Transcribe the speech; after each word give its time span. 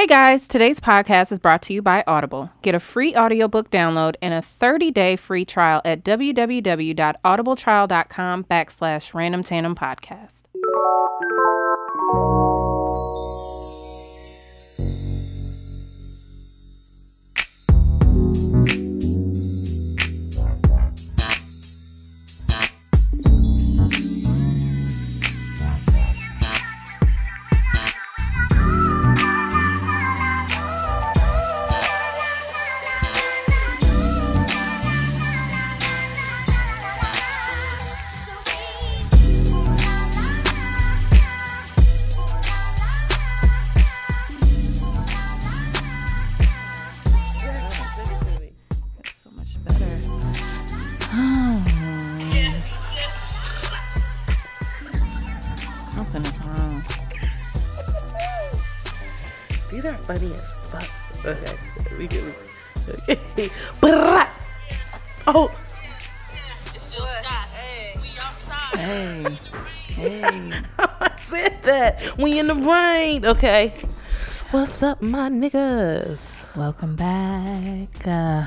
Hey 0.00 0.06
guys, 0.06 0.48
today's 0.48 0.80
podcast 0.80 1.30
is 1.30 1.38
brought 1.38 1.60
to 1.64 1.74
you 1.74 1.82
by 1.82 2.02
Audible. 2.06 2.50
Get 2.62 2.74
a 2.74 2.80
free 2.80 3.14
audiobook 3.14 3.70
download 3.70 4.14
and 4.22 4.32
a 4.32 4.40
30-day 4.40 5.16
free 5.16 5.44
trial 5.44 5.82
at 5.84 6.02
www.audibletrial.com 6.04 8.44
backslash 8.44 9.12
random 9.12 9.42
tandem 9.42 9.74
podcast. 9.74 10.30
Okay. 73.18 73.74
What's 74.52 74.84
up, 74.84 75.02
my 75.02 75.28
niggas? 75.28 76.44
Welcome 76.56 76.94
back. 76.94 78.06
Uh, 78.06 78.46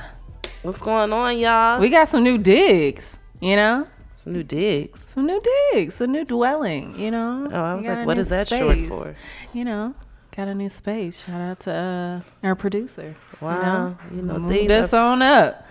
What's 0.62 0.80
going 0.82 1.12
on, 1.12 1.38
y'all? 1.38 1.82
we 1.82 1.90
got 1.90 2.08
some 2.08 2.24
new 2.24 2.38
digs, 2.38 3.18
you 3.42 3.58
know? 3.58 3.86
Some 4.16 4.32
new 4.32 4.44
digs. 4.44 5.10
Some 5.14 5.26
new 5.26 5.42
digs, 5.74 6.00
a 6.00 6.08
new 6.08 6.24
dwelling, 6.24 6.98
you 6.98 7.12
know? 7.12 7.50
Oh, 7.52 7.56
I 7.62 7.72
We 7.74 7.78
was 7.80 7.86
got 7.88 7.98
like, 7.98 8.08
what 8.08 8.14
new 8.16 8.22
is 8.22 8.30
that 8.30 8.48
short 8.48 8.78
space, 8.78 8.88
for? 8.88 9.16
You 9.54 9.66
know, 9.66 9.96
got 10.36 10.48
a 10.48 10.56
new 10.56 10.70
space. 10.70 11.26
Shout 11.26 11.42
out 11.42 11.60
to 11.62 11.72
uh, 11.74 12.48
our 12.48 12.56
producer. 12.56 13.18
Wow, 13.42 13.98
you 14.16 14.22
know, 14.22 14.48
things 14.48 14.70
this 14.70 14.94
are- 14.94 15.12
on 15.12 15.22
up. 15.22 15.68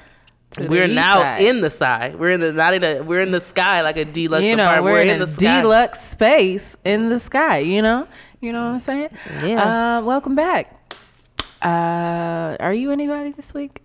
to 0.52 0.64
the 0.64 0.68
We're 0.68 0.84
east 0.84 0.94
now 0.94 1.22
side. 1.22 1.40
in 1.42 1.62
the 1.62 1.70
sky. 1.70 2.14
We're 2.14 2.32
in 2.32 2.40
the 2.40 2.52
not 2.52 2.74
in 2.74 2.84
a. 2.84 3.00
We're 3.00 3.22
in 3.22 3.30
the 3.32 3.40
sky 3.40 3.80
like 3.80 3.96
a 3.96 4.04
deluxe 4.04 4.44
you 4.44 4.54
know, 4.54 4.64
apartment. 4.64 4.84
we're, 4.84 4.92
We're, 4.92 5.00
in, 5.00 5.08
in 5.16 5.22
a 5.22 5.24
the 5.24 5.32
sky. 5.32 5.62
deluxe 5.62 6.00
space 6.10 6.76
in 6.84 7.08
the 7.08 7.18
sky. 7.18 7.58
You 7.60 7.80
know, 7.80 8.06
you 8.42 8.52
know 8.52 8.64
what 8.64 8.74
I'm 8.74 8.80
saying? 8.80 9.08
Yeah. 9.42 9.98
Uh, 9.98 10.02
welcome 10.02 10.34
back. 10.34 10.78
Uh, 11.62 12.56
are 12.58 12.74
you 12.74 12.90
anybody 12.90 13.30
this 13.30 13.54
week? 13.54 13.82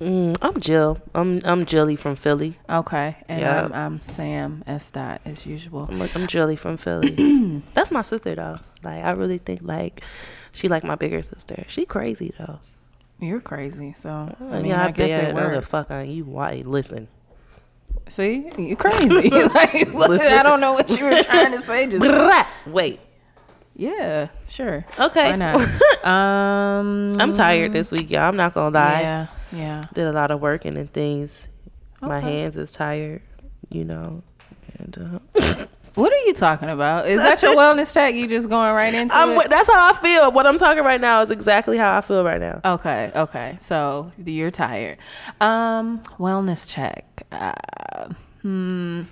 Mm, 0.00 0.36
I'm 0.40 0.60
Jill. 0.60 0.98
I'm 1.14 1.40
I'm 1.44 1.66
Jilly 1.66 1.96
from 1.96 2.14
Philly. 2.16 2.56
Okay, 2.70 3.16
and 3.28 3.40
Yeah. 3.40 3.64
I'm, 3.64 3.72
I'm 3.72 4.00
Sam 4.00 4.62
S. 4.66 4.90
Dot 4.90 5.20
as 5.24 5.44
usual. 5.44 5.88
I'm 5.90 5.98
like 5.98 6.14
I'm 6.14 6.26
Jilly 6.26 6.54
from 6.54 6.76
Philly. 6.76 7.62
That's 7.74 7.90
my 7.90 8.02
sister 8.02 8.34
though. 8.34 8.60
Like 8.84 9.02
I 9.04 9.10
really 9.10 9.38
think 9.38 9.60
like 9.62 10.02
she 10.52 10.68
like 10.68 10.84
my 10.84 10.94
bigger 10.94 11.22
sister. 11.22 11.64
She 11.66 11.84
crazy 11.84 12.32
though. 12.38 12.60
You're 13.18 13.40
crazy, 13.40 13.94
so 13.94 14.10
I 14.38 14.44
I 14.56 14.62
mean, 14.62 14.72
I, 14.72 14.90
guess 14.90 15.10
it 15.10 15.28
the 15.28 15.34
works. 15.34 15.68
fuck 15.68 15.90
on 15.90 16.10
you. 16.10 16.24
Why? 16.26 16.62
Listen. 16.64 17.08
See, 18.08 18.50
you 18.58 18.76
crazy. 18.76 19.30
like, 19.30 19.88
Listen. 19.94 20.32
I 20.32 20.42
don't 20.42 20.60
know 20.60 20.74
what 20.74 20.90
you 20.90 21.02
were 21.06 21.22
trying 21.22 21.52
to 21.52 21.62
say. 21.62 21.86
Just. 21.86 22.46
Wait. 22.66 23.00
Yeah, 23.76 24.28
sure. 24.48 24.84
Okay. 24.98 25.30
Why 25.30 25.36
not? 25.36 26.04
um, 26.04 27.16
I'm 27.20 27.34
tired 27.34 27.72
this 27.72 27.92
week, 27.92 28.10
y'all. 28.10 28.22
I'm 28.22 28.36
not 28.36 28.54
gonna 28.54 28.74
lie. 28.74 29.00
Yeah, 29.00 29.26
yeah. 29.52 29.82
Did 29.94 30.06
a 30.06 30.12
lot 30.12 30.30
of 30.30 30.40
working 30.40 30.76
and 30.76 30.92
things. 30.92 31.46
My 32.00 32.20
hands 32.20 32.56
is 32.56 32.70
tired. 32.72 33.22
You 33.70 33.84
know. 33.84 34.22
And 34.78 35.20
uh, 35.36 35.66
What 35.96 36.12
are 36.12 36.22
you 36.26 36.34
talking 36.34 36.68
about? 36.68 37.08
Is 37.08 37.22
that 37.22 37.40
your 37.40 37.56
wellness 37.56 37.92
check? 37.94 38.14
You 38.14 38.28
just 38.28 38.50
going 38.50 38.74
right 38.74 38.92
into 38.92 39.14
I'm. 39.14 39.30
it? 39.30 39.48
That's 39.48 39.66
how 39.66 39.92
I 39.92 39.94
feel. 39.94 40.30
What 40.30 40.46
I'm 40.46 40.58
talking 40.58 40.84
right 40.84 41.00
now 41.00 41.22
is 41.22 41.30
exactly 41.30 41.78
how 41.78 41.96
I 41.96 42.02
feel 42.02 42.22
right 42.22 42.38
now. 42.38 42.60
Okay, 42.64 43.10
okay. 43.16 43.56
So 43.62 44.12
you're 44.22 44.50
tired. 44.50 44.98
Um, 45.40 46.02
wellness 46.18 46.70
check. 46.70 47.22
Uh, 47.32 48.12
hmm. 48.42 49.02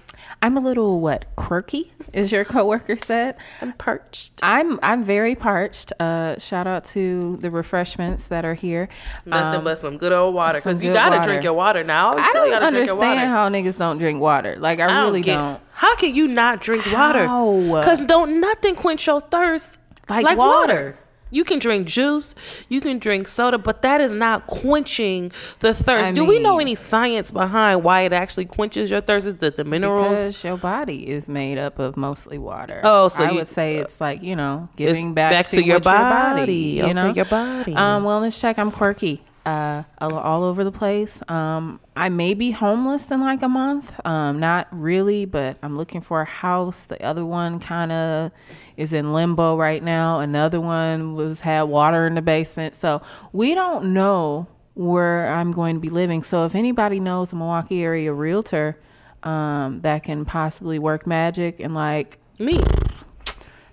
I'm 0.40 0.56
a 0.56 0.60
little 0.60 1.00
what 1.00 1.24
quirky, 1.36 1.92
as 2.12 2.30
your 2.32 2.44
coworker 2.54 2.96
said. 2.98 3.36
I'm 3.60 3.72
parched. 3.74 4.32
I'm 4.42 4.78
I'm 4.82 5.02
very 5.02 5.34
parched. 5.34 5.92
Uh, 5.98 6.38
shout 6.38 6.66
out 6.66 6.84
to 6.86 7.36
the 7.38 7.50
refreshments 7.50 8.28
that 8.28 8.44
are 8.44 8.54
here. 8.54 8.88
Nothing 9.26 9.58
Um, 9.58 9.64
but 9.64 9.78
some 9.78 9.98
good 9.98 10.12
old 10.12 10.34
water. 10.34 10.58
Because 10.58 10.82
you 10.82 10.92
gotta 10.92 11.16
water. 11.16 11.28
drink 11.28 11.44
your 11.44 11.54
water 11.54 11.82
now. 11.84 12.14
I 12.14 12.20
I 12.28 12.32
don't 12.32 12.52
understand 12.52 13.28
how 13.30 13.48
niggas 13.48 13.78
don't 13.78 13.98
drink 13.98 14.20
water. 14.20 14.56
Like 14.58 14.80
I, 14.80 14.86
I 14.86 15.02
really 15.04 15.20
get- 15.20 15.36
don't. 15.36 15.60
How 15.72 15.96
can 15.96 16.14
you 16.14 16.28
not 16.28 16.60
drink 16.60 16.86
water? 16.92 17.24
Because 17.24 18.00
don't 18.00 18.40
nothing 18.40 18.76
quench 18.76 19.06
your 19.08 19.20
thirst 19.20 19.76
Like 20.08 20.24
like, 20.24 20.38
water. 20.38 20.74
water. 20.74 20.98
You 21.34 21.42
can 21.44 21.58
drink 21.58 21.88
juice, 21.88 22.34
you 22.68 22.80
can 22.80 22.98
drink 22.98 23.26
soda, 23.28 23.58
but 23.58 23.82
that 23.82 24.00
is 24.00 24.12
not 24.12 24.46
quenching 24.46 25.32
the 25.58 25.74
thirst. 25.74 26.10
I 26.10 26.12
Do 26.12 26.24
we 26.24 26.38
know 26.38 26.58
any 26.60 26.74
science 26.76 27.30
behind 27.30 27.82
why 27.82 28.02
it 28.02 28.12
actually 28.12 28.44
quenches 28.44 28.90
your 28.90 29.00
thirst? 29.00 29.26
Is 29.26 29.34
that 29.36 29.56
the 29.56 29.64
minerals? 29.64 30.10
Because 30.10 30.44
your 30.44 30.56
body 30.56 31.08
is 31.08 31.28
made 31.28 31.58
up 31.58 31.78
of 31.78 31.96
mostly 31.96 32.38
water. 32.38 32.80
Oh, 32.84 33.08
so 33.08 33.24
I 33.24 33.30
you- 33.30 33.34
would 33.38 33.48
say 33.48 33.74
it's 33.76 34.00
like 34.00 34.22
you 34.22 34.36
know 34.36 34.68
giving 34.76 35.12
back, 35.12 35.32
back 35.32 35.46
to, 35.48 35.56
to 35.56 35.62
your 35.64 35.76
what 35.78 35.84
your 35.86 35.92
body. 35.92 36.40
body. 36.40 36.54
You 36.54 36.82
Okay, 36.84 36.92
know, 36.92 37.12
your 37.12 37.24
body. 37.24 37.74
Um, 37.74 38.04
wellness 38.04 38.40
check. 38.40 38.58
I'm 38.58 38.70
quirky. 38.70 39.20
Uh, 39.46 39.82
all, 39.98 40.16
all 40.16 40.42
over 40.42 40.64
the 40.64 40.72
place. 40.72 41.20
Um, 41.28 41.78
I 41.94 42.08
may 42.08 42.32
be 42.32 42.50
homeless 42.52 43.10
in 43.10 43.20
like 43.20 43.42
a 43.42 43.48
month. 43.48 43.92
Um, 44.06 44.40
not 44.40 44.68
really, 44.70 45.26
but 45.26 45.58
I'm 45.62 45.76
looking 45.76 46.00
for 46.00 46.22
a 46.22 46.24
house. 46.24 46.84
The 46.84 47.02
other 47.04 47.26
one 47.26 47.60
kind 47.60 47.92
of 47.92 48.32
is 48.78 48.94
in 48.94 49.12
limbo 49.12 49.56
right 49.58 49.82
now. 49.82 50.20
Another 50.20 50.62
one 50.62 51.14
was 51.14 51.42
had 51.42 51.64
water 51.64 52.06
in 52.06 52.14
the 52.14 52.22
basement. 52.22 52.74
So 52.74 53.02
we 53.32 53.54
don't 53.54 53.92
know 53.92 54.46
where 54.72 55.28
I'm 55.30 55.52
going 55.52 55.74
to 55.76 55.80
be 55.80 55.90
living. 55.90 56.22
So 56.22 56.46
if 56.46 56.54
anybody 56.54 56.98
knows 56.98 57.32
a 57.32 57.36
Milwaukee 57.36 57.82
area 57.82 58.14
realtor 58.14 58.80
um, 59.24 59.82
that 59.82 60.04
can 60.04 60.24
possibly 60.24 60.78
work 60.78 61.06
magic 61.06 61.60
and 61.60 61.74
like 61.74 62.18
me. 62.38 62.60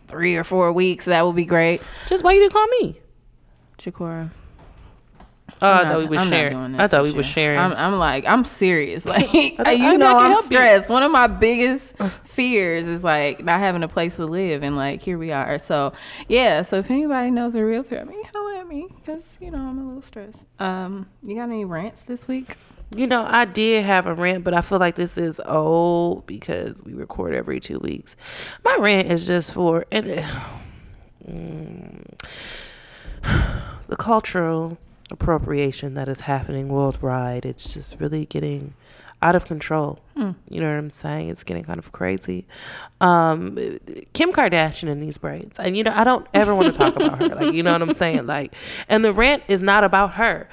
three 0.07 0.35
or 0.35 0.43
four 0.43 0.73
weeks, 0.73 1.05
that 1.05 1.25
would 1.25 1.37
be 1.37 1.45
great. 1.45 1.81
Just 2.07 2.23
why 2.23 2.33
you 2.33 2.41
didn't 2.41 2.51
call 2.51 2.67
me? 2.67 2.99
Chikora. 3.77 4.31
Oh, 5.63 5.71
I 5.71 5.87
thought 5.87 5.99
we 5.99 6.05
were 6.05 6.25
sharing. 6.25 6.79
I 6.79 6.87
thought 6.87 7.03
we 7.03 7.11
you. 7.11 7.23
sharing. 7.23 7.59
I'm, 7.59 7.73
I'm 7.73 7.99
like, 7.99 8.25
I'm 8.25 8.45
serious. 8.45 9.05
Like, 9.11 9.33
you 9.33 9.97
know, 9.97 10.17
I'm 10.17 10.31
help 10.31 10.43
you. 10.43 10.47
stressed. 10.47 10.89
One 10.89 11.03
of 11.03 11.11
my 11.11 11.27
biggest 11.27 11.93
fears 12.23 12.87
is 12.87 13.03
like 13.03 13.43
not 13.43 13.59
having 13.59 13.83
a 13.83 13.87
place 13.89 14.15
to 14.15 14.25
live, 14.25 14.63
and 14.63 14.75
like 14.77 15.01
here 15.01 15.17
we 15.17 15.31
are. 15.31 15.59
So 15.59 15.91
yeah. 16.29 16.61
So 16.61 16.77
if 16.77 16.89
anybody 16.89 17.29
knows 17.29 17.53
a 17.55 17.63
realtor, 17.63 17.99
I 17.99 18.05
mean, 18.05 18.23
holla 18.33 18.59
at 18.59 18.67
me 18.67 18.87
because 18.95 19.37
you 19.41 19.51
know 19.51 19.57
I'm 19.59 19.77
a 19.77 19.85
little 19.85 20.01
stressed. 20.01 20.45
Um, 20.59 21.07
you 21.23 21.35
got 21.35 21.43
any 21.43 21.65
rants 21.65 22.03
this 22.03 22.27
week? 22.27 22.55
You 22.95 23.05
know, 23.07 23.25
I 23.27 23.45
did 23.45 23.85
have 23.85 24.07
a 24.07 24.13
rant, 24.13 24.43
but 24.43 24.53
I 24.53 24.61
feel 24.61 24.79
like 24.79 24.95
this 24.95 25.17
is 25.17 25.41
old 25.45 26.25
because 26.25 26.81
we 26.83 26.93
record 26.93 27.33
every 27.33 27.59
two 27.59 27.79
weeks. 27.79 28.15
My 28.63 28.77
rant 28.79 29.11
is 29.11 29.27
just 29.27 29.53
for 29.53 29.85
and 29.91 30.25
mm, 31.27 32.03
the 33.87 33.95
cultural 33.97 34.77
appropriation 35.11 35.93
that 35.95 36.07
is 36.07 36.21
happening 36.21 36.69
worldwide. 36.69 37.45
It's 37.45 37.73
just 37.73 37.99
really 37.99 38.25
getting 38.25 38.73
out 39.21 39.35
of 39.35 39.45
control. 39.45 39.99
You 40.49 40.61
know 40.61 40.69
what 40.69 40.77
I'm 40.77 40.89
saying? 40.89 41.29
It's 41.29 41.43
getting 41.43 41.63
kind 41.63 41.79
of 41.79 41.91
crazy. 41.91 42.47
Um, 42.99 43.55
Kim 44.13 44.31
Kardashian 44.31 44.89
and 44.89 45.01
these 45.01 45.17
braids, 45.17 45.59
and 45.59 45.75
you 45.77 45.83
know, 45.83 45.93
I 45.95 46.03
don't 46.03 46.27
ever 46.33 46.53
want 46.53 46.73
to 46.73 46.77
talk 46.77 46.95
about 46.95 47.19
her. 47.19 47.35
Like, 47.35 47.53
you 47.53 47.63
know 47.63 47.71
what 47.73 47.81
I'm 47.81 47.93
saying? 47.93 48.27
Like, 48.27 48.53
and 48.87 49.03
the 49.03 49.13
rant 49.13 49.43
is 49.47 49.61
not 49.61 49.83
about 49.83 50.13
her. 50.13 50.47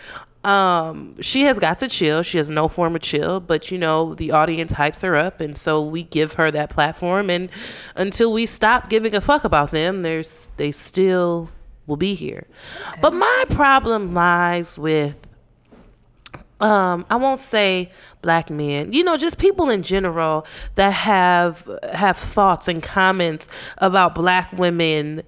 Um, 0.44 1.20
she 1.20 1.42
has 1.42 1.58
got 1.58 1.80
to 1.80 1.88
chill. 1.88 2.22
She 2.22 2.38
has 2.38 2.48
no 2.48 2.68
form 2.68 2.94
of 2.94 3.02
chill, 3.02 3.40
but 3.40 3.70
you 3.70 3.76
know, 3.76 4.14
the 4.14 4.30
audience 4.30 4.72
hypes 4.72 5.02
her 5.02 5.16
up, 5.16 5.40
and 5.40 5.58
so 5.58 5.82
we 5.82 6.04
give 6.04 6.34
her 6.34 6.50
that 6.50 6.70
platform. 6.70 7.28
And 7.28 7.50
until 7.96 8.32
we 8.32 8.46
stop 8.46 8.88
giving 8.88 9.14
a 9.14 9.20
fuck 9.20 9.44
about 9.44 9.70
them, 9.70 10.02
there's 10.02 10.48
they 10.56 10.72
still 10.72 11.50
will 11.88 11.96
be 11.96 12.14
here. 12.14 12.46
But 13.00 13.12
my 13.12 13.44
problem 13.50 14.14
lies 14.14 14.78
with 14.78 15.16
um 16.60 17.06
i 17.08 17.14
won't 17.14 17.40
say 17.40 17.88
black 18.20 18.50
men 18.50 18.92
you 18.92 19.04
know 19.04 19.16
just 19.16 19.38
people 19.38 19.70
in 19.70 19.80
general 19.80 20.44
that 20.74 20.90
have 20.90 21.64
have 21.92 22.16
thoughts 22.16 22.66
and 22.66 22.82
comments 22.82 23.46
about 23.76 24.12
black 24.12 24.52
women 24.54 25.22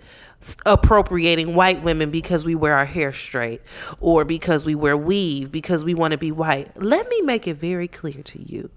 appropriating 0.67 1.55
white 1.55 1.83
women 1.83 2.11
because 2.11 2.45
we 2.45 2.55
wear 2.55 2.75
our 2.75 2.87
hair 2.87 3.13
straight 3.13 3.61
or 4.01 4.25
because 4.25 4.65
we 4.65 4.75
wear 4.75 4.97
weave 4.97 5.53
because 5.53 5.85
we 5.85 5.95
want 5.95 6.13
to 6.13 6.19
be 6.19 6.33
white. 6.33 6.71
Let 6.81 7.09
me 7.09 7.21
make 7.21 7.47
it 7.47 7.55
very 7.55 7.89
clear 7.89 8.23
to 8.23 8.43
you. 8.43 8.71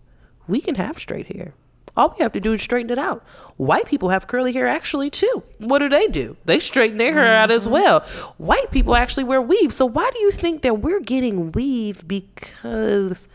We 0.48 0.60
can 0.60 0.76
have 0.76 1.00
straight 1.00 1.34
hair. 1.34 1.54
All 1.96 2.16
we 2.18 2.24
have 2.24 2.34
to 2.34 2.40
do 2.40 2.54
is 2.54 2.62
straighten 2.62 2.92
it 2.92 2.98
out. 2.98 3.24
White 3.58 3.86
people 3.86 4.10
have 4.10 4.28
curly 4.28 4.52
hair 4.52 4.68
actually 4.68 5.10
too. 5.12 5.44
What 5.60 5.80
do 5.80 5.90
they 5.90 6.08
do? 6.08 6.38
They 6.46 6.60
straighten 6.60 6.98
their 6.98 7.14
hair 7.14 7.36
out 7.36 7.52
as 7.52 7.68
well. 7.68 8.00
White 8.38 8.72
people 8.72 8.96
actually 8.96 9.26
wear 9.26 9.42
weave. 9.42 9.74
So 9.74 9.86
why 9.86 10.10
do 10.12 10.20
you 10.20 10.32
think 10.32 10.64
that 10.64 10.80
we're 10.80 11.02
getting 11.02 11.52
weave 11.52 12.08
because 12.08 13.28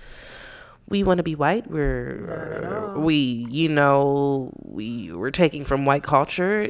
we 0.89 1.05
want 1.05 1.19
to 1.19 1.23
be 1.23 1.37
white? 1.37 1.71
We're 1.71 2.95
we, 2.97 3.47
you 3.51 3.69
know, 3.69 4.51
we 4.65 5.13
we're 5.13 5.31
taking 5.31 5.65
from 5.65 5.85
white 5.85 6.03
culture. 6.03 6.69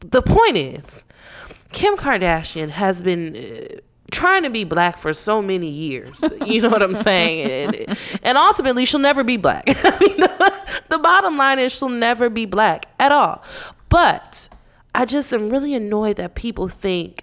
The 0.00 0.22
point 0.22 0.56
is, 0.56 1.00
Kim 1.70 1.96
Kardashian 1.96 2.70
has 2.70 3.00
been 3.00 3.36
uh, 3.36 3.76
trying 4.10 4.42
to 4.42 4.50
be 4.50 4.64
black 4.64 4.98
for 4.98 5.12
so 5.12 5.42
many 5.42 5.68
years. 5.68 6.18
You 6.44 6.62
know 6.62 6.70
what 6.70 6.82
I'm 6.82 6.96
saying? 7.02 7.38
And, 7.88 7.98
and 8.22 8.38
ultimately, 8.38 8.84
she'll 8.84 9.00
never 9.00 9.22
be 9.22 9.36
black. 9.36 9.64
I 9.84 9.98
mean, 10.00 10.16
the, 10.88 10.98
bottom 10.98 11.36
line 11.36 11.58
is 11.58 11.72
she'll 11.72 11.88
never 11.88 12.28
be 12.28 12.46
black 12.46 12.86
at 12.98 13.12
all. 13.12 13.42
But 13.88 14.48
I 14.94 15.04
just 15.04 15.32
am 15.32 15.50
really 15.50 15.74
annoyed 15.74 16.16
that 16.16 16.34
people 16.34 16.68
think 16.68 17.22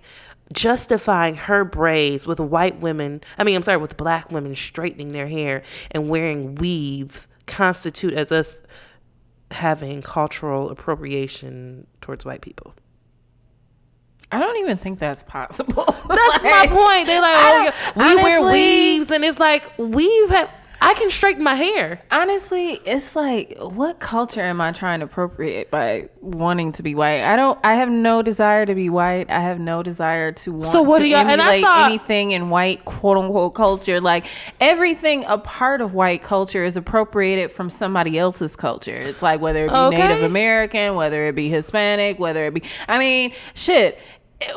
justifying 0.53 1.35
her 1.35 1.63
braids 1.63 2.25
with 2.25 2.39
white 2.39 2.79
women, 2.79 3.21
I 3.38 3.44
mean, 3.44 3.56
I'm 3.56 3.63
sorry, 3.63 3.77
with 3.77 3.97
black 3.97 4.31
women 4.31 4.56
straightening 4.56 5.12
their 5.12 5.27
hair 5.27 5.63
and 5.91 6.09
wearing 6.09 6.56
weaves 6.56 7.27
constitute 7.47 8.13
as 8.13 8.31
us 8.31 8.62
having 9.51 10.01
cultural 10.01 10.69
appropriation 10.69 11.88
towards 12.01 12.25
white 12.25 12.41
people. 12.41 12.73
I 14.31 14.39
don't 14.39 14.57
even 14.57 14.77
think 14.77 15.00
that's 15.00 15.23
possible. 15.23 15.85
That's 15.85 16.44
my 16.44 16.68
point. 16.71 17.07
They 17.07 17.19
like, 17.19 17.73
oh, 17.95 18.15
we 18.15 18.15
wear 18.15 18.51
weaves, 18.51 19.11
and 19.11 19.23
it's 19.23 19.39
like 19.39 19.77
weave 19.77 20.29
have. 20.29 20.61
I 20.81 20.94
can 20.94 21.10
straighten 21.10 21.44
my 21.44 21.56
hair. 21.56 22.01
Honestly, 22.12 22.80
it's 22.86 23.16
like, 23.16 23.56
what 23.60 24.00
culture 24.00 24.42
am 24.42 24.62
I 24.62 24.72
trying 24.72 25.00
to 25.00 25.06
appropriate 25.06 25.72
by 25.72 26.10
wanting 26.22 26.72
to 26.74 26.83
be 26.83 26.95
white? 26.95 27.22
I 27.24 27.36
don't. 27.36 27.57
I 27.63 27.75
have 27.75 27.89
no 27.89 28.22
desire 28.22 28.66
to 28.66 28.75
be 28.75 28.89
white. 28.89 29.30
I 29.30 29.39
have 29.39 29.60
no 29.60 29.83
desire 29.83 30.31
to 30.33 30.51
want 30.51 30.68
So 30.68 30.81
what 30.81 31.00
do 31.00 31.06
y'all- 31.06 31.27
and 31.27 31.42
I 31.42 31.62
saw- 31.62 31.86
anything 31.86 32.31
in 32.31 32.50
white 32.50 32.86
quote 32.86 33.18
unquote 33.18 33.56
culture. 33.56 34.00
Like 34.01 34.25
everything 34.60 35.25
a 35.27 35.38
part 35.38 35.81
of 35.81 35.94
white 35.94 36.24
culture 36.24 36.63
is 36.63 36.78
appropriated 36.78 37.51
from 37.51 37.69
somebody 37.69 38.18
else's 38.19 38.56
culture. 38.56 38.95
It's 38.95 39.21
like 39.21 39.42
whether 39.42 39.66
it 39.66 39.69
be 39.69 39.75
Okay. 39.75 39.98
Native 39.98 40.24
American, 40.24 40.95
whether 40.95 41.25
it 41.28 41.36
be 41.36 41.50
Hispanic, 41.50 42.19
whether 42.19 42.45
it 42.45 42.54
be. 42.54 42.63
I 42.88 42.98
mean, 43.00 43.31
shit. 43.54 43.98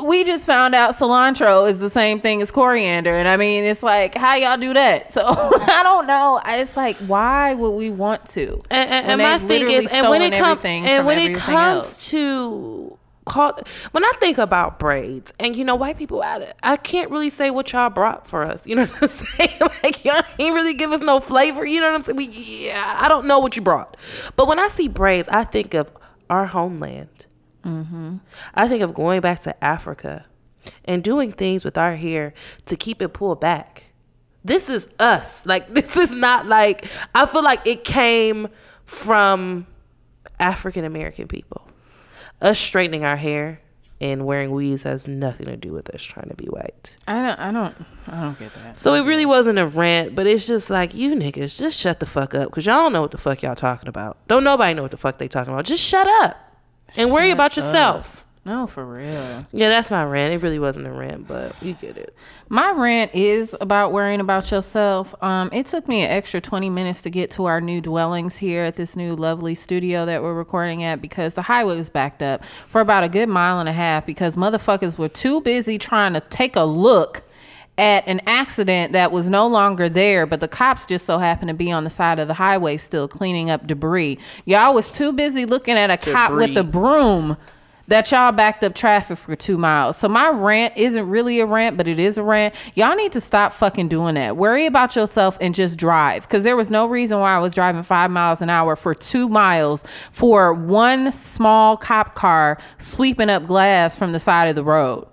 We 0.02 0.24
just 0.24 0.44
found 0.44 0.74
out 0.74 0.96
cilantro 0.96 1.70
is 1.70 1.78
the 1.78 1.88
same 1.88 2.20
thing 2.20 2.42
as 2.42 2.50
coriander, 2.50 3.16
and 3.16 3.28
I 3.28 3.36
mean, 3.36 3.64
it's 3.64 3.82
like 3.82 4.16
how 4.16 4.34
y'all 4.34 4.56
do 4.56 4.74
that. 4.74 5.12
So 5.12 5.22
I 5.26 5.80
don't 5.84 6.06
know. 6.06 6.40
It's 6.44 6.76
like 6.76 6.96
why 6.96 7.54
would 7.54 7.70
we 7.70 7.88
want 7.90 8.26
to? 8.30 8.58
And, 8.70 8.90
and, 8.90 9.06
and 9.06 9.22
my 9.22 9.38
thing 9.38 9.70
is, 9.70 9.92
and 9.92 10.08
when 10.08 10.20
it 10.20 10.36
comes, 10.36 10.64
and 10.64 11.06
when 11.06 11.18
it 11.18 11.36
comes 11.36 11.84
else. 11.84 12.10
to 12.10 12.98
call, 13.24 13.58
when 13.92 14.04
I 14.04 14.12
think 14.18 14.38
about 14.38 14.80
braids, 14.80 15.32
and 15.38 15.54
you 15.54 15.64
know, 15.64 15.76
white 15.76 15.96
people, 15.96 16.22
I, 16.22 16.52
I 16.62 16.76
can't 16.76 17.10
really 17.10 17.30
say 17.30 17.50
what 17.50 17.72
y'all 17.72 17.90
brought 17.90 18.28
for 18.28 18.42
us. 18.42 18.66
You 18.66 18.76
know 18.76 18.86
what 18.86 19.02
I'm 19.02 19.08
saying? 19.08 19.60
Like 19.82 20.04
y'all 20.04 20.22
ain't 20.40 20.54
really 20.54 20.74
give 20.74 20.90
us 20.90 21.00
no 21.00 21.20
flavor. 21.20 21.64
You 21.64 21.80
know 21.80 21.92
what 21.92 22.00
I'm 22.00 22.02
saying? 22.02 22.16
We, 22.16 22.26
yeah, 22.26 22.96
I 23.00 23.08
don't 23.08 23.26
know 23.26 23.38
what 23.38 23.54
you 23.54 23.62
brought, 23.62 23.96
but 24.34 24.48
when 24.48 24.58
I 24.58 24.66
see 24.66 24.88
braids, 24.88 25.28
I 25.28 25.44
think 25.44 25.74
of 25.74 25.92
our 26.28 26.46
homeland. 26.46 27.26
Mm-hmm. 27.68 28.16
I 28.54 28.68
think 28.68 28.82
of 28.82 28.94
going 28.94 29.20
back 29.20 29.42
to 29.42 29.64
Africa 29.64 30.26
and 30.84 31.02
doing 31.02 31.32
things 31.32 31.64
with 31.64 31.78
our 31.78 31.96
hair 31.96 32.34
to 32.66 32.76
keep 32.76 33.02
it 33.02 33.08
pulled 33.10 33.40
back. 33.40 33.84
This 34.44 34.68
is 34.68 34.88
us. 34.98 35.44
Like 35.46 35.68
this 35.74 35.96
is 35.96 36.12
not 36.12 36.46
like 36.46 36.86
I 37.14 37.26
feel 37.26 37.44
like 37.44 37.66
it 37.66 37.84
came 37.84 38.48
from 38.84 39.66
African 40.40 40.84
American 40.84 41.28
people. 41.28 41.68
Us 42.40 42.58
straightening 42.58 43.04
our 43.04 43.16
hair 43.16 43.60
and 44.00 44.24
wearing 44.24 44.52
weaves 44.52 44.84
has 44.84 45.08
nothing 45.08 45.46
to 45.46 45.56
do 45.56 45.72
with 45.72 45.90
us 45.90 46.02
trying 46.02 46.28
to 46.28 46.36
be 46.36 46.46
white. 46.46 46.96
I 47.08 47.20
don't. 47.20 47.38
I 47.38 47.50
don't. 47.50 47.86
I 48.06 48.20
don't 48.22 48.38
get 48.38 48.54
that. 48.54 48.76
So 48.76 48.94
it 48.94 49.00
really 49.00 49.26
wasn't 49.26 49.58
a 49.58 49.66
rant, 49.66 50.14
but 50.14 50.26
it's 50.26 50.46
just 50.46 50.70
like 50.70 50.94
you 50.94 51.14
niggas 51.16 51.58
just 51.58 51.78
shut 51.78 51.98
the 51.98 52.06
fuck 52.06 52.32
up 52.34 52.50
because 52.50 52.64
y'all 52.64 52.76
don't 52.76 52.92
know 52.92 53.02
what 53.02 53.10
the 53.10 53.18
fuck 53.18 53.42
y'all 53.42 53.56
talking 53.56 53.88
about. 53.88 54.16
Don't 54.28 54.44
nobody 54.44 54.74
know 54.74 54.82
what 54.82 54.92
the 54.92 54.96
fuck 54.96 55.18
they 55.18 55.26
talking 55.26 55.52
about. 55.52 55.64
Just 55.64 55.82
shut 55.82 56.06
up 56.22 56.47
and 56.96 57.10
worry 57.10 57.28
Shut 57.28 57.36
about 57.36 57.56
yourself. 57.56 58.18
No, 58.48 58.66
for 58.66 58.82
real. 58.82 59.44
Yeah, 59.52 59.68
that's 59.68 59.90
my 59.90 60.02
rant. 60.04 60.32
It 60.32 60.38
really 60.38 60.58
wasn't 60.58 60.86
a 60.86 60.90
rant, 60.90 61.28
but 61.28 61.62
you 61.62 61.74
get 61.74 61.98
it. 61.98 62.16
My 62.48 62.70
rant 62.70 63.14
is 63.14 63.54
about 63.60 63.92
worrying 63.92 64.20
about 64.20 64.50
yourself. 64.50 65.14
Um, 65.22 65.50
it 65.52 65.66
took 65.66 65.86
me 65.86 66.00
an 66.00 66.10
extra 66.10 66.40
20 66.40 66.70
minutes 66.70 67.02
to 67.02 67.10
get 67.10 67.30
to 67.32 67.44
our 67.44 67.60
new 67.60 67.82
dwellings 67.82 68.38
here 68.38 68.64
at 68.64 68.76
this 68.76 68.96
new 68.96 69.14
lovely 69.14 69.54
studio 69.54 70.06
that 70.06 70.22
we're 70.22 70.32
recording 70.32 70.82
at 70.82 71.02
because 71.02 71.34
the 71.34 71.42
highway 71.42 71.76
was 71.76 71.90
backed 71.90 72.22
up 72.22 72.42
for 72.66 72.80
about 72.80 73.04
a 73.04 73.10
good 73.10 73.28
mile 73.28 73.60
and 73.60 73.68
a 73.68 73.72
half 73.74 74.06
because 74.06 74.34
motherfuckers 74.34 74.96
were 74.96 75.10
too 75.10 75.42
busy 75.42 75.76
trying 75.76 76.14
to 76.14 76.20
take 76.20 76.56
a 76.56 76.64
look 76.64 77.27
at 77.78 78.06
an 78.08 78.20
accident 78.26 78.92
that 78.92 79.12
was 79.12 79.30
no 79.30 79.46
longer 79.46 79.88
there, 79.88 80.26
but 80.26 80.40
the 80.40 80.48
cops 80.48 80.84
just 80.84 81.06
so 81.06 81.18
happened 81.18 81.48
to 81.48 81.54
be 81.54 81.70
on 81.70 81.84
the 81.84 81.90
side 81.90 82.18
of 82.18 82.26
the 82.26 82.34
highway 82.34 82.76
still 82.76 83.06
cleaning 83.06 83.48
up 83.48 83.66
debris. 83.66 84.18
Y'all 84.44 84.74
was 84.74 84.90
too 84.90 85.12
busy 85.12 85.46
looking 85.46 85.78
at 85.78 85.90
a 85.90 85.96
cop 85.96 86.32
with 86.32 86.56
a 86.56 86.64
broom 86.64 87.36
that 87.86 88.10
y'all 88.10 88.32
backed 88.32 88.62
up 88.62 88.74
traffic 88.74 89.16
for 89.16 89.34
two 89.34 89.56
miles. 89.56 89.96
So 89.96 90.08
my 90.08 90.28
rant 90.28 90.76
isn't 90.76 91.08
really 91.08 91.40
a 91.40 91.46
rant, 91.46 91.78
but 91.78 91.88
it 91.88 91.98
is 91.98 92.18
a 92.18 92.22
rant. 92.22 92.54
Y'all 92.74 92.94
need 92.94 93.12
to 93.12 93.20
stop 93.20 93.52
fucking 93.52 93.88
doing 93.88 94.14
that. 94.16 94.36
Worry 94.36 94.66
about 94.66 94.94
yourself 94.94 95.38
and 95.40 95.54
just 95.54 95.78
drive. 95.78 96.22
Because 96.22 96.44
there 96.44 96.56
was 96.56 96.70
no 96.70 96.86
reason 96.86 97.18
why 97.18 97.34
I 97.34 97.38
was 97.38 97.54
driving 97.54 97.82
five 97.82 98.10
miles 98.10 98.42
an 98.42 98.50
hour 98.50 98.76
for 98.76 98.94
two 98.94 99.26
miles 99.28 99.84
for 100.12 100.52
one 100.52 101.12
small 101.12 101.78
cop 101.78 102.14
car 102.14 102.58
sweeping 102.76 103.30
up 103.30 103.46
glass 103.46 103.96
from 103.96 104.12
the 104.12 104.20
side 104.20 104.48
of 104.48 104.54
the 104.54 104.64
road. 104.64 105.06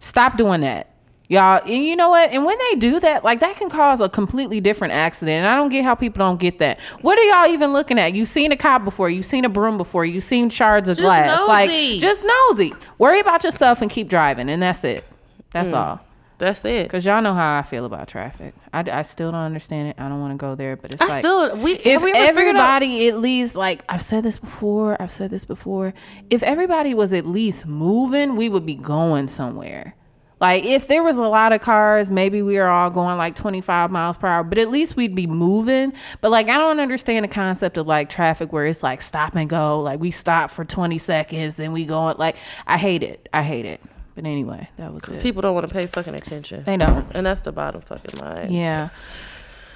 Stop 0.00 0.36
doing 0.36 0.60
that. 0.60 0.97
Y'all, 1.30 1.60
and 1.62 1.84
you 1.84 1.94
know 1.94 2.08
what? 2.08 2.30
And 2.30 2.46
when 2.46 2.56
they 2.58 2.76
do 2.76 2.98
that, 3.00 3.22
like 3.22 3.40
that 3.40 3.56
can 3.56 3.68
cause 3.68 4.00
a 4.00 4.08
completely 4.08 4.62
different 4.62 4.94
accident. 4.94 5.44
And 5.44 5.46
I 5.46 5.56
don't 5.56 5.68
get 5.68 5.84
how 5.84 5.94
people 5.94 6.20
don't 6.20 6.40
get 6.40 6.58
that. 6.60 6.80
What 7.02 7.18
are 7.18 7.22
y'all 7.22 7.52
even 7.52 7.74
looking 7.74 7.98
at? 7.98 8.14
You've 8.14 8.30
seen 8.30 8.50
a 8.50 8.56
cop 8.56 8.82
before, 8.82 9.10
you've 9.10 9.26
seen 9.26 9.44
a 9.44 9.50
broom 9.50 9.76
before, 9.76 10.06
you've 10.06 10.24
seen 10.24 10.48
shards 10.48 10.88
of 10.88 10.96
Just 10.96 11.04
glass. 11.04 11.38
nosy. 11.38 11.48
Like 11.48 12.00
just 12.00 12.24
nosy. 12.24 12.74
Worry 12.96 13.20
about 13.20 13.44
yourself 13.44 13.82
and 13.82 13.90
keep 13.90 14.08
driving, 14.08 14.48
and 14.48 14.62
that's 14.62 14.82
it. 14.84 15.04
That's 15.52 15.70
mm. 15.70 15.76
all. 15.76 16.00
That's 16.38 16.64
it. 16.64 16.88
Cause 16.88 17.04
y'all 17.04 17.20
know 17.20 17.34
how 17.34 17.58
I 17.58 17.62
feel 17.62 17.84
about 17.84 18.06
traffic. 18.06 18.54
I, 18.72 18.84
I 18.90 19.02
still 19.02 19.32
don't 19.32 19.40
understand 19.40 19.88
it. 19.88 19.96
I 19.98 20.08
don't 20.08 20.20
want 20.20 20.32
to 20.32 20.36
go 20.38 20.54
there, 20.54 20.76
but 20.76 20.92
it's 20.92 21.02
I 21.02 21.08
like 21.08 21.20
still 21.20 21.56
we 21.56 21.74
if 21.74 22.00
we 22.00 22.12
everybody 22.12 23.08
at 23.08 23.18
least 23.18 23.56
like 23.56 23.84
I've 23.88 24.02
said 24.02 24.22
this 24.22 24.38
before, 24.38 25.00
I've 25.02 25.10
said 25.10 25.30
this 25.30 25.44
before. 25.44 25.94
If 26.30 26.44
everybody 26.44 26.94
was 26.94 27.12
at 27.12 27.26
least 27.26 27.66
moving, 27.66 28.36
we 28.36 28.48
would 28.48 28.64
be 28.64 28.76
going 28.76 29.26
somewhere. 29.26 29.96
Like 30.40 30.64
if 30.64 30.86
there 30.86 31.02
was 31.02 31.16
a 31.16 31.22
lot 31.22 31.52
of 31.52 31.60
cars, 31.60 32.10
maybe 32.10 32.42
we 32.42 32.58
are 32.58 32.68
all 32.68 32.90
going 32.90 33.18
like 33.18 33.34
25 33.34 33.90
miles 33.90 34.16
per 34.16 34.26
hour, 34.26 34.44
but 34.44 34.58
at 34.58 34.70
least 34.70 34.96
we'd 34.96 35.14
be 35.14 35.26
moving. 35.26 35.92
But 36.20 36.30
like 36.30 36.48
I 36.48 36.58
don't 36.58 36.80
understand 36.80 37.24
the 37.24 37.28
concept 37.28 37.76
of 37.76 37.86
like 37.86 38.08
traffic 38.08 38.52
where 38.52 38.66
it's 38.66 38.82
like 38.82 39.02
stop 39.02 39.34
and 39.34 39.48
go. 39.48 39.80
Like 39.80 40.00
we 40.00 40.10
stop 40.10 40.50
for 40.50 40.64
20 40.64 40.98
seconds, 40.98 41.56
then 41.56 41.72
we 41.72 41.84
go 41.84 42.12
like 42.12 42.36
I 42.66 42.78
hate 42.78 43.02
it. 43.02 43.28
I 43.32 43.42
hate 43.42 43.64
it. 43.64 43.80
But 44.14 44.26
anyway, 44.26 44.68
that 44.78 44.92
was 44.92 45.02
it. 45.16 45.22
people 45.22 45.42
don't 45.42 45.54
want 45.54 45.68
to 45.68 45.72
pay 45.72 45.86
fucking 45.86 46.14
attention. 46.14 46.64
They 46.64 46.76
don't. 46.76 47.06
And 47.14 47.24
that's 47.24 47.42
the 47.42 47.52
bottom 47.52 47.80
fucking 47.82 48.18
line. 48.20 48.52
Yeah. 48.52 48.88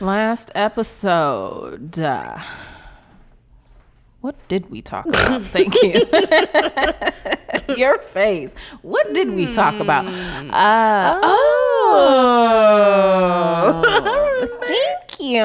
Last 0.01 0.51
episode. 0.57 1.97
Uh, 1.99 2.43
what 4.23 4.37
did 4.49 4.71
we 4.71 4.81
talk 4.81 5.07
about? 5.07 5.43
Thank 5.53 5.75
you. 5.83 6.07
Your 7.77 7.99
face. 7.99 8.55
What 8.83 9.13
did 9.13 9.33
we 9.35 9.53
talk 9.53 9.79
about? 9.81 10.07
Uh, 10.07 11.21
oh. 11.23 12.53
Thank 14.63 15.21
you 15.21 15.43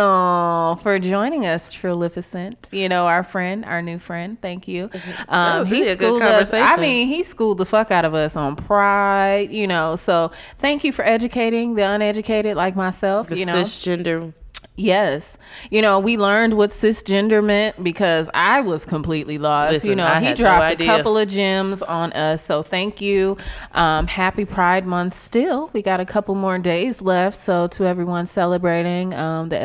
for 0.83 0.99
joining 0.99 1.45
us, 1.45 1.69
Trilificent. 1.69 2.69
You 2.71 2.87
know, 2.87 3.07
our 3.07 3.23
friend, 3.23 3.65
our 3.65 3.81
new 3.81 3.99
friend. 3.99 4.39
Thank 4.41 4.67
you. 4.67 4.89
Um, 5.27 5.67
really 5.67 5.89
a 5.89 5.95
good 5.95 6.07
schooled 6.07 6.21
us. 6.21 6.53
I 6.53 6.77
mean, 6.77 7.07
he 7.07 7.23
schooled 7.23 7.57
the 7.57 7.65
fuck 7.65 7.91
out 7.91 8.05
of 8.05 8.13
us 8.13 8.35
on 8.35 8.55
pride, 8.55 9.51
you 9.51 9.67
know. 9.67 9.95
So 9.95 10.31
thank 10.59 10.83
you 10.83 10.91
for 10.91 11.05
educating 11.05 11.75
the 11.75 11.83
uneducated 11.83 12.55
like 12.55 12.75
myself, 12.75 13.27
The 13.27 13.37
you 13.37 13.45
know. 13.45 13.55
cisgender. 13.55 14.33
Yes. 14.77 15.39
You 15.71 15.81
know, 15.81 15.99
we 15.99 16.17
learned 16.17 16.55
what 16.55 16.69
cisgender 16.69 17.43
meant 17.43 17.83
because 17.83 18.29
I 18.35 18.61
was 18.61 18.85
completely 18.85 19.39
lost. 19.39 19.73
Listen, 19.73 19.89
you 19.89 19.95
know, 19.95 20.05
I 20.05 20.19
he 20.19 20.27
had 20.27 20.37
no 20.37 20.45
dropped 20.45 20.79
a 20.79 20.85
couple 20.85 21.17
of 21.17 21.27
gems 21.27 21.81
on 21.81 22.13
us. 22.13 22.45
So 22.45 22.61
thank 22.61 23.01
you. 23.01 23.37
Um, 23.73 24.05
happy 24.05 24.45
Pride 24.45 24.85
Month 24.85 25.15
still. 25.15 25.71
We 25.73 25.81
got 25.81 25.99
a 25.99 26.05
couple 26.05 26.35
more 26.35 26.59
days 26.59 27.01
left. 27.01 27.37
So 27.37 27.67
to 27.69 27.85
everyone 27.85 28.27
celebrating 28.27 29.15
um, 29.15 29.49
the 29.49 29.55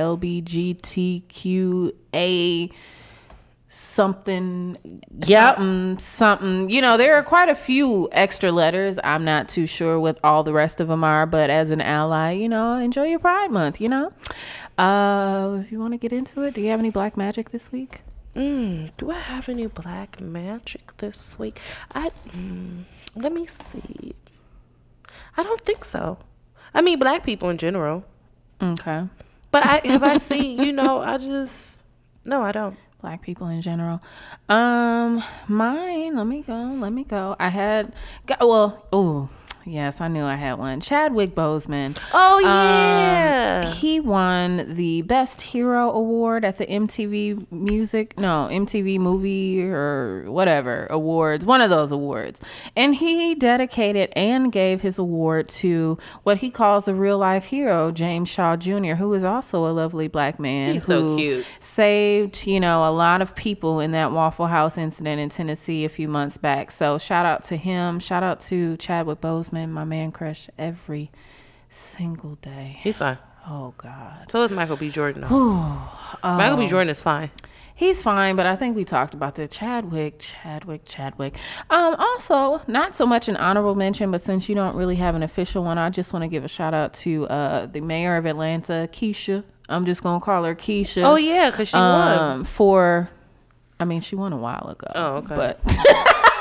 LBGTQA 1.32 2.72
something 3.74 4.76
Yep. 5.24 5.56
something 5.56 5.98
something 5.98 6.68
you 6.68 6.82
know 6.82 6.98
there 6.98 7.14
are 7.16 7.22
quite 7.22 7.48
a 7.48 7.54
few 7.54 8.06
extra 8.12 8.52
letters 8.52 8.98
i'm 9.02 9.24
not 9.24 9.48
too 9.48 9.66
sure 9.66 9.98
what 9.98 10.18
all 10.22 10.42
the 10.42 10.52
rest 10.52 10.78
of 10.78 10.88
them 10.88 11.02
are 11.02 11.24
but 11.24 11.48
as 11.48 11.70
an 11.70 11.80
ally 11.80 12.32
you 12.32 12.50
know 12.50 12.74
enjoy 12.76 13.04
your 13.04 13.18
pride 13.18 13.50
month 13.50 13.80
you 13.80 13.88
know 13.88 14.12
uh 14.78 15.58
if 15.62 15.70
you 15.72 15.78
want 15.78 15.92
to 15.92 15.98
get 15.98 16.12
into 16.12 16.42
it 16.42 16.54
do 16.54 16.60
you 16.60 16.70
have 16.70 16.80
any 16.80 16.90
black 16.90 17.16
magic 17.16 17.50
this 17.50 17.70
week 17.72 18.00
Mm, 18.34 18.90
do 18.96 19.10
I 19.10 19.18
have 19.18 19.50
any 19.50 19.66
black 19.66 20.18
magic 20.18 20.96
this 20.96 21.38
week? 21.38 21.60
I 21.94 22.08
mm, 22.08 22.84
let 23.14 23.30
me 23.30 23.46
see. 23.46 24.14
I 25.36 25.42
don't 25.42 25.60
think 25.60 25.84
so. 25.84 26.16
I 26.72 26.80
mean, 26.80 26.98
black 26.98 27.24
people 27.24 27.50
in 27.50 27.58
general. 27.58 28.04
okay 28.62 29.04
But 29.50 29.66
I 29.66 29.82
have 29.84 30.02
I 30.02 30.16
seen. 30.16 30.62
You 30.64 30.72
know, 30.72 31.02
I 31.02 31.18
just 31.18 31.78
no, 32.24 32.40
I 32.42 32.52
don't. 32.52 32.78
black 33.02 33.20
people 33.20 33.48
in 33.48 33.60
general 33.60 34.00
um 34.48 35.22
mine 35.48 36.14
let 36.16 36.24
me 36.26 36.40
go 36.46 36.54
let 36.78 36.92
me 36.92 37.02
go 37.02 37.34
i 37.40 37.48
had 37.50 37.92
got, 38.26 38.38
well 38.40 38.86
oh 38.94 39.28
yes 39.64 40.00
i 40.00 40.08
knew 40.08 40.24
i 40.24 40.34
had 40.34 40.54
one 40.54 40.80
chadwick 40.80 41.34
boseman 41.34 41.96
Oh 42.14 42.36
Um, 42.38 42.44
yeah. 42.44 43.72
he 43.74 44.00
won 44.00 44.74
the 44.74 45.02
Best 45.02 45.40
Hero 45.40 45.90
Award 45.90 46.44
at 46.44 46.58
the 46.58 46.66
MTV 46.66 47.50
Music, 47.52 48.18
no, 48.18 48.48
MTV 48.50 48.98
Movie 48.98 49.62
or 49.62 50.24
whatever 50.30 50.86
awards, 50.90 51.44
one 51.44 51.60
of 51.60 51.70
those 51.70 51.92
awards. 51.92 52.40
And 52.76 52.94
he 52.96 53.34
dedicated 53.34 54.12
and 54.16 54.50
gave 54.52 54.80
his 54.82 54.98
award 54.98 55.48
to 55.60 55.98
what 56.22 56.38
he 56.38 56.50
calls 56.50 56.88
a 56.88 56.94
real 56.94 57.18
life 57.18 57.44
hero, 57.46 57.90
James 57.92 58.28
Shaw 58.28 58.56
Jr., 58.56 58.94
who 58.94 59.12
is 59.14 59.24
also 59.24 59.66
a 59.66 59.72
lovely 59.72 60.08
black 60.08 60.38
man 60.40 60.74
He's 60.74 60.84
so 60.84 61.00
who 61.00 61.16
cute. 61.16 61.46
saved, 61.60 62.46
you 62.46 62.60
know, 62.60 62.88
a 62.88 62.90
lot 62.92 63.22
of 63.22 63.34
people 63.34 63.80
in 63.80 63.92
that 63.92 64.12
Waffle 64.12 64.46
House 64.48 64.76
incident 64.78 65.20
in 65.20 65.28
Tennessee 65.28 65.84
a 65.84 65.88
few 65.88 66.08
months 66.08 66.36
back. 66.36 66.70
So 66.70 66.98
shout 66.98 67.26
out 67.26 67.42
to 67.44 67.56
him. 67.56 68.00
Shout 68.00 68.22
out 68.22 68.40
to 68.40 68.76
Chadwick 68.78 69.20
Boseman, 69.20 69.51
my 69.52 69.84
man 69.84 70.12
crush, 70.12 70.48
every 70.58 71.10
single 71.68 72.36
day. 72.36 72.78
He's 72.82 72.98
fine. 72.98 73.18
Oh 73.46 73.74
God. 73.76 74.30
So 74.30 74.42
is 74.42 74.52
Michael 74.52 74.76
B. 74.76 74.88
Jordan. 74.90 75.22
though. 75.22 75.88
Michael 76.22 76.56
B. 76.58 76.68
Jordan 76.68 76.90
is 76.90 77.02
fine. 77.02 77.30
He's 77.74 78.02
fine, 78.02 78.36
but 78.36 78.46
I 78.46 78.54
think 78.54 78.76
we 78.76 78.84
talked 78.84 79.14
about 79.14 79.34
the 79.34 79.48
Chadwick, 79.48 80.20
Chadwick, 80.20 80.82
Chadwick. 80.84 81.36
Um, 81.70 81.96
also, 81.98 82.60
not 82.68 82.94
so 82.94 83.06
much 83.06 83.28
an 83.28 83.36
honorable 83.36 83.74
mention, 83.74 84.10
but 84.10 84.20
since 84.20 84.48
you 84.48 84.54
don't 84.54 84.76
really 84.76 84.96
have 84.96 85.14
an 85.16 85.22
official 85.22 85.64
one, 85.64 85.78
I 85.78 85.90
just 85.90 86.12
want 86.12 86.22
to 86.22 86.28
give 86.28 86.44
a 86.44 86.48
shout 86.48 86.74
out 86.74 86.92
to 86.94 87.26
uh, 87.26 87.66
the 87.66 87.80
mayor 87.80 88.16
of 88.16 88.26
Atlanta, 88.26 88.88
Keisha. 88.92 89.42
I'm 89.68 89.86
just 89.86 90.02
gonna 90.02 90.20
call 90.20 90.44
her 90.44 90.54
Keisha. 90.54 91.02
Oh 91.02 91.16
yeah, 91.16 91.50
because 91.50 91.68
she 91.68 91.76
won. 91.76 92.18
um, 92.18 92.44
for. 92.44 93.10
I 93.80 93.84
mean, 93.84 94.00
she 94.00 94.14
won 94.14 94.32
a 94.32 94.36
while 94.36 94.68
ago. 94.68 94.86
Oh, 94.94 95.16
okay. 95.16 95.34
But 95.34 95.60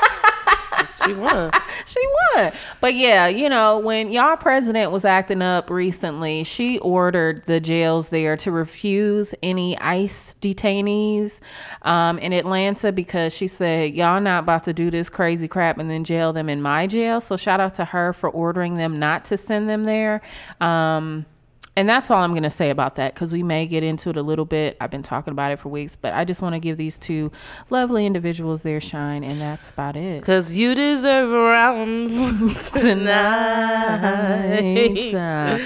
She 1.06 1.14
won. 1.14 1.52
she 1.86 2.00
won. 2.36 2.52
But 2.80 2.96
yeah, 2.96 3.28
you 3.28 3.50
know, 3.50 3.80
when 3.80 4.12
y'all 4.12 4.38
president 4.38 4.92
was 4.92 5.06
acting 5.06 5.42
up 5.42 5.70
recently, 5.70 6.44
she 6.44 6.80
ordered 6.80 7.44
the 7.46 7.60
jails 7.60 8.10
there 8.10 8.38
to 8.38 8.52
refuse 8.52 9.34
any 9.42 9.78
ICE 9.80 10.36
detainees 10.42 11.40
um, 11.84 12.20
in 12.20 12.34
Atlanta 12.34 12.92
because 12.92 13.34
she 13.34 13.48
said, 13.48 13.94
y'all 13.94 14.22
not 14.22 14.44
about 14.44 14.64
to 14.66 14.74
do 14.74 14.90
this 14.92 15.10
crazy 15.10 15.48
crap 15.48 15.78
and 15.78 15.90
then 15.90 16.04
jail 16.04 16.34
them 16.34 16.50
in 16.50 16.62
my 16.62 16.88
jail. 16.88 17.22
So 17.22 17.38
shout 17.38 17.60
out 17.60 17.74
to 17.76 17.86
her 17.86 18.14
for 18.14 18.30
ordering 18.30 18.76
them 18.76 19.00
not 19.00 19.26
to 19.26 19.38
send 19.38 19.70
them 19.70 19.84
there. 19.84 20.22
Um, 20.60 21.26
and 21.76 21.88
that's 21.88 22.12
all 22.12 22.22
I'm 22.22 22.32
going 22.32 22.44
to 22.44 22.50
say 22.50 22.70
about 22.70 22.96
that 22.98 23.14
because 23.14 23.32
we 23.32 23.44
may 23.44 23.66
get 23.66 23.82
into 23.82 24.10
it 24.10 24.18
a 24.18 24.22
little 24.22 24.44
bit. 24.44 24.76
I've 24.82 24.92
been 24.92 25.04
talking 25.04 25.32
about 25.32 25.54
it 25.54 25.60
for 25.60 25.70
weeks, 25.70 25.96
but 25.96 26.14
I 26.14 26.26
just 26.26 26.42
want 26.42 26.54
to 26.54 26.60
give 26.60 26.76
these 26.76 26.98
two 26.98 27.32
lovely 27.70 28.06
individuals 28.06 28.64
their 28.64 28.82
shine, 28.82 29.24
and 29.24 29.40
that's 29.40 29.70
about 29.70 29.96
it. 29.96 30.20
Because 30.20 30.58
you 30.58 30.76
deserve 30.76 31.32
a 31.32 31.34
round 31.34 32.10
tonight. 32.76 34.60
tonight. 35.12 35.62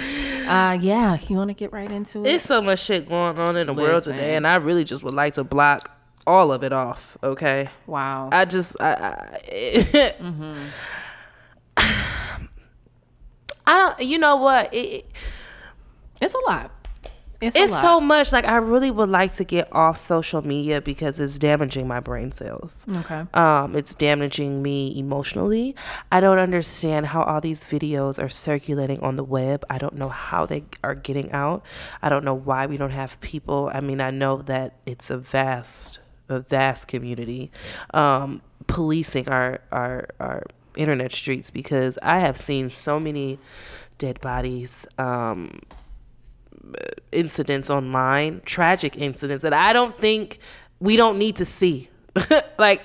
Uh, 0.45 0.73
yeah, 0.79 1.17
you 1.27 1.37
want 1.37 1.49
to 1.49 1.55
get 1.55 1.73
right 1.73 1.91
into 1.91 2.23
it? 2.23 2.35
It's 2.35 2.43
so 2.43 2.61
much 2.61 2.83
shit 2.83 3.09
going 3.09 3.39
on 3.39 3.55
in 3.55 3.65
the 3.65 3.73
world 3.73 4.03
today, 4.03 4.35
and 4.35 4.45
I 4.45 4.55
really 4.55 4.83
just 4.83 5.03
would 5.03 5.15
like 5.15 5.33
to 5.35 5.43
block 5.43 5.89
all 6.27 6.51
of 6.51 6.63
it 6.63 6.71
off. 6.71 7.17
Okay, 7.23 7.67
wow. 7.87 8.29
I 8.31 8.45
just 8.45 8.75
I 8.79 9.39
I, 9.51 10.15
I 13.65 13.77
don't. 13.77 13.99
You 14.07 14.19
know 14.19 14.35
what? 14.35 14.71
It, 14.71 15.07
it's 16.21 16.33
a 16.33 16.39
lot. 16.49 16.71
It's, 17.41 17.55
it's 17.55 17.71
lot. 17.71 17.81
so 17.81 18.01
much. 18.01 18.31
Like 18.31 18.45
I 18.45 18.55
really 18.55 18.91
would 18.91 19.09
like 19.09 19.33
to 19.33 19.43
get 19.43 19.67
off 19.71 19.97
social 19.97 20.41
media 20.41 20.81
because 20.81 21.19
it's 21.19 21.37
damaging 21.37 21.87
my 21.87 21.99
brain 21.99 22.31
cells. 22.31 22.85
okay. 22.89 23.25
Um, 23.33 23.75
it's 23.75 23.93
damaging 23.93 24.61
me 24.61 24.97
emotionally. 24.97 25.75
I 26.11 26.21
don't 26.21 26.39
understand 26.39 27.07
how 27.07 27.23
all 27.23 27.41
these 27.41 27.63
videos 27.63 28.23
are 28.23 28.29
circulating 28.29 28.99
on 29.01 29.15
the 29.15 29.23
web. 29.23 29.65
I 29.69 29.77
don't 29.77 29.95
know 29.95 30.09
how 30.09 30.45
they 30.45 30.63
are 30.83 30.95
getting 30.95 31.31
out. 31.31 31.63
I 32.01 32.09
don't 32.09 32.23
know 32.23 32.33
why 32.33 32.65
we 32.65 32.77
don't 32.77 32.91
have 32.91 33.19
people. 33.21 33.69
I 33.73 33.81
mean, 33.81 34.01
I 34.01 34.11
know 34.11 34.37
that 34.43 34.79
it's 34.85 35.09
a 35.09 35.17
vast, 35.17 35.99
a 36.29 36.39
vast 36.39 36.87
community 36.87 37.51
um, 37.93 38.41
policing 38.67 39.29
our 39.29 39.59
our 39.71 40.07
our 40.19 40.43
internet 40.75 41.11
streets 41.11 41.51
because 41.51 41.97
I 42.01 42.19
have 42.19 42.37
seen 42.37 42.69
so 42.69 42.99
many 42.99 43.39
dead 43.97 44.19
bodies. 44.21 44.85
Um, 44.97 45.59
incidents 47.11 47.69
online, 47.69 48.41
tragic 48.45 48.97
incidents 48.97 49.41
that 49.43 49.53
I 49.53 49.73
don't 49.73 49.97
think 49.97 50.39
we 50.79 50.95
don't 50.95 51.17
need 51.17 51.35
to 51.37 51.45
see. 51.45 51.89
like 52.57 52.81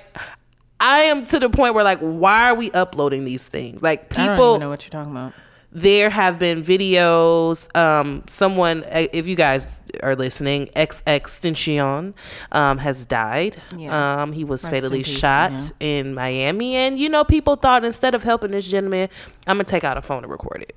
I 0.80 1.00
am 1.02 1.24
to 1.26 1.38
the 1.38 1.48
point 1.50 1.74
where 1.74 1.84
like 1.84 1.98
why 2.00 2.50
are 2.50 2.54
we 2.54 2.70
uploading 2.72 3.24
these 3.24 3.42
things? 3.42 3.82
Like 3.82 4.10
people 4.10 4.58
know 4.58 4.68
what 4.68 4.84
you're 4.84 4.90
talking 4.90 5.12
about. 5.12 5.32
there 5.72 6.10
have 6.10 6.36
been 6.38 6.64
videos 6.64 7.68
um 7.76 8.24
someone 8.28 8.82
uh, 8.84 9.06
if 9.12 9.26
you 9.28 9.36
guys 9.36 9.80
are 10.02 10.16
listening 10.16 10.66
XXXTentacion 10.74 12.12
um 12.52 12.78
has 12.78 13.04
died 13.04 13.60
Yeah. 13.76 14.22
um 14.22 14.32
he 14.32 14.42
was 14.42 14.64
Rest 14.64 14.74
in 14.74 14.80
fatally 14.82 15.02
peace 15.04 15.18
shot 15.18 15.52
him. 15.52 15.60
in 15.80 16.14
Miami 16.14 16.74
and 16.74 16.98
you 16.98 17.08
know 17.08 17.22
people 17.24 17.54
thought 17.56 17.84
instead 17.84 18.14
of 18.16 18.24
helping 18.24 18.50
this 18.50 18.68
gentleman 18.68 19.08
I'm 19.46 19.56
gonna 19.58 19.64
take 19.64 19.84
out 19.84 19.96
a 19.96 20.02
phone 20.02 20.24
and 20.24 20.30
record 20.32 20.62
it 20.62 20.74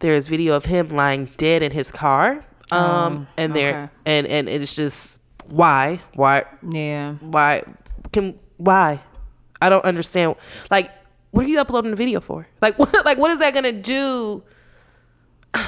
there 0.00 0.14
is 0.14 0.28
video 0.28 0.54
of 0.54 0.64
him 0.66 0.88
lying 0.90 1.26
dead 1.36 1.62
in 1.62 1.72
his 1.72 1.90
car 1.90 2.44
um 2.70 3.26
Oh, 3.28 3.32
and 3.36 3.54
there 3.54 3.70
okay. 3.84 3.92
and 4.06 4.26
and 4.26 4.48
it's 4.48 4.74
just 4.76 5.20
why 5.46 6.00
why 6.14 6.44
Yeah. 6.70 7.14
why 7.20 7.62
can 8.12 8.38
why 8.58 9.00
i 9.62 9.68
don't 9.68 9.84
understand 9.84 10.34
like 10.70 10.90
what 11.30 11.44
are 11.46 11.48
you 11.48 11.58
uploading 11.60 11.90
the 11.90 11.96
video 11.96 12.20
for 12.20 12.46
like 12.62 12.78
what 12.78 12.92
like 13.04 13.18
what 13.18 13.30
is 13.30 13.38
that 13.38 13.54
gonna 13.54 13.72
do 13.72 14.42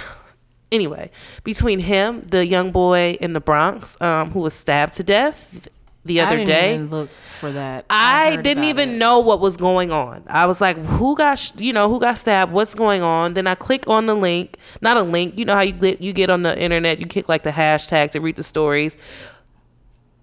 anyway 0.73 1.11
between 1.45 1.81
him 1.81 2.23
the 2.23 2.47
young 2.47 2.71
boy 2.71 3.17
in 3.21 3.33
the 3.33 3.41
bronx 3.41 3.97
um 4.01 4.31
who 4.31 4.41
was 4.41 4.55
stabbed 4.55 4.93
to 4.95 5.03
death 5.03 5.69
the 6.05 6.21
I 6.21 6.25
other 6.27 6.37
didn't 6.37 6.49
day 6.49 6.75
even 6.75 6.91
look 6.91 7.11
for 7.41 7.53
that. 7.53 7.85
I 7.91 8.37
heard 8.37 8.45
didn't 8.45 8.65
even 8.65 8.91
it. 8.91 8.99
know 8.99 9.21
what 9.21 9.41
was 9.41 9.57
going 9.57 9.91
on. 9.93 10.25
I 10.27 10.47
was 10.47 10.61
like, 10.61 10.79
who 10.79 11.15
got, 11.17 11.35
sh- 11.39 11.53
you 11.59 11.73
know, 11.73 11.89
who 11.91 12.01
got 12.01 12.17
stabbed? 12.19 12.53
What's 12.53 12.75
going 12.75 13.03
on? 13.03 13.35
Then 13.35 13.47
I 13.47 13.55
click 13.55 13.87
on 13.87 14.07
the 14.07 14.15
link, 14.15 14.57
not 14.81 14.97
a 14.97 15.03
link. 15.03 15.39
You 15.39 15.45
know 15.45 15.55
how 15.55 15.61
you 15.61 15.73
get, 15.73 16.01
you 16.01 16.13
get 16.13 16.31
on 16.31 16.43
the 16.43 16.59
internet, 16.59 17.01
you 17.01 17.07
click 17.07 17.29
like 17.29 17.43
the 17.43 17.51
hashtag 17.51 18.13
to 18.13 18.21
read 18.21 18.37
the 18.37 18.43
stories. 18.43 18.97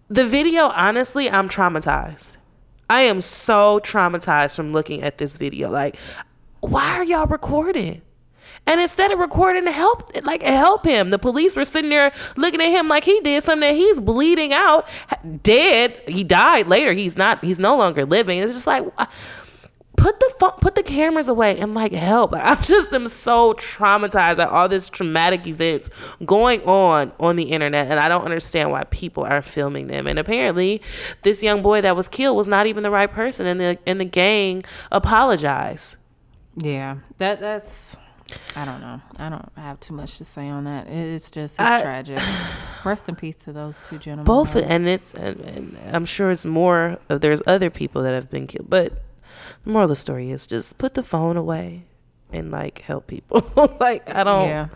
The 0.10 0.26
video, 0.26 0.68
honestly, 0.70 1.30
I'm 1.30 1.50
traumatized. 1.50 2.38
I 2.90 3.02
am 3.02 3.22
so 3.22 3.80
traumatized 3.82 4.56
from 4.56 4.72
looking 4.74 5.04
at 5.04 5.18
this 5.18 5.36
video. 5.38 5.70
Like, 5.70 5.98
why 6.62 6.96
are 6.98 7.04
y'all 7.04 7.28
recording? 7.28 8.02
And 8.68 8.80
instead 8.80 9.12
of 9.12 9.20
recording 9.20 9.66
to 9.66 9.72
help, 9.72 10.12
like 10.24 10.44
help 10.44 10.86
him, 10.86 11.10
the 11.10 11.20
police 11.20 11.56
were 11.56 11.64
sitting 11.64 11.90
there 11.90 12.12
looking 12.36 12.62
at 12.62 12.70
him 12.70 12.88
like 12.88 13.04
he 13.06 13.20
did 13.22 13.44
something 13.44 13.62
that 13.62 13.76
he's 13.76 14.00
bleeding 14.00 14.54
out, 14.54 14.88
dead. 15.42 16.02
He 16.08 16.24
died 16.24 16.68
later. 16.68 16.94
He's 16.94 17.18
not. 17.18 17.44
He's 17.44 17.60
no 17.60 17.78
longer 17.78 18.06
living. 18.06 18.40
It's 18.40 18.54
just 18.54 18.68
like 18.68 18.86
put 19.98 20.20
the 20.20 20.54
put 20.62 20.76
the 20.76 20.84
cameras 20.84 21.28
away 21.28 21.58
and 21.60 21.74
like 21.74 21.92
help. 21.92 22.32
Like, 22.38 22.44
I 22.44 22.62
just 22.62 22.94
am 22.94 23.08
so 23.08 23.54
traumatized 23.54 24.38
at 24.40 24.50
all 24.50 24.68
this 24.68 24.90
traumatic 24.90 25.48
events 25.48 25.90
going 26.26 26.62
on 26.64 27.14
on 27.20 27.36
the 27.36 27.44
internet, 27.44 27.88
and 27.90 28.00
I 28.00 28.10
don't 28.10 28.24
understand 28.24 28.70
why 28.70 28.84
people 28.86 29.24
are 29.24 29.42
filming 29.42 29.88
them. 29.88 30.08
And 30.08 30.20
apparently, 30.20 30.82
this 31.24 31.42
young 31.42 31.62
boy 31.62 31.82
that 31.82 31.96
was 31.96 32.08
killed 32.08 32.36
was 32.36 32.48
not 32.48 32.68
even 32.68 32.84
the 32.84 32.92
right 32.92 33.12
person, 33.12 33.48
and 33.48 33.60
the 33.60 33.80
and 33.88 34.00
the 34.00 34.06
gang 34.06 34.64
apologized. 34.92 35.96
Yeah. 36.58 36.98
That 37.18 37.40
that's. 37.40 37.98
I 38.56 38.66
don't 38.66 38.82
know. 38.82 39.02
I 39.20 39.30
don't 39.30 39.50
have 39.56 39.80
too 39.80 39.94
much 39.94 40.18
to 40.18 40.26
say 40.26 40.48
on 40.50 40.66
that. 40.66 40.88
It's 40.88 41.32
just 41.32 41.56
it's 41.56 41.60
I- 41.60 41.82
tragic. 41.84 42.20
Rest 42.84 43.08
in 43.10 43.16
peace 43.16 43.36
to 43.46 43.54
those 43.54 43.82
two 43.82 43.98
gentlemen. 43.98 44.26
both 44.26 44.54
though. 44.54 44.62
and 44.62 44.88
it's 44.88 45.14
and, 45.14 45.40
and 45.42 45.78
i'm 45.94 46.06
sure 46.06 46.32
it's 46.32 46.46
more 46.46 46.98
of 47.10 47.20
there's 47.22 47.42
other 47.46 47.70
people 47.70 48.02
that 48.04 48.14
have 48.14 48.30
been 48.30 48.48
killed 48.48 48.70
but 48.70 48.94
the 49.64 49.70
moral 49.70 49.86
of 49.86 49.90
the 49.90 49.96
story 49.96 50.32
is 50.32 50.48
just 50.48 50.78
put 50.78 50.94
the 50.94 51.04
phone 51.04 51.36
away 51.36 51.84
and 52.32 52.50
like 52.50 52.80
help 52.84 53.08
people 53.08 53.42
like 53.82 54.08
i 54.16 54.24
don't 54.24 54.48
Yeah. 54.48 54.68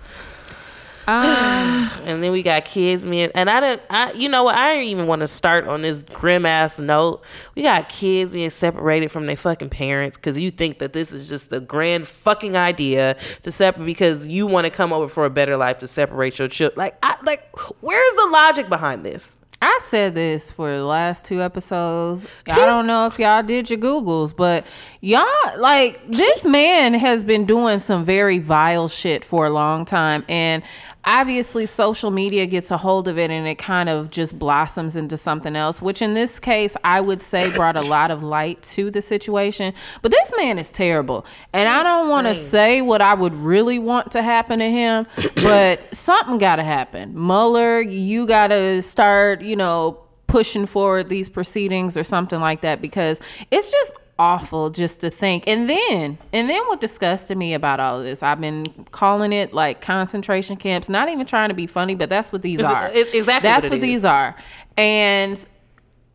Um, 1.08 1.92
and 2.04 2.24
then 2.24 2.32
we 2.32 2.44
got 2.44 2.66
kids, 2.66 3.04
man. 3.04 3.32
And 3.36 3.50
I 3.50 3.60
didn't, 3.60 3.82
I, 3.90 4.14
you 4.14 4.30
know 4.30 4.44
what? 4.44 4.56
I 4.56 4.74
didn't 4.74 4.90
even 4.90 5.08
want 5.08 5.22
to 5.22 5.28
start 5.28 5.68
on 5.68 5.82
this 5.82 6.04
grim 6.04 6.46
ass 6.46 6.80
note. 6.80 7.24
We 7.56 7.64
got 7.64 7.90
kids 7.90 8.32
being 8.32 8.50
separated 8.50 9.12
from 9.12 9.26
their 9.26 9.38
fucking 9.38 9.70
parents 9.70 10.18
because 10.18 10.40
you 10.40 10.52
think 10.52 10.80
that 10.80 10.94
this 10.94 11.12
is 11.12 11.30
just 11.30 11.52
a 11.52 11.60
grand 11.60 12.08
fucking 12.08 12.56
idea 12.56 13.18
to 13.44 13.52
separate 13.52 13.86
because 13.86 14.28
you 14.28 14.48
want 14.48 14.66
to 14.66 14.72
come 14.72 14.94
over 14.94 15.08
for 15.08 15.26
a 15.26 15.30
better 15.30 15.58
life 15.58 15.80
to 15.80 15.88
separate 15.88 16.40
your 16.40 16.48
children. 16.48 16.78
Like, 16.78 16.98
I, 17.04 17.16
like, 17.26 17.50
where's 17.82 18.14
the 18.16 18.30
logic 18.32 18.70
behind 18.70 19.06
this? 19.06 19.38
I 19.64 19.80
said 19.84 20.16
this 20.16 20.52
for 20.52 20.76
the 20.76 20.84
last 20.84 21.24
two 21.24 21.42
episodes. 21.42 22.26
I 22.48 22.56
don't 22.66 22.88
know 22.88 23.06
if 23.06 23.20
y'all 23.20 23.44
did 23.44 23.70
your 23.70 23.78
Googles, 23.78 24.36
but 24.36 24.66
y'all, 25.02 25.26
like, 25.58 26.02
this 26.10 26.44
man 26.46 26.96
has 26.96 27.24
been 27.24 27.46
doing 27.46 27.78
some 27.78 28.04
very 28.04 28.40
vile 28.40 28.88
shit 28.88 29.24
for 29.24 29.46
a 29.46 29.52
long 29.52 29.86
time. 29.86 30.26
And 30.28 30.64
obviously, 31.06 31.66
social 31.66 32.12
media 32.12 32.46
gets 32.46 32.72
a 32.72 32.78
hold 32.78 33.08
of 33.08 33.18
it 33.18 33.32
and 33.32 33.48
it 33.48 33.58
kind 33.58 33.90
of 33.90 34.10
just 34.10 34.38
blossoms 34.38 34.96
into 34.96 35.18
something 35.18 35.56
else, 35.56 35.82
which 35.82 36.02
in 36.02 36.14
this 36.14 36.40
case, 36.40 36.76
I 36.84 37.02
would 37.02 37.22
say 37.22 37.54
brought 37.56 37.76
a 37.76 37.82
lot 37.82 38.12
of 38.12 38.24
light 38.24 38.62
to 38.64 38.92
the 38.92 39.02
situation. 39.02 39.74
But 40.02 40.12
this 40.12 40.32
man 40.38 40.60
is 40.60 40.72
terrible. 40.72 41.26
And 41.54 41.68
I 41.68 41.84
don't 41.84 42.10
want 42.10 42.28
to 42.28 42.36
say 42.36 42.82
what 42.82 43.02
I 43.02 43.14
would 43.14 43.34
really 43.34 43.80
want 43.80 44.12
to 44.12 44.22
happen 44.22 44.60
to 44.60 44.70
him, 44.70 45.08
but 45.36 45.94
something 45.94 46.38
got 46.38 46.58
to 46.58 46.64
happen. 46.64 47.14
Mueller, 47.14 47.82
you 47.82 48.26
got 48.26 48.48
to 48.48 48.82
start, 48.82 49.42
you 49.42 49.56
know, 49.56 50.00
pushing 50.28 50.66
forward 50.66 51.10
these 51.10 51.28
proceedings 51.28 51.98
or 51.98 52.04
something 52.04 52.40
like 52.40 52.62
that 52.62 52.82
because 52.82 53.20
it's 53.52 53.70
just 53.70 53.94
awful 54.22 54.70
just 54.70 55.00
to 55.02 55.10
think. 55.10 55.44
And 55.48 55.68
then 55.70 56.18
and 56.32 56.50
then 56.50 56.62
what 56.68 56.80
disgusted 56.80 57.38
me 57.38 57.54
about 57.56 57.80
all 57.80 57.98
of 58.00 58.06
this 58.06 58.22
i've 58.22 58.40
been 58.40 58.68
calling 58.92 59.34
it 59.34 59.52
like 59.54 59.82
concentration 59.82 60.56
camps 60.56 60.88
not 60.90 61.10
even 61.10 61.26
trying 61.26 61.50
to 61.50 61.56
be 61.56 61.66
funny 61.66 61.96
but 61.96 62.08
that's 62.10 62.32
what 62.32 62.42
these 62.44 62.60
It's- 62.60 62.72
are. 62.74 62.88
it- 62.90 63.14
exactly 63.16 63.50
that's 63.50 63.64
what 63.64 63.72
what, 63.72 63.82
these 63.82 64.06
are. 64.06 64.36
And 64.78 65.44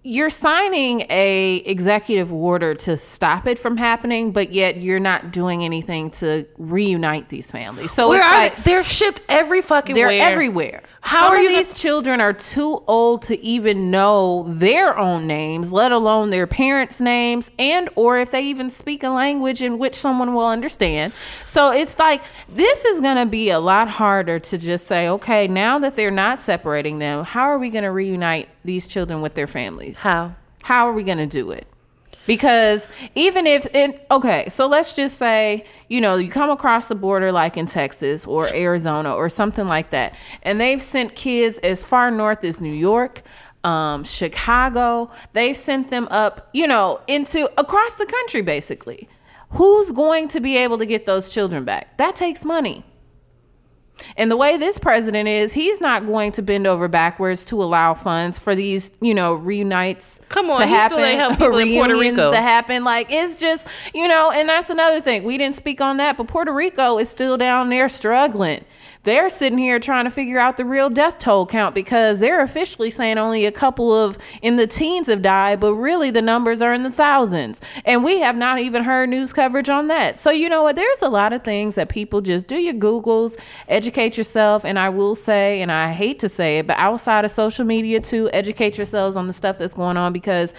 you're 0.07 0.31
signing 0.31 1.05
a 1.11 1.57
executive 1.67 2.33
order 2.33 2.75
to 2.75 2.97
stop 2.97 3.47
it 3.47 3.59
from 3.59 3.77
happening 3.77 4.31
but 4.31 4.53
yet 4.53 4.77
you're 4.77 5.01
not 5.01 5.33
doing 5.33 5.65
anything 5.65 6.11
to 6.11 6.47
reunite 6.57 7.29
these 7.29 7.51
families 7.51 7.91
so 7.91 8.09
Where 8.09 8.19
it's 8.19 8.27
are 8.27 8.41
like 8.41 8.57
they? 8.57 8.63
They're 8.63 8.85
shipped 8.85 9.23
every 9.29 9.63
fucking 9.63 9.95
they're 9.95 10.09
where. 10.09 10.31
everywhere. 10.31 10.83
How 11.01 11.29
Some 11.29 11.37
are 11.37 11.49
these 11.49 11.73
children 11.73 12.21
are 12.21 12.33
too 12.33 12.83
old 12.89 13.23
to 13.23 13.41
even 13.41 13.93
know 13.93 14.45
their 14.49 14.99
own 14.99 15.29
names, 15.29 15.71
let 15.71 15.93
alone 15.93 16.31
their 16.31 16.49
parents' 16.49 17.01
names, 17.01 17.49
and 17.61 17.89
or 17.95 18.19
if 18.19 18.33
they 18.33 18.43
even 18.43 18.71
speak 18.71 19.05
a 19.05 19.09
language 19.09 19.63
in 19.63 19.79
which 19.79 19.95
someone 19.95 20.35
will 20.35 20.49
understand. 20.49 21.13
So 21.45 21.71
it's 21.71 21.97
like 21.99 22.23
this 22.49 22.85
is 22.85 23.01
going 23.01 23.19
to 23.19 23.27
be 23.27 23.51
a 23.51 23.61
lot 23.61 23.89
harder 23.89 24.41
to 24.41 24.59
just 24.59 24.89
say, 24.89 25.09
okay, 25.09 25.47
now 25.47 25.79
that 25.79 25.95
they're 25.95 26.11
not 26.11 26.41
separating 26.41 26.99
them, 26.99 27.25
how 27.25 27.45
are 27.45 27.59
we 27.59 27.71
going 27.71 27.85
to 27.85 27.93
reunite 27.93 28.49
these 28.67 28.87
children 28.87 29.23
with 29.23 29.35
their 29.35 29.47
families? 29.47 29.99
How? 30.01 30.35
How 30.63 30.89
are 30.89 30.93
we 30.93 31.05
going 31.05 31.19
to 31.19 31.27
do 31.27 31.51
it? 31.51 31.67
Because 32.27 32.89
even 33.15 33.47
if 33.47 33.67
it, 33.73 34.05
okay, 34.11 34.49
so 34.49 34.67
let's 34.67 34.93
just 34.93 35.17
say, 35.17 35.65
you 35.89 36.01
know, 36.01 36.17
you 36.17 36.29
come 36.29 36.51
across 36.51 36.89
the 36.89 36.97
border 36.97 37.31
like 37.31 37.57
in 37.57 37.67
Texas 37.67 38.27
or 38.27 38.53
Arizona 38.53 39.15
or 39.15 39.29
something 39.29 39.67
like 39.67 39.91
that, 39.91 40.15
and 40.43 40.61
they've 40.61 40.83
sent 40.83 41.15
kids 41.15 41.59
as 41.59 41.85
far 41.85 42.11
north 42.11 42.43
as 42.45 42.61
New 42.61 42.75
York, 42.75 43.23
um, 43.63 44.03
Chicago. 44.03 45.11
They've 45.35 45.57
sent 45.57 45.91
them 45.91 46.09
up, 46.11 46.51
you 46.53 46.67
know, 46.67 47.01
into 47.07 47.49
across 47.59 47.95
the 47.95 48.07
country 48.07 48.43
basically. 48.43 49.09
Who's 49.51 49.93
going 49.93 50.27
to 50.29 50.41
be 50.41 50.57
able 50.57 50.79
to 50.79 50.87
get 50.87 51.07
those 51.07 51.29
children 51.29 51.65
back? 51.65 51.97
That 51.99 52.17
takes 52.17 52.45
money. 52.45 52.85
And 54.17 54.31
the 54.31 54.37
way 54.37 54.57
this 54.57 54.79
president 54.79 55.29
is, 55.29 55.53
he's 55.53 55.81
not 55.81 56.07
going 56.07 56.33
to 56.33 56.43
bend 56.43 56.67
over 56.67 56.89
backwards 56.89 57.45
to 57.47 57.63
allow 57.63 57.95
funds 57.95 58.39
for 58.39 58.55
these, 58.55 58.93
you 59.01 59.15
know, 59.15 59.35
reunites 59.35 60.21
Come 60.29 60.51
on, 60.51 60.61
to 60.61 60.67
happen, 60.67 60.99
ain't 60.99 61.31
people 61.39 61.59
in 61.59 61.75
Puerto 61.75 61.95
reunions 61.95 62.19
Rico. 62.19 62.31
to 62.31 62.41
happen. 62.41 62.85
Like 62.85 63.09
it's 63.11 63.37
just, 63.37 63.67
you 63.95 64.07
know, 64.09 64.31
and 64.31 64.49
that's 64.49 64.71
another 64.71 65.01
thing. 65.01 65.25
We 65.25 65.39
didn't 65.39 65.57
speak 65.57 65.81
on 65.81 65.97
that, 65.99 66.17
but 66.17 66.29
Puerto 66.29 66.53
Rico 66.53 66.99
is 66.99 67.09
still 67.09 67.37
down 67.37 67.71
there 67.71 67.89
struggling. 67.89 68.65
They're 69.07 69.31
sitting 69.31 69.59
here 69.59 69.79
trying 69.79 70.05
to 70.07 70.11
figure 70.11 70.41
out 70.41 70.57
the 70.57 70.65
real 70.65 70.91
death 70.91 71.21
toll 71.21 71.47
count 71.47 71.77
because 71.77 72.19
they're 72.19 72.43
officially 72.43 72.91
saying 72.91 73.19
only 73.19 73.47
a 73.47 73.53
couple 73.53 73.95
of 73.95 74.19
in 74.43 74.57
the 74.57 74.67
teens 74.67 75.07
have 75.07 75.23
died, 75.23 75.61
but 75.61 75.75
really 75.75 76.11
the 76.11 76.21
numbers 76.21 76.61
are 76.61 76.75
in 76.75 76.83
the 76.83 76.91
thousands. 76.91 77.61
And 77.85 78.03
we 78.03 78.19
have 78.19 78.35
not 78.35 78.59
even 78.59 78.83
heard 78.83 79.09
news 79.09 79.33
coverage 79.33 79.71
on 79.71 79.87
that. 79.87 80.19
So, 80.19 80.33
you 80.33 80.49
know 80.49 80.65
what? 80.65 80.75
There's 80.75 81.03
a 81.03 81.09
lot 81.09 81.33
of 81.33 81.45
things 81.45 81.77
that 81.77 81.89
people 81.89 82.21
just 82.21 82.49
do 82.49 82.57
your 82.57 82.75
Googles, 82.75 83.39
educate 83.69 84.19
yourself. 84.19 84.65
And 84.65 84.77
I 84.77 84.89
will 84.89 85.15
say, 85.15 85.63
and 85.63 85.71
I 85.71 85.93
hate 85.93 86.19
to 86.19 86.29
say 86.29 86.59
it, 86.59 86.67
but 86.67 86.77
outside 86.77 87.25
of 87.25 87.31
social 87.31 87.65
media, 87.65 88.01
too, 88.01 88.29
educate 88.33 88.77
yourselves 88.77 89.17
on 89.17 89.29
the 89.29 89.33
stuff 89.33 89.57
that's 89.57 89.75
going 89.75 89.97
on 89.97 90.13
because 90.13 90.53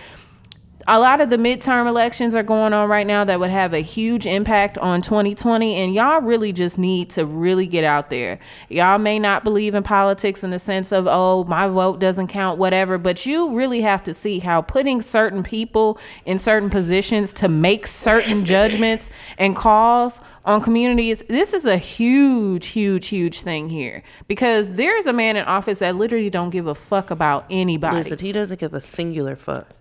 a 0.90 1.00
lot 1.00 1.20
of 1.20 1.30
the 1.30 1.36
midterm 1.36 1.86
elections 1.86 2.34
are 2.34 2.44
going 2.44 2.72
on 2.72 2.88
right 2.90 3.06
now 3.06 3.26
that 3.26 3.40
would 3.40 3.50
have 3.50 3.74
a 3.74 3.82
huge 3.82 4.26
impact 4.26 4.78
on 4.78 5.02
2020 5.02 5.76
and 5.76 5.94
y'all 5.94 6.22
really 6.22 6.54
just 6.54 6.78
need 6.78 7.10
to 7.10 7.26
really 7.26 7.68
get 7.68 7.84
out 7.84 8.10
there 8.10 8.40
y'all 8.70 8.98
may 8.98 9.20
not 9.20 9.44
believe 9.44 9.76
in 9.76 9.84
politics 9.84 10.44
in 10.44 10.50
the 10.50 10.60
sense 10.60 10.92
of 10.92 11.06
oh 11.08 11.44
my 11.44 11.68
vote 11.68 12.00
doesn't 12.00 12.28
count 12.28 12.58
whatever 12.58 12.98
but 12.98 13.26
you 13.26 13.54
really 13.54 13.82
have 13.82 14.04
to 14.04 14.14
see 14.14 14.40
how 14.40 14.62
putting 14.62 15.02
certain 15.02 15.44
people 15.44 16.00
in 16.26 16.40
certain 16.40 16.70
positions 16.70 17.34
to 17.34 17.48
make 17.48 17.86
certain 17.86 18.46
judgments 18.46 19.10
and 19.38 19.56
calls 19.56 20.22
on 20.46 20.62
communities 20.62 21.22
this 21.28 21.54
is 21.54 21.66
a 21.66 21.78
huge 21.78 22.68
huge 22.68 23.08
huge 23.08 23.42
thing 23.42 23.70
here 23.70 24.02
because 24.28 24.72
there's 24.72 25.06
a 25.06 25.14
man 25.14 25.36
in 25.36 25.44
office 25.46 25.80
that 25.80 25.96
literally 25.96 26.30
don't 26.30 26.52
give 26.52 26.68
a 26.68 26.76
fuck 26.76 27.12
about 27.12 27.46
anybody 27.50 27.98
Listen, 27.98 28.20
he 28.20 28.32
doesn't 28.32 28.60
give 28.60 28.74
a 28.74 28.80
singular 28.80 29.36
fuck. 29.36 29.77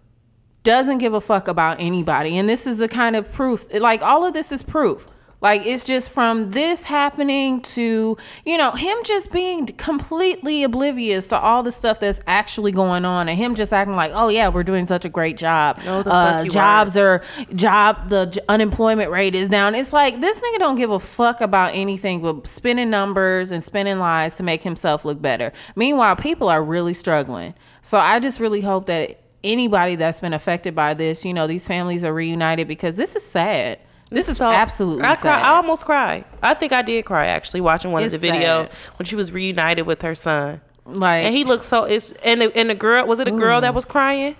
Doesn't 0.66 0.98
give 0.98 1.14
a 1.14 1.20
fuck 1.20 1.46
about 1.46 1.78
anybody. 1.78 2.36
And 2.36 2.48
this 2.48 2.66
is 2.66 2.78
the 2.78 2.88
kind 2.88 3.14
of 3.14 3.30
proof. 3.32 3.72
Like 3.72 4.02
all 4.02 4.26
of 4.26 4.34
this 4.34 4.50
is 4.50 4.64
proof. 4.64 5.06
Like 5.40 5.64
it's 5.64 5.84
just 5.84 6.10
from 6.10 6.50
this 6.50 6.84
happening 6.84 7.60
to, 7.62 8.16
you 8.44 8.58
know, 8.58 8.72
him 8.72 8.96
just 9.04 9.30
being 9.30 9.66
completely 9.66 10.64
oblivious 10.64 11.28
to 11.28 11.38
all 11.38 11.62
the 11.62 11.70
stuff 11.70 12.00
that's 12.00 12.20
actually 12.26 12.72
going 12.72 13.04
on 13.04 13.28
and 13.28 13.38
him 13.38 13.54
just 13.54 13.72
acting 13.72 13.94
like, 13.94 14.10
"Oh 14.14 14.28
yeah, 14.28 14.48
we're 14.48 14.64
doing 14.64 14.86
such 14.88 15.04
a 15.04 15.08
great 15.08 15.36
job. 15.36 15.78
No, 15.84 16.02
the 16.02 16.10
uh, 16.10 16.32
fuck 16.32 16.44
you 16.46 16.50
jobs 16.50 16.96
are 16.96 17.22
job 17.54 18.08
the 18.08 18.26
j- 18.26 18.40
unemployment 18.48 19.10
rate 19.10 19.34
is 19.34 19.48
down." 19.50 19.74
It's 19.74 19.92
like 19.92 20.20
this 20.20 20.40
nigga 20.40 20.58
don't 20.58 20.76
give 20.76 20.90
a 20.90 20.98
fuck 20.98 21.40
about 21.42 21.74
anything 21.74 22.22
but 22.22 22.48
spinning 22.48 22.90
numbers 22.90 23.50
and 23.50 23.62
spinning 23.62 23.98
lies 23.98 24.34
to 24.36 24.42
make 24.42 24.62
himself 24.62 25.04
look 25.04 25.20
better. 25.20 25.52
Meanwhile, 25.76 26.16
people 26.16 26.48
are 26.48 26.64
really 26.64 26.94
struggling. 26.94 27.54
So 27.82 27.98
I 27.98 28.18
just 28.18 28.40
really 28.40 28.62
hope 28.62 28.86
that 28.86 29.20
anybody 29.44 29.96
that's 29.96 30.20
been 30.20 30.32
affected 30.32 30.74
by 30.74 30.94
this, 30.94 31.24
you 31.24 31.32
know, 31.34 31.46
these 31.46 31.66
families 31.66 32.04
are 32.04 32.12
reunited 32.12 32.68
because 32.68 32.96
this 32.96 33.16
is 33.16 33.24
sad. 33.24 33.78
This 34.10 34.28
is 34.28 34.36
So, 34.36 34.50
absolutely 34.50 35.02
I 35.04 35.14
sad. 35.14 35.20
cry. 35.22 35.40
I 35.40 35.56
almost 35.56 35.84
cried. 35.84 36.24
I 36.42 36.54
think 36.54 36.72
I 36.72 36.82
did 36.82 37.04
cry 37.04 37.26
actually 37.26 37.60
watching 37.60 37.90
one 37.92 38.04
It's 38.04 38.14
of 38.14 38.20
the 38.20 38.30
video 38.30 38.64
sad. 38.64 38.72
when 38.98 39.06
she 39.06 39.16
was 39.16 39.32
reunited 39.32 39.86
with 39.86 40.02
her 40.02 40.14
son. 40.14 40.60
like 40.84 41.24
and 41.24 41.34
he 41.34 41.42
looked 41.44 41.64
so. 41.64 41.84
It's 41.84 42.12
and 42.24 42.40
the, 42.40 42.56
and 42.56 42.70
the 42.70 42.74
girl 42.76 43.04
was 43.06 43.18
it 43.18 43.26
a 43.28 43.32
girl 43.32 43.60
that 43.60 43.72
mm. 43.72 43.74
was 43.74 43.84
crying? 43.84 44.36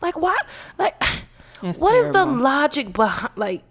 Like 0.00 0.16
what? 0.16 0.46
Like 0.78 1.02
It's 1.62 1.80
what 1.80 1.94
is 1.96 2.12
the 2.12 2.24
logic 2.24 2.92
behind? 2.92 3.32
Like 3.36 3.64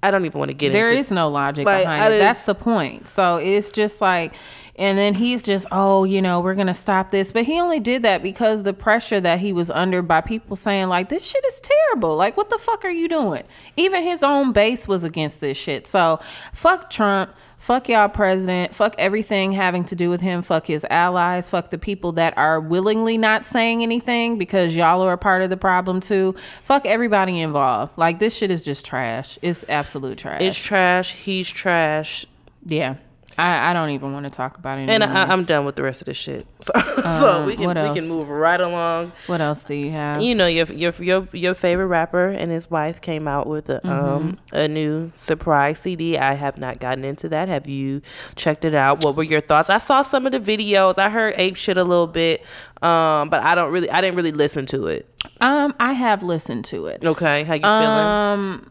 I 0.00 0.12
don't 0.12 0.24
even 0.24 0.38
want 0.38 0.50
to 0.52 0.56
get 0.56 0.70
there 0.70 0.84
into. 0.90 0.98
is 1.00 1.10
no 1.10 1.28
logic 1.28 1.66
Like, 1.66 1.82
behind 1.84 2.14
it. 2.14 2.18
That's 2.18 2.44
the 2.44 2.54
point. 2.54 3.08
So 3.08 3.38
it's 3.38 3.72
just 3.72 4.00
like, 4.00 4.34
and 4.78 4.96
then 4.96 5.14
he's 5.14 5.42
just, 5.42 5.66
oh, 5.72 6.04
you 6.04 6.22
know, 6.22 6.40
we're 6.40 6.54
gonna 6.54 6.72
stop 6.72 7.10
this. 7.10 7.32
But 7.32 7.44
he 7.44 7.60
only 7.60 7.80
did 7.80 8.02
that 8.04 8.22
because 8.22 8.62
the 8.62 8.72
pressure 8.72 9.20
that 9.20 9.40
he 9.40 9.52
was 9.52 9.70
under 9.70 10.02
by 10.02 10.20
people 10.20 10.54
saying 10.54 10.88
like, 10.88 11.08
this 11.08 11.24
shit 11.24 11.44
is 11.44 11.60
terrible. 11.60 12.16
Like, 12.16 12.36
what 12.36 12.48
the 12.48 12.58
fuck 12.58 12.84
are 12.84 12.90
you 12.90 13.08
doing? 13.08 13.42
Even 13.76 14.04
his 14.04 14.22
own 14.22 14.52
base 14.52 14.86
was 14.86 15.02
against 15.02 15.40
this 15.40 15.58
shit. 15.58 15.86
So 15.88 16.20
fuck 16.52 16.90
Trump. 16.90 17.32
Fuck 17.58 17.88
y'all 17.88 18.08
president. 18.08 18.72
Fuck 18.72 18.94
everything 18.98 19.50
having 19.50 19.84
to 19.86 19.96
do 19.96 20.10
with 20.10 20.20
him. 20.20 20.42
Fuck 20.42 20.68
his 20.68 20.86
allies. 20.88 21.50
Fuck 21.50 21.70
the 21.70 21.78
people 21.78 22.12
that 22.12 22.38
are 22.38 22.60
willingly 22.60 23.18
not 23.18 23.44
saying 23.44 23.82
anything 23.82 24.38
because 24.38 24.76
y'all 24.76 25.02
are 25.02 25.14
a 25.14 25.18
part 25.18 25.42
of 25.42 25.50
the 25.50 25.56
problem 25.56 25.98
too. 25.98 26.36
Fuck 26.62 26.86
everybody 26.86 27.40
involved. 27.40 27.94
Like 27.96 28.20
this 28.20 28.36
shit 28.36 28.52
is 28.52 28.62
just 28.62 28.86
trash. 28.86 29.40
It's 29.42 29.64
absolute 29.68 30.18
trash. 30.18 30.40
it's 30.40 30.56
trash. 30.56 31.12
He's 31.14 31.50
trash. 31.50 32.26
Yeah. 32.64 32.94
I, 33.38 33.70
I 33.70 33.72
don't 33.72 33.90
even 33.90 34.12
want 34.12 34.24
to 34.24 34.30
talk 34.30 34.58
about 34.58 34.78
it 34.78 34.90
And 34.90 35.02
anymore. 35.02 35.16
I, 35.16 35.22
I'm 35.32 35.44
done 35.44 35.64
with 35.64 35.76
the 35.76 35.82
rest 35.84 36.00
of 36.02 36.06
this 36.06 36.16
shit. 36.16 36.46
So, 36.60 36.72
so 37.12 37.44
we 37.44 37.54
can 37.56 37.76
Um, 37.76 37.88
we 37.88 37.94
can 37.98 38.08
move 38.08 38.28
right 38.28 38.60
along. 38.60 39.12
what 39.28 39.40
else 39.40 39.64
do 39.64 39.74
you 39.74 39.90
have? 39.92 40.20
You 40.20 40.34
know 40.34 40.46
your 40.46 40.66
your 40.72 40.92
your 40.98 41.28
your 41.32 41.54
favorite 41.54 41.86
rapper 41.86 42.26
and 42.28 42.50
his 42.50 42.68
wife 42.70 43.00
came 43.00 43.28
out 43.28 43.46
with 43.46 43.70
a 43.70 43.86
um 43.88 44.08
Mm-hmm. 44.52 44.56
a 44.56 44.68
new 44.68 45.12
surprise 45.14 45.78
CD. 45.78 46.18
I 46.18 46.34
have 46.34 46.58
not 46.58 46.80
gotten 46.80 47.04
into 47.04 47.28
that. 47.30 47.48
Have 47.48 47.68
you 47.68 48.02
checked 48.34 48.64
it 48.64 48.74
out? 48.74 49.04
What 49.04 49.14
were 49.16 49.22
your 49.22 49.40
thoughts? 49.40 49.70
I 49.70 49.78
saw 49.78 50.02
some 50.02 50.26
of 50.26 50.32
the 50.32 50.40
videos. 50.40 50.98
I 50.98 51.08
heard 51.08 51.34
ape 51.38 51.56
shit 51.56 51.76
a 51.76 51.84
little 51.84 52.08
bit, 52.08 52.42
um, 52.82 53.28
but 53.30 53.42
I 53.44 53.54
don't 53.54 53.70
really 53.72 53.90
I 53.90 54.00
didn't 54.00 54.16
really 54.16 54.32
listen 54.32 54.66
to 54.66 54.88
it. 54.88 55.08
um, 55.40 55.74
I 55.78 55.92
have 55.92 56.22
listened 56.24 56.64
to 56.66 56.86
it. 56.86 57.04
Okay, 57.04 57.44
how 57.44 57.54
you 57.54 57.60
feeling? 57.60 57.72
Um, 57.72 58.70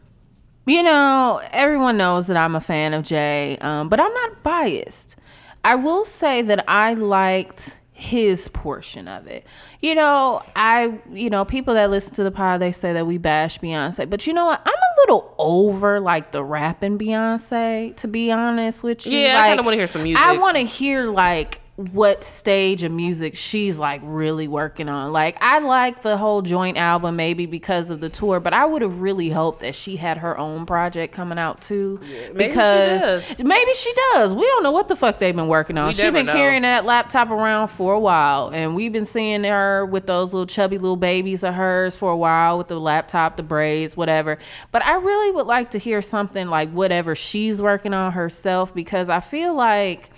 you 0.68 0.82
know, 0.82 1.40
everyone 1.50 1.96
knows 1.96 2.26
that 2.26 2.36
I'm 2.36 2.54
a 2.54 2.60
fan 2.60 2.94
of 2.94 3.04
Jay, 3.04 3.58
um, 3.60 3.88
but 3.88 4.00
I'm 4.00 4.12
not 4.12 4.42
biased. 4.42 5.16
I 5.64 5.74
will 5.74 6.04
say 6.04 6.42
that 6.42 6.64
I 6.68 6.94
liked 6.94 7.76
his 7.92 8.48
portion 8.48 9.08
of 9.08 9.26
it. 9.26 9.44
You 9.80 9.96
know, 9.96 10.42
I 10.54 10.98
you 11.12 11.30
know, 11.30 11.44
people 11.44 11.74
that 11.74 11.90
listen 11.90 12.14
to 12.14 12.22
the 12.22 12.30
pod 12.30 12.60
they 12.60 12.70
say 12.70 12.92
that 12.92 13.06
we 13.06 13.18
bash 13.18 13.58
Beyonce, 13.58 14.08
but 14.08 14.24
you 14.26 14.32
know 14.32 14.46
what? 14.46 14.62
I'm 14.64 14.72
a 14.72 15.00
little 15.00 15.34
over 15.36 15.98
like 15.98 16.30
the 16.30 16.44
rapping 16.44 16.96
Beyonce 16.96 17.96
to 17.96 18.08
be 18.08 18.30
honest 18.30 18.84
with 18.84 19.04
you. 19.04 19.18
Yeah, 19.18 19.42
I 19.42 19.48
kinda 19.48 19.64
wanna 19.64 19.76
hear 19.76 19.88
some 19.88 20.04
music. 20.04 20.24
I 20.24 20.38
want 20.38 20.56
to 20.56 20.62
hear 20.62 21.10
like 21.10 21.60
what 21.78 22.24
stage 22.24 22.82
of 22.82 22.90
music 22.90 23.36
she's 23.36 23.78
like 23.78 24.00
really 24.02 24.48
working 24.48 24.88
on. 24.88 25.12
Like 25.12 25.36
I 25.40 25.60
like 25.60 26.02
the 26.02 26.16
whole 26.16 26.42
joint 26.42 26.76
album 26.76 27.14
maybe 27.14 27.46
because 27.46 27.88
of 27.88 28.00
the 28.00 28.08
tour, 28.08 28.40
but 28.40 28.52
I 28.52 28.64
would 28.66 28.82
have 28.82 29.00
really 29.00 29.30
hoped 29.30 29.60
that 29.60 29.76
she 29.76 29.94
had 29.94 30.18
her 30.18 30.36
own 30.36 30.66
project 30.66 31.14
coming 31.14 31.38
out 31.38 31.60
too. 31.62 32.00
maybe 32.02 32.16
she 32.16 32.32
because 32.48 33.24
does. 33.28 33.38
maybe 33.44 33.72
she 33.74 33.92
does. 34.12 34.34
We 34.34 34.42
don't 34.44 34.64
know 34.64 34.72
what 34.72 34.88
the 34.88 34.96
fuck 34.96 35.20
they've 35.20 35.36
been 35.36 35.46
working 35.46 35.78
on. 35.78 35.86
We 35.86 35.94
She's 35.94 36.10
been 36.10 36.26
know. 36.26 36.32
carrying 36.32 36.62
that 36.62 36.84
laptop 36.84 37.30
around 37.30 37.68
for 37.68 37.92
a 37.92 38.00
while, 38.00 38.48
and 38.48 38.74
we've 38.74 38.92
been 38.92 39.04
seeing 39.06 39.44
her 39.44 39.86
with 39.86 40.08
those 40.08 40.32
little 40.32 40.48
chubby 40.48 40.78
little 40.78 40.96
babies 40.96 41.44
of 41.44 41.54
hers 41.54 41.96
for 41.96 42.10
a 42.10 42.16
while 42.16 42.58
with 42.58 42.66
the 42.66 42.80
laptop, 42.80 43.36
the 43.36 43.44
braids, 43.44 43.96
whatever. 43.96 44.38
But 44.72 44.84
I 44.84 44.96
really 44.96 45.30
would 45.30 45.46
like 45.46 45.70
to 45.70 45.78
hear 45.78 46.02
something 46.02 46.48
like 46.48 46.72
whatever 46.72 47.14
she's 47.14 47.62
working 47.62 47.94
on 47.94 48.12
herself 48.14 48.74
because 48.74 49.08
I 49.08 49.20
feel 49.20 49.54
like 49.54 50.10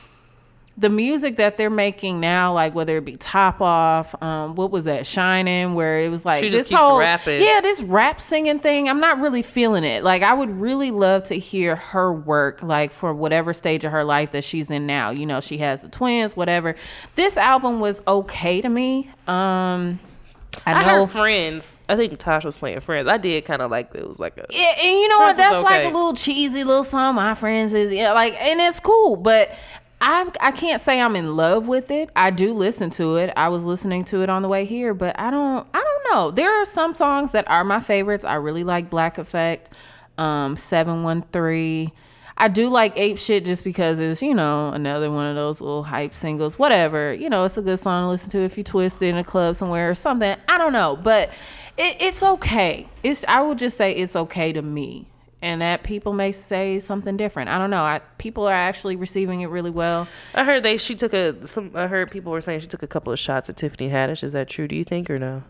the 0.81 0.89
music 0.89 1.37
that 1.37 1.59
they're 1.59 1.69
making 1.71 2.21
now, 2.21 2.55
like 2.55 2.75
whether 2.75 2.97
it 2.97 3.05
be 3.05 3.15
Top 3.17 3.61
Off, 3.61 4.21
um, 4.23 4.55
what 4.55 4.71
was 4.71 4.87
that, 4.87 5.07
Shining, 5.07 5.75
where 5.75 6.01
it 6.01 6.09
was 6.09 6.25
like 6.25 6.43
She 6.43 6.49
just 6.49 6.59
this 6.59 6.69
keeps 6.71 6.81
whole 6.81 6.99
rapping. 6.99 7.43
yeah, 7.43 7.61
this 7.61 7.83
rap 7.83 8.21
singing 8.21 8.59
thing. 8.61 8.89
I'm 8.89 8.99
not 8.99 9.21
really 9.21 9.43
feeling 9.43 9.85
it. 9.85 10.03
Like 10.03 10.23
I 10.23 10.33
would 10.33 10.51
really 10.61 10.91
love 10.91 11.25
to 11.25 11.39
hear 11.39 11.77
her 11.77 12.11
work, 12.13 12.63
like 12.63 12.93
for 12.93 13.13
whatever 13.13 13.53
stage 13.53 13.85
of 13.85 13.93
her 13.93 14.05
life 14.05 14.33
that 14.33 14.43
she's 14.43 14.71
in 14.71 14.87
now. 14.87 15.11
You 15.11 15.27
know, 15.27 15.41
she 15.41 15.59
has 15.59 15.83
the 15.83 15.89
twins, 15.89 16.35
whatever. 16.35 16.75
This 17.15 17.37
album 17.37 17.79
was 17.81 18.01
okay 18.09 18.63
to 18.63 18.69
me. 18.71 19.11
Um, 19.29 20.01
I 20.67 20.73
I 20.73 20.83
know. 20.83 21.05
heard 21.07 21.11
Friends. 21.11 21.79
I 21.89 21.97
think 21.97 22.17
Tosh 22.19 22.45
was 22.45 22.57
playing 22.57 22.81
Friends. 22.81 23.09
I 23.09 23.19
did 23.19 23.45
kind 23.45 23.63
of 23.63 23.71
like 23.71 23.95
it 23.95 24.07
was 24.09 24.19
like 24.19 24.37
a 24.39 24.47
Yeah, 24.51 24.73
and 24.81 24.99
you 24.99 25.09
know 25.09 25.19
what? 25.19 25.37
That's 25.37 25.55
was 25.57 25.65
like 25.65 25.83
a 25.85 25.89
little 25.89 26.15
cheesy 26.15 26.65
little 26.65 26.85
song. 26.85 27.15
My 27.17 27.35
friends 27.35 27.75
is 27.75 27.93
yeah, 27.93 28.13
like, 28.13 28.35
and 28.41 28.61
it's 28.61 28.81
cool, 28.81 29.17
but 29.17 29.51
I 30.01 30.31
I 30.41 30.53
can't 30.53 30.81
say 30.81 31.01
I'm 31.01 31.17
in 31.17 31.37
love 31.37 31.69
with 31.69 31.91
it. 31.91 32.11
I 32.17 32.31
do 32.31 32.55
listen 32.55 32.91
to 32.91 33.17
it. 33.17 33.33
I 33.37 33.49
was 33.49 33.65
listening 33.65 34.05
to 34.07 34.23
it 34.23 34.31
on 34.31 34.43
the 34.43 34.49
way 34.49 34.65
here, 34.65 34.95
but 34.95 35.19
I 35.19 35.31
don't 35.31 35.67
I 35.75 35.79
don't 35.79 36.15
know. 36.15 36.31
There 36.31 36.53
are 36.61 36.65
some 36.65 36.95
songs 36.95 37.33
that 37.33 37.49
are 37.51 37.65
my 37.65 37.81
favorites. 37.81 38.25
I 38.25 38.35
really 38.35 38.65
like 38.65 38.89
Black 38.89 39.19
Effect, 39.19 39.71
um, 40.17 40.57
Seven 40.57 41.03
One 41.03 41.23
Three. 41.33 41.93
I 42.41 42.49
do 42.49 42.71
like 42.71 42.97
Ape 42.97 43.19
Shit 43.19 43.45
just 43.45 43.65
because 43.65 44.01
it's, 44.01 44.23
you 44.23 44.35
know, 44.35 44.71
another 44.71 45.11
one 45.11 45.27
of 45.27 45.37
those 45.37 45.61
little 45.61 45.83
hype 45.83 46.15
singles. 46.15 46.59
Whatever. 46.59 47.13
You 47.13 47.29
know, 47.29 47.45
it's 47.45 47.59
a 47.59 47.63
good 47.63 47.79
song 47.79 48.05
to 48.05 48.09
listen 48.09 48.31
to 48.31 48.39
if 48.39 48.57
you 48.57 48.65
twist 48.65 49.03
it 49.03 49.09
in 49.09 49.19
a 49.19 49.25
club 49.25 49.57
somewhere 49.57 49.91
or 49.91 49.95
something. 49.95 50.35
I 50.49 50.57
don't 50.57 50.73
know. 50.73 50.97
But 50.97 51.29
it, 51.77 51.97
it's 52.01 52.23
okay. 52.23 52.87
It's 53.03 53.27
I 53.29 53.43
would 53.43 53.59
just 53.59 53.77
say 53.77 53.93
it's 53.93 54.17
okay 54.17 54.55
to 54.55 54.63
me. 54.63 55.10
And 55.43 55.63
that 55.63 55.83
people 55.85 56.13
may 56.13 56.33
say 56.33 56.79
something 56.81 57.17
different. 57.17 57.49
I 57.49 57.57
don't 57.57 57.71
know. 57.71 57.83
I, 57.83 58.01
people 58.19 58.47
are 58.47 58.53
actually 58.53 58.97
receiving 58.97 59.41
it 59.41 59.47
really 59.47 59.71
well. 59.71 60.07
I 60.35 60.45
heard 60.45 60.63
they 60.63 60.77
she 60.77 60.95
took 60.95 61.15
a 61.15 61.47
some 61.47 61.71
I 61.75 61.87
heard 61.87 62.11
people 62.11 62.31
were 62.33 62.43
saying 62.43 62.61
she 62.61 62.67
took 62.67 62.83
a 62.83 62.87
couple 62.87 63.11
of 63.13 63.19
shots 63.19 63.49
at 63.49 63.57
Tiffany 63.57 63.89
Haddish. 63.89 64.23
Is 64.23 64.33
that 64.33 64.49
true? 64.51 64.69
Do 64.69 64.77
you 64.77 64.85
think 64.85 65.09
or 65.09 65.19
no? 65.19 65.43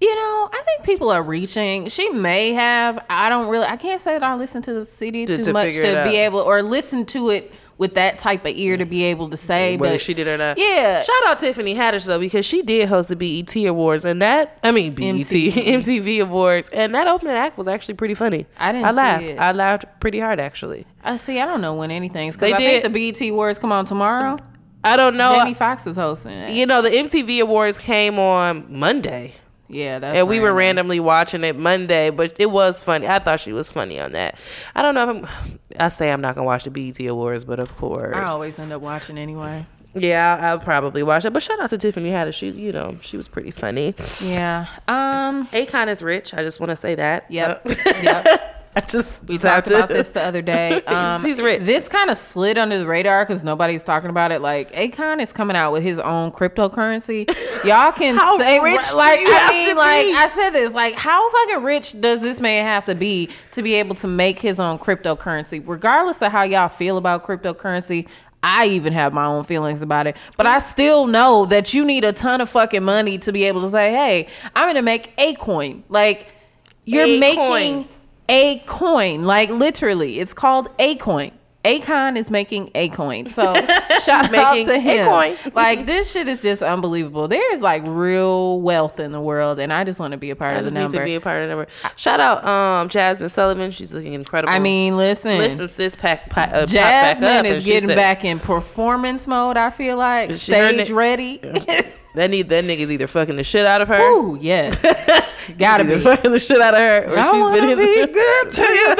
You 0.00 0.12
know, 0.14 0.50
I 0.52 0.62
think 0.64 0.84
people 0.84 1.10
are 1.10 1.22
reaching. 1.22 1.88
She 1.88 2.10
may 2.10 2.52
have. 2.54 3.04
I 3.08 3.28
don't 3.28 3.48
really. 3.48 3.66
I 3.66 3.76
can't 3.76 4.00
say 4.00 4.12
that 4.14 4.22
I 4.22 4.34
listen 4.34 4.60
to 4.62 4.72
the 4.72 4.84
CD 4.84 5.26
To- 5.26 5.36
too 5.36 5.42
to 5.44 5.52
much 5.52 5.74
to 5.74 5.80
be 5.82 5.88
out. 5.88 6.06
able 6.06 6.38
or 6.40 6.62
listen 6.62 7.04
to 7.06 7.30
it 7.30 7.52
with 7.82 7.94
that 7.96 8.16
type 8.18 8.46
of 8.46 8.52
ear 8.56 8.76
to 8.76 8.86
be 8.86 9.02
able 9.02 9.28
to 9.28 9.36
say. 9.36 9.76
Whether 9.76 9.94
but 9.94 10.00
she 10.00 10.14
did 10.14 10.28
or 10.28 10.38
not. 10.38 10.56
Yeah. 10.56 11.02
Shout 11.02 11.26
out 11.26 11.38
Tiffany 11.38 11.74
Haddish 11.74 12.06
though 12.06 12.20
because 12.20 12.46
she 12.46 12.62
did 12.62 12.88
host 12.88 13.08
the 13.08 13.16
BET 13.16 13.54
Awards 13.66 14.04
and 14.04 14.22
that 14.22 14.56
I 14.62 14.70
mean 14.70 14.94
BET 14.94 15.16
MTV. 15.16 15.52
MTV 15.52 16.22
Awards 16.22 16.68
and 16.68 16.94
that 16.94 17.08
opening 17.08 17.34
act 17.34 17.58
was 17.58 17.66
actually 17.66 17.94
pretty 17.94 18.14
funny. 18.14 18.46
I 18.56 18.70
didn't 18.72 18.86
I 18.86 18.90
see 18.90 18.96
laughed. 18.96 19.24
it. 19.24 19.38
I 19.38 19.52
laughed 19.52 19.84
pretty 20.00 20.20
hard 20.20 20.38
actually. 20.38 20.86
I 21.02 21.16
see. 21.16 21.40
I 21.40 21.44
don't 21.44 21.60
know 21.60 21.74
when 21.74 21.90
anything's 21.90 22.36
because 22.36 22.50
They 22.50 22.54
I 22.54 22.58
did- 22.58 22.82
think 22.82 22.94
the 22.94 23.12
BET 23.12 23.28
Awards 23.30 23.58
come 23.58 23.72
on 23.72 23.84
tomorrow. 23.84 24.38
I 24.84 24.96
don't 24.96 25.16
know. 25.16 25.36
Jamie 25.36 25.54
Foxx 25.54 25.86
is 25.86 25.96
hosting 25.96 26.32
it. 26.32 26.50
you 26.50 26.66
know 26.66 26.82
the 26.82 26.90
MTV 26.90 27.40
Awards 27.42 27.78
came 27.78 28.18
on 28.18 28.66
Monday. 28.68 29.34
Yeah, 29.72 29.98
that's 29.98 30.18
and 30.18 30.28
we 30.28 30.38
were 30.38 30.52
random. 30.52 30.56
randomly 30.58 31.00
watching 31.00 31.44
it 31.44 31.56
Monday, 31.56 32.10
but 32.10 32.36
it 32.38 32.50
was 32.50 32.82
funny. 32.82 33.08
I 33.08 33.18
thought 33.18 33.40
she 33.40 33.52
was 33.52 33.72
funny 33.72 33.98
on 33.98 34.12
that. 34.12 34.36
I 34.74 34.82
don't 34.82 34.94
know 34.94 35.10
if 35.10 35.24
I'm. 35.24 35.50
I 35.80 35.88
say 35.88 36.12
I'm 36.12 36.20
not 36.20 36.34
gonna 36.34 36.46
watch 36.46 36.64
the 36.64 36.70
BET 36.70 37.00
Awards, 37.06 37.44
but 37.44 37.58
of 37.58 37.74
course, 37.76 38.14
I 38.14 38.24
always 38.26 38.58
end 38.58 38.72
up 38.72 38.82
watching 38.82 39.16
anyway. 39.16 39.66
Yeah, 39.94 40.38
I'll, 40.40 40.44
I'll 40.52 40.58
probably 40.58 41.02
watch 41.02 41.24
it. 41.24 41.32
But 41.32 41.42
shout 41.42 41.60
out 41.60 41.70
to 41.70 41.78
Tiffany 41.78 42.10
Haddish. 42.10 42.34
She, 42.34 42.50
you 42.50 42.72
know, 42.72 42.96
she 43.02 43.16
was 43.16 43.28
pretty 43.28 43.50
funny. 43.50 43.94
Yeah. 44.22 44.66
Um. 44.88 45.48
Akon 45.48 45.88
is 45.88 46.02
rich. 46.02 46.34
I 46.34 46.42
just 46.42 46.60
want 46.60 46.70
to 46.70 46.76
say 46.76 46.94
that. 46.94 47.30
Yep. 47.30 47.62
Uh, 47.66 47.74
yep. 48.02 48.51
I 48.76 48.80
just 48.80 49.22
We 49.28 49.36
talked 49.36 49.68
about 49.70 49.90
this 49.90 50.10
the 50.10 50.22
other 50.22 50.40
day. 50.42 50.82
Um, 50.92 51.24
He's 51.24 51.40
rich. 51.40 51.62
This 51.62 51.88
kind 51.88 52.10
of 52.10 52.18
slid 52.18 52.58
under 52.58 52.78
the 52.78 52.86
radar 52.86 53.24
because 53.24 53.42
nobody's 53.44 53.82
talking 53.82 54.10
about 54.10 54.30
it. 54.30 54.40
Like 54.40 54.72
Akon 54.72 55.22
is 55.22 55.32
coming 55.32 55.56
out 55.56 55.72
with 55.72 55.82
his 55.82 55.98
own 55.98 56.32
cryptocurrency. 56.32 57.26
Y'all 57.64 57.92
can 57.92 58.18
say 58.38 58.58
rich 58.58 58.92
like 58.94 59.20
I 59.22 59.48
mean 59.50 59.76
like 59.76 60.02
be? 60.02 60.14
I 60.14 60.30
said 60.34 60.50
this 60.50 60.74
like 60.74 60.94
how 60.94 61.30
fucking 61.30 61.62
rich 61.62 62.00
does 62.00 62.20
this 62.20 62.40
man 62.40 62.64
have 62.64 62.84
to 62.86 62.94
be 62.94 63.30
to 63.52 63.62
be 63.62 63.74
able 63.74 63.94
to 63.96 64.06
make 64.06 64.40
his 64.40 64.60
own 64.60 64.78
cryptocurrency? 64.78 65.62
Regardless 65.64 66.20
of 66.20 66.32
how 66.32 66.42
y'all 66.42 66.68
feel 66.68 66.96
about 66.96 67.24
cryptocurrency. 67.24 68.06
I 68.44 68.66
even 68.66 68.92
have 68.92 69.12
my 69.12 69.24
own 69.24 69.44
feelings 69.44 69.82
about 69.82 70.08
it, 70.08 70.16
but 70.36 70.48
I 70.48 70.58
still 70.58 71.06
know 71.06 71.46
that 71.46 71.72
you 71.74 71.84
need 71.84 72.02
a 72.02 72.12
ton 72.12 72.40
of 72.40 72.50
fucking 72.50 72.82
money 72.82 73.16
to 73.18 73.32
be 73.32 73.44
able 73.44 73.60
to 73.62 73.70
say, 73.70 73.92
"Hey, 73.92 74.26
I'm 74.56 74.64
going 74.64 74.74
to 74.74 74.82
make 74.82 75.12
a 75.16 75.36
coin." 75.36 75.84
Like 75.88 76.26
you're 76.84 77.04
A 77.04 77.20
making 77.20 77.38
coin. 77.38 77.88
A 78.32 78.58
coin. 78.66 79.24
Like 79.24 79.50
literally, 79.50 80.18
it's 80.18 80.32
called 80.34 80.68
a 80.78 80.96
coin. 80.96 81.32
Akon 81.64 82.16
is 82.16 82.28
making 82.28 82.72
a 82.74 82.88
coin. 82.88 83.28
So 83.30 83.54
shout 84.04 84.34
out 84.34 84.54
Making 84.56 84.66
to 84.66 84.72
a 84.74 84.78
him. 84.80 85.04
coin. 85.06 85.36
Like 85.54 85.86
this 85.86 86.10
shit 86.10 86.26
is 86.26 86.42
just 86.42 86.60
unbelievable. 86.60 87.28
There 87.28 87.54
is 87.54 87.60
like 87.60 87.82
real 87.86 88.60
wealth 88.60 88.98
in 88.98 89.12
the 89.12 89.20
world, 89.20 89.60
and 89.60 89.72
I 89.72 89.84
just 89.84 90.00
want 90.00 90.10
to 90.10 90.16
be 90.18 90.30
a 90.30 90.34
part 90.34 90.56
I 90.56 90.58
of 90.58 90.64
the 90.64 90.72
just 90.72 90.92
need 90.92 90.98
to 90.98 91.04
be 91.04 91.14
a 91.14 91.20
part 91.20 91.40
of 91.42 91.48
the 91.48 91.54
number. 91.54 91.70
Shout 91.94 92.18
out, 92.18 92.44
um, 92.44 92.88
Jazmine 92.88 93.30
Sullivan. 93.30 93.70
She's 93.70 93.92
looking 93.92 94.14
incredible. 94.14 94.52
I 94.52 94.58
mean, 94.58 94.96
listen, 94.96 95.38
listen, 95.38 95.68
sis, 95.68 95.94
pack, 95.94 96.30
pack, 96.30 96.48
uh, 96.52 96.66
back 96.66 97.18
Jazmine 97.18 97.38
up, 97.40 97.44
is 97.44 97.64
getting 97.64 97.90
said- 97.90 97.94
back 97.96 98.24
in 98.24 98.40
performance 98.40 99.28
mode. 99.28 99.56
I 99.56 99.70
feel 99.70 99.96
like 99.96 100.32
stage 100.32 100.90
ready. 100.90 101.40
That 102.14 102.28
need 102.30 102.48
that 102.50 102.64
nigga's 102.64 102.90
either 102.90 103.06
fucking 103.06 103.36
the 103.36 103.44
shit 103.44 103.64
out 103.64 103.80
of 103.80 103.88
her, 103.88 104.00
Ooh, 104.02 104.36
yes, 104.38 104.76
gotta 105.58 105.84
be. 105.84 105.98
fucking 105.98 106.30
the 106.30 106.38
shit 106.38 106.60
out 106.60 106.74
of 106.74 106.80
her, 106.80 107.10
or 107.10 107.18
I 107.18 107.30
she's 107.30 107.60
been 107.60 107.70
in 107.70 107.78
be 107.78 108.12
good 108.12 108.50
to 108.52 108.62
you, 108.62 108.94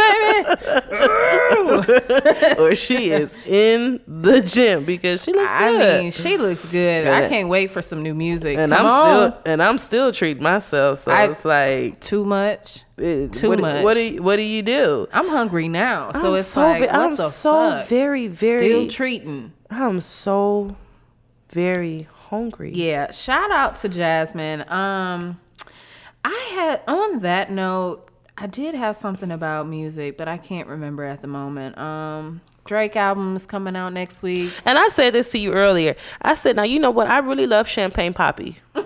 baby. 0.97 2.59
or 2.59 2.75
she 2.75 3.11
is 3.11 3.35
in 3.47 4.01
the 4.07 4.41
gym 4.41 4.85
because 4.87 5.23
she 5.23 5.33
looks 5.33 5.51
I 5.53 5.69
good. 5.71 6.03
mean, 6.03 6.11
she 6.11 6.39
looks 6.39 6.65
good. 6.71 7.07
I 7.07 7.29
can't 7.29 7.49
wait 7.51 7.71
for 7.71 7.83
some 7.83 8.03
new 8.03 8.15
music. 8.15 8.57
and 8.57 8.73
Come 8.73 8.87
I'm 8.87 8.91
on. 8.93 9.29
still 9.33 9.53
and 9.53 9.63
I'm 9.63 9.79
still 9.79 10.13
treating 10.13 10.43
myself. 10.43 11.01
So 11.01 11.13
I- 11.13 11.29
it's 11.29 11.45
like 11.45 12.01
too 12.01 12.25
much. 12.25 12.85
Eh, 12.99 13.05
it- 13.25 13.33
Too 13.35 13.51
what, 13.51 13.61
much. 13.61 13.85
What 13.85 13.95
do 13.95 14.01
you, 14.01 14.23
what 14.23 14.37
do 14.37 14.43
you 14.43 14.63
do? 14.63 15.07
I'm 15.13 15.29
hungry 15.29 15.69
now, 15.69 16.13
so 16.13 16.33
I'm 16.33 16.35
it's 16.39 16.49
so 16.49 16.61
like 16.63 16.83
ve- 16.83 16.89
I'm 16.89 17.17
the 17.17 17.29
so 17.29 17.53
fuck? 17.53 17.89
very 17.89 18.29
very 18.29 18.59
Still 18.59 18.89
treating. 18.89 19.53
I'm 19.71 20.01
so 20.01 20.77
very 21.51 22.09
hungry. 22.33 22.73
Yeah. 22.75 23.11
Shout 23.11 23.51
out 23.51 23.77
to 23.77 23.89
Jazmine. 23.89 24.69
Um, 24.71 25.39
I 26.25 26.51
had 26.55 26.81
on 26.89 27.21
that 27.21 27.51
note, 27.53 28.09
I 28.39 28.47
did 28.47 28.75
have 28.75 28.97
something 28.97 29.31
about 29.31 29.69
music, 29.69 30.17
but 30.17 30.29
I 30.29 30.39
can't 30.39 30.67
remember 30.67 31.05
at 31.05 31.21
the 31.21 31.29
moment. 31.29 31.77
Um, 31.77 32.41
Drake 32.65 32.97
album 32.97 33.35
is 33.37 33.45
coming 33.45 33.75
out 33.77 33.93
next 33.93 34.23
week. 34.23 34.53
And 34.65 34.79
I 34.79 34.89
said 34.89 35.13
this 35.15 35.31
to 35.33 35.39
you 35.39 35.53
earlier. 35.53 35.97
I 36.23 36.35
said, 36.35 36.57
now 36.57 36.63
you 36.63 36.79
know 36.79 36.91
what? 36.93 37.09
I 37.09 37.19
really 37.19 37.47
love 37.47 37.67
Champagne 37.69 38.15
Papi. 38.15 38.57
you 38.77 38.83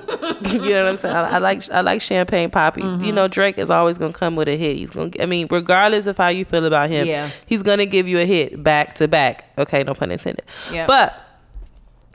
know 0.71 0.85
what 0.85 0.93
I'm 0.93 0.97
saying? 0.97 1.15
I, 1.15 1.31
I 1.33 1.39
like 1.39 1.71
I 1.71 1.83
like 1.83 2.01
Champagne 2.01 2.51
Papi. 2.51 2.83
Mm-hmm. 2.83 3.05
You 3.05 3.13
know, 3.13 3.29
Drake 3.29 3.59
is 3.59 3.69
always 3.71 3.99
gonna 3.99 4.15
come 4.15 4.35
with 4.35 4.49
a 4.49 4.57
hit. 4.57 4.77
He's 4.77 4.91
gonna. 4.91 5.11
I 5.21 5.27
mean, 5.27 5.47
regardless 5.51 6.07
of 6.07 6.17
how 6.17 6.29
you 6.29 6.45
feel 6.45 6.65
about 6.65 6.89
him, 6.91 7.07
Yeah. 7.07 7.31
he's 7.45 7.63
gonna 7.63 7.87
give 7.87 8.09
you 8.09 8.19
a 8.19 8.25
hit 8.25 8.63
back 8.63 8.95
to 8.97 9.09
back. 9.09 9.45
Okay, 9.59 9.85
no 9.85 9.95
pun 9.95 10.11
intended. 10.11 10.45
Yeah. 10.73 10.87
But 10.87 11.23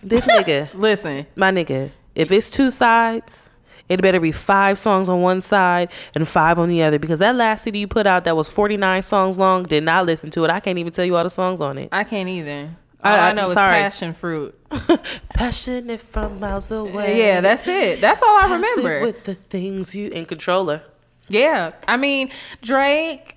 this 0.04 0.26
nigga, 0.26 0.70
Listen, 0.74 1.26
my 1.36 1.52
nigga, 1.52 1.92
if 2.16 2.32
it's 2.32 2.50
two 2.50 2.72
sides. 2.72 3.48
It 3.90 4.02
better 4.02 4.22
be 4.22 4.32
five 4.32 4.80
songs 4.80 5.10
on 5.10 5.22
one 5.22 5.42
side 5.42 5.90
and 6.16 6.26
five 6.26 6.58
on 6.58 6.70
the 6.70 6.82
other 6.82 6.98
because 6.98 7.20
that 7.20 7.36
last 7.36 7.66
CD 7.66 7.80
you 7.80 7.90
put 7.90 8.08
out 8.08 8.24
that 8.24 8.38
was 8.38 8.48
49 8.48 9.02
songs 9.02 9.38
long, 9.38 9.64
did 9.64 9.84
not 9.84 10.06
listen 10.06 10.30
to 10.30 10.46
it. 10.46 10.50
I 10.50 10.62
can't 10.62 10.78
even 10.78 10.94
tell 10.94 11.04
you 11.04 11.18
all 11.18 11.26
the 11.26 11.30
songs 11.30 11.60
on 11.60 11.78
it. 11.78 11.90
I 11.92 12.06
can't 12.06 12.30
either. 12.30 12.70
All 13.04 13.12
I- 13.14 13.30
I, 13.32 13.34
know 13.34 13.44
is 13.44 13.52
sorry. 13.52 13.74
passion 13.76 14.14
fruit. 14.14 14.58
Passionate 15.34 16.00
from 16.00 16.40
miles 16.40 16.72
away. 16.72 17.18
Yeah, 17.20 17.42
that's 17.42 17.68
it. 17.68 18.00
That's 18.00 18.22
all 18.24 18.38
I 18.38 18.48
Passive 18.48 18.78
remember. 18.78 19.02
with 19.06 19.24
the 19.26 19.36
things 19.36 19.94
you 19.94 20.08
in 20.10 20.26
controller. 20.26 20.84
Yeah, 21.28 21.74
I 21.86 21.98
mean 21.98 22.30
Drake. 22.62 23.36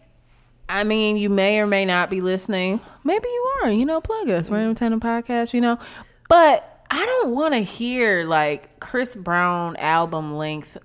I 0.68 0.84
mean, 0.84 1.16
you 1.16 1.30
may 1.30 1.58
or 1.58 1.66
may 1.66 1.84
not 1.84 2.10
be 2.10 2.20
listening. 2.20 2.80
Maybe 3.02 3.28
you 3.28 3.52
are. 3.64 3.70
You 3.72 3.84
know, 3.84 4.00
plug 4.00 4.28
us, 4.30 4.48
Random 4.48 4.74
Tandem 4.76 5.00
Podcast. 5.00 5.52
You 5.52 5.60
know, 5.60 5.78
but 6.28 6.84
I 6.90 7.04
don't 7.04 7.30
want 7.34 7.54
to 7.54 7.60
hear 7.60 8.24
like 8.24 8.78
Chris 8.80 9.14
Brown 9.14 9.76
album 9.76 10.36
length 10.36 10.76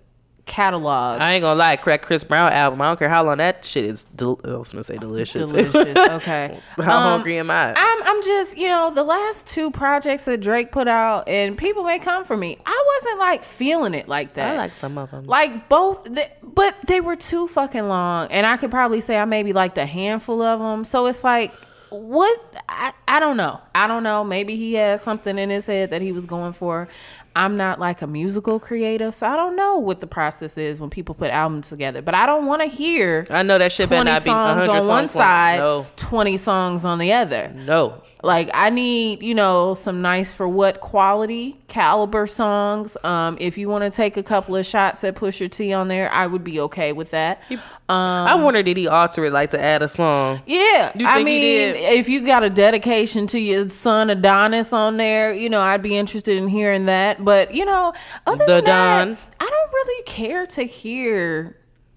catalog. 0.46 1.22
I 1.22 1.34
ain't 1.34 1.44
gonna 1.44 1.60
lie, 1.60 1.76
crack 1.76 2.02
Chris 2.02 2.24
Brown 2.24 2.52
album. 2.52 2.82
I 2.82 2.88
don't 2.88 2.98
care 2.98 3.08
how 3.10 3.24
long 3.24 3.38
that 3.38 3.64
shit 3.64 3.86
is. 3.86 4.06
Del- 4.16 4.40
I 4.44 4.58
was 4.58 4.70
gonna 4.72 4.84
say 4.84 4.98
delicious. 4.98 5.52
Delicious. 5.52 5.96
Okay. 6.10 6.60
how 6.78 6.98
Um, 6.98 7.04
hungry 7.04 7.38
am 7.38 7.52
I? 7.52 7.74
I'm, 7.78 8.04
I'm 8.04 8.24
just, 8.24 8.58
you 8.58 8.68
know, 8.68 8.90
the 8.92 9.04
last 9.04 9.46
two 9.46 9.70
projects 9.70 10.26
that 10.26 10.42
Drake 10.42 10.72
put 10.72 10.88
out, 10.88 11.28
and 11.30 11.56
people 11.56 11.84
may 11.84 12.00
come 12.00 12.26
for 12.26 12.36
me. 12.36 12.58
I 12.66 12.84
wasn't 13.04 13.20
like 13.20 13.44
feeling 13.44 13.94
it 13.94 14.08
like 14.08 14.34
that. 14.34 14.56
I 14.56 14.58
like 14.58 14.74
some 14.74 14.98
of 14.98 15.12
them. 15.12 15.26
Like 15.26 15.70
both, 15.70 16.04
th- 16.16 16.32
but 16.42 16.76
they 16.88 17.00
were 17.00 17.16
too 17.16 17.48
fucking 17.48 17.88
long, 17.88 18.32
and 18.32 18.48
I 18.48 18.58
could 18.58 18.72
probably 18.72 19.02
say 19.02 19.18
I 19.20 19.26
maybe 19.26 19.54
liked 19.54 19.78
a 19.78 19.86
handful 19.86 20.42
of 20.42 20.60
them. 20.60 20.84
So 20.84 21.06
it's 21.06 21.24
like, 21.24 21.54
what? 21.90 22.40
I, 22.68 22.94
I 23.08 23.20
don't 23.20 23.38
know. 23.38 23.60
I 23.76 23.88
don't 23.88 24.04
know. 24.04 24.24
Maybe 24.24 24.56
he 24.56 24.74
had 24.74 25.02
something 25.02 25.38
in 25.38 25.50
his 25.50 25.66
head 25.66 25.90
that 25.92 26.02
he 26.02 26.12
was 26.12 26.26
going 26.26 26.54
for. 26.54 26.88
I'm 27.36 27.58
not 27.58 27.80
like 27.80 28.02
a 28.02 28.08
musical 28.08 28.60
creative, 28.60 29.14
so 29.16 29.28
I 29.28 29.36
don't 29.36 29.56
know 29.56 29.78
what 29.78 30.02
the 30.02 30.08
process 30.08 30.58
is 30.58 30.82
when 30.82 30.90
people 30.90 31.16
put 31.16 31.30
albums 31.30 31.70
together. 31.70 32.02
But 32.02 32.16
I 32.16 32.26
don't 32.26 32.46
want 32.48 32.62
to 32.64 32.68
hear 32.68 33.26
I 33.30 33.44
know 33.44 33.58
that 33.58 33.72
shit 33.72 33.90
better 33.90 34.04
20 34.04 34.12
not 34.12 34.24
be 34.24 34.30
songs 34.30 34.58
100 34.68 34.82
on 34.82 34.88
one 34.88 35.08
side, 35.08 35.60
No, 35.60 35.88
20 35.96 36.38
songs 36.38 36.86
on 36.86 36.98
the 37.00 37.14
other. 37.14 37.52
no. 37.56 38.02
Like 38.22 38.50
I 38.54 38.70
need, 38.70 39.24
you 39.24 39.34
know, 39.34 39.76
some 39.76 40.02
nice 40.02 40.34
for 40.34 40.48
what 40.48 40.82
quality 40.82 41.56
caliber 41.70 42.28
songs. 42.28 42.98
Um, 43.04 43.38
if 43.40 43.58
you 43.58 43.70
want 43.70 43.86
to 43.86 43.90
take 43.90 44.18
a 44.18 44.24
couple 44.24 44.58
of 44.58 44.66
shots 44.66 45.06
at 45.06 45.16
Pusha 45.16 45.50
T 45.50 45.72
on 45.72 45.88
there, 45.88 46.12
I 46.12 46.28
would 46.28 46.44
be 46.44 46.60
okay 46.62 46.92
with 46.92 47.12
that. 47.12 47.42
Um, 47.50 47.58
I 47.88 48.36
wonder 48.36 48.62
did 48.62 48.76
he 48.76 48.90
alter 48.90 49.24
it 49.24 49.32
like 49.32 49.52
to 49.52 49.62
add 49.62 49.82
a 49.82 49.88
song? 49.88 50.42
yeah, 50.46 50.92
I 51.00 51.24
mean, 51.24 51.76
if 51.76 52.10
you 52.10 52.26
got 52.26 52.44
a 52.44 52.50
dedication 52.50 53.26
to 53.28 53.40
your 53.40 53.70
son 53.70 54.10
Adonis 54.10 54.74
on 54.74 54.98
there, 54.98 55.34
you 55.34 55.50
know, 55.50 55.62
I'd 55.62 55.82
be 55.82 55.96
interested 55.96 56.38
in 56.38 56.50
hearing 56.50 56.88
that. 56.88 57.24
But 57.24 57.56
you 57.56 57.64
know, 57.64 57.94
other 58.28 58.46
The 58.46 58.56
than 58.56 58.66
that, 58.66 59.18
I 59.40 59.46
don't 59.46 59.72
really 59.72 60.04
care 60.04 60.46
to 60.48 60.64
hear 60.64 61.56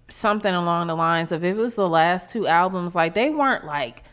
something 0.09 0.55
along 0.55 0.87
the 0.87 0.95
lines 0.95 1.33
of 1.33 1.43
if 1.45 1.57
it 1.57 1.61
was 1.61 1.75
the 1.75 1.89
last 1.89 2.31
two 2.31 2.47
albums, 2.47 2.95
like 2.95 3.15
they 3.15 3.31
weren't 3.31 3.65
like 3.65 4.05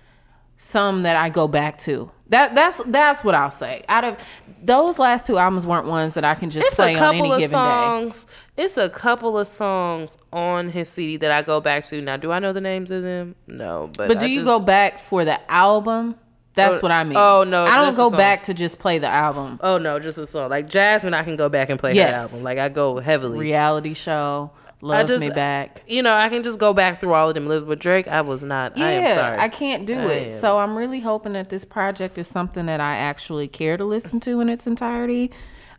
some 0.62 1.04
that 1.04 1.16
I 1.16 1.30
go 1.30 1.48
back 1.48 1.78
to. 1.80 2.12
That 2.28 2.54
that's 2.54 2.80
that's 2.86 3.24
what 3.24 3.34
I'll 3.34 3.50
say. 3.50 3.84
Out 3.90 4.04
of 4.04 4.18
those 4.62 5.00
last 5.00 5.26
two 5.26 5.38
albums 5.38 5.66
weren't 5.66 5.88
ones 5.88 6.14
that 6.16 6.26
I 6.26 6.36
can 6.36 6.50
just 6.50 6.68
It's 6.68 6.76
play 6.76 6.96
on 6.96 7.02
any 7.16 7.18
couple 7.20 7.34
of 7.34 7.40
given 7.40 7.52
day. 7.58 7.64
songs. 7.64 8.26
It's 8.58 8.76
a 8.78 8.90
couple 8.90 9.40
of 9.40 9.48
songs 9.48 10.18
on 10.34 10.70
his 10.70 10.90
CD 10.90 11.16
that 11.18 11.32
I 11.32 11.42
go 11.42 11.62
back 11.62 11.86
to. 11.88 12.02
Now, 12.02 12.18
do 12.18 12.32
I 12.34 12.40
know 12.40 12.52
the 12.52 12.60
names 12.62 12.92
of 12.92 13.02
them? 13.04 13.36
No, 13.48 13.90
but 13.98 14.10
But 14.10 14.20
do 14.20 14.26
I 14.26 14.30
you 14.30 14.36
just- 14.42 14.46
go 14.46 14.60
back 14.60 15.00
for 15.00 15.24
the 15.26 15.40
album? 15.50 16.16
That's 16.56 16.76
Oh, 16.76 16.80
what 16.82 16.92
I 16.92 17.06
mean. 17.06 17.16
oh, 17.18 17.46
no, 17.46 17.64
I 17.66 17.80
don't 17.82 17.96
go 17.96 18.10
back 18.10 18.44
to 18.44 18.54
just 18.54 18.80
play 18.80 18.98
the 19.00 19.08
album. 19.08 19.60
Oh 19.64 19.78
no, 19.78 19.98
just 19.98 20.18
a 20.18 20.28
song 20.28 20.50
like 20.50 20.68
Jazmine. 20.70 21.14
I 21.14 21.24
can 21.24 21.38
go 21.38 21.48
back 21.48 21.70
and 21.70 21.80
play 21.80 21.94
Yes. 21.96 22.12
her 22.12 22.20
album. 22.24 22.44
Like 22.44 22.58
I 22.58 22.68
go 22.68 23.00
heavily. 23.00 23.40
Reality 23.40 23.94
show, 23.94 24.52
love 24.82 25.08
just- 25.08 25.22
me 25.22 25.30
back. 25.30 25.84
You 25.88 26.02
know, 26.04 26.16
I 26.16 26.30
can 26.30 26.44
just 26.44 26.60
go 26.60 26.74
back 26.74 27.00
through 27.00 27.14
all 27.14 27.30
of 27.30 27.36
them. 27.36 27.48
But 27.48 27.80
Drake, 27.80 28.08
I 28.08 28.22
was 28.22 28.44
not. 28.44 28.78
I 28.78 28.92
am 28.92 29.04
Yeah, 29.04 29.16
sorry. 29.16 29.38
I 29.40 29.50
can't 29.50 29.86
do 29.86 29.98
I 29.98 30.06
it. 30.06 30.34
am. 30.34 30.40
So 30.40 30.58
I'm 30.60 30.78
really 30.78 31.00
hoping 31.02 31.34
that 31.34 31.50
this 31.50 31.66
project 31.66 32.18
is 32.18 32.28
something 32.28 32.66
that 32.68 32.80
I 32.80 32.96
actually 32.96 33.48
care 33.48 33.78
to 33.78 33.86
listen 33.86 34.20
to 34.22 34.40
in 34.42 34.50
its 34.50 34.68
entirety. 34.68 35.32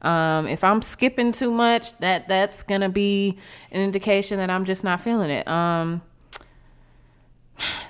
Um, 0.03 0.47
if 0.49 0.65
I'm 0.65 0.81
skipping 0.81 1.31
too 1.33 1.51
much, 1.51 1.97
that 1.99 2.27
that's 2.27 2.63
gonna 2.63 2.89
be 2.89 3.37
an 3.71 3.83
indication 3.83 4.39
that 4.39 4.49
I'm 4.51 4.65
just 4.65 4.83
not 4.83 5.01
feeling 5.03 5.31
it. 5.31 5.47
Um, 5.47 6.01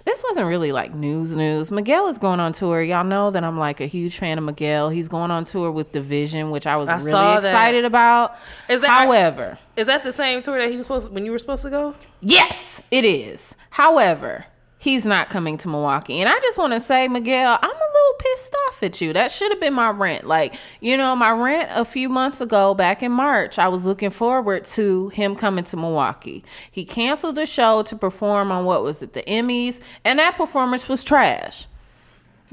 this 0.04 0.22
wasn't 0.28 0.46
really 0.46 0.72
like 0.72 0.94
news 0.94 1.34
news. 1.34 1.70
Miguel 1.70 2.08
is 2.08 2.18
going 2.18 2.40
on 2.40 2.52
tour. 2.52 2.82
Y'all 2.82 3.04
know 3.04 3.30
that 3.30 3.44
I'm 3.44 3.58
like 3.58 3.80
a 3.80 3.86
huge 3.86 4.18
fan 4.18 4.38
of 4.38 4.44
Miguel. 4.44 4.88
He's 4.90 5.08
going 5.08 5.30
on 5.30 5.44
tour 5.44 5.70
with 5.70 5.92
DVSN, 5.92 6.50
which 6.50 6.66
I 6.66 6.76
was 6.76 6.88
I 6.88 6.96
really 6.98 7.36
excited 7.36 7.84
about. 7.84 8.36
Is 8.68 8.80
that- 8.80 8.90
However, 8.90 9.58
Is 9.76 9.86
that 9.86 10.02
the 10.02 10.12
same 10.12 10.42
tour 10.42 10.58
that 10.60 10.70
he 10.70 10.76
was 10.76 10.86
supposed 10.86 11.12
when 11.12 11.24
you 11.24 11.30
were 11.32 11.38
supposed 11.38 11.62
to 11.62 11.70
go? 11.70 11.94
Yes, 12.20 12.82
it 12.90 13.04
is. 13.04 13.56
However, 13.70 14.44
he's 14.80 15.04
not 15.04 15.30
coming 15.30 15.56
to 15.58 15.68
Milwaukee. 15.68 16.20
And 16.20 16.28
I 16.28 16.40
just 16.40 16.58
want 16.58 16.72
to 16.72 16.80
say, 16.80 17.06
Miguel, 17.06 17.58
I'm 17.62 17.70
a 17.70 17.72
little 17.72 18.14
pissed 18.18 18.56
off 18.66 18.82
at 18.82 19.00
you. 19.00 19.12
That 19.12 19.30
should 19.30 19.52
have 19.52 19.60
been 19.60 19.74
my 19.74 19.90
rent. 19.90 20.26
Like, 20.26 20.54
you 20.80 20.96
know, 20.96 21.14
my 21.14 21.30
rent 21.30 21.68
a 21.72 21.84
few 21.84 22.08
months 22.08 22.40
ago, 22.40 22.74
back 22.74 23.02
in 23.02 23.12
March, 23.12 23.58
I 23.58 23.68
was 23.68 23.84
looking 23.84 24.10
forward 24.10 24.64
to 24.64 25.10
him 25.10 25.36
coming 25.36 25.64
to 25.64 25.76
Milwaukee. 25.76 26.42
He 26.70 26.84
canceled 26.84 27.36
the 27.36 27.46
show 27.46 27.82
to 27.84 27.94
perform 27.94 28.50
on 28.50 28.64
what 28.64 28.82
was 28.82 29.02
it, 29.02 29.12
the 29.12 29.22
Emmys, 29.22 29.80
and 30.02 30.18
that 30.18 30.36
performance 30.36 30.88
was 30.88 31.04
trash. 31.04 31.66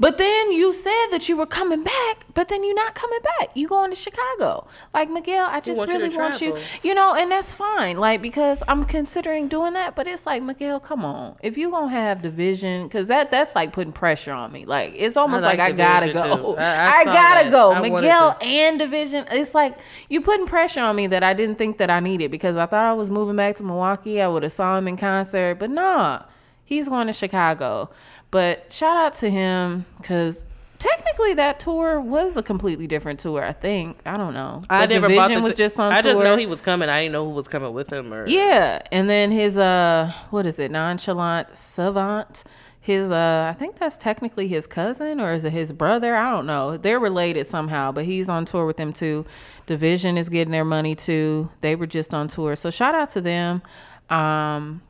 But 0.00 0.16
then 0.16 0.52
you 0.52 0.72
said 0.72 1.08
that 1.10 1.28
you 1.28 1.36
were 1.36 1.46
coming 1.46 1.82
back, 1.82 2.26
but 2.32 2.48
then 2.48 2.62
you're 2.62 2.74
not 2.74 2.94
coming 2.94 3.18
back. 3.38 3.50
You 3.54 3.66
going 3.66 3.90
to 3.90 3.96
Chicago. 3.96 4.66
Like 4.94 5.10
Miguel, 5.10 5.46
I 5.50 5.58
just 5.60 5.76
want 5.76 5.90
you 5.90 5.98
really 5.98 6.16
want 6.16 6.40
you, 6.40 6.56
you 6.82 6.94
know, 6.94 7.14
and 7.14 7.30
that's 7.32 7.52
fine. 7.52 7.98
Like 7.98 8.22
because 8.22 8.62
I'm 8.68 8.84
considering 8.84 9.48
doing 9.48 9.72
that, 9.72 9.96
but 9.96 10.06
it's 10.06 10.24
like 10.24 10.42
Miguel, 10.42 10.78
come 10.78 11.04
on. 11.04 11.36
If 11.42 11.58
you 11.58 11.70
gonna 11.70 11.90
have 11.90 12.18
DVSN, 12.18 12.84
because 12.84 13.08
that 13.08 13.30
that's 13.32 13.54
like 13.56 13.72
putting 13.72 13.92
pressure 13.92 14.32
on 14.32 14.52
me. 14.52 14.64
Like 14.64 14.94
it's 14.96 15.16
almost 15.16 15.42
like 15.42 15.58
like, 15.58 15.74
I 15.74 15.76
gotta 15.76 16.12
go. 16.12 16.36
too. 16.54 16.58
I- 16.58 16.62
I 16.88 17.00
I, 17.00 17.04
gotta 17.04 17.44
that. 17.44 17.50
go. 17.50 17.72
I 17.72 17.80
Miguel 17.80 18.36
and 18.40 18.80
DVSN. 18.80 19.26
It's 19.32 19.54
like 19.54 19.78
you 20.08 20.20
putting 20.20 20.46
pressure 20.46 20.80
on 20.80 20.94
me 20.94 21.08
that 21.08 21.24
I 21.24 21.34
didn't 21.34 21.56
think 21.56 21.78
that 21.78 21.90
I 21.90 21.98
needed 22.00 22.30
because 22.30 22.56
I 22.56 22.66
thought 22.66 22.84
I 22.84 22.92
was 22.92 23.10
moving 23.10 23.36
back 23.36 23.56
to 23.56 23.62
Milwaukee. 23.64 24.22
I 24.22 24.28
would 24.28 24.44
have 24.44 24.52
saw 24.52 24.78
him 24.78 24.86
in 24.86 24.96
concert, 24.96 25.56
but 25.58 25.70
nah, 25.70 26.22
he's 26.64 26.88
going 26.88 27.08
to 27.08 27.12
Chicago. 27.12 27.90
But 28.30 28.72
shout 28.72 28.96
out 28.96 29.14
to 29.14 29.30
him 29.30 29.86
because. 30.00 30.44
Technically, 30.78 31.34
that 31.34 31.58
tour 31.58 32.00
was 32.00 32.36
a 32.36 32.42
completely 32.44 32.86
different 32.86 33.18
tour. 33.18 33.42
I 33.44 33.52
think 33.52 33.98
I 34.06 34.16
don't 34.16 34.32
know. 34.32 34.62
I 34.70 34.86
But 34.86 34.90
never 34.90 35.08
DVSN 35.08 35.16
bought 35.16 35.30
the 35.34 35.40
was 35.40 35.54
just 35.56 35.80
on 35.80 35.90
tour. 35.90 35.98
I 35.98 36.02
tour. 36.02 36.12
just 36.12 36.22
know 36.22 36.36
he 36.36 36.46
was 36.46 36.60
coming. 36.60 36.88
I 36.88 37.00
didn't 37.02 37.14
know 37.14 37.24
who 37.24 37.32
was 37.32 37.48
coming 37.48 37.72
with 37.72 37.92
him. 37.92 38.14
Or 38.14 38.24
Yeah, 38.28 38.80
and 38.92 39.10
then 39.10 39.32
his 39.32 39.58
uh, 39.58 40.12
what 40.30 40.46
is 40.46 40.60
it? 40.60 40.70
Nonchalant 40.70 41.48
savant. 41.56 42.44
His 42.80 43.10
uh, 43.10 43.52
I 43.52 43.58
think 43.58 43.80
that's 43.80 43.96
technically 43.96 44.46
his 44.46 44.68
cousin 44.68 45.18
or 45.20 45.32
is 45.32 45.44
it 45.44 45.52
his 45.52 45.72
brother? 45.72 46.14
I 46.14 46.30
don't 46.30 46.46
know. 46.46 46.76
They're 46.76 47.00
related 47.00 47.48
somehow, 47.48 47.90
but 47.90 48.04
he's 48.04 48.28
on 48.28 48.44
tour 48.44 48.64
with 48.64 48.76
them 48.76 48.92
too. 48.92 49.26
DVSN 49.66 50.16
is 50.16 50.28
getting 50.28 50.52
their 50.52 50.64
money 50.64 50.94
too. 50.94 51.50
They 51.60 51.74
were 51.74 51.88
just 51.88 52.14
on 52.14 52.28
tour, 52.28 52.54
so 52.54 52.70
shout 52.70 52.94
out 52.94 53.08
to 53.10 53.20
them. 53.20 53.62
Um, 54.10 54.82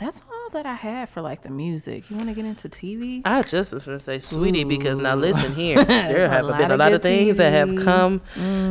that's 0.00 0.22
all 0.32 0.50
that 0.52 0.66
I 0.66 0.74
have 0.74 1.10
for 1.10 1.20
like 1.20 1.42
the 1.42 1.50
music. 1.50 2.10
You 2.10 2.16
want 2.16 2.28
to 2.28 2.34
get 2.34 2.44
into 2.44 2.68
TV? 2.68 3.22
I 3.24 3.42
just 3.42 3.72
was 3.72 3.84
gonna 3.84 3.98
say, 3.98 4.18
sweetie, 4.18 4.64
because 4.64 4.98
now 4.98 5.14
listen 5.14 5.54
here, 5.54 5.84
there 5.84 6.28
have 6.28 6.46
been 6.58 6.70
a 6.70 6.76
lot 6.76 6.92
of 6.92 7.02
things 7.02 7.36
that 7.36 7.52
have 7.52 7.68
TV. 7.68 7.84
come. 7.84 8.20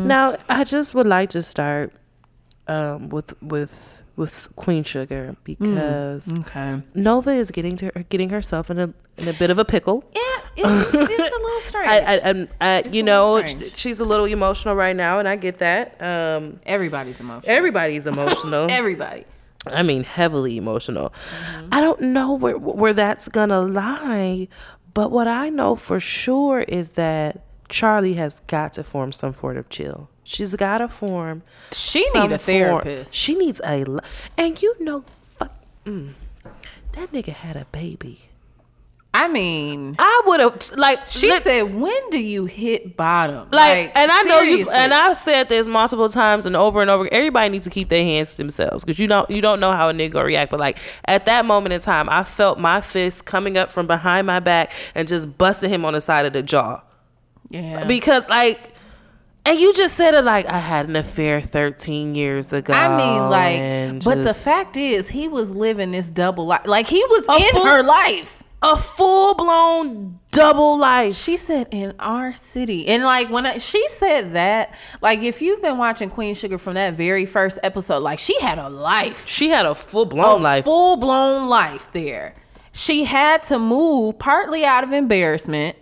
Now, 0.08 0.38
I 0.50 0.64
just 0.64 0.94
would 0.96 1.06
like 1.08 1.30
to 1.32 1.42
start 1.42 1.94
um, 2.68 3.10
with 3.10 3.42
with 3.42 4.02
with 4.16 4.50
Queen 4.58 4.84
Sugar 4.84 5.36
because 5.46 6.28
Okay. 6.32 6.82
Nova 6.94 7.32
is 7.32 7.52
getting 7.52 7.78
to 7.78 7.92
getting 8.10 8.30
herself 8.30 8.70
in 8.70 8.80
a 8.80 8.94
in 9.18 9.28
a 9.28 9.34
bit 9.34 9.50
of 9.50 9.58
a 9.58 9.66
pickle. 9.66 10.04
Yeah, 10.14 10.22
it's, 10.58 10.94
it's, 10.94 11.36
a 11.36 11.42
little 11.42 11.62
strange. 11.62 11.88
I, 11.90 12.48
I, 12.62 12.78
I, 12.78 12.84
you 12.90 13.04
know, 13.04 13.46
she's 13.76 14.00
a 14.00 14.06
little 14.06 14.26
emotional 14.26 14.76
right 14.76 14.96
now, 14.96 15.20
and 15.20 15.28
I 15.28 15.36
get 15.36 15.60
that. 15.60 16.02
Um, 16.02 16.60
Everybody's 16.66 17.20
emotional. 17.20 17.50
everybody's 17.50 18.08
emotional. 18.08 18.68
Everybody. 18.70 19.26
I 19.68 19.84
mean, 19.84 20.04
heavily 20.04 20.58
emotional. 20.58 21.14
I 21.72 21.82
don't 21.82 22.00
know 22.02 22.34
where 22.34 22.58
where 22.58 22.94
that's 22.94 23.28
gonna 23.28 23.62
lie, 23.62 24.48
but 24.94 25.12
what 25.12 25.28
I 25.28 25.50
know 25.50 25.76
for 25.76 26.00
sure 26.00 26.62
is 26.62 26.92
that 26.92 27.44
Charlie 27.68 28.14
has 28.14 28.40
got 28.48 28.74
to 28.74 28.84
form 28.84 29.12
some 29.12 29.34
sort 29.36 29.58
of 29.58 29.70
chill. 29.70 30.10
She's 30.24 30.56
got 30.56 30.78
to 30.80 30.88
form. 30.88 31.44
She 31.72 32.00
need 32.14 32.32
a 32.32 32.38
form- 32.38 32.40
therapist. 32.40 33.14
She 33.16 33.36
needs 33.36 33.60
a, 33.66 33.86
and 34.38 34.62
you 34.62 34.76
know, 34.80 35.04
fuck, 35.38 35.52
mm, 35.86 36.14
that 36.94 37.12
nigga 37.12 37.34
had 37.34 37.56
a 37.56 37.66
baby. 37.72 38.29
I 39.12 39.28
mean, 39.28 39.96
I 39.98 40.22
would 40.28 40.40
have 40.40 40.72
like 40.78 41.08
She 41.08 41.30
lit- 41.30 41.42
said, 41.42 41.74
"When 41.74 42.10
do 42.12 42.20
you 42.20 42.46
hit 42.46 42.96
bottom?" 42.96 43.50
like, 43.52 43.92
and 43.96 44.12
I 44.12 44.22
know 44.24 44.42
you, 44.42 44.70
and 44.70 44.94
I've 44.94 45.18
said 45.18 45.50
this 45.50 45.66
multiple 45.66 46.10
times 46.10 46.46
and 46.46 46.56
over 46.56 46.80
and 46.80 46.92
over. 46.92 47.12
Everybody 47.12 47.50
needs 47.50 47.66
to 47.66 47.72
keep 47.72 47.90
their 47.90 48.04
hands 48.04 48.32
to 48.32 48.38
themselves 48.38 48.86
because 48.86 49.00
you 49.00 49.08
don't 49.08 49.28
you 49.32 49.42
don't 49.42 49.60
know 49.60 49.72
how 49.72 49.90
a 49.90 49.94
nigga 49.94 50.24
react. 50.24 50.52
But 50.52 50.60
like 50.60 50.78
at 51.06 51.26
that 51.26 51.46
moment 51.46 51.74
in 51.74 51.82
time, 51.82 52.08
I 52.08 52.24
felt 52.24 52.60
my 52.60 52.82
fist 52.82 53.26
coming 53.26 53.58
up 53.58 53.72
from 53.72 53.88
behind 53.88 54.28
my 54.28 54.40
back 54.40 54.72
and 54.94 55.08
just 55.08 55.40
busting 55.40 55.72
him 55.72 55.86
on 55.86 55.94
the 55.94 56.02
side 56.02 56.28
of 56.28 56.34
the 56.34 56.44
jaw 56.44 56.84
yeah. 57.50 57.86
because 57.86 58.28
like. 58.30 58.60
And 59.46 59.58
you 59.58 59.74
just 59.74 59.96
said 59.96 60.14
it 60.14 60.24
like 60.26 60.46
I 60.46 60.60
had 60.60 60.90
an 60.90 60.96
affair 60.96 61.42
13 61.42 62.14
years 62.14 62.54
ago. 62.54 62.72
I 62.72 62.96
mean, 62.96 63.30
like, 63.30 64.04
but 64.04 64.24
the 64.24 64.34
fact 64.34 64.78
is, 64.78 65.10
he 65.10 65.28
was 65.28 65.50
living 65.50 65.92
this 65.92 66.12
double 66.12 66.46
life. 66.46 66.68
Like 66.68 66.86
he 66.86 67.04
was 67.06 67.26
in 67.42 67.52
full- 67.52 67.66
her 67.66 67.82
life. 67.82 68.39
A 68.62 68.78
full 68.78 69.34
blown 69.36 70.20
double 70.32 70.78
life. 70.78 71.16
She 71.16 71.38
said 71.38 71.68
in 71.72 71.94
our 72.00 72.34
city, 72.34 72.88
and 72.88 73.04
like 73.04 73.30
when 73.30 73.46
I, 73.46 73.58
she 73.58 73.88
said 73.90 74.34
that, 74.34 74.74
like 75.02 75.20
if 75.22 75.42
you've 75.42 75.62
been 75.62 75.78
watching 75.78 76.10
Queen 76.10 76.36
Sugar 76.36 76.58
from 76.58 76.74
that 76.74 76.94
very 76.96 77.26
first 77.26 77.58
episode, 77.64 78.00
like 78.00 78.20
she 78.20 78.40
had 78.42 78.58
a 78.60 78.70
life, 78.70 79.28
She 79.28 79.50
had 79.50 79.66
a 79.66 79.74
full 79.76 80.06
blown 80.06 80.42
a 80.42 80.44
life. 80.44 80.66
full 80.66 80.98
blown 80.98 81.50
life 81.50 81.90
there. 81.94 82.36
she 82.74 83.06
had 83.06 83.44
to 83.44 83.58
move 83.60 84.20
partly 84.20 84.66
out 84.66 84.84
of 84.84 84.92
embarrassment 84.92 85.76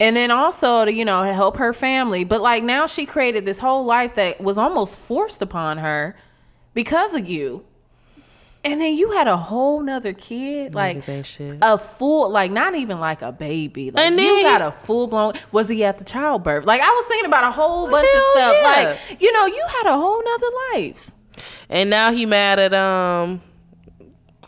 and 0.00 0.16
then 0.16 0.30
also 0.30 0.84
to 0.84 0.92
you 0.92 1.04
know 1.04 1.22
help 1.22 1.56
her 1.56 1.72
family 1.72 2.24
but 2.24 2.40
like 2.40 2.62
now 2.62 2.86
she 2.86 3.06
created 3.06 3.44
this 3.44 3.58
whole 3.60 3.84
life 3.84 4.14
that 4.16 4.40
was 4.40 4.58
almost 4.58 4.98
forced 4.98 5.40
upon 5.40 5.78
her 5.78 6.16
because 6.74 7.14
of 7.14 7.28
you 7.28 7.64
and 8.64 8.80
then 8.80 8.94
you 8.94 9.10
had 9.10 9.26
a 9.28 9.36
whole 9.36 9.82
nother 9.82 10.12
kid 10.12 10.74
like 10.74 10.98
Niggas 10.98 11.08
ain't 11.08 11.26
shit. 11.26 11.58
a 11.62 11.76
full 11.78 12.30
like 12.30 12.50
not 12.52 12.74
even 12.74 13.00
like 13.00 13.22
a 13.22 13.32
baby 13.32 13.90
like 13.90 14.04
And 14.04 14.18
you 14.20 14.42
got 14.42 14.62
a 14.62 14.70
full 14.72 15.06
blown 15.08 15.34
was 15.50 15.68
he 15.68 15.84
at 15.84 15.98
the 15.98 16.04
childbirth 16.04 16.64
like 16.64 16.80
i 16.80 16.90
was 16.90 17.04
thinking 17.06 17.26
about 17.26 17.44
a 17.44 17.50
whole 17.50 17.90
bunch 17.90 18.06
of 18.06 18.22
stuff 18.32 18.56
yeah. 18.60 18.96
like 19.08 19.20
you 19.20 19.32
know 19.32 19.46
you 19.46 19.64
had 19.68 19.86
a 19.92 19.96
whole 19.96 20.22
nother 20.24 20.46
life 20.74 21.10
And 21.68 21.90
now 21.90 22.12
he 22.12 22.26
mad 22.26 22.58
at 22.58 22.72
um. 22.74 23.40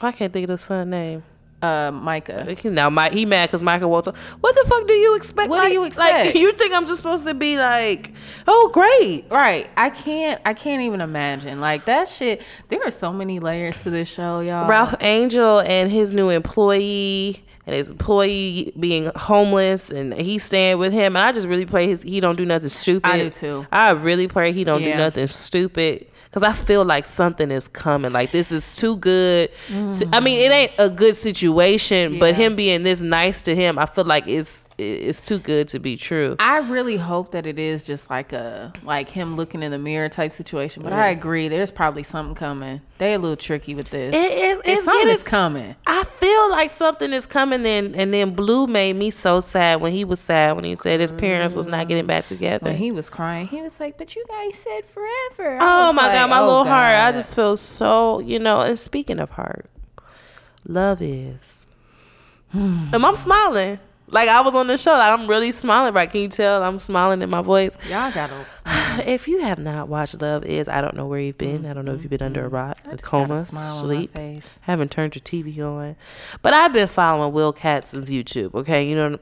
I 0.00 0.12
can't 0.12 0.32
think 0.32 0.44
of 0.44 0.48
the 0.48 0.58
son 0.58 0.90
name. 0.90 1.22
Uh 1.64 1.90
micah 1.92 2.56
Now 2.64 2.90
my 2.90 3.10
he 3.10 3.24
mad 3.26 3.46
because 3.48 3.62
Michael 3.62 3.90
Walter. 3.90 4.12
What 4.40 4.54
the 4.54 4.64
fuck 4.68 4.86
do 4.86 4.94
you 4.94 5.14
expect? 5.16 5.48
What 5.50 5.66
do 5.66 5.72
you 5.72 5.84
expect? 5.84 6.26
Like 6.26 6.34
you 6.42 6.52
think 6.52 6.72
I'm 6.74 6.86
just 6.86 6.98
supposed 6.98 7.24
to 7.26 7.34
be 7.34 7.56
like, 7.56 8.12
oh 8.46 8.70
great, 8.72 9.24
Right. 9.30 9.68
I 9.76 9.90
can't 9.90 10.40
I 10.44 10.54
can't 10.54 10.82
even 10.82 11.00
imagine. 11.00 11.60
Like 11.60 11.84
that 11.86 12.08
shit 12.08 12.42
there 12.68 12.80
are 12.84 12.90
so 12.90 13.12
many 13.12 13.40
layers 13.40 13.82
to 13.82 13.90
this 13.90 14.12
show, 14.12 14.40
y'all. 14.40 14.68
Ralph 14.68 14.94
Angel 15.00 15.60
and 15.60 15.90
his 15.90 16.12
new 16.12 16.28
employee 16.30 17.42
and 17.66 17.74
his 17.74 17.88
employee 17.88 18.72
being 18.78 19.10
homeless 19.16 19.90
and 19.90 20.12
he 20.12 20.38
staying 20.38 20.76
with 20.78 20.92
him 20.92 21.16
and 21.16 21.24
I 21.24 21.32
just 21.32 21.46
really 21.46 21.66
pray 21.66 21.86
his 21.86 22.02
he 22.02 22.20
don't 22.20 22.36
do 22.36 22.44
nothing 22.44 22.68
stupid. 22.68 23.10
I 23.10 23.18
do 23.18 23.30
too. 23.30 23.66
I 23.72 23.90
really 23.92 24.28
pray 24.28 24.52
he 24.52 24.64
don't 24.64 24.82
Yeah. 24.82 24.92
do 24.92 24.98
nothing 24.98 25.26
stupid 25.26 26.06
because 26.34 26.42
I 26.42 26.52
feel 26.52 26.84
like 26.84 27.04
something 27.04 27.52
is 27.52 27.68
coming. 27.68 28.10
Like 28.12 28.32
this 28.32 28.50
is 28.50 28.72
too 28.74 28.96
good. 28.96 29.50
to- 29.68 30.08
I 30.12 30.18
mean, 30.18 30.40
it 30.40 30.52
ain't 30.52 30.72
a 30.78 30.90
good 30.90 31.14
situation, 31.16 32.18
but 32.18 32.34
Mm. 32.34 32.38
Him 32.38 32.56
being 32.56 32.82
this 32.82 33.00
nice 33.00 33.40
to 33.42 33.54
him, 33.54 33.78
I 33.78 33.86
feel 33.86 34.04
like 34.04 34.26
it's 34.26 34.64
it's 34.76 35.20
too 35.20 35.38
good 35.38 35.68
to 35.68 35.78
be 35.78 35.96
true. 35.96 36.34
I 36.38 36.58
really 36.58 36.96
hope 36.96 37.30
that 37.32 37.46
it 37.46 37.58
is 37.58 37.82
just 37.82 38.10
like 38.10 38.32
a 38.32 38.72
like 38.82 39.08
him 39.08 39.36
looking 39.36 39.62
in 39.62 39.70
the 39.70 39.78
mirror 39.78 40.08
type 40.08 40.32
situation. 40.32 40.82
But 40.82 40.92
I 40.92 41.08
agree, 41.08 41.48
there's 41.48 41.70
probably 41.70 42.02
something 42.02 42.34
coming. 42.34 42.80
They 42.98 43.14
a 43.14 43.18
little 43.18 43.36
tricky 43.36 43.74
with 43.74 43.90
this. 43.90 44.14
It 44.14 44.32
is. 44.32 44.58
It's 44.58 44.68
It's, 44.68 44.84
something 44.84 45.08
it 45.08 45.12
is 45.12 45.20
is 45.20 45.26
coming. 45.26 45.76
I 45.86 46.04
feel 46.04 46.50
like 46.50 46.70
something 46.70 47.12
is 47.12 47.26
coming 47.26 47.64
in, 47.64 47.94
and 47.94 48.12
then 48.12 48.34
Blue 48.34 48.66
made 48.66 48.96
me 48.96 49.10
so 49.10 49.40
sad 49.40 49.80
when 49.80 49.92
he 49.92 50.04
was 50.04 50.20
sad 50.20 50.56
when 50.56 50.64
he 50.64 50.74
said 50.76 51.00
his 51.00 51.12
parents 51.12 51.54
was 51.54 51.66
not 51.66 51.88
getting 51.88 52.06
back 52.06 52.26
together. 52.26 52.70
When 52.70 52.76
he 52.76 52.90
was 52.90 53.08
crying, 53.08 53.46
he 53.48 53.60
was 53.62 53.78
like, 53.78 53.96
"But 53.98 54.16
you 54.16 54.24
guys 54.28 54.58
said 54.58 54.86
forever." 54.86 55.58
I 55.60 55.88
oh 55.88 55.92
my 55.92 56.04
like, 56.04 56.12
god, 56.14 56.30
my 56.30 56.40
"Oh, 56.40 56.46
little 56.46 56.64
heart! 56.64 56.96
I 56.96 57.12
just 57.12 57.34
feel 57.34 57.56
so, 57.56 58.18
you 58.20 58.38
know. 58.38 58.60
And 58.60 58.78
speaking 58.78 59.20
of 59.20 59.30
heart, 59.30 59.66
love 60.66 61.00
is. 61.00 61.66
and 62.52 62.94
I'm 62.94 63.16
smiling. 63.16 63.78
Like 64.14 64.28
I 64.28 64.42
was 64.42 64.54
on 64.54 64.68
the 64.68 64.78
show, 64.78 64.92
like 64.92 65.18
I'm 65.18 65.26
really 65.26 65.50
smiling. 65.50 65.92
Right? 65.92 66.08
Can 66.08 66.20
you 66.20 66.28
tell 66.28 66.62
I'm 66.62 66.78
smiling 66.78 67.20
in 67.20 67.28
my 67.30 67.42
voice? 67.42 67.76
y'all 67.90 68.12
gotta. 68.12 68.46
If 69.06 69.26
you 69.26 69.40
have 69.40 69.58
not 69.58 69.88
watched 69.88 70.22
Love 70.22 70.44
Is, 70.44 70.68
I 70.68 70.80
don't 70.80 70.94
know 70.94 71.06
where 71.06 71.18
you've 71.18 71.36
been. 71.36 71.66
I 71.66 71.72
don't 71.72 71.84
know 71.84 71.94
if 71.94 72.02
you've 72.02 72.10
been 72.10 72.22
under 72.22 72.42
a 72.42 72.44
mm-hmm. 72.44 72.54
rock, 72.54 72.78
I 72.84 72.90
a 72.90 72.90
got 72.92 73.02
coma, 73.02 73.46
my 73.52 73.60
sleep. 73.60 74.16
haven't 74.60 74.92
turned 74.92 75.16
your 75.16 75.22
TV 75.22 75.58
on. 75.58 75.96
But 76.42 76.54
I've 76.54 76.72
been 76.72 76.86
following 76.86 77.34
Will 77.34 77.52
Katz's 77.52 78.08
YouTube. 78.08 78.54
Okay, 78.54 78.88
you 78.88 78.94
know, 78.94 79.18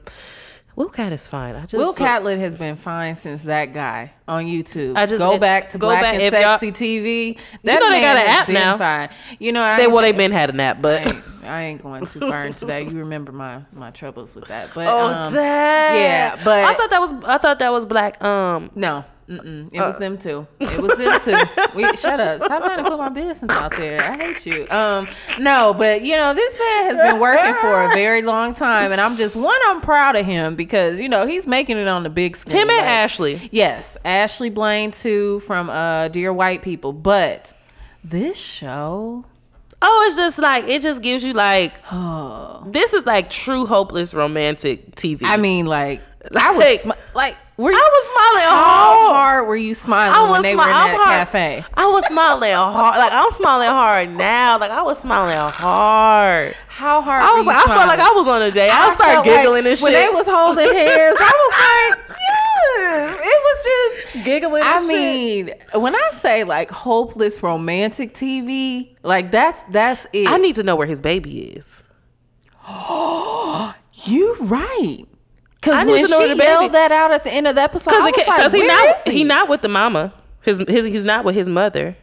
Will 0.75 0.89
Cat 0.89 1.13
is 1.13 1.27
fine. 1.27 1.55
I 1.55 1.61
just 1.61 1.73
Will 1.75 1.93
Catlett 1.93 2.39
has 2.39 2.57
been 2.57 2.75
fine 2.75 3.15
since 3.15 3.43
that 3.43 3.73
guy 3.73 4.11
on 4.27 4.45
YouTube. 4.45 4.97
I 4.97 5.05
just- 5.05 5.21
go 5.21 5.33
it- 5.33 5.41
back 5.41 5.69
to 5.71 5.77
go 5.77 5.87
Black 5.87 6.01
back- 6.01 6.19
and 6.19 6.33
Sexy 6.33 6.71
TV. 6.71 7.37
That 7.63 7.79
know 7.79 7.89
they 7.91 8.01
got 8.01 8.17
an 8.17 8.25
app 8.25 8.49
now. 8.49 8.77
Fine. 8.77 9.09
You 9.39 9.51
know, 9.51 9.61
I 9.61 9.77
They 9.77 9.87
well, 9.87 10.01
they've 10.01 10.17
been 10.17 10.31
had 10.31 10.49
a 10.49 10.53
nap, 10.53 10.77
I 10.77 10.81
but 10.81 11.07
ain't, 11.07 11.23
I 11.45 11.61
ain't 11.63 11.83
going 11.83 12.05
too 12.07 12.19
far 12.21 12.45
into 12.47 12.65
that. 12.65 12.91
You 12.91 12.99
remember 12.99 13.31
my 13.31 13.61
my 13.71 13.91
troubles 13.91 14.35
with 14.35 14.45
that, 14.45 14.69
but 14.73 14.87
oh 14.87 15.05
um, 15.07 15.33
dang, 15.33 15.95
yeah, 16.01 16.39
but- 16.43 16.63
I 16.65 16.73
thought 16.73 16.89
that 16.89 16.99
was 17.01 17.13
I 17.25 17.37
thought 17.37 17.59
that 17.59 17.71
was 17.71 17.85
black. 17.85 18.23
Um, 18.23 18.71
no. 18.73 19.05
Mm-mm. 19.29 19.69
It 19.73 19.79
Uh. 19.79 19.87
was 19.87 19.97
them 19.99 20.17
too. 20.17 20.45
It 20.59 20.81
was 20.81 20.95
them 20.97 21.19
too. 21.21 21.37
We 21.75 21.83
shut 21.95 22.19
up. 22.19 22.41
Stop 22.41 22.63
trying 22.63 22.77
to 22.83 22.89
put 22.89 22.99
my 22.99 23.09
business 23.09 23.49
out 23.51 23.75
there. 23.77 23.99
I 24.01 24.17
hate 24.17 24.45
you. 24.45 24.67
Um, 24.69 25.07
no, 25.39 25.73
but 25.73 26.01
you 26.03 26.15
know 26.15 26.33
this 26.33 26.57
man 26.59 26.85
has 26.95 27.11
been 27.11 27.19
working 27.19 27.53
for 27.55 27.83
a 27.83 27.87
very 27.93 28.21
long 28.21 28.53
time, 28.53 28.91
and 28.91 28.99
I'm 29.01 29.15
just 29.17 29.35
one. 29.35 29.59
I'm 29.67 29.81
proud 29.81 30.15
of 30.15 30.25
him 30.25 30.55
because 30.55 30.99
you 30.99 31.09
know 31.09 31.25
he's 31.25 31.47
making 31.47 31.77
it 31.77 31.87
on 31.87 32.03
the 32.03 32.09
big 32.09 32.35
screen. 32.35 32.57
him 32.57 32.69
and 32.69 32.77
Like, 32.77 32.85
Ashley. 32.87 33.49
Yes, 33.51 33.97
Ashley 34.05 34.49
Blaine 34.49 34.91
too 34.91 35.39
from 35.39 35.69
uh 35.69 36.09
Dear 36.09 36.31
White 36.33 36.61
People. 36.61 36.93
But 36.93 37.53
this 38.03 38.37
show, 38.37 39.25
Oh, 39.85 40.05
it's 40.07 40.15
just 40.15 40.37
like 40.37 40.65
it 40.65 40.81
just 40.81 41.01
gives 41.01 41.23
you 41.23 41.33
like 41.33 41.73
oh, 41.91 42.63
this 42.67 42.93
is 42.93 43.05
like 43.05 43.29
true 43.29 43.65
hopeless 43.65 44.13
romantic 44.13 44.95
TV. 44.95 45.21
I 45.23 45.37
mean, 45.37 45.65
like 45.65 46.01
I 46.35 46.51
was 46.55 46.85
Like- 47.13 47.37
were 47.57 47.71
you, 47.71 47.77
I 47.77 47.81
was 47.81 48.07
smiling 48.09 48.43
how 48.49 48.63
hard. 48.63 49.15
hard 49.15 49.47
were 49.47 49.55
you 49.55 49.73
smiling 49.75 50.11
I 50.15 50.21
when 50.23 50.31
was 50.31 50.41
they 50.41 50.53
smi- 50.53 50.57
were 50.57 50.63
in 50.63 50.69
that 50.69 50.95
hard. 50.95 51.09
cafe? 51.27 51.65
I 51.75 51.85
was 51.85 52.05
smiling 52.07 52.51
hard. 52.55 52.97
Like 52.97 53.11
I'm 53.13 53.29
smiling 53.31 53.67
hard 53.67 54.09
now. 54.11 54.57
Like 54.59 54.71
I 54.71 54.81
was 54.81 54.97
smiling 54.99 55.37
hard. 55.51 56.55
How 56.67 57.01
hard? 57.01 57.21
I 57.23 57.33
was 57.35 57.45
like, 57.45 57.57
I 57.57 57.65
felt 57.65 57.87
like 57.87 57.99
I 57.99 58.11
was 58.11 58.27
on 58.27 58.41
a 58.41 58.49
day. 58.51 58.69
I, 58.71 58.89
started 58.95 59.13
felt 59.13 59.25
giggling 59.25 59.63
like 59.65 59.71
and 59.71 59.77
shit. 59.77 59.83
when 59.83 59.93
they 59.93 60.09
was 60.09 60.25
holding 60.27 60.65
hands. 60.73 61.17
I 61.19 61.93
was 61.93 61.99
like, 62.09 62.17
yes, 62.79 63.19
it 63.21 63.39
was 63.43 63.63
just 64.13 64.25
giggling. 64.25 64.63
I 64.63 64.79
shit. 64.79 64.87
mean, 64.87 65.51
when 65.81 65.93
I 65.95 66.09
say 66.19 66.43
like 66.45 66.71
hopeless 66.71 67.43
romantic 67.43 68.15
TV, 68.15 68.95
like 69.03 69.29
that's 69.29 69.59
that's 69.69 70.07
it. 70.11 70.27
I 70.27 70.37
need 70.37 70.55
to 70.55 70.63
know 70.63 70.75
where 70.75 70.87
his 70.87 71.01
baby 71.01 71.41
is. 71.49 71.83
you 74.05 74.35
right. 74.39 75.05
Because 75.63 75.85
when 75.85 76.05
she 76.07 76.35
yelled 76.35 76.71
that 76.73 76.91
out 76.91 77.11
at 77.11 77.23
the 77.23 77.31
end 77.31 77.47
of 77.47 77.55
the 77.55 77.61
episode, 77.61 77.91
Because 77.91 78.01
like, 78.27 78.51
he 78.53 78.67
not 78.67 79.07
is 79.07 79.13
he? 79.13 79.23
not 79.23 79.47
with 79.49 79.61
the 79.61 79.69
mama. 79.69 80.13
His 80.41 80.57
his 80.67 80.85
he's 80.85 81.05
not 81.05 81.23
with 81.23 81.35
his 81.35 81.47
mother. 81.47 81.95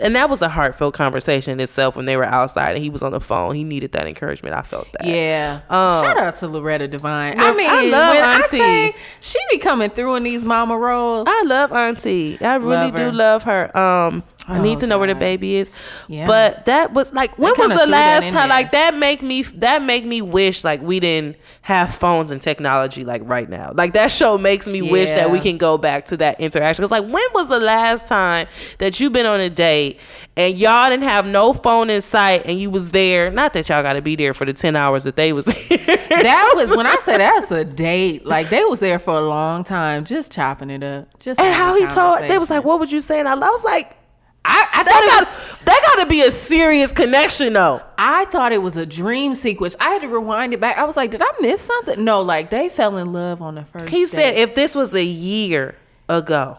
And 0.00 0.16
that 0.16 0.28
was 0.28 0.42
a 0.42 0.48
heartfelt 0.48 0.92
conversation 0.94 1.52
in 1.52 1.60
itself 1.60 1.94
when 1.94 2.04
they 2.04 2.16
were 2.16 2.24
outside 2.24 2.74
and 2.74 2.82
he 2.82 2.90
was 2.90 3.00
on 3.04 3.12
the 3.12 3.20
phone. 3.20 3.54
He 3.54 3.62
needed 3.62 3.92
that 3.92 4.08
encouragement. 4.08 4.52
I 4.56 4.62
felt 4.62 4.88
that. 4.94 5.06
Yeah. 5.06 5.60
Um, 5.70 6.02
Shout 6.02 6.18
out 6.18 6.34
to 6.36 6.48
Loretta 6.48 6.88
Devine. 6.88 7.38
I 7.38 7.54
mean, 7.54 7.70
I 7.70 7.84
love 7.84 8.16
Auntie. 8.16 8.60
I 8.60 8.94
she 9.20 9.38
be 9.50 9.58
coming 9.58 9.90
through 9.90 10.16
in 10.16 10.24
these 10.24 10.44
mama 10.44 10.76
roles. 10.76 11.28
I 11.30 11.44
love 11.46 11.70
Auntie. 11.70 12.40
I 12.40 12.56
really 12.56 12.90
Love 12.90 12.96
do 12.96 13.12
love 13.12 13.42
her. 13.44 13.76
Um, 13.78 14.24
I 14.46 14.58
Oh, 14.58 14.62
need 14.62 14.78
to 14.80 14.86
know 14.86 14.98
where 14.98 15.08
the 15.08 15.14
baby 15.14 15.56
is. 15.56 15.70
Yeah. 16.08 16.26
But 16.26 16.66
that 16.66 16.92
was 16.92 17.12
like 17.12 17.38
when 17.38 17.54
was 17.56 17.68
the 17.70 17.86
last 17.86 18.28
time? 18.30 18.48
Like 18.48 18.72
that 18.72 18.94
make 18.96 19.22
me 19.22 19.42
that 19.42 19.82
make 19.82 20.04
me 20.04 20.20
wish 20.22 20.64
like 20.64 20.82
we 20.82 21.00
didn't 21.00 21.36
have 21.62 21.94
phones 21.94 22.30
and 22.30 22.42
technology 22.42 23.04
like 23.04 23.22
right 23.24 23.48
now. 23.48 23.72
Like 23.74 23.94
that 23.94 24.12
show 24.12 24.36
makes 24.36 24.66
me 24.66 24.82
wish 24.82 25.10
that 25.10 25.30
we 25.30 25.40
can 25.40 25.56
go 25.56 25.78
back 25.78 26.06
to 26.06 26.16
that 26.18 26.38
interaction. 26.40 26.82
Cause 26.82 26.90
like 26.90 27.04
when 27.04 27.24
was 27.34 27.48
the 27.48 27.58
last 27.60 28.06
time 28.06 28.46
that 28.78 29.00
you've 29.00 29.12
been 29.12 29.24
on 29.26 29.40
a 29.40 29.48
date 29.48 29.98
and 30.36 30.58
y'all 30.58 30.90
didn't 30.90 31.04
have 31.04 31.26
no 31.26 31.52
phone 31.54 31.88
in 31.88 32.02
sight 32.02 32.42
and 32.44 32.58
you 32.60 32.68
was 32.70 32.90
there? 32.90 33.30
Not 33.30 33.54
that 33.54 33.68
y'all 33.70 33.82
got 33.82 33.94
to 33.94 34.02
be 34.02 34.14
there 34.14 34.34
for 34.34 34.44
the 34.44 34.52
ten 34.52 34.76
hours 34.76 35.04
that 35.04 35.16
they 35.16 35.32
was 35.32 35.44
there. 35.68 35.78
that 35.78 36.52
was 36.54 36.76
when 36.76 36.86
I 36.86 36.96
said 37.02 37.18
that's 37.18 37.50
a 37.50 37.64
date. 37.64 38.26
Like 38.26 38.50
they 38.50 38.64
was 38.64 38.80
there 38.80 38.98
for 38.98 39.14
a 39.14 39.22
long 39.22 39.64
time, 39.64 40.04
just 40.04 40.32
chopping 40.32 40.68
it 40.68 40.82
up. 40.82 41.18
Just 41.18 41.40
and 41.40 41.54
how 41.54 41.74
he 41.76 41.86
told 41.86 42.20
they 42.28 42.36
was 42.38 42.50
like, 42.50 42.64
"What 42.64 42.78
would 42.80 42.92
you 42.92 43.00
say?" 43.00 43.20
And 43.20 43.28
I, 43.28 43.32
I 43.32 43.36
was 43.36 43.64
like. 43.64 43.96
I, 44.44 44.68
I 44.72 44.76
thought 44.78 44.86
That 44.86 45.20
was, 45.20 45.28
got 45.28 45.64
that 45.64 45.94
got 45.94 46.02
to 46.02 46.08
be 46.08 46.20
a 46.22 46.30
serious 46.30 46.92
connection 46.92 47.54
though. 47.54 47.80
I 47.96 48.26
thought 48.26 48.52
it 48.52 48.62
was 48.62 48.76
a 48.76 48.84
dream 48.84 49.34
sequence. 49.34 49.74
I 49.80 49.90
had 49.90 50.02
to 50.02 50.08
rewind 50.08 50.52
it 50.52 50.60
back. 50.60 50.76
I 50.76 50.84
was 50.84 50.96
like, 50.96 51.10
did 51.10 51.22
I 51.22 51.30
miss 51.40 51.60
something? 51.60 52.04
No, 52.04 52.20
like 52.22 52.50
they 52.50 52.68
fell 52.68 52.98
in 52.98 53.12
love 53.12 53.40
on 53.40 53.54
the 53.54 53.64
first. 53.64 53.88
He 53.88 54.06
said 54.06 54.36
if 54.36 54.54
this 54.54 54.74
was 54.74 54.92
a 54.94 55.04
year 55.04 55.76
ago, 56.08 56.58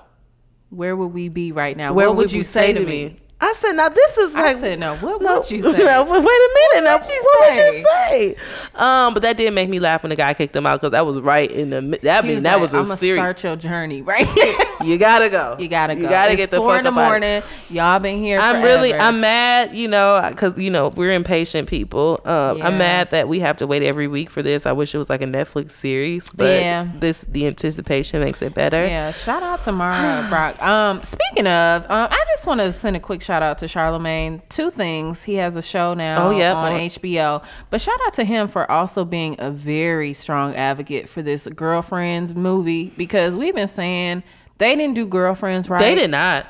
"Where 0.69 0.95
would 0.95 1.13
we 1.13 1.29
be 1.29 1.51
right 1.51 1.77
now? 1.77 1.93
where 1.93 2.07
what 2.07 2.17
would 2.17 2.31
you 2.31 2.43
say 2.43 2.73
to 2.73 2.83
me?" 2.85 3.17
I 3.41 3.51
said, 3.53 3.73
now 3.73 3.89
this 3.89 4.17
is 4.17 4.33
like. 4.33 4.55
I 4.55 4.59
said, 4.59 4.79
"No, 4.79 4.95
what 4.97 5.21
no, 5.21 5.39
would 5.39 5.51
you 5.51 5.61
say?" 5.73 5.77
no, 5.77 6.03
wait 6.03 6.19
a 6.19 6.21
minute. 6.21 6.83
now, 6.85 6.97
would 6.97 7.05
you 7.05 7.21
what 7.21 7.49
would 7.49 7.57
you 7.57 7.83
say? 7.85 8.35
Um, 8.75 9.13
but 9.13 9.23
that 9.23 9.35
did 9.35 9.53
make 9.53 9.67
me 9.69 9.79
laugh 9.79 10.03
when 10.03 10.09
the 10.09 10.15
guy 10.15 10.33
kicked 10.33 10.55
him 10.55 10.65
out 10.65 10.79
because 10.79 10.91
that 10.91 11.05
was 11.05 11.19
right 11.19 11.51
in 11.51 11.69
the. 11.69 11.99
That 12.03 12.23
mean 12.25 12.35
was 12.35 12.43
that 12.43 12.53
like, 12.53 12.61
was 12.61 12.73
a 12.73 12.77
I'm 12.77 12.85
serious. 12.97 13.21
start 13.21 13.43
your 13.43 13.55
journey 13.57 14.01
right. 14.01 14.27
You 14.83 14.97
gotta 14.99 15.29
go. 15.29 15.55
You 15.57 15.67
gotta 15.67 15.95
go. 15.95 16.01
You 16.01 16.07
gotta 16.09 16.33
It's 16.33 16.37
get 16.41 16.51
the 16.51 16.57
four 16.57 16.71
fuck 16.71 16.79
in 16.79 16.83
the 16.83 16.91
up 16.91 16.97
out 16.97 17.01
of- 17.05 17.09
morning. 17.09 17.43
Y'all 17.69 17.97
been 17.99 18.19
here. 18.21 18.39
I'm 18.39 18.61
really. 18.61 18.93
I'm 18.93 19.19
mad, 19.19 19.73
you 19.75 19.87
know, 19.87 20.25
because 20.29 20.59
you 20.59 20.69
know 20.69 20.89
we're 20.89 21.11
impatient 21.13 21.67
people. 21.69 22.19
Um, 22.25 22.57
Yeah. 22.59 22.67
I'm 22.67 22.77
mad 22.77 23.09
that 23.11 23.27
we 23.27 23.39
have 23.39 23.57
to 23.57 23.67
wait 23.67 23.81
every 23.83 24.07
week 24.07 24.29
for 24.29 24.43
this. 24.43 24.65
I 24.65 24.73
wish 24.73 24.93
it 24.93 24.97
was 24.99 25.09
like 25.09 25.21
a 25.21 25.25
Netflix 25.25 25.71
series, 25.71 26.29
but 26.35 26.47
Yeah. 26.61 26.87
this 26.99 27.21
the 27.27 27.47
anticipation 27.47 28.19
makes 28.19 28.41
it 28.41 28.53
better. 28.53 28.85
Yeah, 28.85 29.11
shout 29.11 29.41
out 29.43 29.61
to 29.63 29.71
Mara 29.71 30.27
Brock. 30.29 30.61
Um, 30.61 31.01
speaking 31.01 31.47
of, 31.47 31.81
um, 31.89 32.07
I 32.11 32.23
just 32.35 32.45
want 32.45 32.59
to 32.59 32.71
send 32.73 32.95
a 32.95 32.99
quick 32.99 33.21
shout 33.25 33.43
out 33.43 33.57
to 33.57 33.67
Charlemagne. 33.67 34.41
Two 34.49 34.69
things. 34.71 35.23
He 35.23 35.35
has 35.35 35.55
a 35.55 35.61
show 35.61 35.93
now 35.93 36.27
Oh, 36.27 36.31
yeah, 36.31 36.53
on 36.53 36.71
HBO. 36.71 37.43
But 37.69 37.81
shout 37.81 37.99
out 38.05 38.13
to 38.13 38.23
him 38.23 38.47
for 38.47 38.69
also 38.71 39.03
being 39.03 39.35
a 39.39 39.51
very 39.51 40.13
strong 40.13 40.55
advocate 40.55 41.09
for 41.09 41.21
this 41.21 41.47
girlfriends 41.47 42.33
movie 42.35 42.93
because 42.95 43.35
we've 43.35 43.55
been 43.55 43.67
saying 43.67 44.23
they 44.59 44.75
didn't 44.75 44.93
do 44.93 45.05
girlfriends 45.05 45.69
right. 45.69 45.79
They 45.79 45.95
did 45.95 46.11
not. 46.11 46.47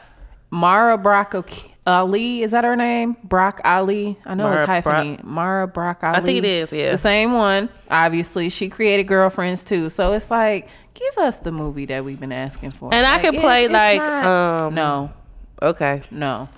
Mara 0.52 0.98
Brock. 0.98 1.34
Ali, 1.88 2.42
is 2.42 2.50
that 2.52 2.64
her 2.64 2.76
name? 2.76 3.16
Brock 3.24 3.62
Ali. 3.64 4.18
I 4.26 4.34
know 4.34 4.46
Mara 4.46 4.62
it's 4.62 4.66
hyphenated. 4.68 5.24
Mara 5.24 5.68
Brock 5.68 6.00
Ali. 6.04 6.16
I 6.18 6.22
think 6.22 6.40
it 6.40 6.46
is, 6.46 6.74
yeah. 6.74 6.92
The 6.92 6.98
same 6.98 7.34
one. 7.34 7.70
Obviously, 7.92 8.50
she 8.50 8.70
created 8.70 9.04
Girlfriends 9.04 9.64
too. 9.64 9.90
So 9.90 10.14
it's 10.14 10.32
like, 10.32 10.68
give 10.96 11.16
us 11.20 11.38
the 11.38 11.52
movie 11.52 11.86
that 11.86 12.04
we've 12.04 12.20
been 12.20 12.32
asking 12.32 12.72
for. 12.72 12.92
And 12.92 13.06
I 13.06 13.12
Like, 13.14 13.22
could 13.22 13.34
it's- 13.36 13.44
play 13.44 13.66
it's 13.66 13.74
like 13.74 13.98
not- 14.02 14.26
um 14.26 14.74
no, 14.74 15.12
Okay. 15.62 16.02
no. 16.10 16.50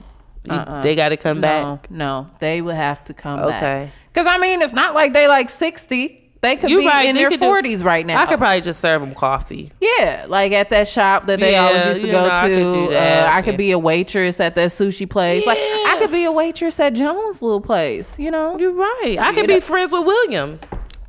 Uh-uh. 0.49 0.81
They 0.81 0.95
got 0.95 1.09
to 1.09 1.17
come 1.17 1.41
back. 1.41 1.89
No, 1.91 1.97
no, 2.23 2.29
they 2.39 2.61
would 2.61 2.75
have 2.75 3.03
to 3.05 3.13
come 3.13 3.39
back. 3.39 3.63
Okay. 3.63 3.91
Because 4.13 4.27
I 4.27 4.37
mean, 4.37 4.61
it's 4.61 4.73
not 4.73 4.93
like 4.95 5.13
they 5.13 5.27
like 5.27 5.49
sixty. 5.49 6.23
They 6.39 6.55
could 6.55 6.69
You 6.69 6.79
be 6.81 6.87
right, 6.87 7.05
in 7.07 7.15
their 7.15 7.31
forties 7.31 7.83
right 7.83 8.05
now. 8.05 8.21
I 8.21 8.27
could 8.27 8.37
probably 8.37 8.61
just 8.61 8.79
serve 8.79 9.01
them 9.01 9.15
coffee. 9.15 9.71
yeah, 9.81 10.25
like 10.29 10.51
at 10.51 10.69
that 10.69 10.87
shop 10.87 11.25
that 11.25 11.39
they 11.39 11.53
Yeah, 11.53 11.63
always 11.65 11.85
used 11.87 12.01
to 12.01 12.07
go 12.11 12.21
know, 12.23 12.29
to. 12.29 12.31
I 12.31 12.41
could. 12.47 12.93
Uh, 12.93 13.29
I 13.31 13.41
could 13.41 13.57
be 13.57 13.71
a 13.71 13.79
waitress 13.79 14.39
at 14.39 14.53
that 14.53 14.69
sushi 14.69 15.09
place. 15.09 15.45
Like 15.47 15.57
I 15.59 15.95
could 15.99 16.11
be 16.11 16.25
a 16.25 16.31
waitress 16.31 16.79
at 16.79 16.93
Joan's 16.93 17.41
little 17.41 17.59
place. 17.59 18.19
You 18.19 18.29
know, 18.29 18.55
You're 18.59 18.71
right. 18.71 19.17
I 19.19 19.29
You 19.29 19.35
could 19.35 19.49
know- 19.49 19.55
be 19.55 19.59
friends 19.61 19.91
with 19.91 20.05
William. 20.05 20.59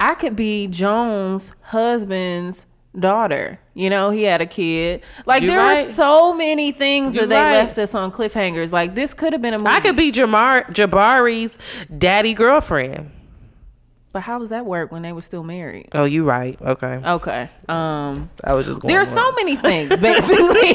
I 0.00 0.14
could 0.14 0.34
be 0.34 0.66
Joan's 0.66 1.52
husband's 1.60 2.64
daughter. 3.00 3.58
You 3.74 3.90
know, 3.90 4.10
he 4.10 4.22
had 4.24 4.40
a 4.40 4.46
kid. 4.46 5.02
Like 5.26 5.42
You 5.42 5.48
there 5.50 5.58
right. 5.60 5.86
were 5.86 5.92
so 5.92 6.34
many 6.34 6.72
things 6.72 7.14
You 7.14 7.20
that 7.22 7.28
they 7.28 7.36
right. 7.36 7.52
left 7.52 7.78
us 7.78 7.94
on 7.94 8.10
cliffhangers. 8.12 8.72
Like 8.72 8.94
this 8.94 9.14
could 9.14 9.32
have 9.32 9.42
been 9.42 9.54
a 9.54 9.58
movie. 9.58 9.70
I 9.70 9.80
could 9.80 9.96
be 9.96 10.10
Jamar 10.12 10.66
Jabari's 10.72 11.56
daddy 11.96 12.34
girlfriend. 12.34 13.10
but 14.12 14.22
how 14.22 14.38
does 14.38 14.48
that 14.48 14.64
work 14.66 14.90
when 14.90 15.02
they 15.02 15.12
were 15.12 15.20
still 15.22 15.44
married? 15.44 15.88
Oh, 15.92 16.04
you 16.04 16.24
right. 16.24 16.60
Okay. 16.60 17.00
Okay. 17.04 17.50
Um 17.68 18.30
I 18.44 18.54
was 18.54 18.66
just 18.66 18.80
going. 18.80 18.92
There's 18.92 19.08
so 19.10 19.32
many 19.32 19.54
things, 19.68 19.90
basically. 20.00 20.74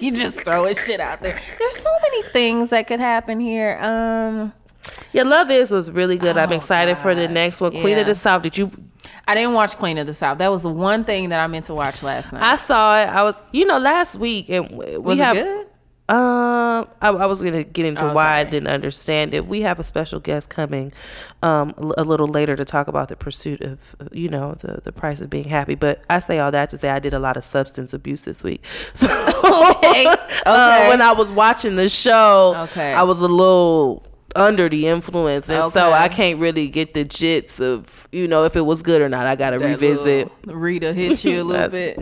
you 0.04 0.12
just 0.12 0.40
throwing 0.42 0.76
shit 0.76 1.00
out 1.00 1.22
there. 1.22 1.40
There's 1.58 1.76
so 1.76 1.90
many 2.02 2.22
things 2.24 2.70
that 2.70 2.86
could 2.86 3.00
happen 3.00 3.40
here. 3.40 3.78
Um, 3.80 4.52
Yeah, 5.12 5.22
Love 5.24 5.50
Is 5.50 5.70
was 5.70 5.90
really 5.90 6.16
good. 6.16 6.36
I'm 6.36 6.52
Oh, 6.52 6.56
excited 6.56 6.98
for 6.98 7.14
the 7.14 7.28
next 7.28 7.60
one. 7.60 7.72
Queen 7.72 7.98
of 7.98 8.06
the 8.06 8.14
South. 8.14 8.42
Did 8.42 8.56
you? 8.56 8.70
I 9.26 9.34
didn't 9.34 9.52
watch 9.54 9.76
Queen 9.76 9.98
of 9.98 10.06
the 10.06 10.14
South. 10.14 10.38
That 10.38 10.50
was 10.50 10.62
the 10.62 10.70
one 10.70 11.04
thing 11.04 11.28
that 11.30 11.40
I 11.40 11.46
meant 11.46 11.66
to 11.66 11.74
watch 11.74 12.02
last 12.02 12.32
night. 12.32 12.42
I 12.42 12.56
saw 12.56 13.00
it. 13.02 13.06
I 13.08 13.22
was, 13.22 13.40
you 13.52 13.64
know, 13.64 13.78
last 13.78 14.16
week, 14.16 14.48
and 14.48 14.70
we 14.70 14.96
was 14.98 15.18
have. 15.18 15.36
it 15.36 15.44
good? 15.44 15.66
Um, 16.10 16.88
I, 17.02 17.08
I 17.10 17.26
was 17.26 17.42
gonna 17.42 17.64
get 17.64 17.84
into 17.84 18.08
Oh, 18.08 18.14
why 18.14 18.38
I 18.38 18.44
didn't 18.44 18.68
understand 18.68 19.34
it. 19.34 19.46
We 19.46 19.60
have 19.60 19.78
a 19.78 19.84
special 19.84 20.20
guest 20.20 20.48
coming, 20.48 20.90
um, 21.42 21.74
a 21.98 22.02
little 22.02 22.26
later 22.28 22.56
to 22.56 22.64
talk 22.64 22.88
about 22.88 23.08
the 23.10 23.16
pursuit 23.16 23.60
of, 23.60 23.94
uh, 24.00 24.06
you 24.12 24.30
know, 24.30 24.54
the 24.54 24.80
the 24.82 24.90
price 24.92 25.20
of 25.20 25.28
being 25.28 25.44
happy. 25.48 25.74
But 25.74 26.02
I 26.08 26.20
say 26.20 26.38
all 26.38 26.50
that 26.50 26.70
to 26.70 26.78
say 26.78 26.88
I 26.88 26.98
did 26.98 27.12
a 27.12 27.18
lot 27.18 27.36
of 27.36 27.44
substance 27.44 27.92
abuse 27.92 28.22
this 28.22 28.42
week. 28.42 28.64
So 28.94 29.06
Okay. 29.76 30.06
uh, 30.46 30.86
when 30.86 31.02
I 31.02 31.12
was 31.12 31.30
watching 31.30 31.76
the 31.76 31.90
show, 31.90 32.54
Okay. 32.70 32.94
I 32.94 33.02
was 33.02 33.20
a 33.20 33.28
little 33.28 34.02
under 34.36 34.68
the 34.68 34.86
influence, 34.88 35.48
and 35.48 35.72
so 35.72 35.92
I 35.92 36.08
can't 36.08 36.38
really 36.38 36.68
get 36.68 36.94
the 36.94 37.04
jits 37.04 37.60
of, 37.60 38.08
you 38.12 38.28
know, 38.28 38.44
if 38.44 38.56
it 38.56 38.60
was 38.60 38.82
good 38.82 39.00
or 39.00 39.08
not. 39.08 39.26
I 39.26 39.36
gotta 39.36 39.58
That 39.58 39.64
revisit. 39.80 40.30
Rita 40.46 40.92
hit 40.92 41.24
you 41.24 41.42
a 41.42 41.44
little 41.44 41.68
bit. 41.70 41.98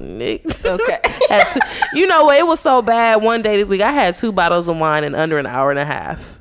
Okay. 0.64 1.00
Two- 1.52 1.60
you 1.98 2.06
know 2.06 2.24
what? 2.24 2.38
It 2.38 2.46
was 2.46 2.60
so 2.60 2.82
bad. 2.82 3.22
One 3.22 3.42
day 3.42 3.56
this 3.56 3.68
week, 3.68 3.82
I 3.82 3.92
had 3.92 4.14
two 4.16 4.32
bottles 4.32 4.68
of 4.68 4.76
wine 4.76 5.04
in 5.04 5.14
under 5.14 5.38
an 5.38 5.46
hour 5.46 5.70
and 5.70 5.78
a 5.78 5.84
half. 5.84 6.40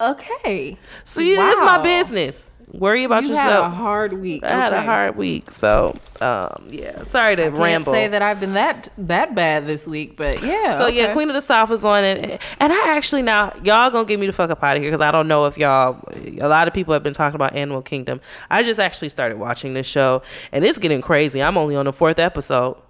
Okay. 0.00 0.76
So 1.04 1.20
yeah, 1.20 1.50
it's 1.50 1.60
my 1.60 1.82
business. 1.82 2.46
Worry 2.72 3.04
about 3.04 3.24
You 3.24 3.34
had 3.34 3.48
a 3.48 3.54
yourself. 3.56 3.74
hard 3.74 4.12
week. 4.14 4.42
I 4.44 4.48
had 4.52 4.72
a 4.72 4.80
hard 4.80 5.16
week, 5.16 5.50
so 5.50 5.94
um, 6.22 6.68
yeah. 6.70 7.04
Sorry 7.04 7.36
to 7.36 7.42
Can't 7.42 7.54
ramble. 7.54 7.92
say 7.92 8.08
that 8.08 8.22
I've 8.22 8.40
been 8.40 8.54
that 8.54 8.88
that 8.96 9.34
bad 9.34 9.66
this 9.66 9.86
week, 9.86 10.16
but 10.16 10.42
yeah. 10.42 10.78
So 10.78 10.86
yeah. 10.86 11.12
Queen 11.12 11.28
of 11.28 11.34
the 11.34 11.42
South 11.42 11.70
is 11.70 11.84
on 11.84 12.02
it, 12.02 12.40
and 12.60 12.72
I 12.72 12.88
actually 12.96 13.20
now 13.20 13.52
y'all 13.62 13.90
gonna 13.90 14.06
get 14.06 14.18
me 14.18 14.26
the 14.26 14.32
fuck 14.32 14.48
up 14.48 14.62
out 14.62 14.76
of 14.78 14.82
here 14.82 14.90
because 14.90 15.04
I 15.04 15.10
don't 15.10 15.28
know 15.28 15.44
if 15.44 15.58
y'all. 15.58 16.02
A 16.40 16.48
lot 16.48 16.66
of 16.66 16.72
people 16.72 16.94
have 16.94 17.02
been 17.02 17.12
talking 17.12 17.34
about 17.34 17.54
Animal 17.54 17.82
Kingdom. 17.82 18.22
I 18.48 18.62
just 18.62 18.80
actually 18.80 19.10
started 19.10 19.36
watching 19.38 19.74
this 19.74 19.86
show, 19.86 20.22
and 20.50 20.64
it's 20.64 20.78
getting 20.78 21.02
crazy. 21.02 21.42
I'm 21.42 21.58
only 21.58 21.76
on 21.76 21.84
the 21.84 21.92
fourth 21.92 22.18
episode. 22.18 22.78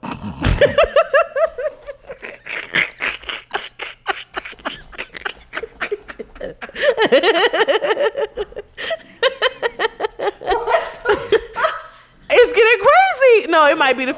It's 12.43 12.53
getting 12.53 12.81
crazy. 12.87 13.53
No, 13.53 13.67
it 13.67 13.79
might 13.79 13.97
be 13.97 14.05
the. 14.07 14.17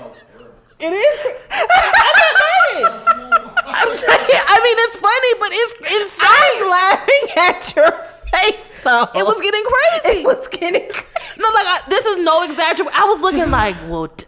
It 0.81 0.93
is. 0.93 1.21
I'm 3.67 3.95
saying. 3.95 4.43
I 4.47 4.57
mean, 4.65 4.79
it's 4.85 4.97
funny, 4.97 5.33
but 5.41 5.49
it's 5.53 5.75
insane. 5.97 6.29
I'm 6.29 6.71
laughing 6.71 7.27
at 7.37 7.77
your 7.77 7.93
face. 8.33 8.61
So 8.83 9.09
It 9.15 9.25
was 9.25 9.41
getting 9.41 9.65
crazy. 9.65 10.19
It 10.21 10.25
was 10.25 10.49
getting. 10.49 10.89
no, 11.39 11.49
like 11.55 11.67
I, 11.67 11.81
this 11.89 12.05
is 12.05 12.19
no 12.19 12.43
exaggeration. 12.43 12.93
I 12.95 13.05
was 13.07 13.21
looking 13.21 13.51
like, 13.51 13.77
well, 13.89 14.07
d- 14.09 14.25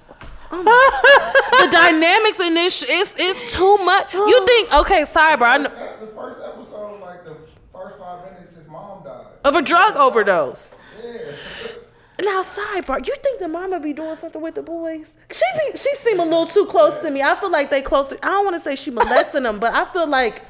oh 0.52 1.60
the 1.66 1.68
dynamics 1.72 2.40
in 2.40 2.54
this 2.54 2.78
sh- 2.78 2.84
is 2.88 3.14
is 3.18 3.52
too 3.52 3.76
much. 3.78 4.14
You 4.14 4.22
oh. 4.24 4.46
think? 4.46 4.72
Okay, 4.80 5.04
sorry, 5.04 5.36
bro. 5.36 5.48
I 5.48 5.56
know, 5.58 5.70
The 6.00 6.06
first 6.06 6.40
episode, 6.42 7.00
like 7.00 7.24
the 7.24 7.36
first 7.72 7.98
five 7.98 8.24
minutes, 8.32 8.56
his 8.56 8.66
mom 8.68 9.02
died. 9.04 9.26
of 9.44 9.54
a 9.56 9.62
drug 9.62 9.96
overdose. 9.96 10.74
Yeah. 11.02 11.32
Now, 12.22 12.42
bro. 12.84 12.96
You 12.96 13.14
think 13.22 13.40
the 13.40 13.48
mama 13.48 13.78
be 13.78 13.92
doing 13.92 14.14
something 14.16 14.40
with 14.40 14.54
the 14.54 14.62
boys? 14.62 15.08
She 15.30 15.44
be, 15.58 15.78
she 15.78 15.94
seem 15.96 16.20
a 16.20 16.24
little 16.24 16.46
too 16.46 16.66
close 16.66 16.98
to 17.00 17.10
me. 17.10 17.22
I 17.22 17.38
feel 17.38 17.50
like 17.50 17.70
they 17.70 17.82
close. 17.82 18.08
To, 18.08 18.26
I 18.26 18.30
don't 18.30 18.44
want 18.44 18.56
to 18.56 18.60
say 18.60 18.74
she 18.74 18.90
molesting 18.90 19.42
them, 19.42 19.58
but 19.58 19.72
I 19.74 19.90
feel 19.92 20.06
like. 20.06 20.42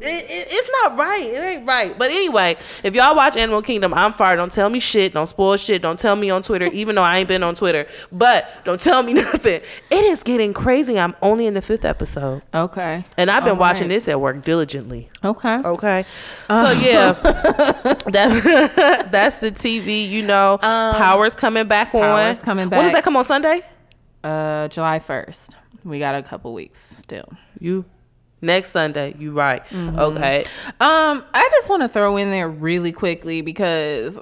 It, 0.00 0.04
it, 0.04 0.46
it's 0.50 0.70
not 0.82 0.98
right. 0.98 1.22
It 1.24 1.40
ain't 1.42 1.66
right. 1.66 1.96
But 1.96 2.10
anyway, 2.10 2.56
if 2.82 2.94
y'all 2.94 3.14
watch 3.14 3.36
Animal 3.36 3.62
Kingdom, 3.62 3.94
I'm 3.94 4.12
fired. 4.12 4.36
Don't 4.36 4.50
tell 4.52 4.68
me 4.68 4.80
shit. 4.80 5.12
Don't 5.14 5.26
spoil 5.26 5.56
shit. 5.56 5.82
Don't 5.82 5.98
tell 5.98 6.16
me 6.16 6.30
on 6.30 6.42
Twitter, 6.42 6.66
even 6.66 6.94
though 6.96 7.02
I 7.02 7.18
ain't 7.18 7.28
been 7.28 7.42
on 7.42 7.54
Twitter. 7.54 7.86
But 8.10 8.48
don't 8.64 8.80
tell 8.80 9.02
me 9.02 9.12
nothing. 9.14 9.60
It 9.90 10.04
is 10.04 10.22
getting 10.22 10.52
crazy. 10.52 10.98
I'm 10.98 11.14
only 11.22 11.46
in 11.46 11.54
the 11.54 11.62
fifth 11.62 11.84
episode, 11.84 12.42
Okay. 12.52 13.04
and 13.16 13.30
I've 13.30 13.44
been 13.44 13.54
All 13.54 13.58
watching 13.60 13.82
right. 13.82 13.94
this 13.94 14.08
at 14.08 14.20
work 14.20 14.42
diligently. 14.42 15.08
Okay. 15.24 15.56
Okay, 15.58 16.04
so 16.48 16.70
yeah, 16.72 17.12
that's 18.06 18.44
that's 19.10 19.38
the 19.38 19.52
TV. 19.52 20.08
You 20.08 20.22
know, 20.22 20.58
Power's 20.60 21.34
coming 21.34 21.66
back 21.68 21.94
on. 21.94 22.00
Power's 22.02 22.42
coming 22.42 22.68
When 22.68 22.82
does 22.84 22.92
that 22.92 23.04
come 23.04 23.16
on 23.16 23.24
Sunday? 23.24 23.62
Uh, 24.24 24.68
July 24.68 24.98
first. 24.98 25.56
We 25.84 25.98
got 25.98 26.14
a 26.14 26.22
couple 26.22 26.52
weeks 26.54 26.80
still. 26.98 27.28
You 27.58 27.84
next 28.42 28.72
Sunday. 28.72 29.14
You 29.18 29.32
right? 29.32 29.64
Mm-hmm. 29.66 29.98
Okay. 29.98 30.44
Um, 30.80 31.24
I 31.32 31.48
just 31.52 31.70
want 31.70 31.82
to 31.82 31.88
throw 31.88 32.16
in 32.16 32.30
there 32.30 32.48
really 32.48 32.92
quickly 32.92 33.40
because 33.40 34.18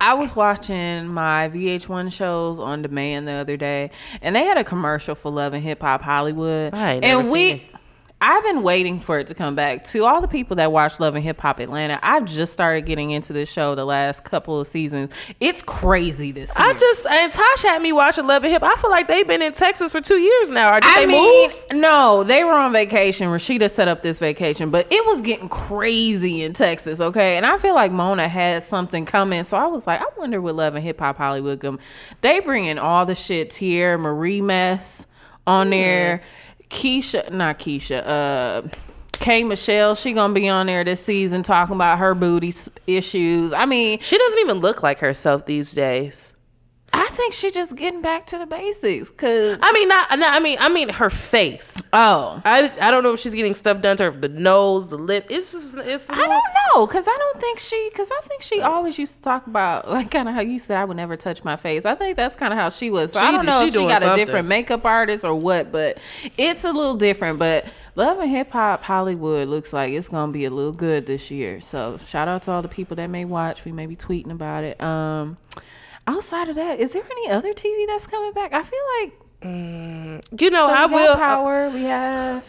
I 0.00 0.14
was 0.14 0.34
watching 0.34 1.08
my 1.08 1.50
VH1 1.50 2.10
shows 2.12 2.58
on 2.58 2.80
demand 2.80 3.28
the 3.28 3.32
other 3.32 3.58
day, 3.58 3.90
and 4.22 4.34
they 4.34 4.44
had 4.44 4.56
a 4.56 4.64
commercial 4.64 5.14
for 5.14 5.30
Love 5.30 5.52
and 5.52 5.62
Hip 5.62 5.82
Hop 5.82 6.00
Hollywood, 6.00 6.72
I 6.74 6.92
ain't 6.92 7.02
never 7.02 7.20
and 7.20 7.30
we. 7.30 7.50
it. 7.50 7.62
I've 8.22 8.44
been 8.44 8.62
waiting 8.62 9.00
for 9.00 9.18
it 9.18 9.28
to 9.28 9.34
come 9.34 9.54
back. 9.54 9.84
To 9.84 10.04
all 10.04 10.20
the 10.20 10.28
people 10.28 10.56
that 10.56 10.70
watch 10.70 11.00
Love 11.00 11.14
and 11.14 11.24
Hip 11.24 11.40
Hop 11.40 11.58
Atlanta, 11.58 11.98
I've 12.02 12.26
just 12.26 12.52
started 12.52 12.82
getting 12.82 13.12
into 13.12 13.32
this 13.32 13.50
show 13.50 13.74
the 13.74 13.86
last 13.86 14.24
couple 14.24 14.60
of 14.60 14.66
seasons. 14.66 15.10
It's 15.40 15.62
crazy 15.62 16.30
this 16.30 16.50
I 16.54 16.74
just 16.74 17.06
and 17.06 17.32
Tosh 17.32 17.62
had 17.62 17.80
me 17.80 17.92
watching 17.92 18.26
Love 18.26 18.44
and 18.44 18.52
Hip. 18.52 18.62
I 18.62 18.74
feel 18.74 18.90
like 18.90 19.08
they've 19.08 19.26
been 19.26 19.40
in 19.40 19.54
Texas 19.54 19.92
for 19.92 20.02
two 20.02 20.18
years 20.18 20.50
now. 20.50 20.74
Did 20.74 20.84
I 20.84 21.00
they 21.00 21.06
mean, 21.06 21.48
move? 21.48 21.64
no, 21.80 22.22
they 22.22 22.44
were 22.44 22.52
on 22.52 22.72
vacation. 22.72 23.28
Rasheeda 23.28 23.70
set 23.70 23.88
up 23.88 24.02
this 24.02 24.18
vacation, 24.18 24.70
but 24.70 24.86
it 24.90 25.04
was 25.06 25.22
getting 25.22 25.48
crazy 25.48 26.42
in 26.42 26.52
Texas, 26.52 27.00
okay? 27.00 27.38
And 27.38 27.46
I 27.46 27.56
feel 27.56 27.74
like 27.74 27.90
Mona 27.90 28.28
had 28.28 28.62
something 28.62 29.06
coming. 29.06 29.44
So 29.44 29.56
I 29.56 29.66
was 29.66 29.86
like, 29.86 30.00
I 30.00 30.06
wonder 30.18 30.42
what 30.42 30.54
Love 30.56 30.74
and 30.74 30.84
Hip 30.84 30.98
Hop 31.00 31.16
Hollywood 31.16 31.60
come. 31.60 31.78
They 32.20 32.40
bring 32.40 32.66
in 32.66 32.78
all 32.78 33.06
the 33.06 33.14
shit 33.14 33.54
here, 33.54 33.96
Marie 33.96 34.42
Mess 34.42 35.06
on 35.46 35.70
there, 35.70 36.22
Keisha, 36.70 37.30
not 37.30 37.58
Keisha, 37.58 38.06
uh, 38.06 38.68
K 39.12 39.44
Michelle, 39.44 39.94
she 39.94 40.12
gonna 40.14 40.32
be 40.32 40.48
on 40.48 40.66
there 40.66 40.82
this 40.82 41.04
season 41.04 41.42
talking 41.42 41.74
about 41.74 41.98
her 41.98 42.14
booty 42.14 42.54
issues. 42.86 43.52
I 43.52 43.66
mean, 43.66 43.98
She 44.00 44.16
doesn't 44.16 44.38
even 44.38 44.60
look 44.60 44.82
like 44.82 44.98
herself 45.00 45.44
these 45.46 45.72
days. 45.72 46.29
I 46.92 47.06
think 47.10 47.34
she 47.34 47.50
just 47.50 47.76
getting 47.76 48.02
back 48.02 48.26
to 48.28 48.38
the 48.38 48.46
basics. 48.46 49.10
Cause 49.10 49.60
I 49.62 49.72
mean, 49.72 49.88
not. 49.88 50.18
not 50.18 50.34
I 50.34 50.40
mean, 50.40 50.58
I 50.60 50.68
mean 50.68 50.88
her 50.88 51.08
face. 51.10 51.76
oh, 51.92 52.42
I 52.44 52.72
I 52.80 52.90
don't 52.90 53.04
know 53.04 53.12
if 53.12 53.20
she's 53.20 53.34
getting 53.34 53.54
stuff 53.54 53.80
done 53.80 53.96
to 53.98 54.04
her. 54.04 54.10
The 54.10 54.28
nose, 54.28 54.90
the 54.90 54.98
lip. 54.98 55.26
It's 55.30 55.52
just, 55.52 55.76
it's. 55.76 56.10
I 56.10 56.16
don't 56.16 56.28
know, 56.74 56.86
cause 56.86 57.04
I 57.06 57.16
don't 57.16 57.40
think 57.40 57.60
she, 57.60 57.90
cause 57.94 58.08
I 58.10 58.20
think 58.26 58.42
she 58.42 58.60
always 58.60 58.98
used 58.98 59.16
to 59.16 59.22
talk 59.22 59.46
about 59.46 59.88
like 59.88 60.10
kind 60.10 60.28
of 60.28 60.34
how 60.34 60.40
you 60.40 60.58
said 60.58 60.78
I 60.78 60.84
would 60.84 60.96
never 60.96 61.16
touch 61.16 61.44
my 61.44 61.56
face. 61.56 61.84
I 61.84 61.94
think 61.94 62.16
that's 62.16 62.34
kind 62.34 62.52
of 62.52 62.58
how 62.58 62.70
she 62.70 62.90
was. 62.90 63.12
So 63.12 63.20
I 63.20 63.30
don't 63.30 63.46
know 63.46 63.60
she 63.60 63.68
if 63.68 63.74
she 63.74 63.86
got 63.86 64.02
a 64.02 64.16
different 64.16 64.48
makeup 64.48 64.84
artist 64.84 65.24
or 65.24 65.34
what, 65.34 65.70
but 65.70 65.98
it's 66.36 66.64
a 66.64 66.72
little 66.72 66.96
different. 66.96 67.38
But 67.38 67.66
Love 67.94 68.18
and 68.18 68.30
Hip 68.30 68.50
Hop 68.50 68.82
Hollywood 68.82 69.48
looks 69.48 69.72
like 69.72 69.92
it's 69.92 70.08
gonna 70.08 70.32
be 70.32 70.44
a 70.44 70.50
little 70.50 70.72
good 70.72 71.06
this 71.06 71.30
year. 71.30 71.60
So 71.60 71.98
shout 72.08 72.26
out 72.26 72.42
to 72.44 72.50
all 72.52 72.62
the 72.62 72.68
people 72.68 72.96
that 72.96 73.08
may 73.08 73.24
watch. 73.24 73.64
We 73.64 73.72
may 73.72 73.86
be 73.86 73.96
tweeting 73.96 74.30
about 74.30 74.64
it. 74.64 74.80
Um, 74.80 75.36
outside 76.06 76.48
of 76.48 76.56
that, 76.56 76.80
is 76.80 76.92
there 76.92 77.04
any 77.10 77.28
other 77.28 77.52
TV 77.52 77.86
that's 77.86 78.06
coming 78.06 78.32
back? 78.32 78.52
I 78.52 78.62
feel 78.62 78.80
like 79.00 79.12
mm, 79.42 80.40
You 80.40 80.50
know, 80.50 80.66
so 80.66 80.72
I 80.72 80.86
we 80.86 80.94
will. 80.94 81.16
Power. 81.16 81.70
we 81.70 81.82
have 81.82 82.44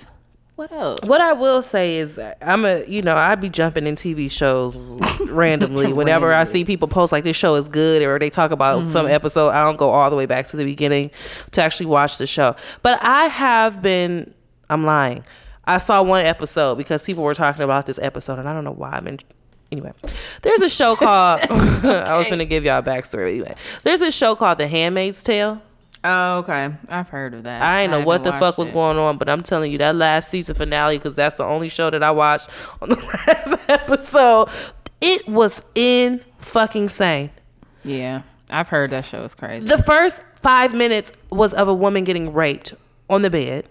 What 0.56 0.72
else? 0.72 1.00
What 1.04 1.22
I 1.22 1.34
will 1.34 1.62
say 1.62 1.98
is 1.98 2.16
that 2.16 2.38
I'm 2.42 2.66
a, 2.66 2.86
you 2.88 3.02
know, 3.02 3.16
I'd 3.16 3.42
be 3.42 3.50
jumping 3.50 3.88
in 3.88 3.96
TV 3.96 4.30
shows 4.30 4.98
randomly 5.22 5.94
whenever 5.94 6.34
I 6.34 6.44
see 6.44 6.66
people 6.66 6.88
post 6.88 7.12
like 7.12 7.24
this 7.24 7.38
show 7.38 7.56
is 7.56 7.68
good 7.68 8.02
or 8.04 8.20
they 8.20 8.30
talk 8.30 8.52
about 8.52 8.82
mm-hmm. 8.82 8.90
some 8.90 9.08
episode. 9.08 9.50
I 9.50 9.64
don't 9.64 9.78
go 9.78 9.92
all 9.92 10.10
the 10.10 10.16
way 10.16 10.26
back 10.26 10.48
to 10.48 10.58
the 10.58 10.66
beginning 10.66 11.12
to 11.52 11.62
actually 11.62 11.88
watch 11.88 12.18
the 12.18 12.28
show. 12.28 12.56
But 12.82 13.02
I 13.04 13.26
have 13.26 13.82
been, 13.82 14.34
I'm 14.70 14.86
lying. 14.86 15.24
I 15.66 15.78
saw 15.78 16.02
one 16.02 16.26
episode 16.26 16.76
because 16.76 17.04
people 17.04 17.24
were 17.24 17.36
talking 17.36 17.62
about 17.62 17.86
this 17.86 18.00
episode 18.00 18.40
and 18.40 18.50
I 18.50 18.54
don't 18.54 18.64
know 18.64 18.74
why 18.74 18.98
I've 18.98 19.04
been. 19.04 19.20
Anyway, 19.72 19.94
there's 20.42 20.62
a 20.62 20.70
show 20.70 20.96
called. 20.96 21.40
I 21.50 22.18
was 22.18 22.28
going 22.28 22.40
to 22.40 22.46
give 22.46 22.66
y'all 22.66 22.80
a 22.80 22.84
backstory. 22.84 23.32
Anyway, 23.32 23.56
there's 23.84 24.02
a 24.02 24.12
show 24.12 24.36
called 24.36 24.58
The 24.58 24.68
Handmaid's 24.68 25.24
Tale. 25.24 25.62
Oh, 26.04 26.40
okay. 26.40 26.74
I've 26.90 27.10
heard 27.10 27.34
of 27.34 27.44
that. 27.44 27.62
I 27.62 27.84
ain't 27.84 27.92
know 27.92 28.02
what 28.02 28.24
the 28.24 28.34
fuck 28.34 28.58
was 28.58 28.70
it. 28.70 28.74
going 28.74 28.98
on, 28.98 29.18
but 29.18 29.30
I'm 29.30 29.44
telling 29.44 29.72
you 29.72 29.78
that 29.78 29.96
last 29.96 30.30
season 30.30 30.56
finale 30.56 30.98
because 30.98 31.16
that's 31.16 31.38
the 31.38 31.44
only 31.44 31.70
show 31.70 31.90
that 31.90 32.02
I 32.02 32.12
watched 32.12 32.50
on 32.82 32.90
the 32.90 32.96
last 33.28 33.58
episode. 33.70 34.50
It 35.00 35.28
was 35.28 35.62
in 35.76 36.22
fucking 36.40 36.90
sane. 36.90 37.30
Yeah, 37.84 38.24
I've 38.50 38.68
heard 38.68 38.90
that 38.92 39.06
show 39.06 39.24
is 39.24 39.36
crazy. 39.36 39.68
The 39.68 39.82
first 39.84 40.22
five 40.42 40.74
minutes 40.74 41.12
was 41.30 41.54
of 41.54 41.68
a 41.68 41.74
woman 41.74 42.04
getting 42.04 42.34
raped 42.34 42.74
on 43.10 43.22
the 43.22 43.30
bed, 43.30 43.70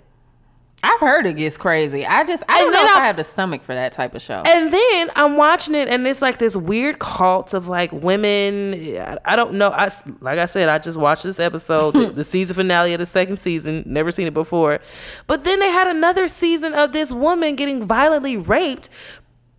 I've 0.82 1.00
heard 1.00 1.26
it 1.26 1.34
gets 1.34 1.58
crazy. 1.58 2.06
I 2.06 2.24
just 2.24 2.42
I 2.48 2.58
don't 2.58 2.72
know 2.72 2.82
if 2.84 2.96
I- 2.96 3.00
I 3.02 3.06
have 3.06 3.16
the 3.16 3.24
stomach 3.24 3.62
for 3.62 3.74
that 3.74 3.92
type 3.92 4.14
of 4.14 4.22
show. 4.22 4.42
and 4.46 4.72
then 4.72 5.10
I'm 5.14 5.36
watching 5.36 5.74
it, 5.74 5.88
and 5.88 6.06
it's 6.06 6.22
like 6.22 6.38
this 6.38 6.56
weird 6.56 6.98
cult 6.98 7.52
of 7.52 7.68
like 7.68 7.92
women. 7.92 8.74
I- 8.96 9.18
I 9.26 9.36
don't 9.36 9.54
know. 9.54 9.68
I 9.70 9.90
like 10.20 10.38
I 10.38 10.46
said, 10.46 10.68
I 10.70 10.78
just 10.78 10.96
watched 10.96 11.22
this 11.24 11.38
episode, 11.38 11.92
the, 11.94 12.10
the 12.20 12.24
season 12.24 12.54
finale 12.56 12.94
of 12.94 12.98
the 12.98 13.06
second 13.06 13.38
season. 13.38 13.82
Never 13.86 14.10
seen 14.10 14.26
it 14.26 14.32
before, 14.34 14.80
but 15.26 15.44
then 15.44 15.58
they 15.60 15.70
had 15.70 15.86
another 15.88 16.28
season 16.28 16.72
of 16.72 16.92
this 16.92 17.12
woman 17.12 17.56
getting 17.56 17.86
violently 17.86 18.36
raped, 18.38 18.88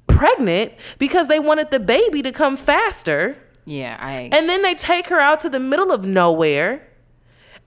pregnant 0.08 0.72
because 0.98 1.28
they 1.28 1.40
wanted 1.40 1.72
the 1.72 1.80
baby 1.80 2.22
to 2.24 2.32
come 2.32 2.58
faster. 2.58 3.38
yeah, 3.66 3.96
I 4.00 4.30
And 4.32 4.50
then 4.50 4.62
they 4.64 4.74
take 4.74 5.08
her 5.08 5.20
out 5.20 5.40
to 5.42 5.50
the 5.50 5.60
middle 5.60 5.92
of 5.92 6.06
nowhere. 6.06 6.88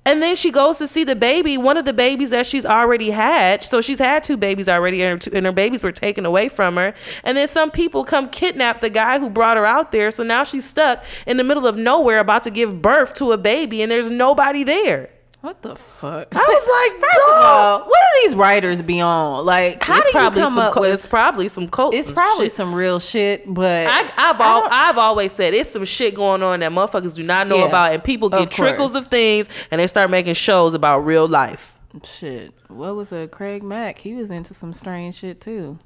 And 0.06 0.22
then 0.22 0.36
she 0.36 0.50
goes 0.50 0.78
to 0.78 0.86
see 0.86 1.04
the 1.04 1.16
baby, 1.16 1.56
one 1.56 1.76
of 1.76 1.84
the 1.84 1.92
babies 1.92 2.30
that 2.30 2.46
she's 2.46 2.66
already 2.66 3.10
had. 3.10 3.62
So 3.62 3.80
she's 3.80 3.98
had 3.98 4.22
two 4.22 4.36
babies 4.36 4.68
already, 4.68 5.02
and 5.02 5.12
her, 5.12 5.18
two, 5.18 5.36
and 5.36 5.46
her 5.46 5.52
babies 5.52 5.82
were 5.82 5.92
taken 5.92 6.26
away 6.26 6.48
from 6.48 6.76
her. 6.76 6.94
And 7.22 7.36
then 7.36 7.48
some 7.48 7.70
people 7.70 8.04
come 8.04 8.28
kidnap 8.28 8.80
the 8.80 8.90
guy 8.90 9.18
who 9.18 9.30
brought 9.30 9.56
her 9.56 9.64
out 9.64 9.92
there. 9.92 10.10
So 10.10 10.22
now 10.22 10.44
she's 10.44 10.64
stuck 10.64 11.02
in 11.26 11.38
the 11.38 11.44
middle 11.44 11.66
of 11.66 11.76
nowhere 11.76 12.18
about 12.18 12.42
to 12.42 12.50
give 12.50 12.82
birth 12.82 13.14
to 13.14 13.32
a 13.32 13.38
baby, 13.38 13.82
and 13.82 13.90
there's 13.90 14.10
nobody 14.10 14.64
there. 14.64 15.10
What 15.44 15.60
the 15.62 15.76
fuck? 15.76 16.28
I 16.34 16.38
was 16.38 16.90
like, 16.92 17.00
First 17.00 17.28
of 17.28 17.44
all, 17.44 17.78
what 17.80 17.88
do 18.14 18.26
these 18.28 18.34
writers 18.34 18.80
be 18.82 19.00
on? 19.00 19.44
Like, 19.44 19.82
how 19.82 19.96
It's 19.96 20.04
do 20.04 20.08
you 20.08 20.12
probably 20.12 20.40
come 20.40 20.54
some 20.54 20.58
up 20.58 20.72
co- 20.72 20.80
with? 20.80 20.92
It's 20.94 21.06
probably 21.06 21.48
some 21.48 21.68
cults. 21.68 21.96
It's 21.96 22.10
probably 22.12 22.46
shit. 22.46 22.52
some 22.56 22.74
real 22.74 22.98
shit, 22.98 23.52
but 23.52 23.86
I, 23.86 24.00
I've 24.16 24.40
al- 24.40 24.68
I've 24.70 24.98
always 24.98 25.32
said 25.32 25.52
it's 25.54 25.70
some 25.70 25.84
shit 25.84 26.14
going 26.14 26.42
on 26.42 26.60
that 26.60 26.72
motherfuckers 26.72 27.14
do 27.14 27.22
not 27.22 27.46
know 27.46 27.58
Yeah, 27.58 27.66
about, 27.66 27.92
and 27.92 28.02
people 28.02 28.28
of 28.32 28.38
get 28.38 28.50
trickles 28.50 28.94
of 28.94 29.08
things, 29.08 29.46
and 29.70 29.80
they 29.80 29.86
start 29.86 30.10
making 30.10 30.34
shows 30.34 30.72
about 30.74 31.00
real 31.00 31.28
life. 31.28 31.78
shit. 32.02 32.52
What 32.68 32.96
was 32.96 33.12
a 33.12 33.28
Craig 33.28 33.62
Mack? 33.62 33.98
He 33.98 34.14
was 34.14 34.30
into 34.30 34.54
some 34.54 34.72
strange 34.72 35.16
shit 35.16 35.40
too. 35.40 35.78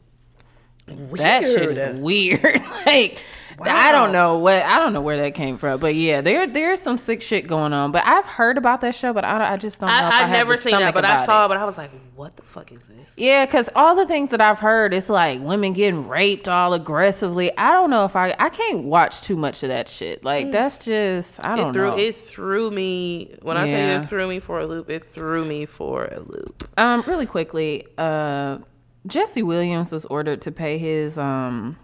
That 1.16 1.45
shit 1.45 1.76
is 1.76 2.01
weird. 2.01 2.62
like 2.86 3.18
I 3.61 3.93
don't 3.93 4.12
know 4.12 4.39
what 4.39 4.62
I 4.62 4.78
don't 4.78 4.93
know 4.93 5.01
where 5.01 5.16
that 5.22 5.34
came 5.34 5.59
from, 5.59 5.80
but 5.80 5.95
yeah, 5.95 6.20
there 6.20 6.47
there's 6.47 6.80
some 6.80 6.99
sick 6.99 7.22
shit 7.22 7.47
going 7.47 7.72
on. 7.72 7.93
But 7.93 8.05
I've 8.07 8.24
heard 8.24 8.57
about 8.59 8.80
that 8.82 8.95
show, 8.95 9.12
but 9.12 9.24
I, 9.24 9.55
I 9.55 9.57
just 9.57 9.80
don't 9.80 9.89
know. 9.89 9.97
if 9.97 10.12
I, 10.12 10.18
have 10.18 10.30
never 10.30 10.57
seen 10.57 10.78
that, 10.78 10.95
but 10.95 11.05
I 11.05 11.26
saw 11.26 11.43
it. 11.43 11.47
it. 11.47 11.49
But 11.49 11.57
I 11.57 11.64
was 11.64 11.76
like, 11.76 11.91
"What 12.14 12.36
the 12.36 12.43
fuck 12.43 12.70
is 12.72 12.86
this?" 12.86 13.14
Yeah, 13.16 13.47
because 13.47 13.68
all 13.74 13.97
the 13.97 14.07
things 14.07 14.30
that 14.30 14.41
I've 14.41 14.61
heard, 14.61 14.95
it's 14.95 15.09
like 15.09 15.41
women 15.41 15.72
getting 15.72 16.07
raped 16.07 16.49
all 16.49 16.72
aggressively. 16.72 17.57
I 17.57 17.72
don't 17.72 17.91
know 17.91 18.05
if 18.05 18.14
I 18.14 18.34
I 18.39 18.49
can't 18.49 18.84
watch 18.84 19.22
too 19.22 19.36
much 19.36 19.62
of 19.62 19.70
that 19.70 19.89
shit. 19.89 20.24
Like 20.24 20.53
that's 20.53 20.78
just 20.78 21.45
I 21.45 21.57
don't 21.57 21.70
It 21.70 21.72
threw 21.72 21.91
know. 21.91 21.99
it 21.99 22.14
threw 22.16 22.70
me 22.70 23.34
when 23.43 23.57
I 23.57 23.66
tell 23.66 23.80
you 23.80 23.97
it 23.99 24.05
threw 24.09 24.28
me 24.28 24.39
for 24.41 24.61
a 24.61 24.66
loop. 24.66 24.89
It 24.89 25.05
threw 25.05 25.45
me 25.45 25.66
for 25.66 26.05
a 26.05 26.20
loop. 26.20 26.68
Um, 26.76 27.03
really 27.07 27.26
quickly, 27.26 27.86
uh, 27.97 28.59
Jesse 29.07 29.43
Williams 29.43 29.93
was 29.93 30.05
ordered 30.07 30.43
to 30.43 30.53
pay 30.53 30.79
his 30.79 31.19
um 31.19 31.77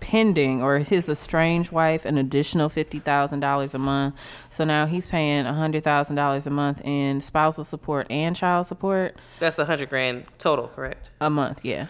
pending 0.00 0.62
or 0.62 0.78
his 0.80 1.08
estranged 1.08 1.72
wife 1.72 2.04
an 2.04 2.18
additional 2.18 2.68
fifty 2.68 2.98
thousand 2.98 3.40
dollars 3.40 3.74
a 3.74 3.78
month. 3.78 4.14
So 4.50 4.64
now 4.64 4.86
he's 4.86 5.06
paying 5.06 5.44
hundred 5.46 5.84
thousand 5.84 6.16
dollars 6.16 6.46
a 6.46 6.50
month 6.50 6.82
in 6.84 7.20
spousal 7.22 7.64
support 7.64 8.06
and 8.10 8.36
child 8.36 8.66
support 8.66 9.16
That's 9.38 9.58
a 9.58 9.64
hundred 9.64 9.88
grand 9.88 10.26
total, 10.38 10.68
correct? 10.68 11.08
a 11.20 11.30
month. 11.30 11.64
Yeah. 11.64 11.86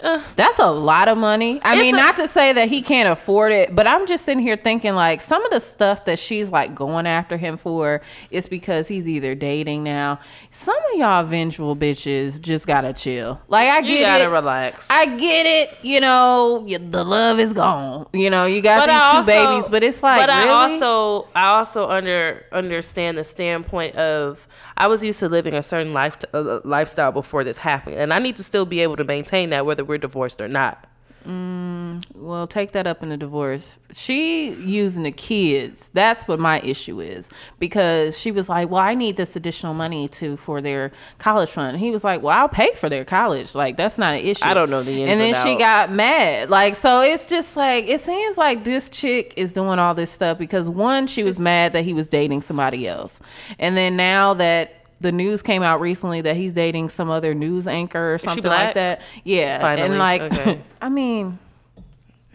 That's 0.00 0.58
a 0.58 0.70
lot 0.70 1.08
of 1.08 1.16
money. 1.16 1.60
I 1.62 1.76
mean, 1.80 1.94
a- 1.94 1.98
not 1.98 2.16
to 2.16 2.28
say 2.28 2.52
that 2.52 2.68
he 2.68 2.82
can't 2.82 3.08
afford 3.08 3.52
it, 3.52 3.74
but 3.74 3.86
I'm 3.86 4.06
just 4.06 4.24
sitting 4.24 4.42
here 4.42 4.56
thinking 4.56 4.94
like 4.94 5.20
some 5.20 5.44
of 5.44 5.50
the 5.50 5.60
stuff 5.60 6.04
that 6.04 6.18
she's 6.18 6.50
like 6.50 6.74
going 6.74 7.06
after 7.06 7.36
him 7.36 7.56
for 7.56 8.02
is 8.30 8.48
because 8.48 8.88
he's 8.88 9.08
either 9.08 9.34
dating 9.34 9.82
now. 9.84 10.20
Some 10.50 10.76
of 10.92 10.98
y'all 10.98 11.24
vengeful 11.24 11.74
bitches 11.76 12.40
just 12.40 12.66
gotta 12.66 12.92
chill. 12.92 13.40
Like 13.48 13.68
I 13.70 13.78
You 13.78 13.98
get 13.98 14.02
gotta 14.02 14.24
it. 14.24 14.28
relax. 14.28 14.86
I 14.90 15.06
get 15.16 15.46
it. 15.46 15.78
You 15.82 16.00
know, 16.00 16.66
the 16.68 17.04
love 17.04 17.38
is 17.38 17.52
gone. 17.52 18.06
You 18.12 18.28
know, 18.30 18.44
you 18.46 18.60
got 18.60 18.80
but 18.80 18.86
these 18.86 18.96
I 18.96 19.10
two 19.12 19.16
also, 19.18 19.26
babies, 19.56 19.68
but 19.70 19.82
it's 19.82 20.02
like 20.02 20.26
but 20.26 20.28
really. 20.36 20.50
I 20.50 20.52
also, 20.52 21.28
I 21.34 21.44
also 21.46 21.88
under 21.88 22.44
understand 22.52 23.16
the 23.16 23.24
standpoint 23.24 23.96
of 23.96 24.46
I 24.76 24.86
was 24.88 25.04
used 25.04 25.20
to 25.20 25.28
living 25.28 25.54
a 25.54 25.62
certain 25.62 25.92
life 25.92 26.16
uh, 26.32 26.60
lifestyle 26.64 27.12
before 27.12 27.44
this 27.44 27.58
happened, 27.58 27.96
and 27.96 28.12
I 28.12 28.18
need 28.18 28.36
to 28.36 28.42
still 28.42 28.66
be 28.66 28.80
able 28.80 28.96
to 28.96 29.04
maintain 29.04 29.50
that 29.50 29.66
whether 29.66 29.84
we're 29.84 29.98
divorced 29.98 30.40
or 30.40 30.48
not. 30.48 30.86
Mm, 31.26 32.02
well, 32.16 32.46
take 32.46 32.72
that 32.72 32.86
up 32.86 33.02
in 33.02 33.08
the 33.08 33.16
divorce. 33.16 33.78
She 33.92 34.50
using 34.50 35.04
the 35.04 35.12
kids. 35.12 35.90
That's 35.94 36.28
what 36.28 36.38
my 36.38 36.60
issue 36.60 37.00
is 37.00 37.28
because 37.58 38.18
she 38.18 38.30
was 38.30 38.48
like, 38.50 38.68
"Well, 38.68 38.82
I 38.82 38.94
need 38.94 39.16
this 39.16 39.34
additional 39.34 39.72
money 39.72 40.06
to 40.08 40.36
for 40.36 40.60
their 40.60 40.92
college 41.18 41.48
fund." 41.48 41.78
He 41.78 41.90
was 41.90 42.04
like, 42.04 42.22
"Well, 42.22 42.36
I'll 42.36 42.48
pay 42.48 42.74
for 42.74 42.90
their 42.90 43.06
college. 43.06 43.54
Like 43.54 43.76
that's 43.78 43.96
not 43.96 44.14
an 44.14 44.20
issue." 44.20 44.44
I 44.44 44.52
don't 44.52 44.68
know 44.68 44.82
the 44.82 45.02
ins 45.02 45.12
And 45.12 45.20
then 45.20 45.34
and 45.34 45.48
she 45.48 45.56
got 45.56 45.90
mad. 45.90 46.50
Like 46.50 46.74
so, 46.74 47.00
it's 47.00 47.26
just 47.26 47.56
like 47.56 47.86
it 47.86 48.00
seems 48.00 48.36
like 48.36 48.64
this 48.64 48.90
chick 48.90 49.32
is 49.36 49.52
doing 49.52 49.78
all 49.78 49.94
this 49.94 50.10
stuff 50.10 50.36
because 50.36 50.68
one, 50.68 51.06
she 51.06 51.24
was 51.24 51.40
mad 51.40 51.72
that 51.72 51.84
he 51.84 51.94
was 51.94 52.06
dating 52.06 52.42
somebody 52.42 52.86
else, 52.86 53.20
and 53.58 53.76
then 53.76 53.96
now 53.96 54.34
that. 54.34 54.83
The 55.00 55.12
news 55.12 55.42
came 55.42 55.62
out 55.62 55.80
recently 55.80 56.20
that 56.22 56.36
he's 56.36 56.52
dating 56.54 56.88
some 56.88 57.10
other 57.10 57.34
news 57.34 57.66
anchor 57.66 58.14
or 58.14 58.18
something 58.18 58.44
like 58.44 58.74
that. 58.74 59.02
Yeah, 59.24 59.60
Finally, 59.60 59.88
and 59.88 59.98
like, 59.98 60.22
okay. 60.22 60.60
I 60.80 60.88
mean, 60.88 61.38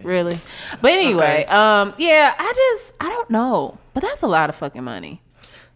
really. 0.04 0.40
But 0.82 0.92
anyway, 0.92 1.44
Okay. 1.44 1.46
um, 1.46 1.94
yeah, 1.98 2.36
I 2.38 2.54
just 2.56 2.94
I 3.00 3.10
don't 3.10 3.30
know, 3.30 3.78
but 3.94 4.04
that's 4.04 4.22
a 4.24 4.28
lot 4.28 4.50
of 4.50 4.56
fucking 4.56 4.84
money. 4.84 5.22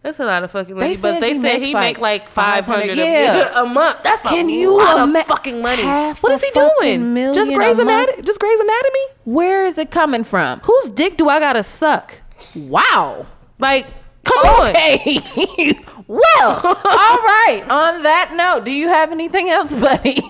That's 0.02 0.20
a 0.20 0.26
lot 0.26 0.44
of 0.44 0.50
fucking 0.50 0.74
They 0.74 0.88
money, 0.88 0.96
but 0.98 1.20
they 1.20 1.32
he 1.32 1.40
said 1.40 1.62
he 1.62 1.72
like 1.72 1.82
make 1.96 1.98
like 1.98 2.28
five 2.28 2.66
hundred 2.66 2.98
yeah. 2.98 3.50
a 3.62 3.64
month. 3.64 4.02
That's 4.04 4.20
Can 4.20 4.50
a 4.50 4.52
you 4.52 4.76
lot 4.76 5.08
ima- 5.08 5.20
of 5.20 5.26
fucking 5.26 5.62
money. 5.62 5.82
half 5.82 6.22
What 6.22 6.38
he 6.42 6.50
doing? 6.50 7.32
Just 7.32 7.50
a 7.50 7.54
Grey's? 7.54 7.78
Anatomy? 7.78 8.22
Just 8.22 8.38
Grey's 8.38 8.60
Anatomy? 8.60 9.00
Where 9.24 9.64
is 9.64 9.78
it 9.78 9.90
coming 9.90 10.22
from? 10.22 10.60
Whose 10.60 10.90
dick 10.90 11.16
do 11.16 11.30
I 11.30 11.40
gotta 11.40 11.62
suck? 11.62 12.20
Wow. 12.54 13.24
Like, 13.58 13.86
come 14.24 14.46
on. 14.46 14.70
Okay. 14.70 15.20
well, 16.06 16.60
all 16.64 16.74
right. 16.84 17.64
On 17.68 18.02
that 18.02 18.32
note, 18.34 18.64
do 18.64 18.70
you 18.70 18.88
have 18.88 19.12
anything 19.12 19.50
else, 19.50 19.74
buddy? 19.76 20.22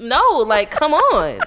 No, 0.00 0.44
like, 0.46 0.70
come 0.70 0.94
on. 0.94 1.40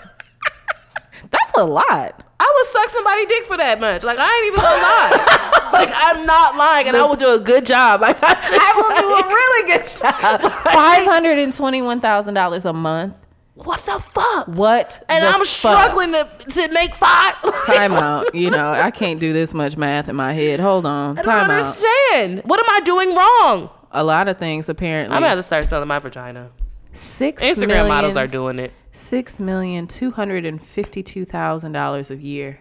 that's 1.29 1.53
a 1.57 1.63
lot. 1.63 2.23
I 2.41 2.53
would 2.57 2.67
suck 2.67 2.89
somebody 2.89 3.25
dick 3.27 3.45
for 3.45 3.57
that 3.57 3.79
much. 3.79 4.01
Like 4.03 4.17
I 4.19 4.25
ain't 4.25 4.47
even 4.47 4.61
gonna 4.61 4.81
lie. 4.81 5.69
like 5.73 5.89
I'm 5.93 6.25
not 6.25 6.57
lying, 6.57 6.87
and 6.87 6.97
I 6.97 7.05
will 7.05 7.15
do 7.15 7.35
a 7.35 7.39
good 7.39 7.67
job. 7.67 8.01
Like 8.01 8.17
I, 8.19 8.33
I 8.33 8.73
will 8.75 8.95
do 8.97 9.07
a 9.13 9.27
really 9.29 9.77
good 9.77 9.87
job. 9.87 10.41
Five 10.63 11.05
hundred 11.05 11.37
and 11.37 11.53
twenty-one 11.53 12.01
thousand 12.01 12.33
dollars 12.33 12.65
a 12.65 12.73
month. 12.73 13.13
What 13.55 13.85
the 13.85 13.99
fuck? 13.99 14.47
What? 14.47 15.03
And 15.09 15.23
I'm 15.25 15.39
fuck? 15.39 15.47
struggling 15.47 16.11
to 16.13 16.27
to 16.49 16.73
make 16.73 16.95
five. 16.95 17.33
Time 17.65 17.91
out. 17.93 18.33
You 18.33 18.49
know, 18.49 18.71
I 18.71 18.91
can't 18.91 19.19
do 19.19 19.33
this 19.33 19.53
much 19.53 19.75
math 19.77 20.07
in 20.09 20.15
my 20.15 20.33
head. 20.33 20.59
Hold 20.59 20.85
on. 20.85 21.17
I 21.19 21.21
don't 21.21 21.31
Time 21.31 21.43
out. 21.45 21.49
understand. 21.51 22.41
What 22.45 22.59
am 22.59 22.65
I 22.69 22.79
doing 22.81 23.13
wrong? 23.15 23.69
A 23.91 24.03
lot 24.03 24.27
of 24.29 24.37
things 24.37 24.69
apparently. 24.69 25.15
I'm 25.15 25.21
have 25.23 25.37
to 25.37 25.43
start 25.43 25.65
selling 25.65 25.87
my 25.89 25.99
vagina. 25.99 26.49
six 26.93 27.43
Instagram 27.43 27.67
million- 27.67 27.87
models 27.89 28.15
are 28.15 28.27
doing 28.27 28.57
it. 28.57 28.71
six 28.93 29.37
million 29.39 29.85
two 29.85 30.11
hundred 30.11 30.45
and 30.45 30.61
fifty-two 30.63 31.25
thousand 31.25 31.73
dollars 31.73 32.09
a 32.09 32.15
year. 32.15 32.59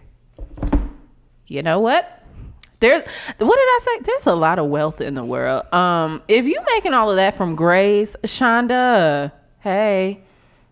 You 1.47 1.62
know 1.62 1.80
what? 1.80 2.16
There's 2.80 3.03
what 3.03 3.38
did 3.38 3.47
I 3.68 3.78
say? 3.84 4.01
There's 4.03 4.26
a 4.26 4.34
lot 4.34 4.59
of 4.59 4.66
wealth 4.66 5.01
in 5.01 5.14
the 5.14 5.24
world. 5.24 5.72
Um, 5.72 6.22
if 6.28 6.47
you 6.47 6.59
making 6.74 6.95
all 6.95 7.11
of 7.11 7.16
that 7.16 7.36
from 7.36 7.55
Grey's, 7.55 8.16
Shonda, 8.24 9.32
hey, 9.61 10.22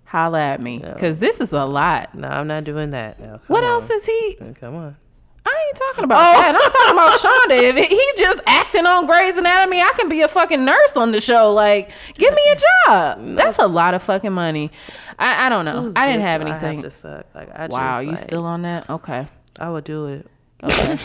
holla 0.08 0.40
at 0.40 0.62
me 0.62 0.78
because 0.78 1.18
this 1.18 1.40
is 1.40 1.52
a 1.52 1.64
lot. 1.66 2.14
No, 2.14 2.28
I'm 2.28 2.46
not 2.46 2.64
doing 2.64 2.90
that. 2.90 3.18
Come 3.18 3.40
What 3.46 3.62
on. 3.62 3.70
else 3.70 3.90
is 3.90 4.06
he? 4.06 4.38
Come 4.54 4.74
on. 4.74 4.96
I 5.44 5.64
ain't 5.68 5.76
talking 5.76 6.04
about 6.04 6.18
oh. 6.18 6.40
that. 6.40 6.54
I'm 6.54 6.72
talking 6.72 6.92
about 6.92 7.20
Shonda. 7.20 7.78
If 7.78 7.88
he's 7.88 8.16
just 8.16 8.42
acting 8.46 8.86
on 8.86 9.06
Grey's 9.06 9.36
Anatomy, 9.36 9.80
I 9.80 9.92
can 9.98 10.08
be 10.08 10.20
a 10.22 10.28
fucking 10.28 10.64
nurse 10.64 10.96
on 10.96 11.12
the 11.12 11.20
show. 11.20 11.52
Like, 11.52 11.90
give 12.14 12.34
me 12.34 12.42
a 12.52 12.56
job. 12.56 13.36
That's 13.36 13.58
a 13.58 13.66
lot 13.66 13.94
of 13.94 14.02
fucking 14.02 14.32
money. 14.32 14.70
I, 15.18 15.46
I 15.46 15.48
don't 15.48 15.64
know. 15.64 15.90
I 15.96 16.06
didn't 16.06 16.22
have 16.22 16.40
anything. 16.40 16.82
to 16.82 16.90
suck? 16.90 17.26
Like, 17.34 17.50
I 17.54 17.66
wow, 17.66 17.96
just, 17.96 18.04
you 18.04 18.10
like, 18.12 18.20
still 18.20 18.44
on 18.44 18.62
that? 18.62 18.88
Okay. 18.90 19.26
I 19.58 19.70
would 19.70 19.84
do 19.84 20.06
it. 20.06 20.26
Okay. 20.62 20.98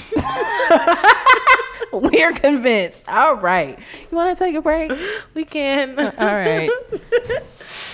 We're 1.94 2.34
convinced. 2.34 3.08
All 3.08 3.36
right. 3.36 3.78
You 4.10 4.18
want 4.18 4.36
to 4.36 4.44
take 4.44 4.56
a 4.56 4.62
break? 4.62 4.92
We 5.34 5.46
can. 5.46 6.00
Uh, 6.00 6.12
all 6.18 6.26
right. 6.26 6.70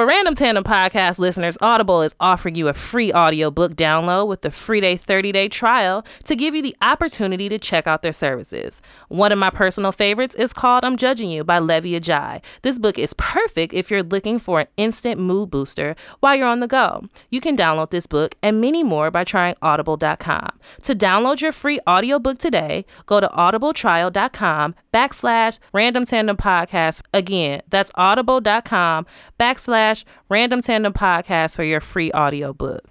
For 0.00 0.06
Random 0.06 0.34
Tandem 0.34 0.64
podcast 0.64 1.18
listeners, 1.18 1.58
Audible 1.60 2.00
is 2.00 2.14
offering 2.20 2.54
you 2.54 2.68
a 2.68 2.72
free 2.72 3.12
audiobook 3.12 3.74
download 3.74 4.28
with 4.28 4.40
the 4.40 4.50
free 4.50 4.80
day 4.80 4.96
30-day 4.96 5.50
trial 5.50 6.06
to 6.24 6.34
give 6.34 6.54
you 6.54 6.62
the 6.62 6.74
opportunity 6.80 7.50
to 7.50 7.58
check 7.58 7.86
out 7.86 8.00
their 8.00 8.14
services. 8.14 8.80
One 9.08 9.30
of 9.30 9.38
my 9.38 9.50
personal 9.50 9.92
favorites 9.92 10.34
is 10.36 10.54
called 10.54 10.86
I'm 10.86 10.96
Judging 10.96 11.28
You 11.28 11.44
by 11.44 11.58
Luvvie 11.60 12.00
Ajayi. 12.00 12.40
This 12.62 12.78
book 12.78 12.98
is 12.98 13.12
perfect 13.12 13.74
if 13.74 13.90
you're 13.90 14.02
looking 14.02 14.38
for 14.38 14.60
an 14.60 14.68
instant 14.78 15.20
mood 15.20 15.50
booster 15.50 15.94
while 16.20 16.34
you're 16.34 16.46
on 16.46 16.60
the 16.60 16.66
go. 16.66 17.02
You 17.28 17.42
can 17.42 17.54
download 17.54 17.90
this 17.90 18.06
book 18.06 18.36
and 18.42 18.58
many 18.58 18.82
more 18.82 19.10
by 19.10 19.24
trying 19.24 19.54
audible.com. 19.60 20.48
To 20.80 20.94
download 20.94 21.42
your 21.42 21.52
free 21.52 21.78
audiobook 21.86 22.38
today, 22.38 22.86
go 23.04 23.20
to 23.20 23.28
audibletrial.com 23.28 24.74
backslash 24.94 25.58
random 25.74 26.06
tandem 26.06 26.38
podcast. 26.38 27.02
Again, 27.12 27.60
that's 27.68 27.90
audible.com 27.96 29.04
backslash 29.40 30.04
random 30.28 30.60
tandem 30.60 30.92
podcast 30.92 31.56
for 31.56 31.62
your 31.64 31.80
free 31.80 32.12
audiobook. 32.12 32.82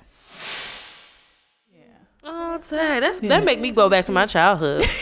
Yeah. 1.74 1.84
Oh, 2.24 2.60
dang, 2.70 3.02
that's 3.02 3.20
that 3.20 3.44
make 3.44 3.60
me 3.60 3.70
go 3.72 3.90
back 3.90 4.06
to 4.06 4.12
my 4.12 4.26
childhood. 4.26 4.86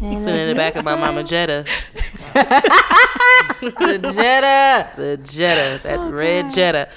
Sitting 0.00 0.12
in 0.28 0.48
the 0.48 0.54
back 0.54 0.76
of 0.76 0.84
my 0.84 0.94
mama 0.94 1.22
Jetta, 1.24 1.64
the 3.62 4.12
Jetta. 4.14 4.92
the 4.96 5.16
Jetta, 5.22 5.82
that 5.82 5.98
red 6.12 6.50
Jetta. 6.52 6.88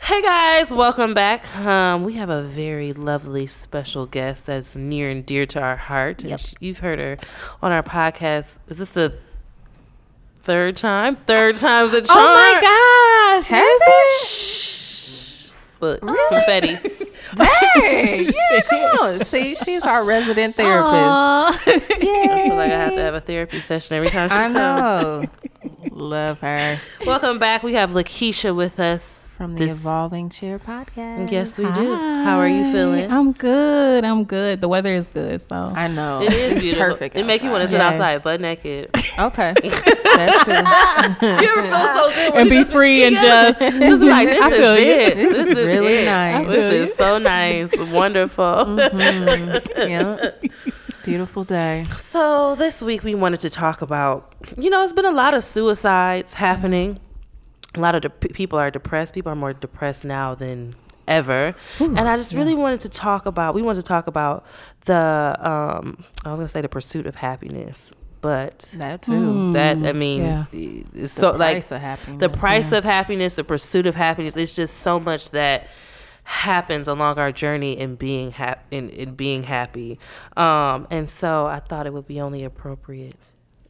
Hey 0.00 0.20
guys, 0.22 0.70
welcome 0.70 1.14
back. 1.14 1.52
Um, 1.56 2.04
we 2.04 2.12
have 2.14 2.30
a 2.30 2.42
very 2.42 2.92
lovely 2.92 3.46
special 3.46 4.06
guest 4.06 4.46
that's 4.46 4.76
near 4.76 5.10
and 5.10 5.24
dear 5.26 5.46
to 5.46 5.60
our 5.60 5.76
heart. 5.76 6.22
And 6.22 6.30
Yep. 6.30 6.40
sh- 6.40 6.54
you've 6.60 6.78
heard 6.80 6.98
her 6.98 7.16
on 7.62 7.72
our 7.72 7.82
podcast. 7.82 8.58
Is 8.68 8.78
this 8.78 8.90
the 8.90 9.14
third 10.44 10.76
time? 10.76 11.16
Third 11.16 11.56
time's 11.56 11.92
a 11.94 12.02
charm. 12.02 12.18
Oh 12.18 12.22
my 12.22 12.60
gosh. 13.40 13.48
Has 13.48 13.80
it? 13.82 14.26
Shh. 14.28 15.50
Look, 15.80 16.00
confetti. 16.00 16.76
Dang. 17.34 18.24
Yeah, 18.26 18.60
come 18.68 18.80
on. 19.02 19.18
See, 19.20 19.54
she's 19.56 19.82
our 19.84 20.04
resident 20.04 20.54
therapist. 20.54 20.92
I 21.66 21.86
feel 21.98 22.56
like 22.56 22.70
I 22.70 22.76
have 22.76 22.94
to 22.94 23.00
have 23.00 23.14
a 23.14 23.20
therapy 23.20 23.60
session 23.60 23.96
every 23.96 24.08
time 24.08 24.28
she 24.28 24.34
I 24.34 24.38
comes. 24.52 24.54
know. 24.54 25.24
Love 25.90 26.38
her. 26.40 26.78
Welcome 27.06 27.38
back. 27.38 27.62
We 27.62 27.74
have 27.74 27.90
Lakeisha 27.90 28.54
with 28.54 28.78
us 28.78 29.23
From 29.36 29.54
the 29.54 29.64
This- 29.66 29.72
Evolving 29.80 30.30
Chair 30.30 30.60
podcast. 30.60 31.30
Yes, 31.32 31.58
we 31.58 31.64
do. 31.72 31.94
How 31.96 32.38
are 32.38 32.46
you 32.46 32.70
feeling? 32.70 33.10
I'm 33.10 33.32
good. 33.32 34.04
I'm 34.04 34.22
good. 34.24 34.60
The 34.60 34.68
weather 34.68 34.94
is 34.94 35.08
good, 35.08 35.42
so 35.42 35.56
I 35.56 35.88
know. 35.88 36.22
It 36.22 36.32
is 36.32 36.62
beautiful. 36.62 36.92
perfect. 36.92 37.16
It 37.16 37.26
make 37.26 37.42
you 37.42 37.50
want 37.50 37.62
to 37.62 37.68
sit 37.68 37.78
Yeah. 37.78 37.88
outside 37.88 38.22
butt 38.22 38.40
naked. 38.40 38.90
Okay. 39.18 39.52
That's 39.62 40.44
true. 40.44 40.54
you 41.28 41.48
ever 41.48 41.62
feel 41.62 41.88
so 41.88 42.10
good 42.14 42.32
when 42.34 42.40
and 42.42 42.50
be 42.50 42.56
just- 42.58 42.70
free 42.70 43.02
and 43.04 43.12
Yes. 43.12 43.58
just 43.58 43.76
just 43.80 44.02
like 44.04 44.28
this 44.28 44.40
I 44.40 44.50
is 44.50 44.58
feel 44.58 44.78
you. 44.78 44.84
it. 44.92 45.14
This 45.16 45.32
This, 45.36 45.48
is 45.48 45.58
is 45.58 45.66
really 45.66 45.94
it. 45.94 46.04
nice. 46.06 46.46
This 46.46 46.90
is 46.90 46.94
so 46.96 47.18
nice, 47.18 47.76
wonderful. 47.90 48.44
Mhm. 48.44 49.88
Yeah. 49.88 50.30
Beautiful 51.04 51.42
day. 51.44 51.84
So 51.98 52.54
this 52.54 52.80
week 52.80 53.02
we 53.02 53.14
wanted 53.16 53.40
to 53.40 53.50
talk 53.50 53.82
about, 53.82 54.32
you 54.56 54.70
know, 54.70 54.82
it's 54.84 54.92
been 54.92 55.04
a 55.04 55.10
lot 55.10 55.34
of 55.34 55.42
suicides 55.44 56.34
happening. 56.34 56.98
A 57.74 57.80
lot 57.80 57.94
of 57.94 58.02
de- 58.02 58.28
people 58.28 58.58
are 58.58 58.70
depressed. 58.70 59.14
People 59.14 59.32
are 59.32 59.36
more 59.36 59.52
depressed 59.52 60.04
now 60.04 60.34
than 60.34 60.74
ever. 61.08 61.54
and 61.80 61.98
I 62.00 62.16
just 62.16 62.32
really 62.32 62.54
wanted 62.54 62.80
to 62.82 62.88
talk 62.88 63.26
about. 63.26 63.54
We 63.54 63.62
wanted 63.62 63.80
to 63.80 63.86
talk 63.86 64.06
about 64.06 64.44
the. 64.86 65.36
Um, 65.40 66.04
I 66.24 66.30
was 66.30 66.38
going 66.38 66.46
to 66.46 66.52
say 66.52 66.60
the 66.60 66.68
pursuit 66.68 67.06
of 67.06 67.14
happiness, 67.16 67.92
but 68.20 68.60
That 68.76 69.02
too. 69.02 69.52
that 69.52 69.78
I 69.84 69.92
mean, 69.92 70.22
yeah. 70.22 70.44
it's 70.52 70.90
The 71.14 71.20
so 71.20 71.30
like 71.32 71.54
price 71.56 71.70
of 71.72 71.80
happiness. 71.80 72.20
the 72.20 72.28
price 72.28 72.72
of 72.72 72.84
happiness, 72.84 73.34
the 73.36 73.44
pursuit 73.44 73.86
of 73.86 73.94
happiness. 73.94 74.36
It's 74.36 74.54
just 74.54 74.78
so 74.78 74.98
much 75.00 75.30
that 75.32 75.68
happens 76.26 76.88
along 76.88 77.18
our 77.18 77.30
journey 77.30 77.78
in 77.78 77.96
being 77.96 78.30
hap- 78.30 78.64
in, 78.70 78.88
in 78.88 79.14
being 79.14 79.42
happy. 79.42 79.98
Um, 80.38 80.86
and 80.90 81.10
so 81.10 81.44
I 81.46 81.58
thought 81.60 81.86
it 81.86 81.92
would 81.92 82.06
be 82.08 82.18
only 82.20 82.44
appropriate 82.44 83.14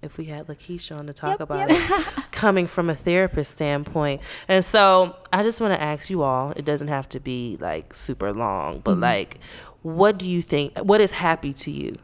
if 0.04 0.18
we 0.18 0.26
had 0.26 0.46
Lakeisha 0.46 0.98
on 0.98 1.06
to 1.06 1.12
talk 1.12 1.40
about 1.40 1.70
it 1.70 1.78
coming 2.30 2.66
from 2.66 2.90
a 2.90 2.94
therapist 2.94 3.52
standpoint. 3.52 4.20
And 4.48 4.64
so 4.64 5.16
I 5.32 5.42
just 5.42 5.60
want 5.60 5.74
to 5.74 5.80
ask 5.80 6.10
you 6.10 6.22
all, 6.22 6.52
it 6.52 6.64
doesn't 6.64 6.88
have 6.88 7.08
to 7.10 7.20
be 7.20 7.56
like 7.60 7.94
super 7.94 8.32
long, 8.32 8.80
but 8.80 8.98
like 8.98 9.38
what 9.82 10.18
do 10.18 10.26
you 10.26 10.40
think 10.40 10.76
what 10.78 11.00
is 11.00 11.12
happy 11.12 11.52
to 11.52 11.70
you? 11.70 11.96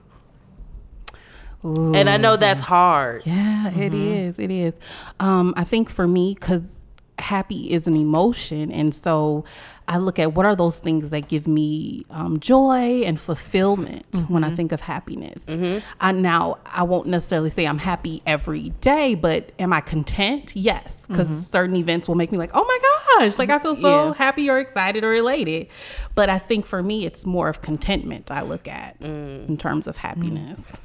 And 1.63 2.09
I 2.09 2.17
know 2.17 2.37
that's 2.37 2.61
hard. 2.61 3.23
Yeah, 3.27 3.71
it 3.77 3.93
is. 3.93 4.39
It 4.39 4.51
is. 4.51 4.75
Um, 5.19 5.53
I 5.59 5.65
think 5.65 5.91
for 5.91 6.09
me, 6.09 6.35
because 6.35 6.81
happy 7.19 7.71
is 7.71 7.87
an 7.87 7.97
emotion, 7.97 8.73
and 8.73 8.95
so 8.95 9.45
I 9.91 9.97
look 9.97 10.21
at 10.21 10.35
what 10.35 10.47
are 10.47 10.55
those 10.55 10.79
things 10.79 11.11
that 11.11 11.27
give 11.27 11.49
me 11.49 12.07
um, 12.11 12.39
joy 12.39 13.03
and 13.03 13.21
fulfillment 13.21 14.07
when 14.29 14.45
I 14.45 14.47
mm-hmm. 14.47 14.57
think 14.57 14.71
of 14.71 14.81
happiness. 14.81 15.47
Mm-hmm. 15.47 15.85
I 16.01 16.13
now 16.13 16.59
I 16.65 16.85
won't 16.85 17.09
necessarily 17.09 17.51
say 17.51 17.67
I'm 17.67 17.79
happy 17.79 18.23
every 18.25 18.69
day, 18.81 19.17
but 19.17 19.51
am 19.59 19.73
I 19.73 19.81
content? 19.81 20.55
Yes, 20.55 21.07
because 21.09 21.27
mm-hmm. 21.27 21.41
certain 21.41 21.75
events 21.75 22.07
will 22.07 22.15
make 22.15 22.31
me 22.31 22.39
like, 22.39 22.53
oh 22.55 22.65
my 22.65 23.19
gosh, 23.19 23.37
like 23.37 23.51
I 23.51 23.59
feel 23.59 23.75
so 23.75 24.07
Yeah. 24.07 24.15
happy 24.15 24.49
or 24.49 24.61
excited 24.61 25.03
or 25.03 25.13
elated. 25.13 25.67
But 26.15 26.31
I 26.31 26.39
think 26.39 26.67
for 26.67 26.85
me, 26.85 27.05
it's 27.05 27.27
more 27.27 27.49
of 27.49 27.61
contentment 27.61 28.31
I 28.31 28.43
look 28.43 28.69
at 28.69 29.01
mm. 29.01 29.49
in 29.49 29.57
terms 29.57 29.89
of 29.89 29.97
mm. 29.97 30.01
happiness. 30.03 30.81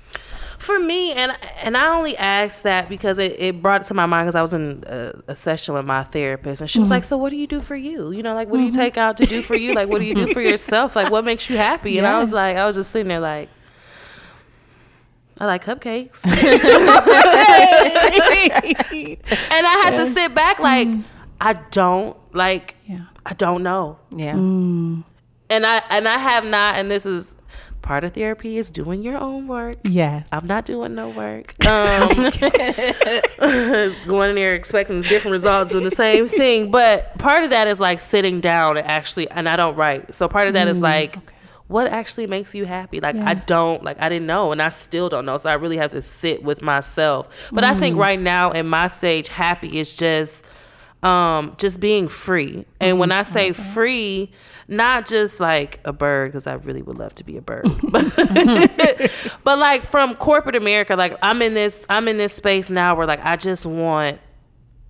For 0.57 0.79
me, 0.79 1.11
and 1.13 1.35
and 1.63 1.75
I 1.75 1.95
only 1.95 2.15
asked 2.17 2.63
that 2.63 2.87
because 2.87 3.17
it, 3.17 3.35
it 3.39 3.61
brought 3.61 3.81
it 3.81 3.87
to 3.87 3.93
my 3.93 4.05
mind 4.05 4.25
because 4.25 4.35
I 4.35 4.41
was 4.41 4.53
in 4.53 4.83
a, 4.87 5.13
a 5.27 5.35
session 5.35 5.73
with 5.73 5.85
my 5.85 6.03
therapist, 6.03 6.61
and 6.61 6.69
she 6.69 6.79
was 6.79 6.87
mm-hmm. 6.87 6.93
like, 6.93 7.03
"So 7.03 7.17
what 7.17 7.29
do 7.29 7.35
you 7.35 7.47
do 7.47 7.59
for 7.59 7.75
you? 7.75 8.11
You 8.11 8.23
know, 8.23 8.33
like 8.33 8.47
what 8.47 8.57
do 8.57 8.63
you 8.63 8.69
mm-hmm. 8.69 8.79
take 8.79 8.97
out 8.97 9.17
to 9.17 9.25
do 9.25 9.41
for 9.41 9.55
you? 9.55 9.73
Like 9.73 9.89
what 9.89 9.99
do 9.99 10.05
you 10.05 10.15
do 10.15 10.27
for 10.27 10.41
yourself? 10.51 10.95
Like 10.95 11.11
what 11.11 11.25
makes 11.25 11.49
you 11.49 11.57
happy?" 11.57 11.97
And 11.97 12.07
I 12.07 12.21
was 12.21 12.31
like, 12.31 12.57
I 12.57 12.65
was 12.65 12.75
just 12.77 12.91
sitting 12.91 13.09
there 13.09 13.19
like, 13.19 13.49
I 15.39 15.45
like 15.45 15.65
cupcakes, 15.65 16.23
and 16.25 16.33
I 19.67 19.81
had 19.83 19.97
to 19.97 20.05
sit 20.05 20.33
back 20.33 20.59
like, 20.59 20.87
mm-hmm. 20.87 21.01
I 21.41 21.53
don't 21.53 22.17
like, 22.33 22.77
Yeah. 22.85 23.05
I 23.25 23.33
don't 23.33 23.61
know, 23.61 23.99
yeah. 24.15 24.33
Mm. 24.35 25.03
and 25.49 25.65
I 25.65 25.81
and 25.89 26.07
I 26.07 26.17
have 26.17 26.45
not, 26.45 26.75
and 26.75 26.89
this 26.89 27.05
is 27.05 27.35
part 27.85 28.03
of 28.03 28.13
therapy 28.13 28.57
is 28.57 28.71
doing 28.71 29.03
your 29.03 29.17
own 29.17 29.47
work. 29.47 29.77
Yes. 29.83 30.27
I'm 30.31 30.47
not 30.47 30.65
doing 30.65 30.95
no 30.95 31.09
work. 31.09 31.53
Um, 31.65 32.09
going 34.07 34.29
in 34.29 34.35
there 34.35 34.55
expecting 34.55 35.01
different 35.01 35.31
results, 35.31 35.71
doing 35.71 35.83
the 35.83 35.91
same 35.91 36.27
thing. 36.27 36.71
But 36.71 37.17
part 37.17 37.43
of 37.43 37.49
that 37.51 37.67
is 37.67 37.79
like 37.79 37.99
sitting 37.99 38.39
down 38.39 38.77
and 38.77 38.87
actually, 38.87 39.29
and 39.31 39.49
I 39.49 39.55
don't 39.55 39.75
write. 39.75 40.13
So 40.13 40.27
part 40.27 40.47
of 40.47 40.53
that 40.53 40.67
is 40.67 40.79
like, 40.81 41.17
what 41.67 41.87
actually 41.87 42.27
makes 42.27 42.55
you 42.55 42.65
happy? 42.65 42.99
Like 42.99 43.15
I 43.15 43.33
don't, 43.33 43.83
like 43.83 44.01
I 44.01 44.09
didn't 44.09 44.27
know, 44.27 44.51
and 44.51 44.61
I 44.61 44.69
still 44.69 45.09
don't 45.09 45.25
know. 45.25 45.37
So 45.37 45.49
I 45.49 45.53
really 45.53 45.77
have 45.77 45.91
to 45.91 46.01
sit 46.01 46.43
with 46.43 46.61
myself. 46.61 47.27
But 47.51 47.63
I 47.63 47.73
think 47.73 47.97
right 47.97 48.19
now 48.19 48.51
in 48.51 48.67
my 48.67 48.87
stage, 48.87 49.27
happy 49.27 49.79
is 49.79 49.95
just 49.95 50.43
um 51.03 51.55
just 51.59 51.79
being 51.79 52.07
free 52.07 52.65
and 52.79 52.97
when 52.97 53.11
i 53.11 53.21
say 53.21 53.51
free 53.51 54.31
not 54.67 55.05
just 55.05 55.39
like 55.39 55.79
a 55.85 55.93
bird 55.93 56.31
because 56.31 56.47
i 56.47 56.53
really 56.53 56.81
would 56.81 56.97
love 56.97 57.13
to 57.15 57.23
be 57.23 57.37
a 57.37 57.41
bird. 57.41 57.65
But, 57.91 59.11
but 59.43 59.59
like 59.59 59.83
from 59.83 60.15
corporate 60.15 60.55
america 60.55 60.95
like 60.95 61.17
i'm 61.21 61.41
in 61.41 61.53
this 61.53 61.85
i'm 61.89 62.07
in 62.07 62.17
this 62.17 62.33
space 62.33 62.69
now 62.69 62.95
where 62.95 63.05
like 63.05 63.23
i 63.23 63.35
just 63.35 63.65
want 63.65 64.19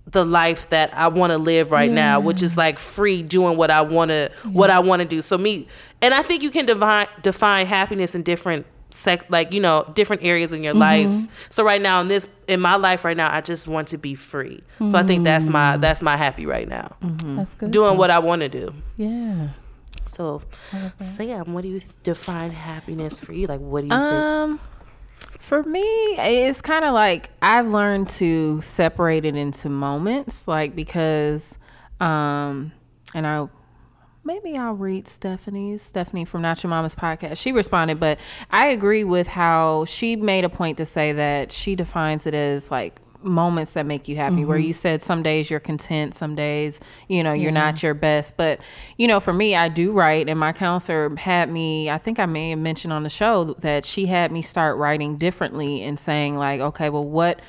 the 0.06 0.24
life 0.24 0.68
that 0.70 0.94
i 0.94 1.08
want 1.08 1.32
to 1.32 1.38
live 1.38 1.70
right 1.70 1.90
now 1.90 2.20
which 2.20 2.42
is 2.42 2.56
like 2.56 2.78
free 2.78 3.22
doing 3.22 3.56
what 3.56 3.70
i 3.70 3.80
want 3.80 4.10
to 4.10 4.30
what 4.44 4.70
i 4.70 4.78
want 4.78 5.02
to 5.02 5.08
do. 5.08 5.20
So 5.20 5.36
me 5.36 5.66
and 6.00 6.14
i 6.14 6.22
think 6.22 6.42
you 6.42 6.50
can 6.50 6.64
define 6.64 7.08
define 7.22 7.66
happiness 7.66 8.14
in 8.14 8.22
different 8.22 8.66
sec 8.90 9.28
like 9.30 9.52
you 9.52 9.60
know 9.60 9.90
different 9.94 10.22
areas 10.22 10.52
in 10.52 10.62
your 10.62 10.74
mm-hmm. 10.74 11.12
life. 11.12 11.48
So 11.50 11.64
right 11.64 11.82
now 11.82 12.00
in 12.00 12.08
this 12.08 12.28
in 12.46 12.60
my 12.60 12.76
life 12.76 13.04
right 13.04 13.16
now 13.16 13.34
i 13.34 13.40
just 13.40 13.66
want 13.66 13.88
to 13.88 13.98
be 13.98 14.14
free. 14.14 14.62
So 14.78 14.96
i 14.96 15.02
think 15.02 15.24
that's 15.24 15.46
my 15.46 15.72
mm-hmm. 15.72 15.80
that's 15.80 16.02
my 16.02 16.16
happy 16.16 16.46
right 16.46 16.68
now. 16.68 16.96
Mm-hmm. 17.02 17.36
That's 17.36 17.54
good. 17.54 17.70
doing 17.72 17.98
what 17.98 18.10
i 18.10 18.20
want 18.20 18.42
to 18.42 18.48
do. 18.48 18.72
Yeah. 18.96 19.48
So 20.16 20.42
sam 21.16 21.52
what 21.52 21.62
do 21.62 21.68
you 21.68 21.80
define 22.02 22.50
happiness 22.50 23.20
for 23.20 23.32
you 23.32 23.46
like 23.46 23.60
what 23.60 23.82
do 23.82 23.86
you 23.86 23.90
think 23.90 24.02
Um, 24.02 24.60
for 25.38 25.62
me, 25.62 25.82
it's 26.18 26.60
kind 26.60 26.84
of 26.84 26.92
like 26.92 27.30
I've 27.40 27.68
learned 27.68 28.08
to 28.10 28.60
separate 28.62 29.24
it 29.24 29.36
into 29.36 29.68
moments, 29.68 30.48
like 30.48 30.74
because, 30.74 31.56
um, 32.00 32.72
and 33.14 33.26
I 33.26 33.46
maybe 34.24 34.56
I'll 34.56 34.74
read 34.74 35.06
Stephanie's. 35.06 35.82
Stephanie 35.82 36.24
from 36.24 36.42
Not 36.42 36.62
Your 36.62 36.70
Mama's 36.70 36.96
podcast. 36.96 37.36
She 37.38 37.52
responded, 37.52 38.00
but 38.00 38.18
I 38.50 38.66
agree 38.66 39.04
with 39.04 39.28
how 39.28 39.84
she 39.84 40.16
made 40.16 40.44
a 40.44 40.48
point 40.48 40.78
to 40.78 40.86
say 40.86 41.12
that 41.12 41.52
she 41.52 41.76
defines 41.76 42.26
it 42.26 42.34
as 42.34 42.70
like 42.70 43.00
moments 43.26 43.72
that 43.72 43.84
make 43.86 44.08
you 44.08 44.16
happy 44.16 44.44
where 44.44 44.58
mm-hmm. 44.58 44.68
you 44.68 44.72
said 44.72 45.02
some 45.02 45.22
days 45.22 45.50
you're 45.50 45.60
content 45.60 46.14
some 46.14 46.34
days 46.34 46.80
you 47.08 47.22
know 47.22 47.32
you're 47.32 47.52
not 47.52 47.82
your 47.82 47.94
best. 47.94 48.36
But 48.36 48.60
you 48.96 49.06
know 49.08 49.20
for 49.20 49.32
me 49.32 49.54
i 49.54 49.68
do 49.68 49.92
write 49.92 50.28
and 50.28 50.38
my 50.38 50.52
counselor 50.52 51.14
had 51.16 51.50
me 51.50 51.90
i 51.90 51.98
think 51.98 52.18
i 52.18 52.26
may 52.26 52.50
have 52.50 52.58
mentioned 52.58 52.92
on 52.92 53.02
the 53.02 53.10
show 53.10 53.44
that 53.58 53.84
she 53.84 54.06
had 54.06 54.32
me 54.32 54.42
start 54.42 54.78
writing 54.78 55.16
differently 55.16 55.82
and 55.82 55.98
saying 55.98 56.36
like 56.36 56.60
okay 56.60 56.88
well 56.88 57.04
what 57.04 57.40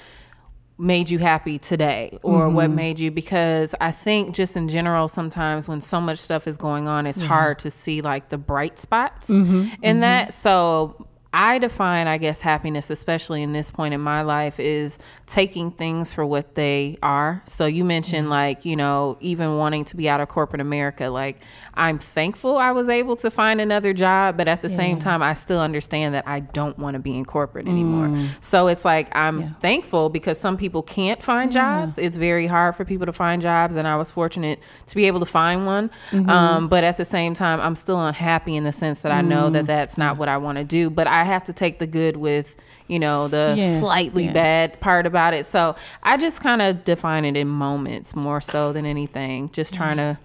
made 0.78 1.10
you 1.10 1.18
happy 1.20 1.58
today? 1.58 2.20
Or 2.22 2.50
what 2.50 2.68
mm-hmm. 2.68 2.76
made 2.76 3.00
you 3.00 3.12
because 3.12 3.74
I 3.82 3.92
think 3.92 4.36
just 4.36 4.56
in 4.56 4.70
general 4.70 5.08
sometimes 5.08 5.68
when 5.68 5.82
so 5.82 6.00
much 6.00 6.20
stuff 6.20 6.48
is 6.48 6.58
going 6.58 6.88
on 6.88 7.08
it's 7.08 7.22
hard 7.22 7.60
to 7.60 7.72
see 7.72 8.02
like 8.02 8.30
the 8.30 8.38
bright 8.38 8.78
spots 8.78 9.28
mm-hmm. 9.28 9.74
in 9.84 10.02
that. 10.02 10.34
So 10.36 11.07
I 11.40 11.60
define 11.60 12.08
I 12.08 12.18
guess 12.18 12.42
happiness 12.42 12.90
especially 12.90 13.44
in 13.44 13.54
this 13.54 13.70
point 13.70 13.94
in 13.94 14.02
my 14.02 14.24
life 14.24 14.60
is 14.60 14.98
taking 15.28 15.70
things 15.72 16.12
for 16.14 16.26
what 16.26 16.56
they 16.56 16.98
are 17.04 17.44
so 17.48 17.66
you 17.68 17.84
mentioned 17.84 18.30
like 18.30 18.66
you 18.66 18.76
know 18.76 19.18
even 19.20 19.58
wanting 19.58 19.86
to 19.86 19.96
be 19.96 20.10
out 20.10 20.20
of 20.20 20.30
corporate 20.30 20.62
America 20.62 21.10
like 21.10 21.40
I'm 21.76 22.00
thankful 22.00 22.58
I 22.58 22.72
was 22.72 22.90
able 22.90 23.16
to 23.18 23.30
find 23.30 23.62
another 23.62 23.94
job 23.94 24.36
but 24.38 24.48
at 24.48 24.62
the 24.64 24.70
same 24.70 24.98
time 25.00 25.22
I 25.22 25.36
still 25.36 25.60
understand 25.60 26.16
that 26.16 26.28
I 26.28 26.40
don't 26.40 26.80
want 26.80 26.96
to 26.96 27.00
be 27.00 27.16
in 27.16 27.24
corporate 27.26 27.68
anymore 27.68 28.10
so 28.42 28.66
it's 28.68 28.84
like 28.84 29.16
I'm 29.16 29.54
thankful 29.56 30.10
because 30.10 30.40
some 30.40 30.58
people 30.58 30.82
can't 30.82 31.22
find 31.22 31.52
jobs. 31.52 31.98
It's 32.00 32.18
very 32.18 32.48
hard 32.48 32.76
for 32.76 32.84
people 32.86 33.06
to 33.06 33.14
find 33.14 33.42
jobs, 33.42 33.76
and 33.76 33.88
I 33.88 33.96
was 33.96 34.12
fortunate 34.12 34.60
to 34.88 34.96
be 34.96 35.06
able 35.06 35.20
to 35.20 35.26
find 35.26 35.66
one. 35.66 35.92
Mm-hmm. 36.12 36.30
Um, 36.30 36.68
but 36.68 36.84
at 36.84 36.98
the 36.98 37.06
same 37.06 37.34
time, 37.34 37.60
I'm 37.60 37.76
still 37.76 38.00
unhappy 38.04 38.56
in 38.56 38.64
the 38.64 38.72
sense 38.72 39.02
that 39.02 39.12
I 39.12 39.22
know 39.22 39.50
Mm. 39.50 39.54
that 39.54 39.66
that's 39.68 39.98
not 39.98 40.18
what 40.18 40.30
I 40.30 40.38
want 40.38 40.58
to 40.58 40.64
do. 40.64 40.90
But 40.90 41.08
I 41.08 41.24
have 41.28 41.44
to 41.46 41.54
take 41.54 41.80
the 41.80 41.88
good 41.88 42.18
with, 42.18 42.58
you 42.88 43.00
know, 43.00 43.28
the 43.28 43.54
Yeah, 43.58 43.80
slightly 43.80 44.26
yeah. 44.26 44.34
bad 44.34 44.80
part 44.80 45.06
about 45.06 45.34
it. 45.34 45.46
So 45.46 45.76
I 46.04 46.18
just 46.18 46.42
kind 46.42 46.62
of 46.62 46.84
define 46.84 47.24
it 47.26 47.38
in 47.38 47.48
moments 47.48 48.16
more 48.16 48.42
so 48.42 48.74
than 48.74 48.86
anything. 48.86 49.50
Just 49.52 49.74
trying 49.74 49.98
to 49.98 50.18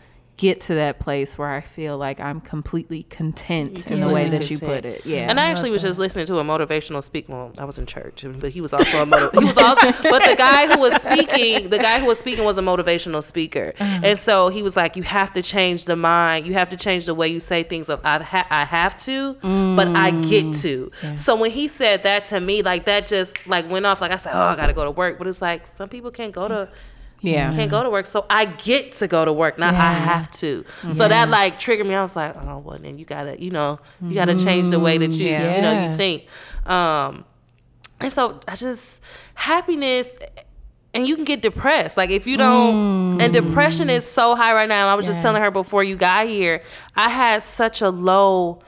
get 0.42 0.60
to 0.60 0.74
that 0.74 0.98
place 0.98 1.38
where 1.38 1.48
I 1.48 1.60
feel 1.60 1.96
like 1.96 2.18
I'm 2.18 2.40
completely 2.40 3.04
content 3.04 3.86
in 3.86 4.00
the 4.00 4.08
way 4.08 4.28
that 4.28 4.50
you 4.50 4.58
put 4.58 4.84
it. 4.84 5.06
Yeah. 5.06 5.28
And 5.30 5.38
I 5.38 5.46
actually 5.50 5.70
was 5.70 5.82
just 5.82 6.00
listening 6.00 6.26
to 6.26 6.38
a 6.40 6.42
motivational 6.42 7.00
speak. 7.00 7.28
Well, 7.28 7.52
I 7.58 7.64
was 7.64 7.78
in 7.78 7.86
church, 7.86 8.24
but 8.40 8.50
he 8.50 8.60
was 8.60 8.72
also 8.72 9.02
a 9.02 9.06
motiv- 9.06 9.30
he 9.38 9.44
was 9.44 9.56
also. 9.56 9.92
But 10.02 10.24
the 10.28 10.34
guy 10.36 10.66
who 10.66 10.80
was 10.80 11.00
speaking, 11.00 11.70
the 11.70 11.78
guy 11.78 12.00
who 12.00 12.06
was 12.06 12.18
speaking 12.18 12.44
was 12.44 12.58
a 12.58 12.60
motivational 12.60 13.22
speaker, 13.22 13.72
and 13.78 14.18
so 14.18 14.48
he 14.48 14.62
was 14.64 14.74
like, 14.76 14.96
"You 14.96 15.04
have 15.04 15.32
to 15.34 15.42
change 15.42 15.84
the 15.84 15.94
mind. 15.94 16.44
You 16.48 16.54
have 16.54 16.70
to 16.70 16.76
change 16.76 17.06
the 17.06 17.14
way 17.14 17.28
you 17.28 17.38
say 17.38 17.62
things. 17.62 17.88
Of 17.88 18.00
I 18.04 18.20
ha- 18.20 18.48
I 18.50 18.64
have 18.64 18.96
to, 19.04 19.34
but 19.76 19.94
I 19.94 20.10
get 20.10 20.54
to." 20.66 20.90
So 21.18 21.36
when 21.36 21.52
he 21.52 21.68
said 21.68 22.02
that 22.02 22.26
to 22.26 22.40
me, 22.40 22.62
like 22.62 22.84
that 22.86 23.06
just 23.06 23.46
like 23.46 23.70
went 23.70 23.86
off. 23.86 24.00
Like 24.00 24.10
I 24.10 24.16
said, 24.16 24.32
"Oh, 24.34 24.40
I 24.42 24.56
got 24.56 24.66
to 24.66 24.72
go 24.72 24.84
to 24.84 24.90
work," 24.90 25.18
but 25.18 25.28
it's 25.28 25.40
like 25.40 25.68
some 25.68 25.88
people 25.88 26.10
can't 26.10 26.32
go 26.32 26.48
to. 26.48 26.68
Yeah. 27.22 27.50
You 27.50 27.56
can't 27.56 27.70
go 27.70 27.82
to 27.82 27.88
work, 27.90 28.06
so 28.06 28.26
I 28.28 28.44
get 28.46 28.92
to 28.96 29.06
go 29.08 29.24
to 29.24 29.32
work, 29.32 29.56
not 29.58 29.74
I 29.74 29.92
have 29.92 30.30
to. 30.32 30.64
So 30.92 31.06
that 31.08 31.28
like 31.30 31.58
triggered 31.58 31.86
me. 31.86 31.94
I 31.94 32.02
was 32.02 32.14
like, 32.16 32.36
oh, 32.36 32.58
well, 32.58 32.78
then 32.78 32.98
you 32.98 33.04
gotta, 33.04 33.40
you 33.42 33.50
know, 33.50 33.78
you 34.02 34.14
gotta 34.14 34.36
change 34.38 34.68
the 34.70 34.80
way 34.80 34.98
that 34.98 35.10
you, 35.12 35.26
Yeah. 35.28 35.56
you 35.56 35.62
know, 35.62 35.90
you 35.90 35.96
think. 35.96 36.26
Um, 36.66 37.24
and 38.00 38.12
so 38.12 38.40
I 38.48 38.56
just 38.56 39.00
happiness, 39.34 40.08
and 40.94 41.06
you 41.06 41.14
can 41.16 41.24
get 41.24 41.40
depressed. 41.42 41.96
Like 41.96 42.10
if 42.10 42.26
you 42.26 42.36
don't, 42.36 43.20
and 43.20 43.32
depression 43.32 43.88
is 43.88 44.04
so 44.04 44.34
high 44.34 44.52
right 44.52 44.68
now. 44.68 44.82
And 44.82 44.90
I 44.90 44.94
was 44.94 45.06
just 45.06 45.22
telling 45.22 45.40
her 45.40 45.50
before 45.50 45.84
you 45.84 45.96
got 45.96 46.26
here, 46.26 46.62
I 46.96 47.08
had 47.08 47.42
such 47.42 47.80
a 47.82 47.90
low. 47.90 48.62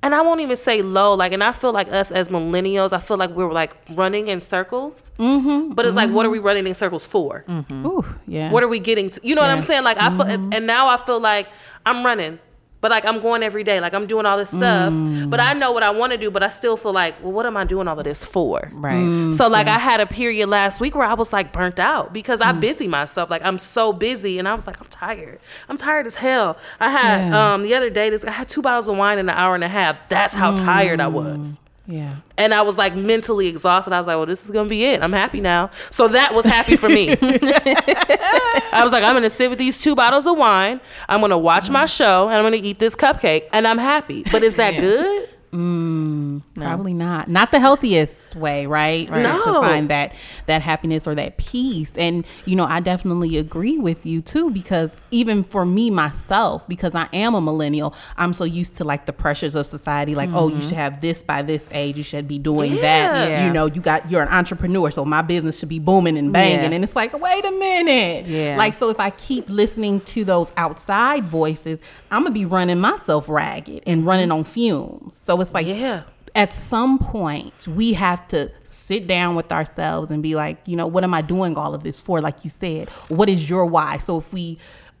And 0.00 0.14
I 0.14 0.20
won't 0.22 0.40
even 0.40 0.54
say 0.56 0.80
low, 0.80 1.14
like, 1.14 1.32
and 1.32 1.42
I 1.42 1.50
feel 1.50 1.72
like 1.72 1.88
us 1.88 2.12
as 2.12 2.28
millennials, 2.28 2.92
I 2.92 3.00
feel 3.00 3.16
like 3.16 3.30
we're 3.30 3.52
like 3.52 3.76
running 3.90 4.28
in 4.28 4.40
circles. 4.40 5.10
Mm-hmm, 5.18 5.72
but 5.72 5.86
it's 5.86 5.96
like, 5.96 6.10
what 6.10 6.24
are 6.24 6.30
we 6.30 6.38
mm-hmm. 6.38 6.46
running 6.46 6.66
in 6.68 6.74
circles 6.74 7.04
for? 7.04 7.44
Mm-hmm. 7.48 7.84
Ooh, 7.84 8.04
yeah. 8.26 8.52
What 8.52 8.62
are 8.62 8.68
we 8.68 8.78
getting 8.78 9.10
to? 9.10 9.20
You 9.24 9.34
know 9.34 9.42
what 9.42 9.50
I'm 9.50 9.60
saying? 9.60 9.82
Like 9.82 9.98
I 9.98 10.10
feel, 10.10 10.26
mm-hmm. 10.26 10.52
and 10.52 10.66
now 10.68 10.88
I 10.88 10.98
feel 10.98 11.20
like 11.20 11.48
I'm 11.84 12.06
running, 12.06 12.38
but 12.80 12.90
like 12.90 13.04
I'm 13.04 13.20
going 13.20 13.42
every 13.42 13.64
day. 13.64 13.80
Like 13.80 13.94
I'm 13.94 14.06
doing 14.06 14.26
all 14.26 14.36
this 14.36 14.50
stuff, 14.50 14.92
mm. 14.92 15.28
but 15.30 15.40
I 15.40 15.52
know 15.52 15.72
what 15.72 15.82
I 15.82 15.90
want 15.90 16.12
to 16.12 16.18
do, 16.18 16.30
but 16.30 16.42
I 16.42 16.48
still 16.48 16.76
feel 16.76 16.92
like, 16.92 17.22
well, 17.22 17.32
what 17.32 17.46
am 17.46 17.56
I 17.56 17.64
doing 17.64 17.88
all 17.88 17.98
of 17.98 18.04
this 18.04 18.24
for? 18.24 18.70
right. 18.72 18.94
Mm. 18.94 19.34
So 19.34 19.48
like 19.48 19.66
I 19.66 19.78
had 19.78 20.00
a 20.00 20.06
period 20.06 20.48
last 20.48 20.80
week 20.80 20.94
where 20.94 21.06
I 21.06 21.14
was 21.14 21.32
like 21.32 21.52
burnt 21.52 21.78
out 21.78 22.12
because 22.12 22.40
I 22.40 22.52
mm. 22.52 22.60
busy 22.60 22.86
myself. 22.88 23.30
Like 23.30 23.42
I'm 23.44 23.58
so 23.58 23.92
busy, 23.92 24.38
and 24.38 24.48
I 24.48 24.54
was 24.54 24.66
like, 24.66 24.80
I'm 24.80 24.88
tired. 24.88 25.40
I'm 25.68 25.76
tired 25.76 26.06
as 26.06 26.14
hell. 26.14 26.56
I 26.80 26.90
had 26.90 27.28
Yeah. 27.28 27.54
um 27.54 27.62
the 27.62 27.74
other 27.74 27.90
day, 27.90 28.10
this 28.10 28.24
I 28.24 28.30
had 28.30 28.48
two 28.48 28.62
bottles 28.62 28.88
of 28.88 28.96
wine 28.96 29.18
in 29.18 29.28
an 29.28 29.34
hour 29.34 29.54
and 29.54 29.64
a 29.64 29.68
half. 29.68 29.96
That's 30.08 30.34
how 30.34 30.56
tired 30.56 31.00
I 31.00 31.08
was. 31.08 31.58
Yeah. 31.88 32.16
And 32.36 32.52
I 32.52 32.60
was 32.60 32.76
like 32.76 32.94
mentally 32.94 33.48
exhausted. 33.48 33.94
I 33.94 33.98
was 33.98 34.06
like, 34.06 34.16
well, 34.16 34.26
this 34.26 34.44
is 34.44 34.50
going 34.50 34.66
to 34.66 34.70
be 34.70 34.84
it. 34.84 35.02
I'm 35.02 35.12
happy 35.12 35.40
now. 35.40 35.70
So 35.90 36.06
that 36.08 36.34
was 36.34 36.44
happy 36.44 36.76
for 36.76 36.88
me. 36.88 37.12
I 37.20 38.80
was 38.82 38.92
like, 38.92 39.02
I'm 39.02 39.14
going 39.14 39.22
to 39.22 39.30
sit 39.30 39.48
with 39.48 39.58
these 39.58 39.80
two 39.82 39.96
bottles 39.96 40.26
of 40.26 40.36
wine. 40.36 40.82
I'm 41.08 41.20
going 41.20 41.30
to 41.30 41.38
watch 41.38 41.70
my 41.70 41.86
show 41.86 42.28
and 42.28 42.36
I'm 42.36 42.42
going 42.42 42.60
to 42.60 42.68
eat 42.68 42.78
this 42.78 42.94
cupcake. 42.94 43.48
And 43.54 43.66
I'm 43.66 43.78
happy. 43.78 44.22
But 44.30 44.44
is 44.44 44.56
that 44.56 44.78
good? 44.78 45.30
mm 45.50 46.42
Probably 46.54 46.92
not. 46.92 47.28
Not 47.28 47.52
the 47.52 47.58
healthiest 47.58 48.27
way, 48.34 48.66
right? 48.66 49.06
To, 49.08 49.14
to 49.14 49.22
No. 49.22 49.60
find 49.60 49.88
that 49.90 50.14
that 50.46 50.62
happiness 50.62 51.06
or 51.06 51.14
that 51.14 51.36
peace. 51.36 51.92
And 51.96 52.24
you 52.44 52.56
know, 52.56 52.64
I 52.64 52.80
definitely 52.80 53.36
agree 53.36 53.78
with 53.78 54.06
you 54.06 54.20
too 54.20 54.50
because 54.50 54.90
even 55.10 55.44
for 55.44 55.64
me 55.64 55.90
myself, 55.90 56.66
because 56.68 56.94
I 56.94 57.08
am 57.12 57.34
a 57.34 57.40
millennial, 57.40 57.94
I'm 58.16 58.32
so 58.32 58.44
used 58.44 58.76
to 58.76 58.84
like 58.84 59.06
the 59.06 59.12
pressures 59.12 59.54
of 59.54 59.66
society 59.66 60.14
like, 60.14 60.30
oh, 60.32 60.48
you 60.48 60.54
mm-hmm. 60.54 60.68
should 60.68 60.76
have 60.76 61.00
this 61.00 61.22
by 61.22 61.42
this 61.42 61.64
age, 61.72 61.96
you 61.96 62.02
should 62.02 62.28
be 62.28 62.38
doing 62.38 62.76
that. 62.76 63.28
Yeah. 63.28 63.46
You 63.46 63.52
know, 63.52 63.66
you 63.66 63.80
got 63.80 64.10
you're 64.10 64.22
an 64.22 64.28
entrepreneur, 64.28 64.90
so 64.90 65.04
my 65.04 65.22
business 65.22 65.58
should 65.58 65.68
be 65.68 65.78
booming 65.78 66.16
and 66.16 66.32
banging. 66.32 66.70
Yeah. 66.70 66.76
And 66.76 66.84
it's 66.84 66.96
like, 66.96 67.18
wait 67.18 67.44
a 67.44 67.50
minute. 67.52 68.26
Yeah. 68.26 68.56
Like 68.56 68.74
so 68.74 68.90
if 68.90 69.00
I 69.00 69.10
keep 69.10 69.48
listening 69.48 70.00
to 70.02 70.24
those 70.24 70.52
outside 70.56 71.24
voices, 71.24 71.78
I'm 72.10 72.22
gonna 72.22 72.34
be 72.34 72.44
running 72.44 72.80
myself 72.80 73.28
ragged 73.28 73.82
and 73.86 74.06
running 74.06 74.30
on 74.30 74.44
fumes. 74.44 75.16
So 75.16 75.40
it's 75.40 75.52
like 75.52 75.66
Yeah. 75.66 76.02
At 76.34 76.52
some 76.52 76.98
point 76.98 77.66
we 77.68 77.92
have 77.94 78.26
to 78.28 78.50
sit 78.64 79.06
down 79.06 79.34
with 79.34 79.50
ourselves 79.52 80.10
and 80.10 80.22
be 80.22 80.34
like 80.34 80.58
you 80.66 80.76
know 80.76 80.86
what 80.86 81.04
am 81.04 81.14
i 81.14 81.22
doing 81.22 81.56
all 81.56 81.74
of 81.74 81.82
this 81.82 82.00
for? 82.00 82.20
Like 82.20 82.44
you 82.44 82.50
said 82.50 82.88
what 83.08 83.28
is 83.28 83.48
your 83.48 83.64
why? 83.66 83.98
So 83.98 84.18
if 84.18 84.32
we 84.32 84.58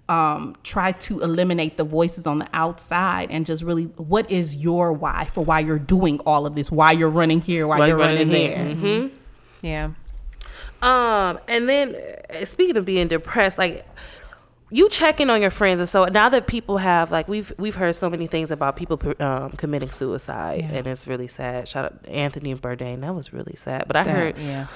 um, 0.08 0.56
try 0.62 0.92
to 0.92 1.20
eliminate 1.20 1.76
the 1.76 1.84
voices 1.84 2.26
on 2.26 2.38
the 2.38 2.48
outside 2.54 3.30
and 3.30 3.44
just 3.44 3.62
really 3.62 3.84
what 3.96 4.30
is 4.30 4.56
your 4.56 4.92
why 4.92 5.28
for 5.34 5.44
why 5.44 5.60
you're 5.60 5.78
doing 5.78 6.18
all 6.20 6.46
of 6.46 6.54
this? 6.54 6.70
Why 6.70 6.92
you're 6.92 7.10
running 7.10 7.40
here? 7.42 7.66
Why, 7.66 7.78
Why 7.78 7.86
you're 7.88 7.98
you're 7.98 8.06
running, 8.06 8.28
running 8.28 8.78
here. 8.80 9.00
there? 9.00 9.10
Yeah. 9.62 9.90
Um, 10.80 11.40
and 11.48 11.68
then 11.68 11.94
uh, 11.94 12.44
speaking 12.44 12.76
of 12.76 12.84
being 12.84 13.08
depressed, 13.08 13.58
like 13.58 13.84
you 14.70 14.88
checking 14.90 15.30
on 15.30 15.40
your 15.40 15.50
friends, 15.50 15.80
and 15.80 15.88
so 15.88 16.04
now 16.06 16.28
that 16.28 16.46
people 16.46 16.76
have 16.78 17.10
like 17.10 17.26
we've 17.28 17.52
we've 17.58 17.74
heard 17.74 17.94
so 17.96 18.10
many 18.10 18.26
things 18.26 18.50
about 18.50 18.76
people 18.76 19.00
um, 19.20 19.52
committing 19.52 19.90
suicide, 19.90 20.60
Yeah. 20.60 20.78
and 20.78 20.86
it's 20.86 21.06
really 21.06 21.28
sad. 21.28 21.68
Shout 21.68 21.84
out 21.86 22.06
Anthony 22.08 22.54
Bourdain, 22.54 23.00
that 23.00 23.14
was 23.14 23.32
really 23.32 23.56
sad. 23.56 23.84
But 23.86 23.96
I 23.96 24.02
That- 24.04 24.14
heard 24.14 24.38
yeah. 24.38 24.66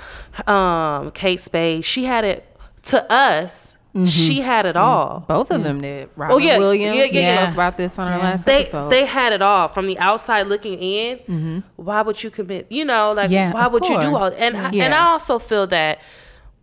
um, 0.46 1.10
Kate 1.12 1.40
Spade, 1.40 1.84
she 1.84 2.04
had 2.04 2.24
it 2.24 2.44
to 2.84 3.12
us. 3.12 3.76
She 4.06 4.40
had 4.40 4.64
it 4.64 4.74
all. 4.74 5.26
Both 5.28 5.50
of 5.50 5.64
them 5.64 5.82
did. 5.82 6.08
Robert 6.16 6.32
Oh, 6.32 6.38
yeah. 6.38 6.56
Williams. 6.56 6.96
Yeah, 6.96 7.04
yeah, 7.04 7.10
we 7.12 7.18
yeah. 7.20 7.42
spoke 7.44 7.54
about 7.54 7.76
this 7.76 7.98
on 7.98 8.08
our 8.08 8.16
Yeah. 8.16 8.24
last 8.24 8.46
They 8.46 8.60
episode. 8.62 8.88
they 8.90 9.04
had 9.04 9.34
it 9.34 9.42
all 9.42 9.68
from 9.68 9.86
the 9.86 9.98
outside 9.98 10.46
looking 10.46 10.78
in. 10.78 11.62
Why 11.76 12.00
would 12.00 12.22
you 12.24 12.30
commit? 12.30 12.68
You 12.72 12.86
know, 12.86 13.12
like 13.12 13.30
Yeah, 13.30 13.52
why 13.52 13.66
of 13.66 13.72
would 13.74 13.84
you 13.86 14.00
do 14.00 14.16
all? 14.16 14.32
And 14.34 14.56
I, 14.56 14.70
Yeah. 14.70 14.84
and 14.84 14.94
I 14.94 15.08
also 15.10 15.38
feel 15.38 15.66
that 15.66 15.98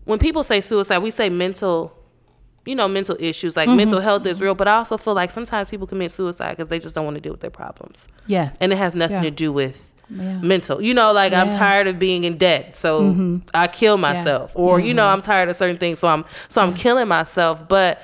when 0.06 0.18
people 0.18 0.42
say 0.42 0.60
suicide, 0.60 0.98
we 1.04 1.12
say 1.12 1.30
mental. 1.30 1.94
You 2.66 2.76
know, 2.76 2.88
mental 2.88 3.18
issues 3.20 3.56
like 3.56 3.68
mm-hmm. 3.68 3.78
mental 3.78 4.00
health 4.00 4.26
is 4.26 4.40
real, 4.40 4.54
but 4.56 4.68
I 4.68 4.76
also 4.76 4.98
feel 4.98 5.14
like 5.16 5.32
sometimes 5.32 5.70
people 5.70 5.88
commit 5.88 6.12
suicide 6.12 6.52
because 6.52 6.70
they 6.70 6.80
just 6.80 6.94
don't 6.94 7.06
want 7.06 7.16
to 7.16 7.22
deal 7.22 7.32
with 7.34 7.42
their 7.42 7.50
problems, 7.50 8.08
yes 8.28 8.56
and 8.60 8.72
it 8.72 8.78
has 8.78 8.96
nothing 8.96 9.24
Yeah. 9.24 9.30
to 9.30 9.32
do 9.32 9.52
with 9.52 9.92
Yeah. 10.10 10.40
mental. 10.40 10.82
You 10.82 10.94
know, 10.94 11.12
like 11.14 11.34
I'm 11.34 11.50
tired 11.50 11.88
of 11.88 11.98
being 12.00 12.24
in 12.24 12.38
debt, 12.38 12.76
so 12.76 13.02
mm-hmm. 13.02 13.38
I 13.54 13.68
kill 13.68 13.98
myself, 13.98 14.52
or 14.56 14.80
you 14.80 14.94
know, 14.94 15.08
I'm 15.08 15.22
tired 15.22 15.50
of 15.50 15.56
certain 15.56 15.78
things, 15.78 16.00
so 16.00 16.08
I'm 16.08 16.26
so 16.48 16.62
I'm 16.62 16.74
killing 16.74 17.08
myself. 17.08 17.68
But 17.68 18.02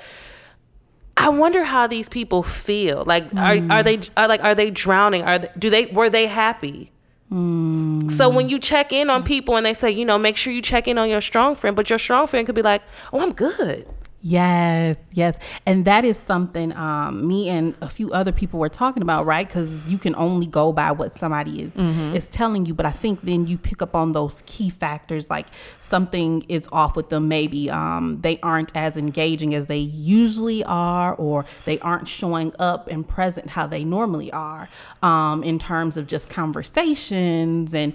I 1.16 1.28
wonder 1.30 1.64
how 1.64 1.86
these 1.86 2.08
people 2.08 2.42
feel. 2.42 3.02
Like, 3.06 3.24
are 3.36 3.56
mm. 3.56 3.72
are 3.72 3.82
they 3.82 4.00
are 4.16 4.28
like 4.28 4.42
are 4.44 4.54
they 4.54 4.70
drowning? 4.70 5.22
Are 5.22 5.38
they, 5.38 5.48
do 5.58 5.70
they 5.70 5.86
were 5.86 6.10
they 6.10 6.26
happy? 6.26 6.92
Mm. 7.32 8.10
So 8.10 8.28
when 8.28 8.48
you 8.48 8.58
check 8.58 8.92
in 8.92 9.10
on 9.10 9.22
people 9.22 9.56
and 9.56 9.66
they 9.66 9.74
say, 9.74 9.90
you 9.90 10.04
know, 10.04 10.18
make 10.18 10.36
sure 10.36 10.52
you 10.52 10.62
check 10.62 10.86
in 10.86 10.98
on 10.98 11.08
your 11.08 11.20
strong 11.20 11.54
friend, 11.56 11.74
but 11.74 11.90
your 11.90 11.98
strong 11.98 12.26
friend 12.26 12.46
could 12.46 12.54
be 12.54 12.62
like, 12.62 12.82
oh, 13.12 13.20
I'm 13.20 13.32
good. 13.32 13.88
Yes, 14.22 14.98
yes. 15.12 15.38
And 15.66 15.84
that 15.84 16.04
is 16.04 16.16
something 16.16 16.74
um, 16.76 17.28
me 17.28 17.48
and 17.48 17.74
a 17.80 17.88
few 17.88 18.10
other 18.12 18.32
people 18.32 18.58
were 18.58 18.68
talking 18.68 19.02
about, 19.02 19.26
right? 19.26 19.46
Because 19.46 19.86
you 19.86 19.98
can 19.98 20.16
only 20.16 20.46
go 20.46 20.72
by 20.72 20.90
what 20.90 21.14
somebody 21.14 21.62
is 21.62 21.76
is 22.14 22.26
telling 22.28 22.66
you. 22.66 22.74
But 22.74 22.86
I 22.86 22.90
think 22.90 23.22
then 23.22 23.46
you 23.46 23.58
pick 23.58 23.82
up 23.82 23.94
on 23.94 24.12
those 24.12 24.42
key 24.46 24.70
factors, 24.70 25.30
like 25.30 25.46
something 25.80 26.44
is 26.48 26.68
off 26.72 26.96
with 26.96 27.10
them. 27.10 27.28
Maybe 27.28 27.70
um, 27.70 28.20
they 28.22 28.40
aren't 28.42 28.74
as 28.74 28.96
engaging 28.96 29.54
as 29.54 29.66
they 29.66 29.78
usually 29.78 30.64
are, 30.64 31.14
or 31.14 31.44
they 31.64 31.78
aren't 31.80 32.08
showing 32.08 32.52
up 32.58 32.88
and 32.88 33.06
present 33.06 33.50
how 33.50 33.66
they 33.66 33.84
normally 33.84 34.32
are 34.32 34.68
um, 35.02 35.42
in 35.42 35.58
terms 35.58 35.96
of 35.96 36.06
just 36.06 36.30
conversations 36.30 37.74
and 37.74 37.92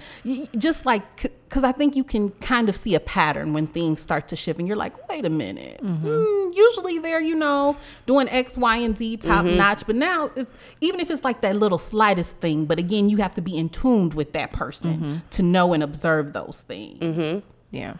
just 0.57 0.85
like 0.85 1.31
because 1.51 1.65
I 1.65 1.73
think 1.73 1.97
you 1.97 2.05
can 2.05 2.29
kind 2.39 2.69
of 2.69 2.77
see 2.77 2.95
a 2.95 2.99
pattern 3.01 3.51
when 3.51 3.67
things 3.67 4.01
start 4.01 4.29
to 4.29 4.37
shift, 4.37 4.57
and 4.57 4.69
you're 4.69 4.77
like, 4.77 5.09
wait 5.09 5.25
a 5.25 5.29
minute. 5.29 5.81
Mm-hmm. 5.83 6.07
Mm, 6.07 6.55
usually 6.55 6.97
they're, 6.97 7.19
you 7.19 7.35
know, 7.35 7.75
doing 8.05 8.29
X, 8.29 8.57
Y, 8.57 8.77
and 8.77 8.97
Z 8.97 9.17
top 9.17 9.45
mm-hmm. 9.45 9.57
notch, 9.57 9.85
but 9.85 9.97
now 9.97 10.31
it's 10.37 10.53
even 10.79 11.01
if 11.01 11.11
it's 11.11 11.25
like 11.25 11.41
that 11.41 11.57
little 11.57 11.77
slightest 11.77 12.37
thing. 12.37 12.63
But 12.63 12.79
again, 12.79 13.09
you 13.09 13.17
have 13.17 13.35
to 13.35 13.41
be 13.41 13.57
in 13.57 13.67
tuned 13.67 14.13
with 14.13 14.31
that 14.31 14.53
person 14.53 14.93
mm-hmm. 14.93 15.15
to 15.29 15.43
know 15.43 15.73
and 15.73 15.83
observe 15.83 16.31
those 16.31 16.63
things. 16.65 17.43
Yeah. 17.69 17.95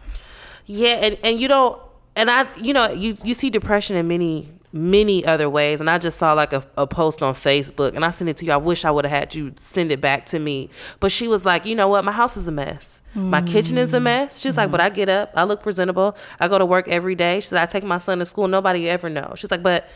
Yeah, 0.64 0.94
and, 0.94 1.18
and 1.22 1.38
you 1.38 1.46
don't 1.46 1.78
and 2.16 2.30
I 2.30 2.48
you 2.56 2.72
know, 2.72 2.90
you 2.90 3.16
you 3.22 3.34
see 3.34 3.50
depression 3.50 3.96
in 3.96 4.08
many 4.08 4.50
many 4.72 5.26
other 5.26 5.50
ways 5.50 5.78
and 5.80 5.90
I 5.90 5.98
just 5.98 6.16
saw 6.16 6.32
like 6.32 6.54
a, 6.54 6.66
a 6.78 6.86
post 6.86 7.22
on 7.22 7.34
Facebook 7.34 7.94
and 7.94 8.02
I 8.02 8.08
sent 8.08 8.30
it 8.30 8.38
to 8.38 8.46
you. 8.46 8.52
I 8.52 8.56
wish 8.56 8.86
I 8.86 8.90
would 8.90 9.04
have 9.04 9.12
had 9.12 9.34
you 9.34 9.52
send 9.58 9.92
it 9.92 10.00
back 10.00 10.24
to 10.26 10.38
me. 10.38 10.70
But 11.00 11.12
she 11.12 11.28
was 11.28 11.44
like, 11.44 11.66
you 11.66 11.74
know 11.74 11.88
what, 11.88 12.02
my 12.06 12.12
house 12.12 12.38
is 12.38 12.48
a 12.48 12.52
mess. 12.52 12.98
My 13.14 13.42
kitchen 13.42 13.76
is 13.76 13.92
a 13.92 13.98
mm. 13.98 14.04
mess. 14.04 14.40
She's 14.40 14.56
like, 14.56 14.70
but 14.70 14.80
I 14.80 14.88
get 14.88 15.08
up, 15.08 15.32
I 15.34 15.44
look 15.44 15.62
presentable, 15.62 16.16
I 16.40 16.48
go 16.48 16.58
to 16.58 16.64
work 16.64 16.88
every 16.88 17.14
day. 17.14 17.40
She 17.40 17.48
said, 17.48 17.60
I 17.60 17.66
take 17.66 17.84
my 17.84 17.98
son 17.98 18.20
to 18.20 18.24
school, 18.24 18.48
nobody 18.48 18.88
ever 18.88 19.10
knows. 19.10 19.34
She's 19.38 19.50
like, 19.50 19.62
but 19.62 19.88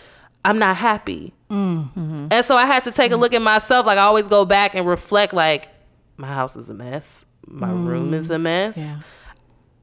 I'm 0.44 0.58
not 0.58 0.76
happy. 0.76 1.32
Mm. 1.50 1.92
Mm-hmm. 1.94 2.26
And 2.30 2.44
so 2.44 2.56
I 2.56 2.66
had 2.66 2.84
to 2.84 2.90
take 2.90 3.12
a 3.12 3.16
look 3.16 3.32
at 3.32 3.42
myself. 3.42 3.86
Like 3.86 3.98
I 3.98 4.02
always 4.02 4.28
go 4.28 4.44
back 4.44 4.74
and 4.74 4.86
reflect 4.86 5.32
like 5.32 5.68
my 6.16 6.28
house 6.28 6.56
is 6.56 6.68
a 6.68 6.74
mess. 6.74 7.24
My 7.46 7.70
room 7.70 8.12
is 8.14 8.30
a 8.30 8.36
mm. 8.36 8.42
mess. 8.42 8.76
Yeah. 8.76 9.00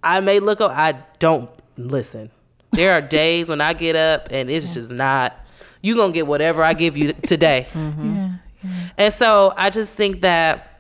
I 0.04 0.20
may 0.20 0.40
look 0.40 0.62
up. 0.62 0.72
I 0.72 1.04
don't 1.20 1.50
listen. 1.78 2.30
There 2.72 2.94
are 2.94 3.02
days 3.02 3.50
when 3.50 3.62
I 3.62 3.74
get 3.74 3.96
up 3.96 4.28
and 4.32 4.50
it's 4.50 4.74
just 4.74 4.92
not. 4.92 5.38
You 5.82 5.96
gonna 5.96 6.14
get 6.14 6.28
whatever 6.28 6.64
I 6.64 6.74
give 6.74 6.96
you 6.96 7.14
today. 7.14 7.68
Mm-hmm. 7.74 8.02
Mm-hmm. 8.02 8.36
Yeah. 8.64 8.90
And 8.98 9.14
so 9.14 9.54
I 9.58 9.70
just 9.70 9.96
think 9.96 10.22
that. 10.22 10.73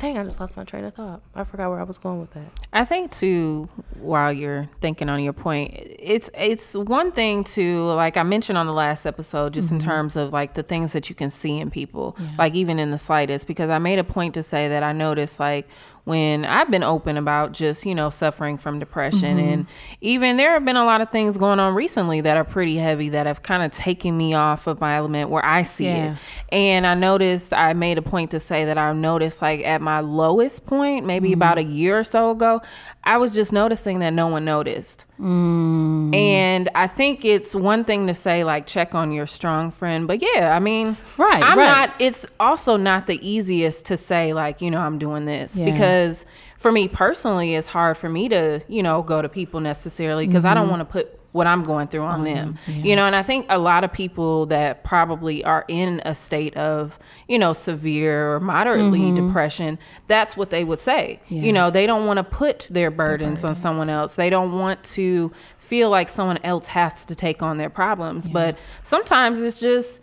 Dang, 0.00 0.18
I 0.18 0.24
just 0.24 0.40
lost 0.40 0.56
my 0.56 0.64
train 0.64 0.84
of 0.84 0.94
thought. 0.94 1.22
I 1.34 1.44
forgot 1.44 1.70
where 1.70 1.78
I 1.78 1.84
was 1.84 1.98
going 1.98 2.20
with 2.20 2.32
that. 2.32 2.50
I 2.72 2.84
think 2.84 3.12
too, 3.12 3.68
while 4.00 4.32
you're 4.32 4.68
thinking 4.80 5.08
on 5.08 5.22
your 5.22 5.32
point, 5.32 5.72
it's 5.72 6.28
it's 6.34 6.74
one 6.74 7.12
thing 7.12 7.44
to 7.44 7.86
like 7.92 8.16
I 8.16 8.24
mentioned 8.24 8.58
on 8.58 8.66
the 8.66 8.72
last 8.72 9.06
episode, 9.06 9.54
just 9.54 9.70
in 9.70 9.78
mm-hmm. 9.78 9.88
terms 9.88 10.16
of 10.16 10.32
like 10.32 10.54
the 10.54 10.62
things 10.64 10.92
that 10.92 11.08
you 11.08 11.14
can 11.14 11.30
see 11.30 11.58
in 11.58 11.70
people, 11.70 12.16
like 12.38 12.54
even 12.54 12.78
in 12.78 12.90
the 12.90 12.98
slightest. 12.98 13.46
Because 13.46 13.70
I 13.70 13.78
made 13.78 13.98
a 13.98 14.04
point 14.04 14.34
to 14.34 14.42
say 14.42 14.68
that 14.68 14.82
I 14.82 14.92
noticed 14.92 15.38
like 15.38 15.68
when 16.04 16.44
I've 16.44 16.70
been 16.70 16.82
open 16.82 17.16
about 17.16 17.52
just 17.52 17.86
you 17.86 17.94
know 17.94 18.10
suffering 18.10 18.58
from 18.58 18.78
depression, 18.78 19.38
mm-hmm. 19.38 19.48
and 19.48 19.66
even 20.00 20.36
there 20.36 20.52
have 20.52 20.64
been 20.64 20.76
a 20.76 20.84
lot 20.84 21.00
of 21.00 21.10
things 21.10 21.38
going 21.38 21.58
on 21.58 21.74
recently 21.74 22.20
that 22.20 22.36
are 22.36 22.44
pretty 22.44 22.76
heavy 22.76 23.08
that 23.10 23.26
have 23.26 23.42
kind 23.42 23.62
of 23.62 23.72
taken 23.72 24.16
me 24.16 24.34
off 24.34 24.66
of 24.66 24.80
my 24.80 24.96
element 24.96 25.30
where 25.30 25.44
I 25.44 25.62
see 25.62 25.84
Yeah. 25.86 26.12
it. 26.12 26.18
And 26.50 26.86
I 26.86 26.94
noticed, 26.94 27.52
I 27.52 27.72
made 27.72 27.98
a 27.98 28.02
point 28.02 28.30
to 28.32 28.40
say 28.40 28.64
that 28.66 28.78
I 28.78 28.92
noticed, 28.92 29.42
like, 29.42 29.64
at 29.64 29.80
my 29.80 30.00
lowest 30.00 30.66
point, 30.66 31.06
maybe 31.06 31.28
mm-hmm. 31.28 31.34
about 31.34 31.58
a 31.58 31.64
year 31.64 31.98
or 31.98 32.04
so 32.04 32.30
ago, 32.30 32.60
I 33.02 33.16
was 33.16 33.32
just 33.32 33.52
noticing 33.52 33.98
that 34.00 34.12
no 34.12 34.28
one 34.28 34.44
noticed. 34.44 35.04
And 35.18 36.68
I 36.74 36.86
think 36.86 37.24
it's 37.24 37.54
one 37.54 37.84
thing 37.84 38.06
to 38.08 38.14
say, 38.14 38.44
like, 38.44 38.66
check 38.66 38.94
on 38.94 39.12
your 39.12 39.26
strong 39.26 39.70
friend. 39.70 40.06
But 40.06 40.22
yeah, 40.22 40.54
I 40.54 40.58
mean, 40.58 40.96
Right, 41.16 41.42
I'm 41.42 41.58
right. 41.58 41.88
not, 41.88 41.94
it's 41.98 42.26
also 42.40 42.76
not 42.76 43.06
the 43.06 43.18
easiest 43.26 43.86
to 43.86 43.96
say, 43.96 44.32
like, 44.32 44.60
you 44.60 44.70
know, 44.70 44.80
I'm 44.80 44.98
doing 44.98 45.24
this 45.24 45.56
Yeah. 45.56 45.70
because 45.70 46.24
for 46.58 46.72
me 46.72 46.88
personally, 46.88 47.54
it's 47.54 47.68
hard 47.68 47.96
for 47.96 48.08
me 48.08 48.28
to, 48.30 48.60
you 48.68 48.82
know, 48.82 49.02
go 49.02 49.22
to 49.22 49.28
people 49.28 49.60
necessarily 49.60 50.26
because 50.26 50.44
Mm-hmm. 50.44 50.50
I 50.50 50.54
don't 50.54 50.68
want 50.68 50.80
to 50.80 50.84
put 50.86 51.18
what 51.34 51.48
I'm 51.48 51.64
going 51.64 51.88
through 51.88 52.04
on 52.04 52.22
them. 52.22 52.56
You 52.68 52.94
know, 52.94 53.06
and 53.06 53.16
I 53.16 53.24
think 53.24 53.46
a 53.48 53.58
lot 53.58 53.82
of 53.82 53.92
people 53.92 54.46
that 54.46 54.84
probably 54.84 55.42
are 55.42 55.64
in 55.66 56.00
a 56.04 56.14
state 56.14 56.56
of, 56.56 56.96
you 57.26 57.40
know, 57.40 57.52
severe 57.52 58.36
or 58.36 58.38
moderately 58.38 59.10
depression, 59.10 59.76
that's 60.06 60.36
what 60.36 60.50
they 60.50 60.62
would 60.62 60.78
say. 60.78 61.20
Mm-hmm. 61.24 61.34
Yeah. 61.34 61.42
You 61.42 61.52
know, 61.52 61.70
they 61.70 61.86
don't 61.86 62.06
want 62.06 62.18
to 62.18 62.24
put 62.24 62.68
their 62.70 62.92
burdens, 62.92 63.42
on 63.42 63.56
someone 63.56 63.88
else. 63.90 64.14
They 64.14 64.30
don't 64.30 64.56
want 64.60 64.84
to 64.84 65.32
feel 65.58 65.90
like 65.90 66.08
someone 66.08 66.38
else 66.44 66.68
has 66.68 67.04
to 67.06 67.16
take 67.16 67.42
on 67.42 67.56
their 67.56 67.68
problems. 67.68 68.28
But 68.28 68.56
sometimes 68.84 69.40
it's 69.40 69.58
just 69.58 70.00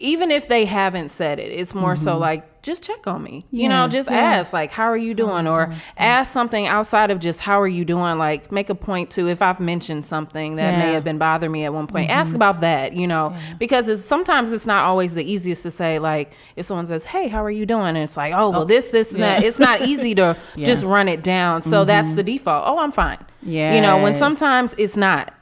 even 0.00 0.30
if 0.30 0.48
they 0.48 0.64
haven't 0.64 1.08
said 1.10 1.38
it, 1.38 1.52
it's 1.52 1.74
more 1.74 1.94
so 1.96 2.18
like 2.18 2.62
just 2.62 2.82
check 2.82 3.06
on 3.06 3.22
me. 3.22 3.44
You 3.50 3.68
know, 3.68 3.74
Mm-hmm. 3.84 3.92
Just 3.92 4.10
yeah. 4.10 4.16
ask 4.38 4.52
like 4.52 4.70
how 4.70 4.84
are 4.84 4.96
you 4.96 5.12
doing 5.14 5.46
or 5.46 5.72
ask 5.98 6.32
something 6.32 6.66
outside 6.66 7.10
of 7.10 7.20
just 7.20 7.40
how 7.40 7.60
are 7.60 7.68
you 7.68 7.84
doing 7.84 8.16
like 8.18 8.50
make 8.50 8.70
a 8.70 8.74
point 8.74 9.10
to 9.10 9.28
if 9.28 9.40
I've 9.42 9.60
mentioned 9.60 10.04
something 10.04 10.56
that 10.56 10.72
may 10.72 10.78
Yeah. 10.78 10.84
Mm-hmm. 10.86 10.94
have 10.94 11.04
been 11.04 11.18
bothering 11.18 11.52
me 11.52 11.64
at 11.64 11.72
one 11.74 11.86
point, 11.86 12.10
ask 12.10 12.34
about 12.34 12.60
that, 12.62 12.94
you 12.94 13.06
know, 13.06 13.36
because 13.58 13.88
it's 13.88 14.04
sometimes 14.04 14.50
it's 14.52 14.66
not 14.66 14.84
always 14.84 15.14
the 15.14 15.22
easiest 15.24 15.62
to 15.64 15.70
say 15.70 15.98
like 15.98 16.32
if 16.56 16.64
someone 16.66 16.86
says, 16.86 17.04
"Hey, 17.04 17.28
how 17.28 17.44
are 17.44 17.50
you 17.50 17.66
doing?" 17.66 17.86
and 17.88 17.98
it's 17.98 18.16
like, 18.16 18.32
"Oh, 18.34 18.50
well 18.50 18.64
this 18.64 18.88
this 18.88 19.12
and 19.12 19.22
that." 19.22 19.44
It's 19.44 19.58
not 19.58 19.82
easy 19.82 20.14
to 20.16 20.22
Yeah. 20.24 20.34
Mm-hmm. 20.34 20.64
just 20.64 20.84
run 20.84 21.06
it 21.08 21.22
down. 21.22 21.62
So 21.62 21.84
that's 21.84 22.12
the 22.14 22.22
default. 22.22 22.64
"Oh, 22.66 22.78
I'm 22.78 22.92
fine." 22.92 23.18
Yeah. 23.42 23.74
You 23.74 23.80
know, 23.82 24.02
when 24.02 24.14
sometimes 24.14 24.74
it's 24.78 24.96
not 24.96 25.32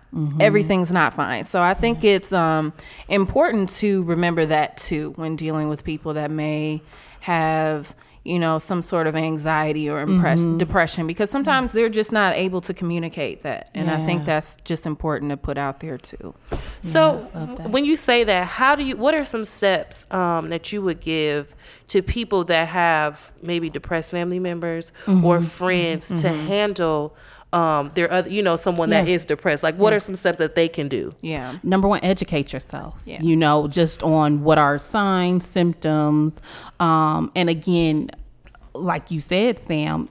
everything's 0.40 0.92
not 0.92 1.14
fine. 1.14 1.44
So 1.46 1.62
i 1.62 1.74
think 1.74 2.04
it's 2.04 2.32
um, 2.32 2.72
important 3.08 3.68
to 3.80 4.02
remember 4.04 4.44
that 4.46 4.76
too 4.76 5.12
when 5.16 5.36
dealing 5.36 5.68
with 5.68 5.84
people 5.84 6.14
that 6.14 6.30
may 6.30 6.82
have 7.20 7.94
you 8.24 8.38
know 8.38 8.56
some 8.58 8.82
sort 8.82 9.06
of 9.08 9.16
anxiety 9.16 9.88
or 9.90 9.98
impress- 10.00 10.40
depression 10.56 11.06
because 11.08 11.28
sometimes 11.28 11.72
they're 11.72 11.88
just 11.88 12.12
not 12.12 12.36
able 12.36 12.60
to 12.60 12.72
communicate 12.74 13.42
that. 13.42 13.68
And 13.74 13.90
i 13.90 14.04
think 14.06 14.24
that's 14.24 14.56
just 14.64 14.86
important 14.86 15.30
to 15.30 15.36
put 15.36 15.58
out 15.58 15.80
there 15.80 15.98
too. 15.98 16.34
So 16.82 17.28
love 17.34 17.70
when 17.72 17.84
you 17.84 17.96
say 17.96 18.22
that, 18.24 18.46
how 18.46 18.74
do 18.76 18.82
you? 18.84 18.96
What 18.96 19.14
are 19.14 19.24
some 19.24 19.44
steps 19.44 20.06
um, 20.12 20.50
that 20.50 20.72
you 20.72 20.82
would 20.82 21.00
give 21.00 21.54
to 21.88 22.02
people 22.02 22.44
that 22.44 22.68
have 22.68 23.32
maybe 23.42 23.68
depressed 23.70 24.10
family 24.10 24.38
members 24.38 24.92
Mm-hmm. 25.06 25.24
or 25.24 25.40
friends 25.40 26.20
to 26.22 26.28
handle 26.28 27.16
um, 27.52 27.90
their 27.94 28.10
other, 28.10 28.30
you 28.30 28.42
know, 28.42 28.56
someone 28.56 28.90
that 28.90 29.06
Yeah. 29.06 29.14
is 29.14 29.24
depressed? 29.24 29.62
Like, 29.62 29.76
what 29.76 29.92
are 29.92 30.00
some 30.00 30.16
steps 30.16 30.38
that 30.38 30.54
they 30.54 30.68
can 30.68 30.88
do? 30.88 31.12
yeah 31.20 31.58
number 31.62 31.86
one 31.88 32.00
educate 32.02 32.52
yourself 32.52 32.94
Yeah. 33.04 33.20
you 33.22 33.36
know 33.36 33.68
just 33.68 34.02
on 34.02 34.42
what 34.42 34.58
are 34.58 34.78
signs 34.78 35.46
symptoms 35.46 36.40
um 36.80 37.30
and 37.36 37.48
again 37.50 38.10
like 38.74 39.10
you 39.10 39.20
said 39.20 39.58
sam 39.58 40.08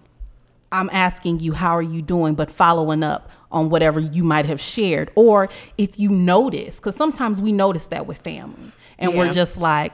i'm 0.72 0.90
asking 0.92 1.40
you 1.40 1.54
how 1.54 1.72
are 1.76 1.82
you 1.82 2.02
doing 2.02 2.36
but 2.36 2.52
following 2.52 3.04
up 3.04 3.30
on 3.52 3.70
whatever 3.70 4.00
you 4.00 4.24
might 4.24 4.46
have 4.46 4.62
shared 4.62 5.10
or 5.16 5.50
if 5.78 6.00
you 6.00 6.10
notice 6.10 6.78
because 6.78 6.96
sometimes 6.96 7.42
we 7.42 7.52
notice 7.52 7.88
that 7.88 8.06
with 8.06 8.18
family 8.20 8.72
and 9.02 9.12
Yeah. 9.12 9.18
we're 9.18 9.34
just 9.34 9.58
like 9.58 9.92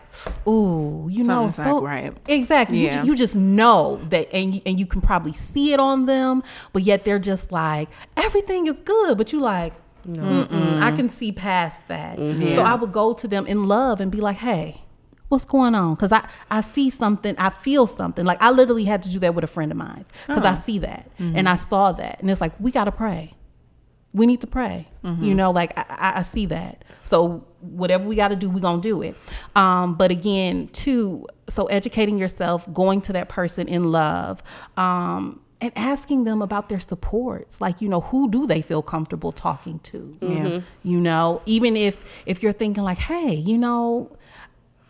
ooh 0.48 1.08
you 1.10 1.24
know 1.24 1.50
so 1.50 1.82
right. 1.82 2.14
exactly 2.28 2.78
you, 2.80 2.86
Yeah. 2.88 3.02
ju- 3.02 3.08
you 3.08 3.16
just 3.16 3.36
know 3.36 4.00
that 4.10 4.32
and 4.34 4.56
you, 4.56 4.62
and 4.66 4.80
you 4.80 4.86
can 4.86 5.02
probably 5.02 5.34
see 5.34 5.74
it 5.74 5.80
on 5.80 6.06
them 6.06 6.44
but 6.74 6.84
yet 6.84 7.04
they're 7.06 7.20
just 7.20 7.52
like 7.52 7.90
everything 8.16 8.68
is 8.68 8.80
good 8.82 9.18
but 9.18 9.34
you 9.34 9.40
like 9.40 9.74
Mm-mm, 10.08 10.80
I 10.80 10.92
can 10.92 11.10
see 11.10 11.32
past 11.34 11.86
that. 11.90 12.18
Mm-hmm. 12.18 12.52
So 12.56 12.62
I 12.62 12.76
would 12.76 12.94
go 12.94 13.14
to 13.14 13.28
them 13.28 13.46
in 13.46 13.66
love 13.66 14.00
and 14.00 14.10
be 14.10 14.22
like, 14.22 14.38
"Hey, 14.38 14.84
what's 15.28 15.44
going 15.44 15.76
on?" 15.76 15.96
Because 15.96 16.14
I 16.14 16.28
I 16.50 16.62
see 16.62 16.90
something, 16.90 17.36
I 17.38 17.50
feel 17.50 17.88
something. 17.88 18.24
Like 18.26 18.42
I 18.42 18.52
literally 18.52 18.86
had 18.86 19.04
to 19.04 19.10
do 19.10 19.20
that 19.20 19.36
with 19.36 19.44
a 19.44 19.48
friend 19.48 19.70
of 19.70 19.78
mine 19.78 20.06
because 20.26 20.46
I 20.46 20.54
see 20.56 20.80
that 20.80 21.10
mm-hmm. 21.20 21.36
and 21.36 21.50
I 21.50 21.56
saw 21.56 21.92
that, 21.92 22.22
and 22.22 22.32
it's 22.32 22.40
like 22.40 22.54
we 22.60 22.72
gotta 22.72 22.92
pray. 22.92 23.34
We 24.14 24.26
need 24.26 24.40
to 24.42 24.48
pray. 24.48 24.88
Mm-hmm. 25.04 25.24
You 25.24 25.36
know, 25.36 25.52
like 25.52 25.78
I, 25.78 26.20
I 26.20 26.22
see 26.24 26.46
that. 26.48 26.86
So 27.04 27.46
whatever 27.72 28.06
we 28.06 28.16
got 28.16 28.30
to 28.30 28.36
do, 28.36 28.50
we're 28.50 28.60
gonna 28.62 28.82
do 28.82 29.02
it. 29.02 29.16
Um, 29.56 29.96
but 29.96 30.12
again, 30.12 30.68
too, 30.70 31.26
so 31.50 31.66
educating 31.68 32.18
yourself, 32.18 32.72
going 32.74 33.02
to 33.02 33.14
that 33.14 33.30
person 33.30 33.68
in 33.68 33.92
love. 33.92 34.42
Um, 34.78 35.42
and 35.60 35.72
asking 35.76 36.24
them 36.26 36.44
about 36.44 36.70
their 36.70 36.80
supports 36.80 37.60
like 37.60 37.82
you 37.82 37.90
know 37.90 38.02
who 38.02 38.30
do 38.30 38.46
they 38.46 38.62
feel 38.62 38.84
comfortable 38.84 39.32
talking 39.32 39.80
to 39.80 40.16
Yeah. 40.22 40.60
you 40.84 41.00
know 41.00 41.42
even 41.48 41.76
if 41.76 42.06
if 42.28 42.44
you're 42.44 42.54
thinking 42.54 42.84
like 42.84 43.00
hey 43.00 43.34
you 43.34 43.58
know 43.58 44.16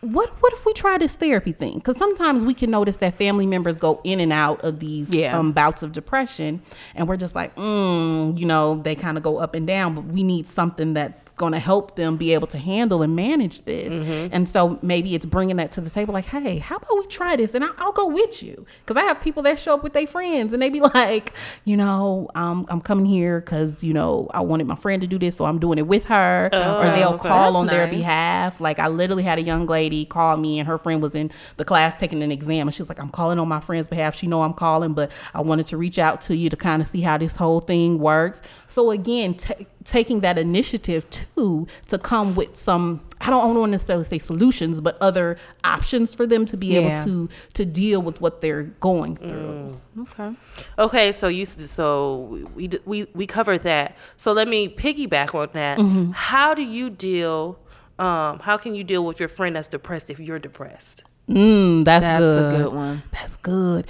what 0.02 0.28
what 0.42 0.52
if 0.52 0.66
we 0.66 0.74
try 0.74 0.98
this 0.98 1.14
therapy 1.14 1.52
thing 1.52 1.76
because 1.76 1.96
sometimes 1.96 2.44
we 2.44 2.52
can 2.52 2.70
notice 2.70 2.98
that 2.98 3.14
family 3.14 3.46
members 3.46 3.76
go 3.78 4.00
in 4.04 4.20
and 4.20 4.30
out 4.32 4.62
of 4.62 4.78
these 4.78 5.10
Yeah. 5.12 5.38
um, 5.38 5.52
bouts 5.52 5.82
of 5.82 5.92
depression 5.92 6.60
and 6.94 7.08
we're 7.08 7.16
just 7.16 7.34
like 7.34 7.56
mm, 7.56 8.38
you 8.38 8.44
know 8.44 8.74
they 8.76 8.94
kind 8.94 9.16
of 9.16 9.22
go 9.24 9.38
up 9.38 9.54
and 9.54 9.66
down 9.66 9.94
but 9.94 10.04
we 10.04 10.22
need 10.22 10.46
something 10.46 10.92
that 10.92 11.27
going 11.38 11.52
to 11.52 11.58
help 11.58 11.96
them 11.96 12.16
be 12.16 12.34
able 12.34 12.46
to 12.48 12.58
handle 12.58 13.02
and 13.02 13.16
manage 13.16 13.64
this. 13.64 13.92
Mm-hmm. 13.92 14.34
And 14.34 14.48
so 14.48 14.78
maybe 14.82 15.14
it's 15.14 15.26
bringing 15.26 15.56
that 15.56 15.72
to 15.72 15.80
the 15.80 15.90
table 15.90 16.12
like, 16.14 16.26
hey, 16.26 16.58
how 16.58 16.76
about 16.76 16.98
we 16.98 17.06
try 17.06 17.36
this? 17.36 17.54
And 17.54 17.64
I, 17.64 17.68
I'll 17.78 17.92
go 17.92 18.06
with 18.06 18.42
you. 18.42 18.66
Because 18.80 19.00
I 19.00 19.06
have 19.06 19.20
people 19.20 19.42
that 19.44 19.58
show 19.58 19.74
up 19.74 19.82
with 19.82 19.92
their 19.92 20.06
friends 20.06 20.52
and 20.52 20.62
they 20.62 20.70
be 20.70 20.80
like, 20.94 21.32
you 21.64 21.76
know, 21.76 22.28
um, 22.34 22.66
I'm 22.68 22.80
coming 22.80 23.06
here 23.06 23.40
because, 23.40 23.82
you 23.82 23.94
know, 23.94 24.28
I 24.34 24.40
wanted 24.40 24.66
my 24.66 24.76
friend 24.76 25.00
to 25.02 25.06
do 25.06 25.18
this, 25.18 25.36
so 25.36 25.44
I'm 25.44 25.58
doing 25.58 25.78
it 25.78 25.86
with 25.86 26.04
her. 26.06 26.48
or 26.52 26.90
they'll 26.96 27.08
okay. 27.14 27.28
call 27.28 27.52
That's 27.52 27.56
on 27.56 27.66
their 27.66 27.86
behalf. 27.86 28.60
Like 28.60 28.78
I 28.78 28.88
literally 28.88 29.22
had 29.22 29.38
a 29.38 29.42
young 29.42 29.66
lady 29.66 30.04
call 30.04 30.36
me 30.36 30.58
and 30.58 30.68
her 30.68 30.78
friend 30.78 31.00
was 31.00 31.14
in 31.14 31.30
the 31.56 31.64
class 31.64 31.94
taking 31.94 32.22
an 32.22 32.32
exam 32.32 32.68
and 32.68 32.74
she 32.74 32.82
was 32.82 32.88
like, 32.88 33.00
I'm 33.00 33.10
calling 33.10 33.38
on 33.38 33.48
my 33.48 33.60
friend's 33.60 33.88
behalf. 33.88 34.16
She 34.16 34.26
know 34.26 34.42
I'm 34.42 34.54
calling, 34.54 34.94
but 34.94 35.10
I 35.34 35.40
wanted 35.40 35.66
to 35.68 35.76
reach 35.76 35.98
out 35.98 36.20
to 36.22 36.36
you 36.36 36.50
to 36.50 36.56
kind 36.56 36.82
of 36.82 36.88
see 36.88 37.00
how 37.00 37.18
this 37.18 37.36
whole 37.36 37.60
thing 37.60 37.98
works. 37.98 38.42
So 38.68 38.90
again, 38.90 39.34
ta 39.34 39.54
taking 39.88 40.20
that 40.20 40.36
initiative 40.38 41.08
too 41.10 41.66
to 41.88 41.98
come 41.98 42.34
with 42.34 42.56
some 42.56 43.00
I 43.20 43.30
don't, 43.30 43.42
I 43.42 43.46
don't 43.48 43.58
want 43.58 43.68
to 43.68 43.72
necessarily 43.72 44.04
say 44.04 44.18
solutions, 44.18 44.80
but 44.80 44.96
other 45.00 45.36
options 45.64 46.14
for 46.14 46.24
them 46.24 46.46
to 46.46 46.56
be 46.56 46.68
Yeah. 46.68 46.80
able 46.80 47.04
to 47.04 47.28
to 47.54 47.64
deal 47.64 48.00
with 48.00 48.20
what 48.20 48.40
they're 48.40 48.64
going 48.80 49.16
through. 49.16 49.80
Okay. 50.00 50.30
Okay, 50.78 51.12
so 51.12 51.26
you 51.28 51.44
so 51.44 52.46
we 52.54 52.70
we 52.84 53.06
we 53.14 53.26
covered 53.26 53.62
that. 53.64 53.96
So 54.16 54.32
let 54.32 54.46
me 54.46 54.68
piggyback 54.68 55.34
on 55.34 55.48
that. 55.54 55.78
Mm-hmm. 55.78 56.12
How 56.12 56.54
do 56.54 56.62
you 56.62 56.90
deal? 56.90 57.58
Um, 57.98 58.38
how 58.38 58.56
can 58.56 58.76
you 58.76 58.84
deal 58.84 59.04
with 59.04 59.18
your 59.18 59.28
friend 59.28 59.56
that's 59.56 59.66
depressed 59.66 60.08
if 60.10 60.20
you're 60.20 60.38
depressed? 60.38 61.02
Mm, 61.28 61.84
that's, 61.84 62.02
That's 62.04 62.18
good. 62.18 62.54
a 62.54 62.58
good 62.64 62.72
one. 62.72 63.02
That's 63.12 63.36
good. 63.36 63.86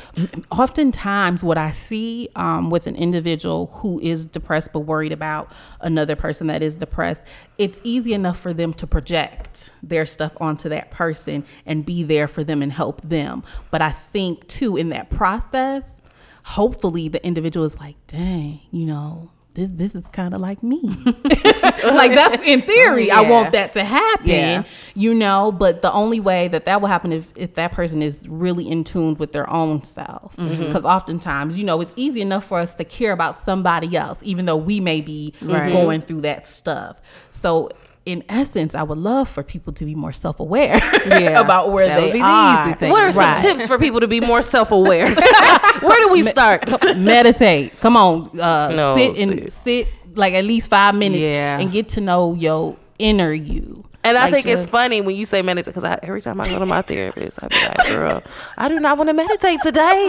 Oftentimes, 0.50 1.44
what 1.44 1.56
I 1.56 1.70
see 1.70 2.28
um, 2.34 2.68
with 2.68 2.88
an 2.88 2.96
individual 2.96 3.66
who 3.74 4.00
is 4.00 4.26
depressed 4.26 4.72
but 4.72 4.80
worried 4.80 5.12
about 5.12 5.52
another 5.80 6.16
person 6.16 6.48
that 6.48 6.62
is 6.62 6.74
depressed, 6.74 7.22
it's 7.56 7.80
easy 7.84 8.12
enough 8.12 8.38
for 8.40 8.52
them 8.52 8.72
to 8.74 8.86
project 8.88 9.70
their 9.82 10.04
stuff 10.04 10.36
onto 10.40 10.68
that 10.68 10.90
person 10.90 11.44
and 11.64 11.86
be 11.86 12.02
there 12.02 12.26
for 12.26 12.42
them 12.42 12.60
and 12.60 12.72
help 12.72 13.02
them. 13.02 13.44
But 13.70 13.82
I 13.82 13.92
think, 13.92 14.48
too, 14.48 14.76
in 14.76 14.88
that 14.88 15.08
process, 15.08 16.00
hopefully 16.42 17.08
the 17.08 17.24
individual 17.24 17.64
is 17.66 17.78
like, 17.78 17.96
dang, 18.08 18.60
you 18.72 18.84
know. 18.84 19.30
This, 19.58 19.70
this 19.72 19.94
is 19.96 20.06
kind 20.12 20.34
of 20.34 20.40
like 20.40 20.62
me. 20.62 20.80
like 21.04 22.14
that's 22.14 22.40
in 22.46 22.62
theory. 22.62 23.10
I 23.10 23.22
want 23.22 23.50
that 23.52 23.72
to 23.72 23.82
happen 23.82 24.28
Yeah. 24.28 24.62
you 24.94 25.14
know 25.14 25.50
but 25.50 25.82
the 25.82 25.92
only 25.92 26.20
way 26.20 26.46
that 26.48 26.64
that 26.66 26.80
will 26.80 26.86
happen 26.88 27.12
if, 27.12 27.32
if 27.36 27.54
that 27.54 27.72
person 27.72 28.00
is 28.00 28.28
really 28.28 28.68
in 28.68 28.84
tune 28.84 29.16
with 29.16 29.32
their 29.32 29.50
own 29.50 29.82
self 29.82 30.36
mm-hmm. 30.36 30.64
because 30.66 30.84
oftentimes 30.84 31.58
you 31.58 31.64
know 31.64 31.80
it's 31.80 31.94
easy 31.96 32.20
enough 32.20 32.44
for 32.46 32.58
us 32.60 32.76
to 32.76 32.84
care 32.84 33.10
about 33.10 33.36
somebody 33.36 33.96
else 33.96 34.18
even 34.22 34.44
though 34.46 34.56
we 34.56 34.78
may 34.78 35.00
be 35.00 35.34
Right. 35.42 35.72
going 35.72 36.02
through 36.02 36.20
that 36.22 36.46
stuff 36.46 37.00
so 37.32 37.68
in 38.12 38.24
essence 38.28 38.74
i 38.74 38.82
would 38.82 38.96
love 38.98 39.28
for 39.28 39.42
people 39.42 39.72
to 39.72 39.84
be 39.84 39.94
more 39.94 40.12
self-aware 40.12 40.76
Yeah. 41.06 41.40
about 41.40 41.72
where 41.72 41.86
they 41.88 42.04
would 42.06 42.12
be 42.14 42.18
the 42.20 42.24
are 42.24 42.68
easy 42.68 42.74
thing. 42.78 42.90
What 42.90 43.02
are 43.02 43.12
some 43.12 43.24
Right. 43.32 43.42
tips 43.42 43.66
for 43.66 43.76
people 43.78 44.00
to 44.00 44.08
be 44.08 44.20
more 44.20 44.40
self-aware? 44.54 45.14
Where 45.88 45.98
do 46.04 46.08
we 46.16 46.22
start? 46.22 46.60
meditate 46.96 47.78
come 47.80 47.96
on 47.96 48.12
uh 48.40 48.68
No, 48.80 48.96
sit 48.96 49.18
and 49.22 49.30
sis. 49.44 49.54
sit 49.54 49.88
like 50.14 50.32
at 50.34 50.44
least 50.44 50.70
five 50.70 50.94
minutes 50.94 51.28
Yeah. 51.28 51.58
and 51.60 51.70
get 51.70 51.90
to 51.90 52.00
know 52.00 52.34
your 52.34 52.76
inner 52.98 53.32
you 53.32 53.84
And 54.04 54.16
I 54.16 54.22
Like, 54.30 54.32
think 54.44 54.46
it's 54.54 54.64
funny 54.78 54.98
when 55.06 55.14
you 55.20 55.26
say 55.26 55.42
meditate 55.42 55.74
because 55.74 55.98
every 56.02 56.22
time 56.22 56.40
I 56.40 56.48
go 56.48 56.58
to 56.58 56.66
my 56.66 56.82
therapist, 56.82 57.38
I 57.42 57.48
be 57.48 57.56
like, 57.68 57.86
"Girl, 57.88 58.22
I 58.56 58.66
do 58.72 58.78
not 58.86 58.96
want 58.98 59.08
to 59.12 59.16
meditate 59.22 59.60
today. 59.60 60.06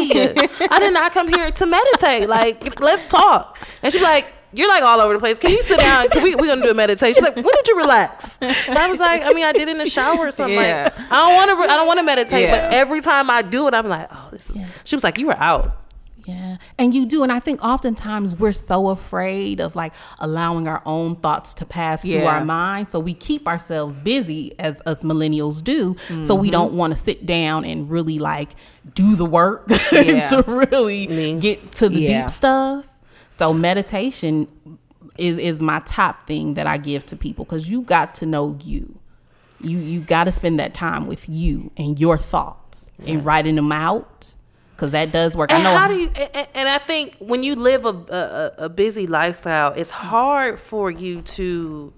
I 0.76 0.78
did 0.84 0.93
not 0.93 1.12
come 1.18 1.28
here 1.28 1.50
to 1.60 1.66
meditate. 1.66 2.30
Like, 2.30 2.80
let's 2.80 3.04
talk." 3.06 3.58
And 3.82 3.91
she's 3.91 4.02
like, 4.14 4.26
"You're 4.54 4.68
like 4.68 4.84
all 4.84 5.00
over 5.00 5.14
the 5.14 5.20
place. 5.20 5.38
Can 5.38 5.52
you 5.52 5.62
sit 5.62 5.80
down? 5.80 6.08
Can 6.10 6.24
we 6.24 6.36
we 6.36 6.47
gonna 6.47 6.62
do 6.62 6.70
a 6.72 6.74
meditation?" 6.74 7.14
She's 7.16 7.24
like, 7.24 7.36
"When 7.36 7.43
did 7.45 7.68
you 7.68 7.78
relax?" 7.78 8.38
And 8.41 8.78
I 8.78 8.89
was 8.89 9.00
like, 9.00 9.22
"I 9.24 9.34
mean, 9.34 9.45
I 9.45 9.52
did 9.54 9.68
in 9.68 9.78
the 9.78 9.89
shower 9.89 10.28
or 10.28 10.32
something. 10.32 10.56
Yeah. 10.56 10.84
Like, 10.97 11.12
I 11.12 11.20
don't 11.26 11.34
want 11.36 11.50
to. 11.68 11.72
I 11.74 11.76
don't 11.78 11.88
want 11.88 12.00
to 12.00 12.04
meditate, 12.04 12.41
Yeah. 12.43 12.68
but 12.70 12.74
every 12.74 13.02
time 13.02 13.30
I 13.30 13.41
do 13.41 13.68
it, 13.68 13.74
I'm 13.74 13.88
like, 13.88 14.08
oh, 14.12 14.28
this 14.32 14.50
is." 14.50 14.58
She 14.84 14.95
was 14.95 15.04
like, 15.04 15.18
"You 15.18 15.28
were 15.28 15.38
out." 15.38 15.76
Yeah. 16.26 16.58
And 16.78 16.93
you 16.93 17.08
do. 17.08 17.24
And 17.24 17.32
I 17.32 17.39
think 17.39 17.64
oftentimes 17.64 18.36
we're 18.36 18.52
so 18.52 18.89
afraid 18.89 19.60
of 19.60 19.76
like 19.76 19.93
allowing 20.20 20.68
our 20.68 20.84
own 20.86 21.16
thoughts 21.16 21.56
to 21.56 21.66
pass 21.66 22.04
through 22.04 22.24
our 22.26 22.45
mind. 22.45 22.88
So 22.89 23.00
we 23.00 23.16
keep 23.16 23.47
ourselves 23.47 23.95
busy 23.95 24.54
as 24.60 24.80
us 24.86 25.02
millennials 25.02 25.64
do. 25.64 25.95
So 26.08 26.14
Mm-hmm. 26.36 26.41
we 26.41 26.52
don't 26.52 26.74
want 26.74 26.91
to 26.95 27.02
sit 27.02 27.26
down 27.26 27.66
and 27.66 27.89
really 27.89 28.20
like 28.20 28.50
do 28.93 29.16
the 29.16 29.26
work 29.26 29.64
Yeah. 29.91 30.28
to 30.28 30.43
really 30.43 31.08
get 31.39 31.72
to 31.74 31.89
the 31.89 32.02
Yeah. 32.02 32.22
deep 32.22 32.30
stuff. 32.30 32.86
So 33.39 33.53
meditation 33.53 34.49
is, 35.17 35.37
is 35.37 35.61
my 35.61 35.79
top 35.85 36.27
thing 36.27 36.55
that 36.55 36.67
I 36.67 36.77
give 36.77 37.05
to 37.07 37.15
people 37.15 37.45
because 37.45 37.69
you 37.69 37.83
got 37.83 38.13
to 38.15 38.25
know 38.25 38.57
you. 38.61 38.99
You 39.61 39.77
you 39.79 40.01
got 40.01 40.25
to 40.25 40.31
spend 40.31 40.59
that 40.59 40.73
time 40.73 41.07
with 41.07 41.27
you 41.29 41.71
and 41.77 41.97
your 41.99 42.17
thoughts 42.17 42.89
and 43.07 43.25
writing 43.25 43.55
them 43.55 43.71
out 43.71 44.35
because 44.75 44.91
that 44.91 45.11
does 45.13 45.35
work. 45.37 45.51
And 45.51 45.65
I 45.65 45.71
know 45.71 45.77
how 45.77 45.87
do 45.87 45.95
you? 45.95 46.09
And, 46.33 46.47
and 46.53 46.69
I 46.69 46.77
think 46.79 47.15
when 47.19 47.43
you 47.43 47.55
live 47.55 47.85
a, 47.85 47.89
a 48.59 48.65
a 48.65 48.69
busy 48.69 49.07
lifestyle, 49.07 49.71
it's 49.73 49.89
hard 49.89 50.59
for 50.59 50.91
you 50.91 51.21
to 51.21 51.93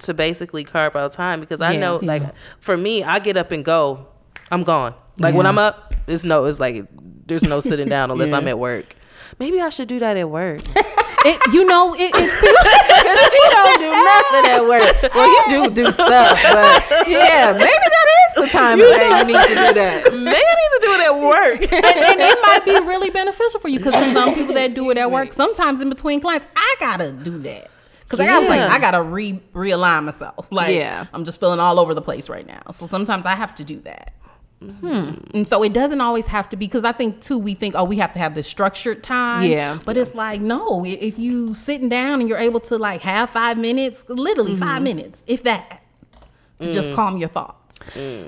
to 0.00 0.14
basically 0.14 0.64
carve 0.64 0.94
out 0.96 1.12
time 1.14 1.40
because 1.40 1.60
I 1.62 1.72
Yeah. 1.72 1.80
know, 1.80 1.96
like, 2.02 2.22
for 2.60 2.76
me, 2.76 3.02
I 3.02 3.18
get 3.18 3.36
up 3.36 3.50
and 3.50 3.64
go. 3.64 4.06
I'm 4.50 4.62
gone. 4.62 4.94
Like 5.18 5.34
when 5.34 5.46
I'm 5.46 5.58
up, 5.58 5.94
it's 6.06 6.24
no. 6.24 6.44
It's 6.46 6.60
like 6.60 6.86
there's 7.26 7.44
no 7.44 7.60
sitting 7.60 7.88
down 7.88 8.10
unless 8.10 8.30
Yeah. 8.30 8.36
I'm 8.38 8.48
at 8.48 8.58
work. 8.58 8.96
Maybe 9.38 9.60
I 9.60 9.70
should 9.70 9.88
do 9.88 9.98
that 10.00 10.16
at 10.16 10.28
work. 10.28 10.60
it, 11.24 11.52
you 11.52 11.66
know, 11.66 11.94
it, 11.94 12.10
it's 12.14 12.34
you 13.34 13.50
don't 13.50 13.78
do 13.78 13.90
nothing 13.90 14.50
at 14.50 14.62
work. 14.62 15.14
Well, 15.14 15.28
you 15.28 15.68
do 15.68 15.74
do 15.84 15.92
stuff, 15.92 16.38
but 16.42 17.08
yeah, 17.08 17.52
maybe 17.52 17.64
that 17.64 18.06
is 18.36 18.44
the 18.44 18.48
time 18.58 18.80
of 18.80 18.86
day 18.86 19.08
you 19.18 19.24
need 19.24 19.48
to 19.48 19.54
do 19.54 19.74
that. 19.74 20.04
Maybe 20.12 20.28
I 20.28 20.54
need 20.54 20.70
to 20.72 20.80
do 20.82 20.92
it 20.94 21.00
at 21.06 21.14
work. 21.20 21.72
and, 21.72 21.84
and 21.84 22.20
it 22.20 22.38
might 22.42 22.64
be 22.64 22.72
really 22.86 23.10
beneficial 23.10 23.60
for 23.60 23.68
you 23.68 23.78
because 23.78 23.94
there's 23.94 24.12
some 24.12 24.34
people 24.34 24.54
that 24.54 24.74
do 24.74 24.90
it 24.90 24.98
at 24.98 25.10
work. 25.10 25.32
Sometimes 25.32 25.80
in 25.80 25.88
between 25.88 26.20
clients, 26.20 26.46
I 26.56 26.74
gotta 26.80 27.12
do 27.12 27.38
that 27.38 27.70
because 28.00 28.20
I 28.20 28.26
gotta 28.26 28.48
like 28.48 28.60
I 28.60 28.78
gotta 28.78 29.02
re 29.02 29.40
realign 29.54 30.04
myself. 30.04 30.46
Like 30.50 30.74
Yeah. 30.76 31.06
I'm 31.12 31.24
just 31.24 31.40
feeling 31.40 31.60
all 31.60 31.78
over 31.80 31.94
the 31.94 32.02
place 32.02 32.28
right 32.28 32.46
now. 32.46 32.62
So 32.72 32.86
sometimes 32.86 33.26
I 33.26 33.34
have 33.34 33.54
to 33.56 33.64
do 33.64 33.80
that. 33.80 34.14
Hmm. 34.70 35.14
And 35.34 35.46
so 35.48 35.62
it 35.62 35.72
doesn't 35.72 36.00
always 36.00 36.26
have 36.28 36.48
to 36.50 36.56
be 36.56 36.66
because 36.66 36.84
I 36.84 36.92
think 36.92 37.20
too 37.20 37.38
we 37.38 37.54
think 37.54 37.74
oh 37.76 37.84
we 37.84 37.96
have 37.96 38.12
to 38.14 38.18
have 38.18 38.34
this 38.34 38.46
structured 38.48 39.02
time. 39.02 39.50
Yeah. 39.50 39.78
But 39.84 39.96
it's 39.96 40.14
like 40.14 40.40
no, 40.40 40.84
if 40.84 41.18
you 41.18 41.54
sitting 41.54 41.88
down 41.88 42.20
and 42.20 42.28
you're 42.28 42.38
able 42.38 42.60
to 42.60 42.78
like 42.78 43.00
have 43.02 43.30
five 43.30 43.58
minutes, 43.58 44.04
literally 44.08 44.52
Mm-hmm. 44.52 44.62
five 44.62 44.82
minutes, 44.82 45.24
if 45.26 45.42
that, 45.44 45.82
to 46.60 46.68
Mm. 46.68 46.72
just 46.72 46.92
calm 46.92 47.16
your 47.16 47.28
thoughts. 47.28 47.78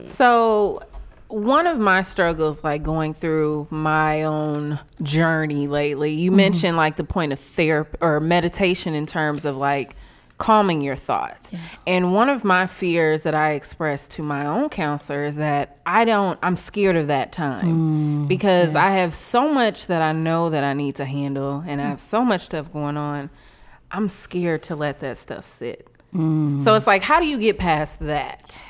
So, 0.05 0.82
one 1.28 1.66
of 1.66 1.78
my 1.78 2.03
struggles, 2.03 2.62
like 2.64 2.82
going 2.82 3.14
through 3.14 3.66
my 3.70 4.22
own 4.22 4.78
journey 5.03 5.66
lately, 5.66 6.12
you 6.14 6.30
mentioned 6.30 6.76
like 6.76 6.97
the 6.97 7.05
point 7.05 7.32
of 7.32 7.41
therapy 7.41 7.97
or 8.01 8.20
meditation 8.20 8.95
in 8.95 9.07
terms 9.07 9.45
of 9.45 9.57
like 9.57 9.97
calming 10.39 10.80
your 10.80 10.97
thoughts. 10.97 11.51
And 11.87 12.12
one 12.12 12.28
of 12.28 12.45
my 12.45 12.66
fears 12.66 13.22
that 13.22 13.35
I 13.35 13.53
expressed 13.53 14.11
to 14.12 14.22
my 14.22 14.45
own 14.47 14.68
counselor 14.68 15.24
is 15.24 15.37
that 15.37 15.78
I 15.87 16.05
don't, 16.05 16.39
I'm 16.43 16.57
scared 16.57 16.97
of 16.97 17.07
that 17.09 17.32
time 17.32 18.24
mm, 18.24 18.28
because 18.28 18.74
I 18.74 18.91
have 18.91 19.14
so 19.14 19.53
much 19.53 19.87
that 19.87 20.03
I 20.03 20.12
know 20.12 20.51
that 20.51 20.64
I 20.64 20.72
need 20.72 20.97
to 20.97 21.05
handle 21.05 21.62
and 21.66 21.80
I 21.80 21.87
have 21.87 22.01
so 22.01 22.24
much 22.24 22.43
stuff 22.43 22.72
going 22.72 22.97
on. 22.97 23.30
I'm 23.91 24.09
scared 24.09 24.64
to 24.64 24.76
let 24.76 25.01
that 25.01 25.18
stuff 25.18 25.47
sit. 25.47 25.87
Mm. 26.12 26.64
So 26.64 26.74
it's 26.74 26.87
like, 26.87 27.03
how 27.03 27.20
do 27.20 27.26
you 27.26 27.39
get 27.39 27.59
past 27.59 28.01
that? 28.01 28.61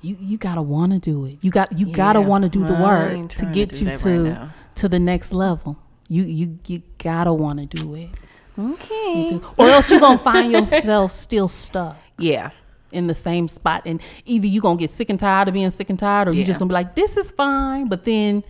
you 0.00 0.16
you 0.20 0.38
gotta 0.38 0.62
want 0.62 0.92
to 0.92 0.98
do 0.98 1.24
it. 1.26 1.38
You 1.40 1.50
got 1.50 1.76
you 1.76 1.86
gotta 1.86 2.20
want 2.20 2.42
to 2.44 2.48
do 2.48 2.64
the 2.64 2.74
work 2.74 3.10
to 3.10 3.16
trying 3.16 3.28
to 3.28 3.46
get 3.46 3.80
you 3.80 3.96
to 3.96 4.30
right 4.30 4.50
to 4.76 4.88
the 4.88 4.98
next 4.98 5.32
level. 5.32 5.76
You 6.08 6.22
you 6.22 6.58
you 6.66 6.82
gotta 6.98 7.32
want 7.32 7.58
to 7.58 7.66
do 7.66 7.94
it, 7.94 8.10
Okay. 8.58 9.40
or 9.56 9.66
else 9.68 9.90
you're 9.90 10.00
gonna 10.00 10.18
find 10.18 10.50
yourself 10.52 11.12
still 11.12 11.48
stuck 11.48 11.96
Yeah. 12.18 12.50
in 12.90 13.06
the 13.06 13.14
same 13.14 13.46
spot, 13.48 13.82
and 13.86 14.00
either 14.24 14.46
you're 14.46 14.62
gonna 14.62 14.78
get 14.78 14.90
sick 14.90 15.10
and 15.10 15.18
tired 15.18 15.46
of 15.48 15.54
being 15.54 15.70
sick 15.70 15.90
and 15.90 15.98
tired, 15.98 16.28
or 16.28 16.34
you're 16.34 16.44
just 16.46 16.58
gonna 16.58 16.68
be 16.68 16.74
like, 16.74 16.94
this 16.94 17.16
is 17.16 17.30
fine, 17.30 17.88
but 17.88 18.04
then. 18.04 18.42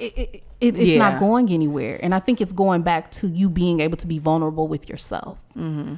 It, 0.00 0.16
it, 0.18 0.34
it, 0.60 0.76
it's 0.76 0.80
Yeah. 0.80 0.98
not 0.98 1.20
going 1.20 1.50
anywhere. 1.50 2.00
And 2.02 2.14
I 2.14 2.20
think 2.20 2.40
it's 2.40 2.52
going 2.52 2.82
back 2.82 3.10
to 3.12 3.28
you 3.28 3.50
being 3.50 3.80
able 3.80 3.96
to 3.98 4.06
be 4.06 4.18
vulnerable 4.18 4.66
with 4.66 4.88
yourself. 4.88 5.38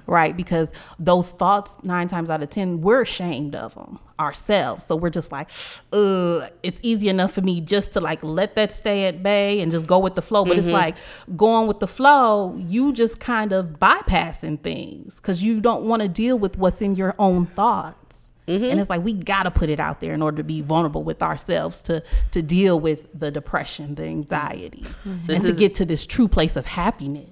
Right. 0.07 0.37
Because 0.37 0.73
those 0.99 1.31
thoughts, 1.31 1.77
nine 1.85 2.09
times 2.09 2.29
out 2.31 2.43
of 2.43 2.51
10, 2.51 2.81
we're 2.81 3.03
ashamed 3.03 3.55
of 3.55 3.75
them 3.75 4.01
ourselves. 4.19 4.87
So 4.87 4.97
we're 4.97 5.11
just 5.11 5.31
like, 5.31 5.49
uh, 5.93 6.49
it's 6.65 6.81
easy 6.83 7.09
enough 7.09 7.33
for 7.33 7.43
me 7.43 7.61
just 7.61 7.93
to 7.93 8.01
like 8.01 8.23
let 8.25 8.57
that 8.57 8.73
stay 8.73 9.07
at 9.07 9.23
bay 9.23 9.61
and 9.61 9.71
just 9.71 9.87
go 9.87 10.01
with 10.01 10.17
the 10.17 10.23
flow. 10.23 10.45
But 10.45 10.59
it's 10.59 10.67
like 10.69 10.97
going 11.37 11.69
with 11.69 11.79
the 11.79 11.87
flow, 11.87 12.57
you 12.57 12.93
just 12.93 13.21
kind 13.21 13.53
of 13.53 13.79
bypassing 13.79 14.61
things 14.63 15.17
because 15.17 15.45
you 15.45 15.61
don't 15.61 15.85
want 15.85 16.03
to 16.03 16.09
deal 16.09 16.37
with 16.39 16.59
what's 16.59 16.83
in 16.83 16.97
your 16.97 17.15
own 17.21 17.47
thoughts. 17.47 18.22
And 18.53 18.81
it's 18.81 18.91
like 18.91 19.03
we 19.03 19.13
gotta 19.13 19.51
put 19.51 19.69
it 19.69 19.81
out 19.81 20.01
there 20.01 20.13
in 20.15 20.23
order 20.23 20.39
to 20.39 20.45
be 20.45 20.61
vulnerable 20.61 21.03
with 21.03 21.23
ourselves 21.23 21.83
to 21.83 22.03
to 22.33 22.43
deal 22.43 22.79
with 22.79 23.07
the 23.19 23.31
depression, 23.31 23.95
the 23.95 24.05
anxiety, 24.05 24.85
and 25.05 25.27
This 25.27 25.43
to 25.43 25.51
is- 25.51 25.57
get 25.59 25.75
to 25.77 25.85
this 25.85 26.07
true 26.07 26.29
place 26.29 26.57
of 26.57 26.67
happiness. 26.67 27.29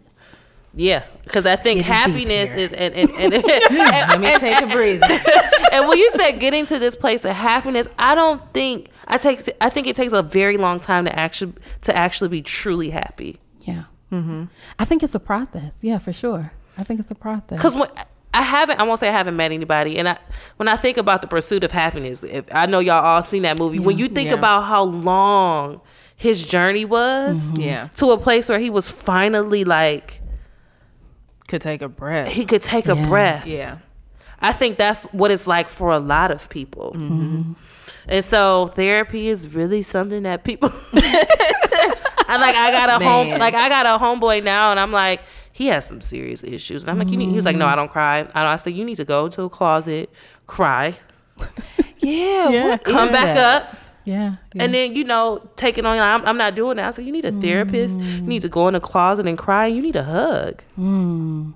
Yeah, 0.73 1.03
because 1.25 1.47
I 1.47 1.57
think 1.57 1.81
Getting 1.85 1.93
happiness 1.93 2.51
is 2.57 2.73
and 2.73 2.95
and, 2.95 3.11
and, 3.11 3.35
and, 3.35 3.45
Let 3.45 4.21
me 4.21 4.39
take 4.39 4.61
a 4.63 4.67
breather. 4.69 5.05
and 5.73 5.89
when 5.89 5.99
you 5.99 6.11
said 6.13 6.39
getting 6.39 6.65
to 6.67 6.79
this 6.79 6.95
place 6.95 7.25
of 7.25 7.33
happiness, 7.35 7.89
I 7.99 8.15
don't 8.15 8.41
think 8.53 8.89
I 9.09 9.19
take 9.19 9.51
I 9.61 9.69
think 9.69 9.89
it 9.89 9.97
takes 9.97 10.13
a 10.13 10.23
very 10.23 10.57
long 10.57 10.79
time 10.79 11.07
to 11.07 11.19
actually 11.19 11.55
to 11.83 11.97
actually 11.97 12.29
be 12.29 12.43
truly 12.43 12.91
happy. 12.91 13.41
Yeah. 13.63 13.85
Mm-hmm. 14.13 14.45
I 14.79 14.85
think 14.85 15.03
it's 15.03 15.15
a 15.15 15.21
process. 15.21 15.73
Yeah, 15.81 15.99
for 15.99 16.13
sure. 16.13 16.53
I 16.79 16.85
think 16.85 17.01
it's 17.01 17.11
a 17.11 17.15
process. 17.17 17.59
Because 17.59 17.75
when 17.75 17.89
I 18.33 18.43
haven't, 18.43 18.79
I 18.79 18.85
won't 18.85 19.01
say 19.01 19.09
I 19.09 19.13
haven't 19.13 19.37
met 19.37 19.51
anybody, 19.53 19.99
and 19.99 20.09
I 20.09 20.19
when 20.57 20.69
I 20.69 20.77
think 20.77 20.97
about 20.99 21.21
the 21.23 21.29
pursuit 21.29 21.65
of 21.65 21.73
happiness, 21.73 22.23
if, 22.23 22.45
I 22.55 22.67
know 22.67 22.79
y'all 22.79 23.05
all 23.05 23.23
seen 23.23 23.43
that 23.43 23.59
movie. 23.59 23.79
When 23.81 23.99
you 23.99 24.09
think 24.09 24.29
Yeah. 24.29 24.35
about 24.37 24.63
how 24.63 24.85
long 24.85 25.81
his 26.17 26.45
journey 26.45 26.85
was 26.85 27.47
Mm-hmm. 27.47 27.61
Yeah. 27.61 27.89
to 27.97 28.11
a 28.13 28.19
place 28.19 28.49
where 28.49 28.59
he 28.61 28.71
was 28.71 28.89
finally 28.91 29.65
like 29.65 30.21
Could 31.49 31.61
take 31.63 31.83
a 31.83 31.89
breath. 31.89 32.29
he 32.29 32.45
could 32.45 32.63
take 32.63 32.87
a 32.87 32.95
breath. 32.95 33.47
Yeah. 33.47 33.79
I 34.41 34.53
think 34.53 34.79
that's 34.79 35.03
what 35.13 35.31
it's 35.31 35.47
like 35.47 35.69
for 35.69 35.91
a 35.91 35.99
lot 35.99 36.31
of 36.31 36.49
people. 36.49 36.93
Mm-hmm. 36.97 37.53
And 38.09 38.25
so 38.25 38.69
therapy 38.77 39.29
is 39.29 39.49
really 39.49 39.83
something 39.83 40.23
that 40.23 40.45
people 40.45 40.71
I 40.93 42.37
like 42.39 42.55
I 42.55 42.71
got 42.71 43.01
a 43.03 43.05
home 43.05 43.31
like 43.39 43.55
I 43.55 43.69
got 43.69 43.87
a 43.87 44.03
homeboy 44.03 44.43
now 44.45 44.71
and 44.71 44.79
I'm 44.81 44.93
like 44.93 45.21
he 45.61 45.67
has 45.67 45.85
some 45.87 46.01
serious 46.01 46.43
issues. 46.43 46.83
And 46.83 46.91
I'm 46.91 46.99
like 46.99 47.11
you 47.11 47.19
need, 47.19 47.29
he 47.29 47.35
was 47.37 47.45
like 47.45 47.57
no 47.57 47.67
I 47.67 47.77
don't 47.77 47.91
cry. 47.91 48.27
I, 48.35 48.47
I 48.55 48.57
said 48.57 48.73
you 48.73 48.85
need 48.85 48.97
to 48.97 49.05
go 49.05 49.29
to 49.29 49.43
a 49.43 49.51
closet, 49.51 50.09
cry, 50.47 50.95
Yeah. 51.99 52.49
Yeah. 52.49 52.69
what 52.71 52.85
come 52.85 53.09
back 53.13 53.35
that? 53.37 53.63
up 53.63 53.77
yeah. 54.05 54.37
yeah. 54.55 54.63
and 54.65 54.73
then 54.73 54.97
you 54.97 55.05
know 55.05 55.47
taking 55.57 55.85
on 55.85 55.99
I'm, 55.99 56.25
I'm 56.27 56.39
not 56.39 56.55
doing 56.55 56.77
that. 56.79 56.89
I 56.89 56.91
said 56.93 57.05
you 57.05 57.13
need 57.13 57.27
a 57.27 57.33
therapist. 57.33 58.01
You 58.01 58.23
need 58.23 58.41
to 58.43 58.49
go 58.49 58.69
in 58.69 58.75
a 58.75 58.81
closet 58.81 59.27
and 59.27 59.37
cry. 59.37 59.67
You 59.67 59.83
need 59.83 59.97
a 59.97 60.03
hug. 60.05 60.63
Hmm. 60.77 61.51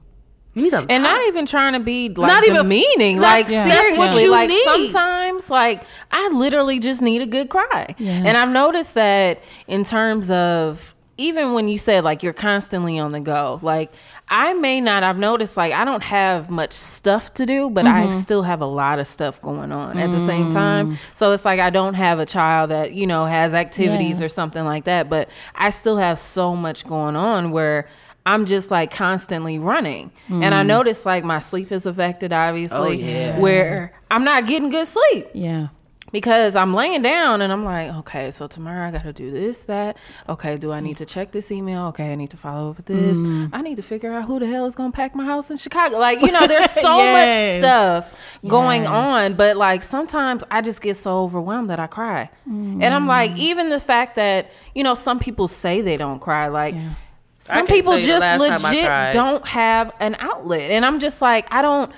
You 0.56 0.62
need 0.62 0.74
a 0.74 0.86
And 0.88 1.02
not 1.02 1.20
even 1.26 1.46
trying 1.46 1.72
to 1.72 1.80
be 1.80 2.10
like 2.10 2.30
Not 2.30 2.44
even- 2.44 2.56
demeaning. 2.62 3.16
Not- 3.16 3.22
like 3.22 3.48
Yeah. 3.48 3.64
seriously, 3.66 3.96
That's 3.98 4.14
what 4.14 4.22
you 4.22 4.30
like 4.30 4.48
need. 4.50 4.64
sometimes, 4.64 5.50
like 5.50 5.82
I 6.12 6.28
literally 6.28 6.78
just 6.78 7.00
need 7.02 7.22
a 7.22 7.26
good 7.26 7.48
cry. 7.48 7.94
Yeah. 7.98 8.22
And 8.26 8.36
I've 8.36 8.50
noticed 8.50 8.94
that 8.94 9.40
in 9.66 9.82
terms 9.82 10.30
of 10.30 10.93
even 11.16 11.52
when 11.52 11.68
you 11.68 11.78
said 11.78 12.04
like 12.04 12.22
you're 12.22 12.32
constantly 12.32 12.98
on 12.98 13.12
the 13.12 13.20
go, 13.20 13.58
like 13.62 13.92
I 14.28 14.52
may 14.54 14.80
not. 14.80 15.02
I've 15.02 15.18
noticed 15.18 15.56
like 15.56 15.72
I 15.72 15.84
don't 15.84 16.02
have 16.02 16.50
much 16.50 16.72
stuff 16.72 17.34
to 17.34 17.46
do, 17.46 17.70
but 17.70 17.86
I 17.86 18.06
mm-hmm. 18.06 18.18
still 18.18 18.42
have 18.42 18.60
a 18.60 18.66
lot 18.66 18.98
of 18.98 19.06
stuff 19.06 19.40
going 19.40 19.70
on 19.70 19.98
at 19.98 20.10
the 20.10 20.24
same 20.26 20.50
mm. 20.50 20.52
time. 20.52 20.98
So 21.12 21.32
it's 21.32 21.44
like 21.44 21.60
I 21.60 21.70
don't 21.70 21.94
have 21.94 22.18
a 22.18 22.26
child 22.26 22.70
that 22.70 22.92
you 22.94 23.06
know 23.06 23.26
has 23.26 23.54
activities 23.54 24.18
Yeah. 24.18 24.26
or 24.26 24.28
something 24.28 24.64
like 24.64 24.84
that, 24.84 25.08
but 25.08 25.28
I 25.54 25.70
still 25.70 25.98
have 25.98 26.18
so 26.18 26.56
much 26.56 26.86
going 26.86 27.16
on 27.16 27.50
where. 27.50 27.88
I'm 28.26 28.46
just 28.46 28.70
like 28.70 28.90
constantly 28.90 29.58
running. 29.58 30.10
And 30.30 30.54
I 30.54 30.62
mm. 30.62 30.66
notice 30.68 31.04
like 31.04 31.24
my 31.24 31.40
sleep 31.40 31.70
is 31.70 31.84
affected, 31.84 32.32
obviously, 32.32 32.78
Oh, 32.78 32.90
yeah. 32.90 33.38
where 33.38 33.92
I'm 34.10 34.24
not 34.24 34.46
getting 34.46 34.70
good 34.70 34.88
sleep 34.88 35.28
yeah. 35.34 35.66
Because 36.14 36.54
I'm 36.54 36.72
laying 36.74 37.02
down 37.02 37.42
and 37.42 37.52
I'm 37.52 37.64
like, 37.64 37.92
okay, 37.92 38.30
so 38.30 38.46
tomorrow 38.46 38.86
I 38.86 38.92
got 38.92 39.02
to 39.02 39.12
do 39.12 39.32
this, 39.32 39.64
that. 39.64 39.96
Okay, 40.28 40.56
do 40.56 40.70
I 40.70 40.78
need 40.78 40.96
to 40.98 41.04
check 41.04 41.32
this 41.32 41.50
email? 41.50 41.86
Okay, 41.86 42.12
I 42.12 42.14
need 42.14 42.30
to 42.30 42.36
follow 42.36 42.70
up 42.70 42.76
with 42.76 42.86
this. 42.86 43.16
Mm. 43.16 43.50
I 43.52 43.62
need 43.62 43.74
to 43.74 43.82
figure 43.82 44.12
out 44.12 44.26
who 44.26 44.38
the 44.38 44.46
hell 44.46 44.64
is 44.64 44.76
going 44.76 44.92
to 44.92 44.96
pack 44.96 45.16
my 45.16 45.24
house 45.24 45.50
in 45.50 45.56
Chicago. 45.56 45.98
Like, 45.98 46.22
you 46.22 46.30
know, 46.30 46.46
there's 46.46 46.70
so 46.86 46.98
Yes. 46.98 47.56
much 47.56 47.62
stuff 47.62 48.40
going 48.48 48.82
Yes. 48.84 48.92
on, 48.92 49.34
but 49.34 49.56
like 49.56 49.82
sometimes 49.82 50.44
I 50.52 50.60
just 50.60 50.80
get 50.80 50.96
so 50.96 51.24
overwhelmed 51.24 51.68
that 51.70 51.80
I 51.80 51.88
cry. 51.88 52.30
And 52.46 52.84
I'm 52.84 53.08
like, 53.08 53.32
mm. 53.32 53.38
even 53.38 53.70
the 53.70 53.80
fact 53.80 54.14
that, 54.14 54.52
you 54.72 54.84
know, 54.84 54.94
some 54.94 55.18
people 55.18 55.48
say 55.48 55.80
they 55.80 55.96
don't 55.96 56.20
cry, 56.20 56.46
like, 56.46 56.76
I 56.76 57.56
some 57.56 57.66
people 57.66 57.94
tell 57.94 58.00
you 58.00 58.06
the 58.06 58.12
just 58.12 58.20
last 58.20 58.62
time 58.62 58.64
I 58.64 58.70
legit 58.70 59.12
don't 59.12 59.46
have 59.48 59.92
an 59.98 60.14
outlet. 60.20 60.70
And 60.70 60.86
I'm 60.86 61.00
just 61.00 61.20
like, 61.20 61.52
I 61.52 61.60
don't. 61.60 61.90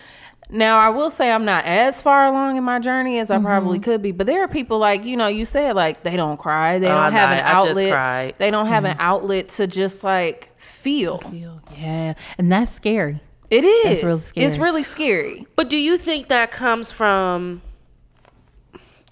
Now, 0.49 0.78
I 0.78 0.90
will 0.90 1.11
say 1.11 1.30
I'm 1.32 1.44
not 1.44 1.64
as 1.64 2.01
far 2.01 2.26
along 2.26 2.57
in 2.57 2.62
my 2.62 2.78
journey 2.78 3.18
as 3.18 3.30
I 3.30 3.36
Mm-hmm. 3.36 3.44
probably 3.47 3.78
could 3.80 4.01
be, 4.01 4.12
but 4.12 4.26
there 4.28 4.42
are 4.44 4.49
people 4.49 4.78
like, 4.78 5.05
you 5.05 5.16
know, 5.16 5.26
you 5.26 5.44
said 5.44 5.74
like 5.74 6.05
they 6.05 6.14
don't 6.16 6.36
cry, 6.36 6.78
they 6.78 6.86
Oh, 6.86 6.94
don't 6.94 7.12
have 7.12 7.30
an 7.30 7.44
I 7.44 7.51
outlet, 7.51 8.38
they 8.38 8.51
don't 8.53 8.66
have 8.68 8.84
an 8.84 8.97
outlet 9.01 9.49
to 9.51 9.66
just 9.66 10.05
like 10.05 10.53
feel. 10.57 11.18
Feel- 11.18 11.62
Yeah. 11.76 12.14
And 12.38 12.51
that's 12.53 12.70
scary. 12.72 13.20
It 13.51 13.64
is. 13.64 14.03
It's 14.05 14.24
scary. 14.26 14.47
It's 14.47 14.57
really 14.57 14.82
scary. 14.82 15.47
But 15.57 15.68
do 15.68 15.76
you 15.76 15.97
think 15.99 16.28
that 16.28 16.51
comes 16.53 16.90
from? 16.92 17.62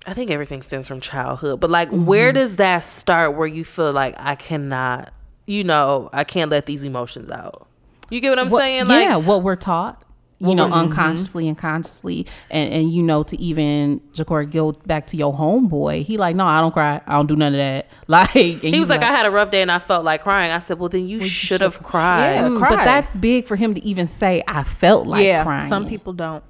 I 0.07 0.12
think 0.12 0.30
everything 0.30 0.61
stems 0.62 0.87
from 0.87 1.01
childhood, 1.01 1.61
but 1.61 1.70
like, 1.70 1.89
where 1.91 2.28
Mm-hmm. 2.28 2.35
does 2.39 2.57
that 2.57 2.80
start? 2.85 3.37
Where 3.37 3.47
you 3.47 3.64
feel 3.64 3.93
like 3.93 4.14
I 4.18 4.35
cannot, 4.35 5.12
you 5.47 5.64
know, 5.64 6.11
I 6.12 6.24
can't 6.24 6.51
let 6.51 6.66
these 6.66 6.85
emotions 6.85 7.30
out. 7.30 7.66
You 8.11 8.20
get 8.20 8.30
what 8.30 8.39
I'm 8.39 8.49
What- 8.49 8.61
saying? 8.61 8.87
Like, 8.87 9.05
yeah, 9.05 9.16
what 9.16 9.43
we're 9.43 9.57
taught. 9.57 10.01
You 10.41 10.49
What 10.49 10.55
know, 10.55 10.66
we're- 10.66 10.78
unconsciously 10.80 11.47
and 11.49 11.57
consciously, 11.57 12.26
and 12.51 12.72
and 12.72 12.93
you 12.93 13.03
know, 13.05 13.22
to 13.22 13.41
even 13.41 14.01
Jacor 14.12 14.45
go 14.45 14.72
back 14.72 15.07
to 15.09 15.16
your 15.16 15.32
homeboy, 15.32 16.05
he 16.05 16.16
like, 16.16 16.35
no, 16.37 16.45
I 16.45 16.61
don't 16.61 16.72
cry, 16.72 17.01
I 17.07 17.12
don't 17.12 17.26
do 17.26 17.37
none 17.37 17.55
of 17.55 17.59
that. 17.59 17.87
Like, 18.09 18.35
and 18.35 18.62
he 18.74 18.80
was 18.80 18.89
like, 18.91 19.03
I 19.03 19.07
had 19.07 19.26
a 19.26 19.30
rough 19.30 19.51
day 19.51 19.62
and 19.62 19.70
I 19.72 19.78
felt 19.78 20.05
like 20.05 20.22
crying. 20.22 20.51
I 20.53 20.59
said, 20.59 20.78
well, 20.78 20.89
then 20.89 21.07
you 21.07 21.20
should 21.22 21.61
have 21.62 21.82
cried. 21.82 22.35
Yeah. 22.35 22.49
Mm, 22.49 22.59
cry. 22.59 22.68
but 22.70 22.85
that's 22.85 23.14
big 23.16 23.47
for 23.47 23.57
him 23.57 23.74
to 23.74 23.82
even 23.85 24.07
say. 24.09 24.43
I 24.47 24.64
felt 24.64 25.07
like 25.07 25.24
yeah, 25.24 25.45
crying. 25.45 25.68
some 25.68 25.87
people 25.89 26.12
don't. 26.12 26.43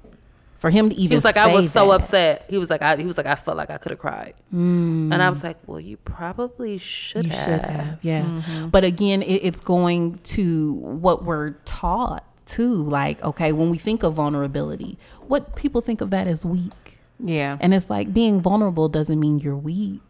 for 0.57 0.69
him 0.71 0.89
to 0.89 0.95
even. 0.95 1.11
He 1.11 1.15
was 1.15 1.23
like, 1.23 1.37
I 1.37 1.47
say 1.49 1.53
was 1.53 1.71
so 1.71 1.89
that. 1.89 1.95
upset. 1.95 2.47
He 2.49 2.57
was 2.57 2.69
like, 2.71 2.81
I, 2.81 2.95
he 2.97 3.05
was 3.05 3.17
like, 3.17 3.27
I 3.27 3.35
felt 3.35 3.55
like 3.55 3.69
I 3.69 3.77
could 3.77 3.91
have 3.91 3.99
cried, 3.99 4.33
and 4.51 5.13
I 5.13 5.29
was 5.29 5.43
like, 5.43 5.57
well, 5.67 5.79
you 5.79 5.97
probably 5.97 6.79
should 6.79 7.25
You 7.25 7.31
have. 7.31 7.45
should 7.45 7.61
have, 7.69 7.99
yeah. 8.01 8.67
But 8.71 8.83
again, 8.83 9.21
it, 9.21 9.35
it's 9.43 9.59
going 9.59 10.17
to 10.35 10.73
what 10.73 11.23
we're 11.23 11.51
taught 11.65 12.25
too. 12.45 12.73
Like, 12.83 13.21
okay, 13.23 13.51
when 13.51 13.69
we 13.69 13.77
think 13.77 14.03
of 14.03 14.13
vulnerability, 14.15 14.97
what 15.27 15.55
people 15.55 15.81
think 15.81 16.01
of 16.01 16.09
that 16.11 16.27
as 16.27 16.45
weak, 16.45 16.99
Yeah. 17.19 17.57
and 17.59 17.73
it's 17.73 17.89
like 17.89 18.13
being 18.13 18.41
vulnerable 18.41 18.89
doesn't 18.89 19.19
mean 19.19 19.39
you're 19.39 19.55
weak. 19.57 20.01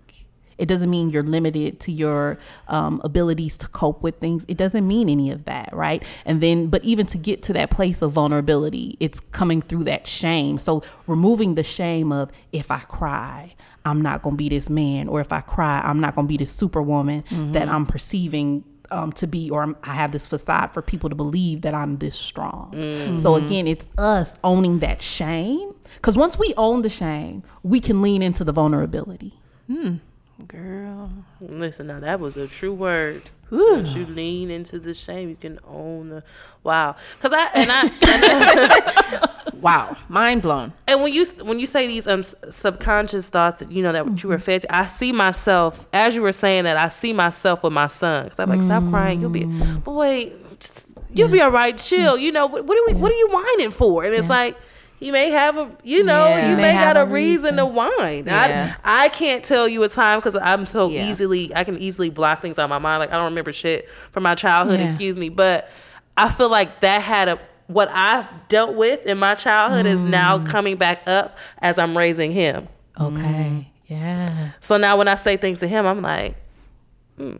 It 0.57 0.67
doesn't 0.67 0.89
mean 0.89 1.09
you're 1.09 1.21
limited 1.23 1.81
to 1.81 1.91
your 1.91 2.37
um, 2.69 3.01
abilities 3.03 3.57
to 3.57 3.67
cope 3.67 4.01
with 4.01 4.19
things. 4.21 4.45
It 4.47 4.55
doesn't 4.55 4.87
mean 4.87 5.09
any 5.09 5.29
of 5.29 5.43
that, 5.45 5.69
right? 5.73 6.01
And 6.25 6.39
then, 6.41 6.67
but 6.67 6.81
even 6.85 7.05
to 7.07 7.17
get 7.17 7.43
to 7.43 7.53
that 7.53 7.71
place 7.71 8.01
of 8.01 8.13
vulnerability, 8.13 8.95
it's 9.01 9.19
coming 9.19 9.61
through 9.61 9.83
that 9.83 10.07
shame. 10.07 10.57
So 10.57 10.81
removing 11.07 11.55
the 11.55 11.63
shame 11.63 12.13
of 12.13 12.31
if 12.53 12.71
I 12.71 12.79
cry, 12.79 13.53
I'm 13.83 14.01
not 14.01 14.21
gonna 14.21 14.37
be 14.37 14.47
this 14.47 14.69
man, 14.69 15.09
or 15.09 15.19
if 15.19 15.33
I 15.33 15.41
cry, 15.41 15.81
I'm 15.83 15.99
not 15.99 16.15
gonna 16.15 16.27
be 16.29 16.37
this 16.37 16.51
superwoman 16.53 17.25
that 17.51 17.67
I'm 17.67 17.85
perceiving 17.85 18.63
um, 18.91 19.11
to 19.13 19.27
be, 19.27 19.49
or 19.49 19.63
I'm, 19.63 19.75
I 19.83 19.93
have 19.93 20.11
this 20.11 20.27
facade 20.27 20.73
for 20.73 20.81
people 20.81 21.09
to 21.09 21.15
believe 21.15 21.61
that 21.61 21.73
I'm 21.73 21.97
this 21.97 22.15
strong. 22.17 22.73
So 23.17 23.35
again, 23.35 23.67
it's 23.67 23.85
us 23.97 24.37
owning 24.43 24.79
that 24.79 25.01
shame. 25.01 25.73
Because 25.95 26.17
once 26.17 26.37
we 26.37 26.53
own 26.57 26.81
the 26.81 26.89
shame, 26.89 27.43
we 27.63 27.79
can 27.79 28.01
lean 28.01 28.21
into 28.21 28.43
the 28.43 28.51
vulnerability. 28.51 29.39
Girl. 30.47 31.11
Listen, 31.39 31.87
now 31.87 31.99
that 32.01 32.19
was 32.19 32.35
a 32.37 32.47
true 32.47 32.73
word. 32.73 33.23
Once 33.51 33.93
you 33.93 34.05
lean 34.05 34.49
into 34.49 34.79
the 34.79 34.93
shame, 34.93 35.29
you 35.29 35.35
can 35.35 35.59
own 35.67 36.09
the 36.09 36.23
wow. 36.63 36.95
Cause 37.19 37.31
I 37.33 37.49
and 37.53 37.71
I 37.71 37.81
and, 37.83 37.93
I, 38.01 39.29
Wow. 39.61 39.97
Mind 40.09 40.41
blown. 40.41 40.73
and 40.87 41.01
when 41.01 41.13
you 41.13 41.25
when 41.41 41.59
you 41.59 41.67
say 41.67 41.87
these 41.87 42.07
um 42.07 42.23
subconscious 42.23 43.27
thoughts, 43.27 43.63
you 43.69 43.81
know 43.81 43.91
that 43.91 44.21
you 44.23 44.29
were 44.29 44.39
fed. 44.39 44.63
To, 44.63 44.75
I 44.75 44.85
see 44.87 45.11
myself 45.11 45.87
as 45.93 46.15
you 46.15 46.21
were 46.21 46.31
saying 46.31 46.65
that. 46.65 46.77
I 46.77 46.89
see 46.89 47.13
myself 47.13 47.63
with 47.63 47.73
my 47.73 47.87
son. 47.87 48.29
Cause 48.29 48.39
I'm 48.39 48.49
like, 48.49 48.61
stop 48.61 48.87
crying. 48.89 49.21
You'll 49.21 49.29
be, 49.29 49.45
boy, 49.45 50.33
just, 50.59 50.85
you'll 51.13 51.29
be 51.29 51.41
all 51.41 51.51
right. 51.51 51.77
Chill. 51.77 52.17
You 52.17 52.31
know 52.31 52.47
what? 52.47 52.65
What 52.65 52.77
are 52.77 52.93
we? 52.93 52.99
What 52.99 53.11
are 53.11 53.15
you 53.15 53.29
whining 53.29 53.71
for? 53.71 54.03
And 54.03 54.13
it's 54.13 54.29
like. 54.29 54.57
You 54.99 55.11
may 55.11 55.29
have 55.29 55.57
a, 55.57 55.69
you 55.83 56.03
know, 56.03 56.27
Yeah. 56.29 56.49
you 56.51 56.55
May 56.55 56.61
may 56.61 56.73
got 56.73 56.95
a 56.97 57.01
a 57.01 57.05
reason 57.05 57.57
to 57.57 57.65
whine. 57.65 58.25
Yeah. 58.25 58.75
I, 58.83 59.05
I 59.05 59.09
can't 59.09 59.43
tell 59.43 59.67
you 59.67 59.83
a 59.83 59.89
time 59.89 60.19
because 60.19 60.35
I'm 60.35 60.65
so 60.65 60.89
Yeah. 60.89 61.09
easily, 61.09 61.53
I 61.53 61.63
can 61.65 61.77
easily 61.77 62.09
block 62.09 62.41
things 62.41 62.57
out 62.57 62.63
of 62.63 62.69
my 62.69 62.79
mind. 62.79 62.99
Like 63.01 63.11
I 63.11 63.15
don't 63.17 63.25
remember 63.25 63.51
shit 63.51 63.89
from 64.11 64.23
my 64.23 64.35
childhood. 64.35 64.79
Yeah. 64.79 64.87
Excuse 64.87 65.15
me, 65.17 65.29
but 65.29 65.69
I 66.17 66.29
feel 66.31 66.49
like 66.49 66.79
that 66.79 67.01
had 67.01 67.27
a 67.29 67.39
what 67.67 67.89
I 67.91 68.27
dealt 68.47 68.75
with 68.75 69.05
in 69.05 69.17
my 69.17 69.33
childhood 69.35 69.85
is 69.87 70.01
now 70.01 70.37
Mm. 70.37 70.47
coming 70.47 70.75
back 70.77 71.01
up 71.07 71.37
as 71.59 71.77
I'm 71.79 71.97
raising 71.97 72.31
him. 72.31 72.67
Okay. 72.99 73.69
Yeah. 73.87 74.51
So 74.61 74.77
now 74.77 74.97
when 74.97 75.07
I 75.07 75.15
say 75.15 75.35
things 75.35 75.59
to 75.59 75.67
him, 75.67 75.85
I'm 75.85 76.01
like, 76.01 76.35
hmm. 77.17 77.35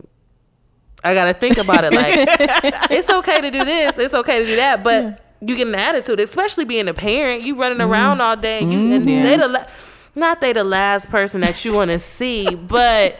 I 1.04 1.14
gotta 1.14 1.32
think 1.34 1.58
about 1.58 1.84
it. 1.84 1.92
Like 1.92 2.10
it's 2.90 3.08
okay 3.08 3.40
to 3.40 3.50
do 3.50 3.64
this, 3.64 3.96
it's 3.98 4.14
okay 4.14 4.40
to 4.40 4.46
do 4.46 4.56
that, 4.56 4.82
but 4.84 5.20
you 5.46 5.56
get 5.56 5.66
an 5.66 5.74
attitude, 5.74 6.20
especially 6.20 6.64
being 6.64 6.88
a 6.88 6.94
parent. 6.94 7.42
You 7.42 7.54
running 7.54 7.80
around 7.80 8.20
all 8.20 8.36
day, 8.36 8.60
and 8.60 8.72
you 8.72 8.78
and 8.92 9.06
mm-hmm. 9.06 9.22
they 9.22 9.36
the 9.36 9.48
la- 9.48 9.66
not 10.14 10.40
they 10.40 10.52
the 10.52 10.64
last 10.64 11.10
person 11.10 11.40
that 11.42 11.64
you 11.64 11.72
want 11.74 11.90
to 11.90 11.98
see, 11.98 12.54
but 12.54 13.18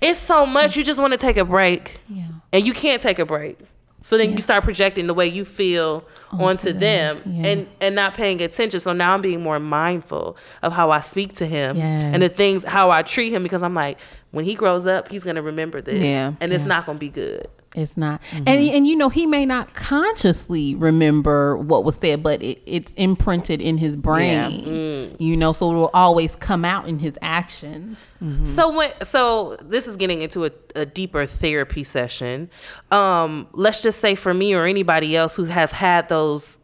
it's 0.00 0.18
so 0.18 0.46
much 0.46 0.76
you 0.76 0.84
just 0.84 1.00
want 1.00 1.12
to 1.12 1.18
take 1.18 1.36
a 1.36 1.44
break, 1.44 2.00
Yeah. 2.08 2.24
and 2.52 2.64
you 2.64 2.72
can't 2.72 3.02
take 3.02 3.18
a 3.18 3.26
break. 3.26 3.58
So 4.00 4.16
then 4.16 4.32
you 4.32 4.40
start 4.40 4.62
projecting 4.62 5.08
the 5.08 5.14
way 5.14 5.26
you 5.26 5.44
feel 5.44 6.04
onto, 6.30 6.72
them, 6.72 7.20
yeah. 7.26 7.46
and 7.48 7.68
and 7.80 7.94
not 7.94 8.14
paying 8.14 8.40
attention. 8.40 8.78
So 8.80 8.92
now 8.92 9.14
I'm 9.14 9.20
being 9.20 9.42
more 9.42 9.58
mindful 9.58 10.36
of 10.62 10.72
how 10.72 10.90
I 10.90 11.00
speak 11.00 11.34
to 11.34 11.46
him 11.46 11.76
Yeah. 11.76 11.84
and 11.84 12.22
the 12.22 12.28
things 12.28 12.64
how 12.64 12.90
I 12.90 13.02
treat 13.02 13.32
him 13.32 13.42
because 13.42 13.60
I'm 13.60 13.74
like 13.74 13.98
when 14.30 14.44
he 14.44 14.54
grows 14.54 14.86
up, 14.86 15.10
he's 15.10 15.24
gonna 15.24 15.42
remember 15.42 15.80
this, 15.80 16.02
Yeah. 16.02 16.32
and 16.40 16.52
it's 16.52 16.64
not 16.64 16.86
gonna 16.86 16.98
be 16.98 17.08
good. 17.08 17.48
It's 17.78 17.96
not, 17.96 18.20
and 18.32 18.48
and 18.48 18.86
you 18.86 18.96
know 18.96 19.08
he 19.08 19.24
may 19.26 19.46
not 19.46 19.74
consciously 19.74 20.74
remember 20.74 21.56
what 21.56 21.84
was 21.84 21.96
said, 21.96 22.22
but 22.22 22.42
it, 22.42 22.60
it's 22.66 22.92
imprinted 22.94 23.60
in 23.60 23.78
his 23.78 23.96
brain. 23.96 25.14
You 25.18 25.36
know, 25.36 25.52
so 25.52 25.70
it 25.70 25.74
will 25.74 25.90
always 25.94 26.34
come 26.36 26.64
out 26.64 26.88
in 26.88 26.98
his 26.98 27.18
actions. 27.22 28.16
So 28.44 28.76
when 28.76 28.90
so 29.04 29.56
this 29.62 29.86
is 29.86 29.96
getting 29.96 30.22
into 30.22 30.44
a, 30.44 30.50
a 30.74 30.84
deeper 30.86 31.24
therapy 31.26 31.84
session. 31.84 32.50
Um, 32.90 33.46
let's 33.52 33.80
just 33.80 34.00
say 34.00 34.14
for 34.14 34.34
me 34.34 34.54
or 34.54 34.64
anybody 34.66 35.16
else 35.16 35.36
who 35.36 35.44
has 35.44 35.70
had 35.70 36.08
those, 36.08 36.58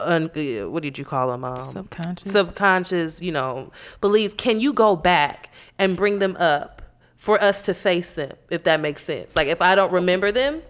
un, 0.00 0.30
what 0.72 0.82
did 0.82 0.98
you 0.98 1.04
call 1.04 1.28
them? 1.28 1.44
Um, 1.44 1.72
Subconscious? 1.72 2.32
subconscious, 2.32 3.22
you 3.22 3.30
know, 3.32 3.70
beliefs. 4.00 4.34
Can 4.34 4.58
you 4.60 4.72
go 4.72 4.96
back 4.96 5.50
and 5.78 5.96
bring 5.96 6.18
them 6.18 6.36
up? 6.38 6.75
For 7.26 7.42
us 7.42 7.62
to 7.62 7.74
face 7.74 8.12
them, 8.12 8.36
if 8.50 8.62
that 8.64 8.78
makes 8.78 9.02
sense. 9.02 9.34
Like 9.34 9.48
if 9.48 9.60
I 9.60 9.74
don't 9.74 9.90
remember 9.90 10.30
them, 10.30 10.62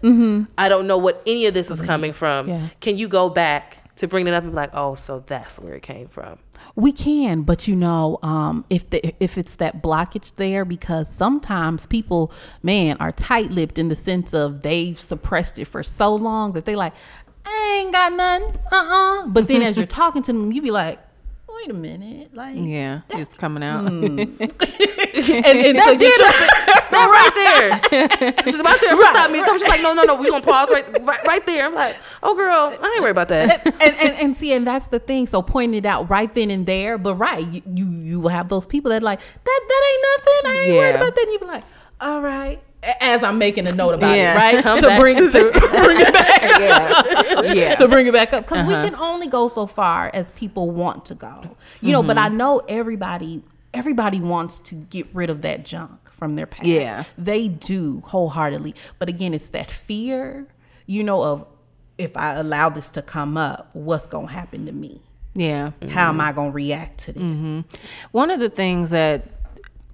I 0.57 0.69
don't 0.69 0.87
know 0.87 0.97
what 0.97 1.21
any 1.27 1.45
of 1.45 1.53
this 1.53 1.69
is 1.69 1.79
coming 1.83 2.13
from. 2.13 2.49
Yeah. 2.49 2.69
Can 2.81 2.97
you 2.97 3.07
go 3.07 3.29
back 3.29 3.77
to 3.97 4.07
bring 4.07 4.25
it 4.25 4.33
up 4.33 4.41
and 4.41 4.53
be 4.53 4.55
like, 4.55 4.71
oh, 4.73 4.95
so 4.95 5.19
that's 5.19 5.59
where 5.59 5.75
it 5.75 5.83
came 5.83 6.07
from? 6.07 6.39
We 6.75 6.91
can, 6.91 7.43
but 7.43 7.67
you 7.67 7.75
know, 7.75 8.17
um, 8.23 8.65
if 8.71 8.89
the 8.89 9.13
if 9.23 9.37
it's 9.37 9.57
that 9.57 9.83
blockage 9.83 10.31
there, 10.37 10.65
because 10.65 11.07
sometimes 11.13 11.85
people, 11.85 12.31
man, 12.63 12.97
are 12.99 13.11
tight-lipped 13.11 13.77
in 13.77 13.89
the 13.89 13.95
sense 13.95 14.33
of 14.33 14.63
they've 14.63 14.99
suppressed 14.99 15.59
it 15.59 15.65
for 15.65 15.83
so 15.83 16.15
long 16.15 16.53
that 16.53 16.65
they 16.65 16.75
like, 16.75 16.93
I 17.45 17.81
ain't 17.83 17.93
got 17.93 18.13
nothing, 18.13 18.59
uh, 18.71 18.75
uh 18.75 19.27
But 19.27 19.47
then 19.47 19.61
as 19.61 19.77
you're 19.77 19.85
talking 20.01 20.23
to 20.23 20.33
them, 20.33 20.51
you 20.51 20.63
be 20.63 20.71
like, 20.71 20.99
wait 21.49 21.69
a 21.69 21.73
minute, 21.73 22.33
like, 22.33 22.55
Yeah, 22.57 23.01
it's 23.09 23.33
coming 23.33 23.63
out. 23.63 23.85
Mm. 23.85 24.39
and, 25.17 25.45
and 25.45 25.79
so 25.79 25.91
you 25.91 26.17
That 26.89 27.09
right 27.11 27.81
there. 27.91 28.43
She's 28.43 28.59
about 28.59 28.79
to 28.79 28.87
stop 28.87 29.31
me. 29.31 29.43
She's 29.43 29.67
like, 29.67 29.81
no, 29.81 29.93
no, 29.93 30.03
no. 30.03 30.15
We're 30.15 30.29
going 30.29 30.41
to 30.41 30.47
pause 30.47 30.69
right, 30.71 30.85
right 31.03 31.27
right 31.27 31.45
there. 31.45 31.65
I'm 31.65 31.73
like, 31.73 31.97
oh, 32.23 32.35
girl, 32.35 32.73
I 32.81 32.91
ain't 32.93 33.01
worried 33.01 33.11
about 33.11 33.27
that. 33.27 33.65
and, 33.65 33.95
and 33.97 34.15
and 34.15 34.37
see, 34.37 34.53
and 34.53 34.65
that's 34.65 34.87
the 34.87 34.99
thing. 34.99 35.27
So 35.27 35.41
pointing 35.41 35.77
it 35.77 35.85
out 35.85 36.09
right 36.09 36.33
then 36.33 36.49
and 36.49 36.65
there, 36.65 36.97
but 36.97 37.15
right, 37.15 37.45
you 37.45 37.61
you, 37.73 37.89
you 37.89 38.19
will 38.19 38.29
have 38.29 38.49
those 38.49 38.65
people 38.65 38.89
that 38.91 39.03
like 39.03 39.19
that 39.19 39.61
that 39.69 39.91
ain't 39.91 40.05
nothing. 40.25 40.51
I 40.51 40.63
ain't 40.63 40.75
worried 40.75 40.95
about 40.95 41.15
that. 41.15 41.23
And 41.23 41.33
you 41.33 41.39
be 41.39 41.45
like, 41.45 41.63
all 42.01 42.21
right. 42.21 42.61
As 43.01 43.23
I'm 43.23 43.37
making 43.39 43.65
a 43.67 43.73
note 43.73 43.95
about 43.95 44.15
Yeah. 44.15 44.33
it, 44.33 44.37
right, 44.55 44.63
Come 44.63 44.79
to 44.79 44.97
bring 44.99 45.15
to 45.15 45.29
to 45.51 45.59
bring 45.83 45.99
it 45.99 46.13
back, 46.13 46.41
yeah, 46.59 47.53
yeah. 47.53 47.75
to 47.75 47.87
bring 47.87 48.05
it 48.07 48.13
back 48.13 48.33
up, 48.33 48.45
because 48.45 48.65
we 48.67 48.73
Uh-huh. 48.73 48.85
can 48.85 48.95
only 48.95 49.27
go 49.27 49.47
so 49.47 49.65
far 49.65 50.11
as 50.13 50.31
people 50.31 50.69
want 50.71 51.05
to 51.07 51.15
go, 51.15 51.55
you 51.81 51.91
know. 51.91 52.03
But 52.03 52.17
I 52.17 52.27
Mm-hmm. 52.27 52.37
know 52.37 52.59
everybody, 52.69 53.41
everybody 53.73 54.21
wants 54.21 54.59
to 54.59 54.75
get 54.75 55.07
rid 55.13 55.29
of 55.29 55.41
that 55.41 55.65
junk 55.65 56.09
from 56.11 56.35
their 56.35 56.45
past. 56.45 56.65
Yeah. 56.67 57.03
they 57.17 57.47
do 57.47 58.01
wholeheartedly. 58.05 58.75
But 58.99 59.09
again, 59.09 59.33
it's 59.33 59.49
that 59.49 59.69
fear, 59.71 60.47
you 60.85 61.03
know, 61.03 61.23
of 61.23 61.45
if 61.97 62.15
I 62.15 62.35
allow 62.35 62.69
this 62.69 62.89
to 62.91 63.01
come 63.01 63.37
up, 63.37 63.69
what's 63.73 64.05
gonna 64.05 64.27
happen 64.31 64.65
to 64.67 64.71
me? 64.71 65.01
yeah. 65.33 65.71
How 65.89 66.09
am 66.09 66.21
I 66.21 66.31
gonna 66.31 66.51
react 66.51 66.99
to 67.05 67.11
this? 67.11 67.65
One 68.11 68.29
of 68.31 68.39
the 68.39 68.49
things 68.49 68.91
that 68.91 69.36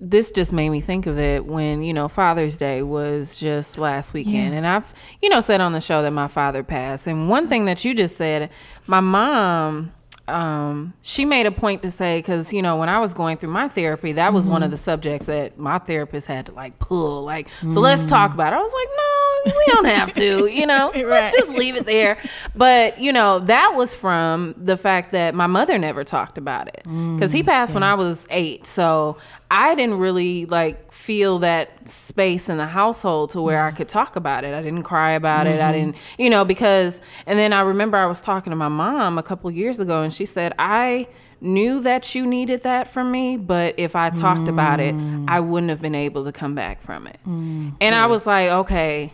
this 0.03 0.31
just 0.31 0.51
made 0.51 0.69
me 0.69 0.81
think 0.81 1.07
of 1.07 1.17
it 1.17 1.45
when 1.45 1.81
you 1.81 1.93
know 1.93 2.07
Father's 2.07 2.57
Day 2.57 2.83
was 2.83 3.39
just 3.39 3.77
last 3.77 4.13
weekend, 4.13 4.53
and 4.53 4.67
I've 4.67 4.93
you 5.21 5.29
know 5.29 5.41
said 5.41 5.61
on 5.61 5.71
the 5.71 5.79
show 5.79 6.01
that 6.01 6.11
my 6.11 6.27
father 6.27 6.61
passed, 6.61 7.07
and 7.07 7.29
one 7.29 7.47
thing 7.47 7.65
that 7.65 7.83
you 7.85 7.95
just 7.95 8.17
said, 8.17 8.49
my 8.85 8.99
mom. 8.99 9.93
Um, 10.25 10.93
she 11.01 11.25
made 11.25 11.47
a 11.47 11.51
point 11.51 11.81
to 11.81 11.91
say 11.91 12.19
because 12.19 12.53
you 12.53 12.61
know 12.61 12.77
when 12.77 12.87
I 12.87 12.99
was 12.99 13.13
going 13.13 13.35
through 13.35 13.49
my 13.49 13.67
therapy, 13.67 14.13
that 14.13 14.31
was 14.31 14.47
one 14.47 14.63
of 14.63 14.67
mm-hmm. 14.67 14.71
the 14.71 14.77
subjects 14.77 15.25
that 15.25 15.59
my 15.59 15.79
therapist 15.79 16.27
had 16.27 16.45
to 16.45 16.53
like 16.53 16.79
pull. 16.79 17.25
Like, 17.25 17.49
so 17.59 17.81
let's 17.81 18.05
talk 18.05 18.31
mm. 18.31 18.35
about. 18.35 18.53
it. 18.53 18.55
I 18.55 18.61
was 18.61 18.71
like, 18.71 18.87
no, 18.95 19.53
we 19.57 19.73
don't 19.73 19.85
have 19.85 20.13
to. 20.13 20.47
You 20.47 20.65
know, 20.65 20.93
let's 20.95 21.35
just 21.35 21.49
leave 21.49 21.75
it 21.75 21.85
there. 21.85 22.17
But 22.55 23.01
you 23.01 23.11
know, 23.11 23.39
that 23.39 23.75
was 23.75 23.95
from 23.95 24.55
the 24.57 24.77
fact 24.77 25.11
that 25.11 25.35
my 25.35 25.47
mother 25.47 25.77
never 25.77 26.05
talked 26.05 26.37
about 26.37 26.69
it 26.69 26.83
because 26.83 27.33
he 27.33 27.43
mm, 27.43 27.47
passed 27.47 27.73
when 27.73 27.83
I 27.83 27.95
was 27.95 28.25
eight. 28.29 28.65
So 28.65 29.17
I 29.53 29.75
didn't 29.75 29.99
really 29.99 30.47
like 30.47 30.91
feel 30.91 31.37
that 31.39 31.87
space 31.87 32.49
in 32.49 32.57
the 32.57 32.65
household 32.65 33.29
to 33.31 33.41
where 33.41 33.63
I 33.63 33.69
could 33.69 33.87
talk 33.87 34.15
about 34.15 34.43
it. 34.43 34.51
I 34.51 34.63
didn't 34.63 34.81
cry 34.81 35.11
about 35.11 35.45
it. 35.45 35.61
I 35.61 35.65
mm-hmm. 35.65 35.73
didn't, 35.73 35.95
you 36.17 36.31
know, 36.31 36.43
because 36.43 36.99
and 37.27 37.37
then 37.37 37.53
I 37.53 37.61
remember 37.61 37.95
I 37.95 38.07
was 38.07 38.19
talking 38.19 38.49
to 38.49 38.57
my 38.57 38.67
mom 38.67 39.19
a 39.19 39.23
couple 39.23 39.51
years 39.51 39.79
ago 39.79 40.01
and 40.01 40.11
she 40.11 40.25
said, 40.25 40.55
"I 40.57 41.07
knew 41.39 41.81
that 41.81 42.15
you 42.15 42.25
needed 42.25 42.63
that 42.63 42.91
from 42.91 43.11
me, 43.11 43.37
but 43.37 43.75
if 43.77 43.95
I 43.95 44.09
talked 44.09 44.47
about 44.47 44.79
it, 44.79 44.95
mm. 44.95 45.25
I 45.29 45.39
wouldn't 45.39 45.69
have 45.69 45.81
been 45.81 45.93
able 45.93 46.23
to 46.25 46.31
come 46.31 46.55
back 46.55 46.81
from 46.81 47.05
it." 47.05 47.19
Mm. 47.27 47.75
And 47.79 47.93
I 47.93 48.07
was 48.07 48.25
like, 48.25 48.49
"Okay, 48.49 49.13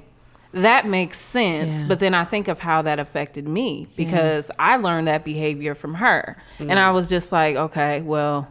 that 0.54 0.88
makes 0.88 1.20
sense. 1.20 1.82
Yeah. 1.82 1.88
But 1.90 2.00
then 2.00 2.14
I 2.14 2.24
think 2.24 2.48
of 2.48 2.60
how 2.60 2.82
that 2.84 2.98
affected 2.98 3.46
me 3.46 3.88
because 3.98 4.50
I 4.58 4.78
learned 4.78 5.08
that 5.08 5.26
behavior 5.26 5.76
from 5.76 5.96
her. 5.96 6.38
And 6.60 6.72
mm. 6.72 6.78
I 6.78 6.92
was 6.92 7.08
just 7.08 7.34
like, 7.34 7.58
okay, 7.58 8.02
well, 8.02 8.48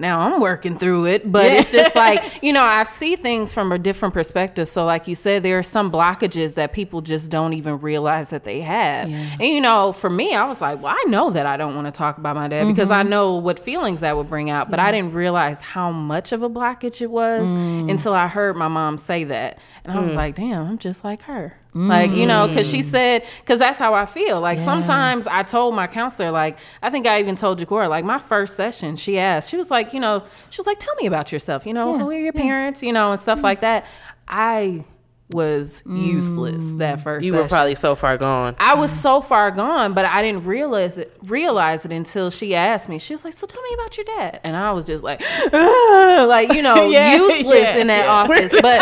now 0.00 0.20
I'm 0.20 0.40
working 0.40 0.78
through 0.78 1.06
it. 1.06 1.30
But 1.30 1.46
it's 1.46 1.70
just 1.70 1.94
like, 1.94 2.22
you 2.42 2.52
know, 2.52 2.64
I 2.64 2.84
see 2.84 3.16
things 3.16 3.54
from 3.54 3.70
a 3.72 3.78
different 3.78 4.14
perspective. 4.14 4.68
So, 4.68 4.84
like 4.84 5.06
you 5.06 5.14
said, 5.14 5.42
there 5.42 5.58
are 5.58 5.62
some 5.62 5.92
blockages 5.92 6.54
that 6.54 6.72
people 6.72 7.00
just 7.02 7.30
don't 7.30 7.52
even 7.52 7.80
realize 7.80 8.30
that 8.30 8.44
they 8.44 8.60
have. 8.62 9.08
Yeah. 9.08 9.36
And, 9.38 9.48
you 9.48 9.60
know, 9.60 9.92
for 9.92 10.10
me, 10.10 10.34
I 10.34 10.44
was 10.46 10.60
like, 10.60 10.82
well, 10.82 10.96
I 10.98 11.04
know 11.08 11.30
that 11.30 11.46
I 11.46 11.56
don't 11.56 11.74
want 11.74 11.86
to 11.86 11.92
talk 11.92 12.18
about 12.18 12.34
my 12.34 12.48
dad 12.48 12.66
because 12.66 12.90
I 12.90 13.02
mm-hmm. 13.02 13.10
know 13.10 13.34
what 13.36 13.58
feelings 13.58 14.00
that 14.00 14.16
would 14.16 14.28
bring 14.28 14.50
out. 14.50 14.70
But 14.70 14.80
I 14.80 14.90
didn't 14.90 15.12
realize 15.12 15.58
how 15.58 15.92
much 15.92 16.32
of 16.32 16.42
a 16.42 16.50
blockage 16.50 17.00
it 17.00 17.10
was 17.10 17.46
mm. 17.46 17.90
until 17.90 18.14
I 18.14 18.26
heard 18.26 18.56
my 18.56 18.68
mom 18.68 18.98
say 18.98 19.24
that. 19.24 19.58
And 19.84 19.96
I 19.96 20.00
was 20.00 20.12
mm. 20.12 20.16
like, 20.16 20.36
damn, 20.36 20.66
I'm 20.66 20.78
just 20.78 21.04
like 21.04 21.22
her. 21.22 21.59
Like, 21.72 22.10
you 22.10 22.26
know, 22.26 22.48
because 22.48 22.68
she 22.68 22.80
mm. 22.80 22.84
said, 22.84 23.24
because 23.40 23.60
that's 23.60 23.78
how 23.78 23.94
I 23.94 24.06
feel. 24.06 24.40
Like, 24.40 24.58
sometimes 24.58 25.26
I 25.26 25.44
told 25.44 25.74
my 25.74 25.86
counselor, 25.86 26.30
like, 26.32 26.58
I 26.82 26.90
think 26.90 27.06
I 27.06 27.20
even 27.20 27.36
told 27.36 27.60
Jacora, 27.60 27.88
like, 27.88 28.04
my 28.04 28.18
first 28.18 28.56
session, 28.56 28.96
she 28.96 29.18
asked, 29.18 29.50
she 29.50 29.56
was 29.56 29.70
like, 29.70 29.94
you 29.94 30.00
know, 30.00 30.24
she 30.50 30.58
was 30.58 30.66
like, 30.66 30.80
tell 30.80 30.94
me 30.96 31.06
about 31.06 31.30
yourself, 31.30 31.66
you 31.66 31.72
know, 31.72 31.92
Yeah, 31.92 31.98
who 31.98 32.10
are 32.10 32.14
your 32.14 32.32
yeah. 32.34 32.42
parents, 32.42 32.82
you 32.82 32.92
know, 32.92 33.12
and 33.12 33.20
stuff 33.20 33.38
mm. 33.38 33.44
like 33.44 33.60
that. 33.60 33.86
I 34.26 34.84
was 35.32 35.82
useless 35.86 36.64
that 36.78 36.98
mm. 36.98 37.02
first 37.02 37.24
You 37.24 37.32
were 37.32 37.40
session. 37.40 37.48
probably 37.48 37.74
so 37.76 37.94
far 37.94 38.16
gone. 38.16 38.56
I 38.58 38.74
was 38.74 38.90
so 38.90 39.20
far 39.20 39.50
gone, 39.50 39.94
but 39.94 40.04
I 40.04 40.22
didn't 40.22 40.44
realize 40.44 40.98
it. 40.98 41.16
Realize 41.22 41.84
it 41.84 41.92
until 41.92 42.30
she 42.30 42.54
asked 42.54 42.88
me. 42.88 42.98
She 42.98 43.14
was 43.14 43.24
like, 43.24 43.34
"So 43.34 43.46
tell 43.46 43.62
me 43.62 43.70
about 43.74 43.96
your 43.96 44.04
dad," 44.06 44.40
and 44.42 44.56
I 44.56 44.72
was 44.72 44.86
just 44.86 45.04
like, 45.04 45.20
like 45.52 46.52
you 46.52 46.62
know, 46.62 46.84
Yeah, 46.90 47.14
useless 47.14 47.62
yeah, 47.62 47.76
in 47.76 47.86
that 47.86 48.06
yeah. 48.06 48.12
office. 48.12 48.60
But 48.60 48.80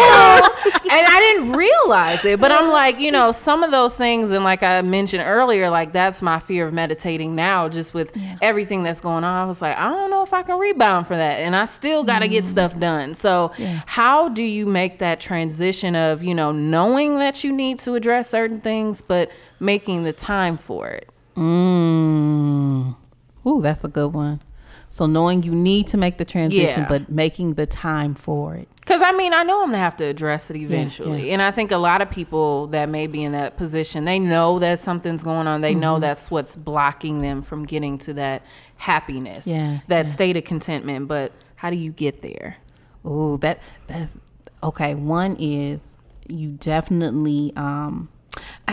and 0.00 1.06
I 1.06 1.18
didn't 1.20 1.52
realize 1.52 2.24
it. 2.24 2.40
But 2.40 2.52
I'm 2.52 2.70
like, 2.70 2.98
you 2.98 3.10
know, 3.10 3.32
some 3.32 3.62
of 3.62 3.70
those 3.70 3.94
things, 3.94 4.30
and 4.30 4.44
like 4.44 4.62
I 4.62 4.82
mentioned 4.82 5.22
earlier, 5.26 5.70
like 5.70 5.92
that's 5.92 6.22
my 6.22 6.38
fear 6.38 6.66
of 6.66 6.72
meditating 6.72 7.34
now, 7.34 7.68
just 7.68 7.94
with 7.94 8.12
everything 8.42 8.82
that's 8.82 9.00
going 9.00 9.24
on. 9.24 9.44
I 9.44 9.46
was 9.46 9.60
like, 9.62 9.76
I 9.76 9.88
don't 9.90 10.10
know 10.10 10.22
if 10.22 10.32
I 10.32 10.42
can 10.42 10.58
rebound 10.58 11.06
for 11.06 11.16
that, 11.16 11.40
and 11.40 11.54
I 11.54 11.66
still 11.66 12.04
got 12.04 12.20
to 12.20 12.28
get 12.28 12.46
stuff 12.46 12.78
done. 12.78 13.14
So, 13.14 13.52
how 13.86 14.28
do 14.28 14.42
you 14.42 14.66
make 14.66 14.98
that 14.98 15.20
transition 15.20 15.94
of 15.96 16.22
you 16.22 16.34
know 16.34 16.52
knowing 16.52 17.18
that 17.18 17.44
you 17.44 17.52
need 17.52 17.78
to 17.80 17.94
address 17.94 18.30
certain 18.30 18.60
things, 18.60 19.00
but 19.00 19.30
making 19.58 20.04
the 20.04 20.12
time 20.12 20.56
for 20.56 20.88
it? 20.88 21.08
Mm. 21.36 22.96
Ooh, 23.46 23.60
that's 23.62 23.84
a 23.84 23.88
good 23.88 24.12
one. 24.12 24.40
So 24.90 25.06
knowing 25.06 25.42
you 25.44 25.54
need 25.54 25.86
to 25.88 25.96
make 25.96 26.18
the 26.18 26.24
transition, 26.24 26.82
Yeah. 26.82 26.88
but 26.88 27.10
making 27.10 27.54
the 27.54 27.64
time 27.66 28.14
for 28.14 28.54
it. 28.56 28.68
Because 28.80 29.02
I 29.02 29.12
mean, 29.12 29.32
I 29.32 29.42
know 29.42 29.60
I'm 29.62 29.68
gonna 29.68 29.78
have 29.78 29.96
to 29.98 30.04
address 30.04 30.50
it 30.50 30.56
eventually, 30.56 31.28
yeah. 31.28 31.34
and 31.34 31.42
I 31.42 31.50
think 31.50 31.70
a 31.70 31.76
lot 31.76 32.00
of 32.02 32.10
people 32.10 32.66
that 32.68 32.88
may 32.88 33.06
be 33.06 33.22
in 33.22 33.32
that 33.32 33.56
position, 33.56 34.04
they 34.04 34.18
know 34.18 34.58
that 34.58 34.80
something's 34.80 35.22
going 35.22 35.46
on. 35.46 35.60
They 35.60 35.72
Mm-hmm. 35.72 35.80
know 35.80 35.98
that's 36.00 36.30
what's 36.30 36.56
blocking 36.56 37.20
them 37.20 37.42
from 37.42 37.66
getting 37.66 37.98
to 37.98 38.14
that 38.14 38.42
happiness, 38.78 39.46
Yeah, 39.46 39.80
that 39.88 40.06
state 40.08 40.36
of 40.36 40.44
contentment. 40.44 41.06
But 41.08 41.32
how 41.56 41.70
do 41.70 41.76
you 41.76 41.92
get 41.92 42.22
there? 42.22 42.56
Oh, 43.04 43.36
that 43.38 43.60
that's 43.86 44.16
okay. 44.62 44.94
One 44.94 45.36
is 45.38 45.98
you 46.28 46.50
definitely 46.52 47.52
um 47.56 48.08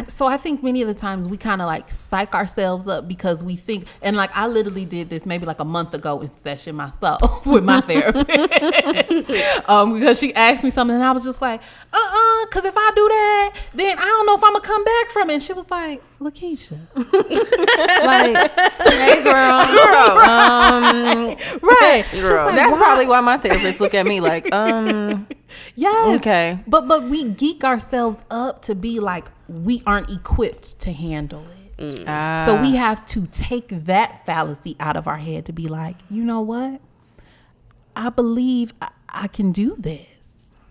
so 0.07 0.27
I 0.27 0.37
think 0.37 0.63
many 0.63 0.81
of 0.81 0.87
the 0.87 0.93
times 0.93 1.27
we 1.27 1.37
kind 1.37 1.61
of 1.61 1.67
like 1.67 1.89
psych 1.91 2.35
ourselves 2.35 2.87
up 2.87 3.07
because 3.07 3.43
we 3.43 3.55
think 3.55 3.87
and 4.01 4.15
like 4.15 4.35
I 4.35 4.47
literally 4.47 4.85
did 4.85 5.09
this 5.09 5.25
maybe 5.25 5.45
like 5.45 5.59
a 5.59 5.65
month 5.65 5.93
ago 5.93 6.19
in 6.21 6.33
session 6.35 6.75
myself 6.75 7.45
with 7.45 7.63
my 7.63 7.81
therapist. 7.81 8.29
um 9.69 9.93
because 9.93 10.19
she 10.19 10.33
asked 10.35 10.63
me 10.63 10.69
something 10.69 10.95
and 10.95 11.03
I 11.03 11.11
was 11.11 11.23
just 11.23 11.41
like, 11.41 11.61
"Uh-uh, 11.91 12.45
cuz 12.47 12.65
if 12.65 12.75
I 12.77 12.91
do 12.95 13.07
that, 13.07 13.53
then 13.73 13.97
I 13.97 14.03
don't 14.03 14.25
know 14.25 14.35
if 14.35 14.43
I'm 14.43 14.51
going 14.53 14.61
to 14.61 14.67
come 14.67 14.83
back 14.83 15.09
from 15.09 15.29
it." 15.29 15.33
And 15.33 15.43
she 15.43 15.53
was 15.53 15.69
like, 15.71 16.01
"Lakeisha." 16.21 16.77
like 18.05 18.51
Hey, 18.87 19.23
girl, 19.23 19.59
um, 20.29 21.35
right. 21.61 22.05
Girl. 22.11 22.45
like, 22.47 22.55
that's 22.55 22.71
"Why?" 22.71 22.77
probably 22.77 23.07
why 23.07 23.21
my 23.21 23.37
therapist 23.37 23.79
look 23.79 23.93
at 23.93 24.05
me 24.05 24.19
like, 24.19 24.51
um, 24.53 25.27
Yes. 25.75 26.19
Okay. 26.19 26.59
But 26.67 26.87
but 26.87 27.03
we 27.09 27.23
geek 27.23 27.63
ourselves 27.63 28.23
up 28.29 28.61
to 28.63 28.75
be 28.75 28.99
like 28.99 29.27
we 29.47 29.81
aren't 29.85 30.09
equipped 30.09 30.79
to 30.79 30.91
handle 30.91 31.45
it. 31.79 32.03
ah, 32.07 32.43
So 32.45 32.59
we 32.59 32.73
ah. 32.75 32.79
have 32.79 33.05
to 33.07 33.27
take 33.27 33.69
that 33.85 34.25
fallacy 34.25 34.75
out 34.79 34.95
of 34.95 35.07
our 35.07 35.17
head 35.17 35.45
to 35.45 35.53
be 35.53 35.67
like, 35.67 35.97
you 36.09 36.23
know 36.23 36.41
what? 36.41 36.81
I 37.95 38.09
believe 38.09 38.73
I, 38.81 38.89
I 39.09 39.27
can 39.27 39.51
do 39.51 39.75
this. 39.77 40.05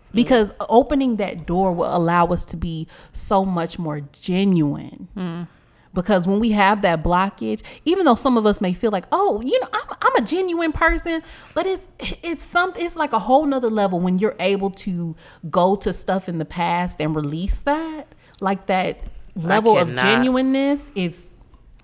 Mm. 0.07 0.15
because 0.15 0.53
opening 0.69 1.17
that 1.17 1.45
door 1.45 1.73
will 1.73 1.93
allow 1.93 2.27
us 2.27 2.45
to 2.45 2.55
be 2.55 2.87
so 3.11 3.43
much 3.43 3.77
more 3.77 4.01
genuine. 4.13 5.09
Mm. 5.17 5.47
Because 5.97 6.27
when 6.27 6.39
we 6.39 6.51
have 6.51 6.83
that 6.83 7.01
blockage, 7.01 7.63
even 7.83 8.05
though 8.05 8.13
some 8.13 8.37
of 8.37 8.45
us 8.45 8.61
may 8.61 8.71
feel 8.71 8.91
like, 8.91 9.05
oh, 9.11 9.41
you 9.41 9.59
know, 9.59 9.67
I'm, 9.73 9.97
I'm 9.99 10.23
a 10.23 10.27
genuine 10.27 10.71
person, 10.71 11.23
but 11.55 11.65
it's 11.65 11.87
it's 12.21 12.43
something. 12.43 12.85
It's 12.85 12.95
like 12.95 13.13
a 13.13 13.19
whole 13.19 13.47
nother 13.47 13.71
level 13.71 13.99
when 13.99 14.19
you're 14.19 14.35
able 14.39 14.69
to 14.85 15.15
go 15.49 15.75
to 15.77 15.91
stuff 15.93 16.29
in 16.29 16.37
the 16.37 16.45
past 16.45 17.01
and 17.01 17.15
release 17.15 17.55
that, 17.61 18.13
like 18.39 18.67
that 18.67 19.09
level 19.35 19.75
of 19.75 19.95
genuineness 19.95 20.91
is 20.93 21.25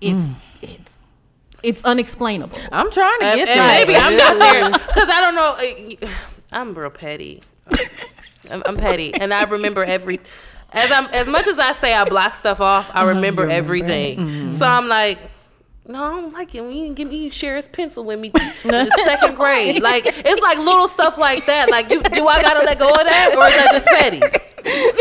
it's 0.00 0.36
it's 0.62 1.02
it's 1.64 1.82
unexplainable. 1.82 2.56
I'm 2.70 2.92
trying 2.92 3.18
to 3.18 3.24
get 3.34 3.48
and 3.48 3.58
that. 3.58 3.84
maybe 3.84 3.98
I'm 3.98 4.16
not 4.16 4.38
there 4.38 4.70
because 4.86 5.08
I 5.08 5.20
don't 5.20 5.34
know. 5.34 6.06
uh, 6.06 6.12
I'm 6.52 6.72
real 6.72 6.90
petty. 6.90 7.42
I'm, 8.48 8.62
I'm 8.64 8.76
petty, 8.76 9.12
and 9.12 9.34
I 9.34 9.42
remember 9.42 9.82
every. 9.82 10.20
As 10.74 10.90
I'm 10.90 11.06
as 11.06 11.28
much 11.28 11.46
as 11.46 11.58
I 11.58 11.72
say 11.72 11.94
I 11.94 12.04
block 12.04 12.34
stuff 12.34 12.60
off, 12.60 12.90
I 12.90 13.00
mm-hmm. 13.00 13.08
remember 13.08 13.42
remember. 13.42 13.50
everything. 13.50 14.18
Mm-hmm. 14.18 14.52
So 14.52 14.66
I'm 14.66 14.88
like. 14.88 15.18
No, 15.86 16.02
I 16.02 16.10
don't 16.18 16.32
like 16.32 16.54
it. 16.54 16.62
When 16.62 16.70
you 16.74 16.84
didn't 16.84 16.96
give 16.96 17.08
me 17.10 17.24
you 17.24 17.30
share 17.30 17.56
his 17.56 17.68
pencil 17.68 18.04
with 18.04 18.18
me 18.18 18.28
in 18.64 18.70
the 18.70 19.02
second 19.04 19.34
grade. 19.34 19.82
Like 19.82 20.04
it's 20.06 20.40
like 20.40 20.56
little 20.56 20.88
stuff 20.88 21.18
like 21.18 21.44
that. 21.44 21.70
Like 21.70 21.90
you, 21.90 22.02
do 22.02 22.26
I 22.26 22.40
gotta 22.40 22.64
let 22.64 22.78
go 22.78 22.88
of 22.88 22.96
that, 22.96 23.34
or 23.36 23.44
is 23.44 23.54
that 23.54 23.70
just 23.70 23.86
petty? 23.88 24.20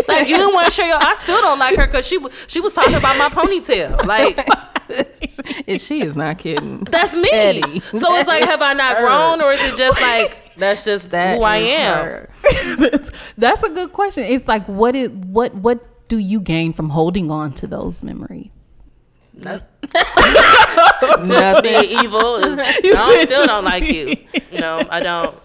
Like 0.09 0.27
you 0.27 0.35
didn't 0.35 0.53
want 0.53 0.65
to 0.65 0.71
share 0.71 0.87
your. 0.87 0.97
I 0.97 1.15
still 1.23 1.39
don't 1.39 1.57
like 1.57 1.77
her 1.77 1.85
because 1.85 2.05
she 2.05 2.19
she 2.47 2.59
was 2.59 2.73
talking 2.73 2.95
about 2.95 3.17
my 3.17 3.29
ponytail. 3.29 4.05
Like 4.05 4.45
And 5.67 5.79
she 5.79 6.01
is 6.01 6.15
not 6.15 6.37
kidding. 6.37 6.83
that's 6.83 7.13
me. 7.13 7.29
Petty. 7.29 7.79
So 7.95 8.15
it's 8.15 8.27
like, 8.27 8.43
have 8.43 8.61
I 8.61 8.73
not 8.73 8.99
grown, 8.99 9.41
or 9.41 9.51
is 9.51 9.63
it 9.63 9.77
just 9.77 9.99
like 10.01 10.42
that's 10.57 10.83
just 10.85 11.11
That 11.11 11.37
who 11.37 11.43
I 11.43 11.57
am? 11.57 12.27
that's, 12.79 13.11
that's 13.37 13.63
a 13.63 13.69
good 13.69 13.91
question. 13.91 14.23
It's 14.23 14.47
like 14.47 14.65
what 14.67 14.95
is 14.95 15.09
what 15.09 15.53
what 15.55 16.07
do 16.09 16.17
you 16.17 16.39
gain 16.39 16.73
from 16.73 16.89
holding 16.89 17.31
on 17.31 17.53
to 17.53 17.67
those 17.67 18.03
memories? 18.03 18.49
Nothing. 19.33 19.67
Being 21.63 21.83
evil 22.03 22.35
is. 22.35 22.59
I 22.61 22.79
don't, 22.81 23.25
still 23.31 23.47
don't 23.47 23.65
like 23.65 23.83
you. 23.83 24.17
No, 24.51 24.85
I 24.89 24.99
don't. 24.99 25.35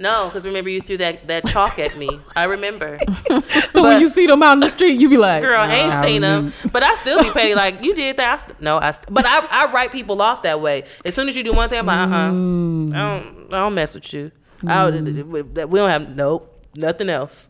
No, 0.00 0.26
because 0.26 0.46
remember 0.46 0.70
you 0.70 0.80
threw 0.80 0.98
that 0.98 1.26
that 1.26 1.46
chalk 1.46 1.78
at 1.78 1.96
me. 1.96 2.08
I 2.36 2.44
remember. 2.44 2.98
So 3.28 3.40
But- 3.72 3.82
when 3.82 4.00
you 4.00 4.08
see 4.08 4.26
them 4.26 4.42
out 4.42 4.52
in 4.52 4.60
the 4.60 4.70
street, 4.70 5.00
you 5.00 5.08
be 5.08 5.16
like, 5.16 5.42
Girl, 5.42 5.58
I 5.60 5.74
ain't 5.74 5.92
I 5.92 6.06
seen 6.06 6.22
them, 6.22 6.52
but 6.72 6.82
I 6.84 6.94
still 6.94 7.22
be 7.22 7.30
petty. 7.30 7.54
Like 7.54 7.82
you 7.82 7.94
did 7.94 8.16
that. 8.18 8.32
I 8.32 8.36
st- 8.36 8.60
no, 8.60 8.78
I. 8.78 8.92
St- 8.92 9.12
but 9.12 9.24
I, 9.26 9.44
I 9.50 9.72
write 9.72 9.90
people 9.90 10.20
off 10.22 10.42
that 10.44 10.60
way. 10.60 10.84
As 11.04 11.14
soon 11.14 11.28
as 11.28 11.36
you 11.36 11.42
do 11.42 11.52
one 11.52 11.68
thing, 11.68 11.80
I'm 11.80 11.86
like, 11.86 12.08
uh, 12.08 12.12
uh 12.14 12.30
Mm. 12.30 12.94
I 12.94 12.98
don't, 13.18 13.54
I 13.54 13.58
don't 13.58 13.74
mess 13.74 13.94
with 13.94 14.12
you. 14.12 14.30
I 14.66 14.90
don't, 14.90 15.30
we 15.30 15.78
don't 15.78 15.90
have 15.90 16.16
nope, 16.16 16.64
nothing 16.74 17.08
else. 17.08 17.48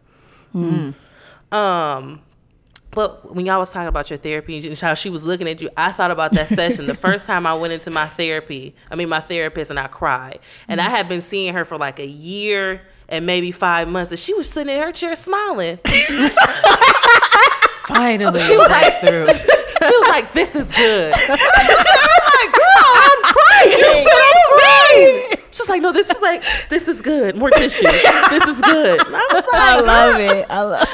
Mm. 0.55 0.95
Um, 1.53 2.21
but 2.91 3.35
when 3.35 3.47
y'all 3.47 3.59
was 3.59 3.71
talking 3.71 3.89
about 3.89 4.11
your 4.11 4.19
therapy 4.19 4.67
and 4.67 4.79
how 4.79 4.95
she 4.95 5.11
was 5.11 5.25
looking 5.25 5.49
at 5.49 5.61
you, 5.61 5.69
I 5.77 5.93
thought 5.93 6.11
about 6.11 6.33
that 6.33 6.49
session. 6.49 6.87
the 6.87 6.95
first 6.95 7.27
time 7.27 7.47
I 7.47 7.55
went 7.55 7.73
into 7.73 7.91
my 7.91 8.09
therapy, 8.09 8.75
I 8.91 8.97
mean 8.97 9.09
my 9.09 9.21
therapist, 9.21 9.71
and 9.71 9.79
I 9.79 9.87
cried. 9.87 10.41
And 10.67 10.81
I 10.81 10.89
had 10.89 11.09
been 11.09 11.21
seeing 11.21 11.55
her 11.55 11.65
for 11.65 11.79
like 11.79 11.99
a 11.99 12.07
year 12.07 12.83
and 13.09 13.25
maybe 13.25 13.53
five 13.53 13.89
months, 13.89 14.11
and 14.11 14.19
she 14.19 14.35
was 14.35 14.49
sitting 14.51 14.75
in 14.75 14.83
her 14.83 14.93
chair 14.93 15.15
smiling. 15.15 15.79
Finally, 17.87 18.41
She 18.41 18.57
was 18.57 18.69
like, 18.69 19.01
through. 19.01 19.27
she 19.33 19.97
was 19.97 20.09
like, 20.09 20.33
"This 20.33 20.55
is 20.55 20.69
good." 20.69 21.15
She's 25.51 25.69
like, 25.69 25.83
"No, 25.83 25.93
this 25.93 26.11
is 26.11 26.21
like, 26.21 26.43
this 26.69 26.87
is 26.89 27.01
good. 27.03 27.37
More 27.37 27.51
tissue. 27.51 27.87
This 28.31 28.45
is 28.45 28.61
good." 28.61 29.01
And 29.07 29.17
I 29.17 29.27
was 29.33 29.45
like, 29.53 29.63
I 29.63 29.81
love 29.81 30.21
it. 30.21 30.47
I 30.51 30.63
love 30.63 30.87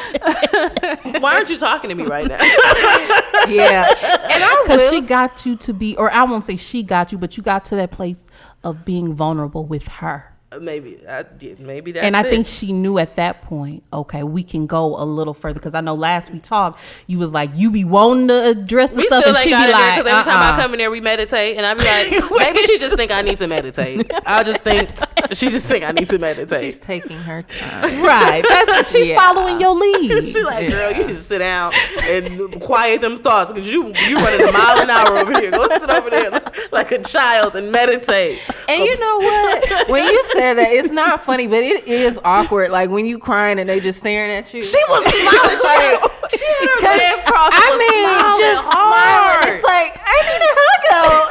it. 1.14 1.22
"Why 1.22 1.34
aren't 1.34 1.50
you 1.50 1.58
talking 1.58 1.90
to 1.90 1.94
me 1.94 2.04
right 2.04 2.26
now?" 2.26 2.38
yeah, 3.48 3.84
and 4.30 4.42
I 4.44 4.62
Because 4.64 4.80
will 4.80 4.90
she 4.90 5.06
got 5.06 5.44
you 5.44 5.56
to 5.56 5.72
be, 5.72 5.96
or 5.96 6.10
I 6.10 6.24
won't 6.24 6.44
say 6.44 6.56
she 6.56 6.82
got 6.82 7.12
you, 7.12 7.18
but 7.18 7.36
you 7.36 7.42
got 7.42 7.64
to 7.66 7.76
that 7.76 7.90
place 7.90 8.24
of 8.62 8.84
being 8.84 9.14
vulnerable 9.14 9.64
with 9.64 9.88
her. 9.88 10.33
Maybe, 10.60 10.98
I, 11.08 11.24
yeah, 11.40 11.54
maybe 11.58 11.92
that's. 11.92 12.04
and 12.04 12.16
I 12.16 12.20
it. 12.20 12.30
think 12.30 12.46
she 12.46 12.72
knew 12.72 12.98
at 12.98 13.16
that 13.16 13.42
point, 13.42 13.82
okay, 13.92 14.22
we 14.22 14.42
can 14.42 14.66
go 14.66 14.96
a 15.00 15.04
little 15.04 15.34
further. 15.34 15.54
Because 15.54 15.74
I 15.74 15.80
know 15.80 15.94
last 15.94 16.30
we 16.30 16.40
talked, 16.40 16.80
you 17.06 17.18
was 17.18 17.32
like, 17.32 17.50
you 17.54 17.70
be 17.70 17.84
wanting 17.84 18.28
to 18.28 18.50
address 18.50 18.90
the 18.90 18.96
we 18.98 19.06
stuff, 19.06 19.22
still 19.22 19.34
and 19.34 19.38
ain't 19.38 19.44
she 19.44 19.50
got 19.50 19.66
be 19.66 19.72
like, 19.72 19.96
because 19.98 20.12
every 20.12 20.32
time 20.32 20.40
I 20.40 20.50
uh-uh. 20.50 20.56
come 20.62 20.74
in 20.74 20.78
there, 20.78 20.90
we 20.90 21.00
meditate, 21.00 21.56
and 21.56 21.66
I'd 21.66 21.78
be 21.78 21.86
uh-uh. 21.86 22.28
like, 22.30 22.54
maybe 22.54 22.58
she 22.66 22.78
just 22.78 22.96
think 22.96 23.10
I 23.10 23.22
need 23.22 23.38
to 23.38 23.46
meditate. 23.46 24.12
I 24.26 24.42
just 24.42 24.62
think 24.64 24.90
she 25.32 25.48
just 25.48 25.66
think 25.66 25.84
I 25.84 25.92
need 25.92 26.08
to 26.08 26.18
meditate 26.18 26.64
she's 26.64 26.78
taking 26.78 27.16
her 27.16 27.42
time. 27.42 27.82
right. 28.02 28.44
That's, 28.46 28.90
she's 28.90 29.10
Yeah. 29.10 29.18
following 29.18 29.60
your 29.60 29.74
lead. 29.74 30.28
She 30.28 30.42
like, 30.42 30.70
girl, 30.70 30.92
you 30.92 31.04
just 31.04 31.28
sit 31.28 31.38
down 31.38 31.72
and 32.02 32.60
quiet 32.60 33.00
them 33.00 33.16
thoughts 33.16 33.50
because 33.50 33.68
you 33.70 33.86
you 33.86 34.16
running 34.16 34.46
a 34.46 34.52
mile 34.52 34.80
an 34.80 34.90
hour 34.90 35.18
over 35.18 35.38
here. 35.40 35.50
Go 35.50 35.66
sit 35.68 35.90
over 35.90 36.10
there 36.10 36.30
like, 36.30 36.72
like 36.72 36.92
a 36.92 37.02
child 37.02 37.56
and 37.56 37.72
meditate. 37.72 38.40
And 38.68 38.84
you 38.84 38.98
know 38.98 39.18
what? 39.18 39.88
When 39.88 40.04
you 40.04 40.24
said 40.44 40.54
that, 40.58 40.72
it's 40.72 40.92
not 40.92 41.24
funny, 41.24 41.46
but 41.46 41.62
it 41.62 41.86
is 41.88 42.20
awkward. 42.24 42.70
Like 42.70 42.90
when 42.90 43.06
you 43.06 43.18
crying 43.18 43.58
and 43.58 43.68
they 43.68 43.80
just 43.80 43.98
staring 44.00 44.30
at 44.30 44.52
you. 44.52 44.62
She 44.62 44.76
was 44.88 45.02
smiling. 45.08 45.56
She 45.56 45.66
had, 45.66 45.96
she 46.36 46.44
had 46.44 46.68
her 46.68 46.96
legs 47.00 47.22
crossed. 47.30 47.56
I 47.56 47.68
mean, 47.80 48.04
smiling 48.04 48.40
just 48.44 48.62
hard. 48.68 49.42
smiling. 49.42 49.56
It's 49.56 49.64
like 49.64 49.92
I 50.04 50.16
need 50.28 50.42
a 50.44 50.52
hug. 50.52 50.72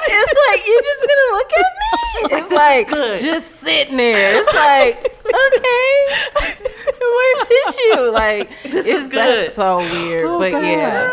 It's 0.10 0.34
like 0.50 0.62
you're 0.68 0.86
just 0.92 1.04
gonna 1.10 1.30
look 1.38 1.52
at 1.54 1.58
me. 1.62 1.70
It's 2.26 2.52
like 2.54 2.88
good. 2.90 3.20
just 3.22 3.60
sitting 3.60 3.98
there. 3.98 4.42
It's 4.42 4.54
like 4.54 4.96
okay, 5.26 5.94
where's 7.00 7.48
tissue? 7.48 8.12
Like 8.12 8.50
This 8.64 8.86
it's 8.86 8.88
is 8.88 9.08
good. 9.10 9.14
that's 9.46 9.56
so 9.56 9.78
weird. 9.78 10.26
Oh, 10.26 10.40
but 10.40 10.52
God. 10.52 10.64
yeah. 10.64 11.10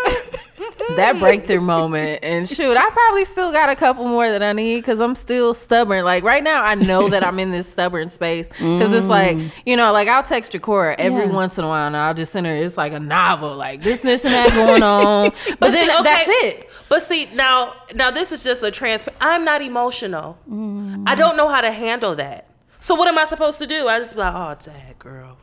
That 0.96 1.18
breakthrough 1.20 1.60
moment, 1.60 2.20
and 2.22 2.48
shoot, 2.48 2.76
I 2.76 2.90
probably 2.90 3.24
still 3.24 3.52
got 3.52 3.68
a 3.68 3.76
couple 3.76 4.06
more 4.06 4.28
that 4.30 4.42
I 4.42 4.52
need 4.52 4.76
because 4.76 5.00
I'm 5.00 5.14
still 5.14 5.54
stubborn. 5.54 6.04
Like 6.04 6.24
right 6.24 6.42
now, 6.42 6.62
I 6.62 6.74
know 6.74 7.08
that 7.08 7.24
I'm 7.24 7.38
in 7.38 7.50
this 7.50 7.70
stubborn 7.70 8.10
space 8.10 8.48
because 8.48 8.92
it's 8.92 9.06
mm. 9.06 9.08
like 9.08 9.38
you 9.66 9.76
know, 9.76 9.92
like 9.92 10.08
I'll 10.08 10.22
text 10.22 10.52
Jakora 10.52 10.94
every 10.98 11.26
Yeah. 11.26 11.32
once 11.32 11.58
in 11.58 11.64
a 11.64 11.68
while, 11.68 11.86
and 11.86 11.96
I'll 11.96 12.14
just 12.14 12.32
send 12.32 12.46
her. 12.46 12.54
It's 12.54 12.76
like 12.76 12.92
a 12.92 13.00
novel, 13.00 13.56
like 13.56 13.82
this, 13.82 14.02
this, 14.02 14.24
and 14.24 14.34
that 14.34 14.50
going 14.50 14.82
on. 14.82 15.32
But, 15.58 15.72
then 15.72 15.86
see, 15.86 15.92
okay, 15.92 16.02
that's 16.02 16.28
it. 16.28 16.70
But 16.88 17.02
see, 17.02 17.28
now 17.34 17.74
now 17.94 18.10
this 18.10 18.32
is 18.32 18.42
just 18.42 18.62
a 18.62 18.70
trans. 18.70 19.02
I'm 19.20 19.44
not 19.44 19.62
emotional. 19.62 20.38
I 21.06 21.14
don't 21.14 21.36
know 21.36 21.48
how 21.48 21.60
to 21.60 21.72
handle 21.72 22.14
that. 22.16 22.46
So 22.80 22.94
what 22.94 23.08
am 23.08 23.18
I 23.18 23.24
supposed 23.24 23.58
to 23.58 23.66
do? 23.66 23.88
I 23.88 23.98
just 23.98 24.14
be 24.14 24.20
like, 24.20 24.34
oh, 24.34 24.56
dang, 24.64 24.94
girl. 24.98 25.36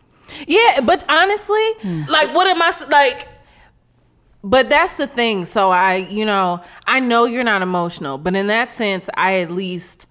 Yeah, 0.47 0.81
but 0.81 1.05
honestly, 1.07 1.65
Like, 2.07 2.33
what 2.33 2.47
am 2.47 2.61
I 2.61 2.73
like? 2.89 3.27
But 4.49 4.69
that's 4.69 4.95
the 4.95 5.07
thing. 5.07 5.45
So 5.45 5.69
I, 5.69 5.95
you 5.95 6.25
know, 6.25 6.61
I 6.85 6.99
know 6.99 7.25
you're 7.25 7.43
not 7.43 7.61
emotional, 7.61 8.17
but 8.17 8.35
in 8.35 8.47
that 8.47 8.71
sense, 8.71 9.09
I 9.15 9.39
at 9.41 9.51
least. 9.51 10.05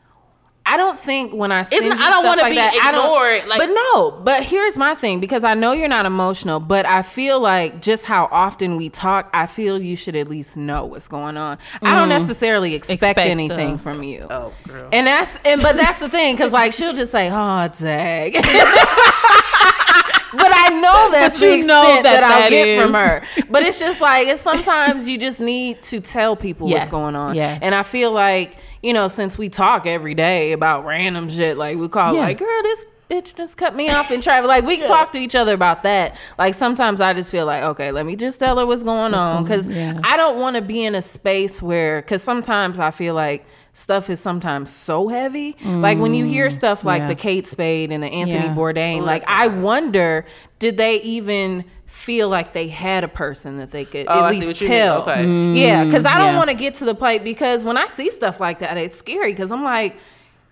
I 0.68 0.76
don't 0.76 0.98
think 0.98 1.32
when 1.32 1.52
I 1.52 1.62
send 1.62 1.88
not- 1.88 1.96
you 1.96 2.04
I 2.04 2.10
don't 2.10 2.26
wanna 2.26 2.42
like 2.42 2.50
be 2.50 2.56
that, 2.56 2.74
I 2.82 2.90
don't- 2.90 3.04
ignored, 3.04 3.46
like- 3.48 3.60
but 3.60 3.66
no, 3.72 4.10
but 4.24 4.42
here's 4.42 4.76
my 4.76 4.96
thing 4.96 5.20
because 5.20 5.44
I 5.44 5.54
know 5.54 5.70
you're 5.70 5.86
not 5.86 6.06
emotional, 6.06 6.58
but 6.58 6.84
I 6.84 7.02
feel 7.02 7.38
like 7.38 7.80
just 7.80 8.04
how 8.04 8.28
often 8.32 8.74
we 8.76 8.88
talk, 8.88 9.30
I 9.32 9.46
feel 9.46 9.80
you 9.80 9.94
should 9.94 10.16
at 10.16 10.26
least 10.26 10.56
know 10.56 10.84
what's 10.84 11.06
going 11.06 11.36
on. 11.36 11.58
I 11.82 11.94
don't 11.94 12.08
necessarily 12.08 12.74
expect, 12.74 13.00
Expect, 13.00 13.20
anything 13.30 13.74
uh, 13.74 13.78
from 13.78 14.02
you. 14.02 14.26
Oh, 14.28 14.52
girl. 14.66 14.88
And 14.90 15.06
that's 15.06 15.38
and 15.44 15.62
but 15.62 15.76
that's 15.76 16.00
the 16.00 16.08
thing 16.08 16.34
because 16.34 16.50
like 16.50 16.72
she'll 16.72 16.94
just 16.94 17.12
say, 17.12 17.30
"Oh, 17.32 17.68
dag." 17.68 18.34
but 20.32 20.50
I 20.54 20.68
know 20.80 21.08
that's 21.12 21.40
But 21.40 21.46
the 21.46 21.56
you 21.58 21.66
know 21.66 21.82
extent 21.82 22.02
that, 22.04 22.20
that 22.20 22.24
I'll 22.24 22.40
that 22.42 22.50
get 22.50 22.68
is. 22.68 22.82
from 22.82 22.94
her. 22.94 23.22
But 23.50 23.62
it's 23.62 23.78
just 23.78 24.00
like 24.00 24.28
it's 24.28 24.40
sometimes 24.52 25.06
you 25.08 25.18
just 25.18 25.40
need 25.40 25.82
to 25.84 26.00
tell 26.00 26.36
people 26.36 26.68
Yes, 26.68 26.80
what's 26.80 26.90
going 26.90 27.16
on. 27.16 27.34
yeah. 27.34 27.58
And 27.62 27.74
I 27.74 27.82
feel 27.82 28.10
like 28.12 28.56
you 28.82 28.92
know 28.92 29.08
since 29.08 29.36
we 29.38 29.48
talk 29.48 29.86
every 29.86 30.14
day 30.14 30.52
about 30.52 30.84
random 30.84 31.28
shit, 31.28 31.56
like 31.56 31.76
we 31.78 31.88
call 31.88 32.14
Yeah. 32.14 32.20
like, 32.20 32.38
"Girl, 32.38 32.62
this." 32.62 32.86
Bitch 33.08 33.36
just 33.36 33.56
cut 33.56 33.76
me 33.76 33.88
off 33.88 34.10
in 34.10 34.20
traffic. 34.20 34.48
Like 34.48 34.64
we 34.64 34.78
can 34.78 34.88
talk 34.88 35.12
to 35.12 35.18
each 35.18 35.36
other 35.36 35.54
about 35.54 35.84
that. 35.84 36.16
Like 36.38 36.54
sometimes 36.54 37.00
I 37.00 37.12
just 37.12 37.30
feel 37.30 37.46
like, 37.46 37.62
okay, 37.62 37.92
let 37.92 38.04
me 38.04 38.16
just 38.16 38.40
tell 38.40 38.58
her 38.58 38.66
what's 38.66 38.82
going 38.82 39.14
on 39.14 39.32
going- 39.34 39.44
because 39.44 39.68
yeah. 39.68 40.00
I 40.02 40.16
don't 40.16 40.40
want 40.40 40.56
to 40.56 40.60
be 40.62 40.84
in 40.84 40.96
a 40.96 41.00
space 41.02 41.62
where, 41.62 42.02
because 42.02 42.20
sometimes 42.24 42.80
I 42.80 42.90
feel 42.90 43.14
like 43.14 43.46
stuff 43.76 44.08
is 44.08 44.18
sometimes 44.18 44.70
so 44.70 45.06
heavy. 45.08 45.54
like 45.62 45.98
when 45.98 46.14
you 46.14 46.24
hear 46.24 46.48
mm. 46.48 46.52
stuff 46.52 46.82
like 46.82 47.00
yeah. 47.02 47.08
the 47.08 47.14
Kate 47.14 47.46
Spade 47.46 47.92
and 47.92 48.02
the 48.02 48.06
Anthony 48.06 48.46
Yeah. 48.46 48.54
Bourdain, 48.54 49.02
Oh, 49.02 49.04
like 49.04 49.22
I 49.28 49.48
not- 49.48 49.58
wonder, 49.58 50.24
did 50.58 50.78
they 50.78 51.02
even 51.02 51.62
feel 51.84 52.30
like 52.30 52.54
they 52.54 52.68
had 52.68 53.04
a 53.04 53.08
person 53.08 53.58
that 53.58 53.72
they 53.72 53.84
could 53.84 54.06
Oh, 54.08 54.12
at 54.12 54.24
I 54.24 54.30
least 54.30 54.46
what 54.46 54.60
you 54.62 54.68
mean. 54.70 54.78
tell? 54.78 55.02
Okay. 55.02 55.24
Mm. 55.26 55.58
Yeah, 55.58 55.84
because 55.84 56.06
I 56.06 56.16
don't 56.16 56.32
yeah. 56.32 56.38
want 56.38 56.48
to 56.48 56.56
get 56.56 56.74
to 56.76 56.86
the 56.86 56.94
plate 56.94 57.22
because 57.22 57.64
when 57.64 57.76
I 57.76 57.86
see 57.86 58.10
stuff 58.10 58.40
like 58.40 58.60
that, 58.60 58.78
it's 58.78 58.96
scary 58.96 59.32
because 59.32 59.52
I'm 59.52 59.62
like. 59.62 59.96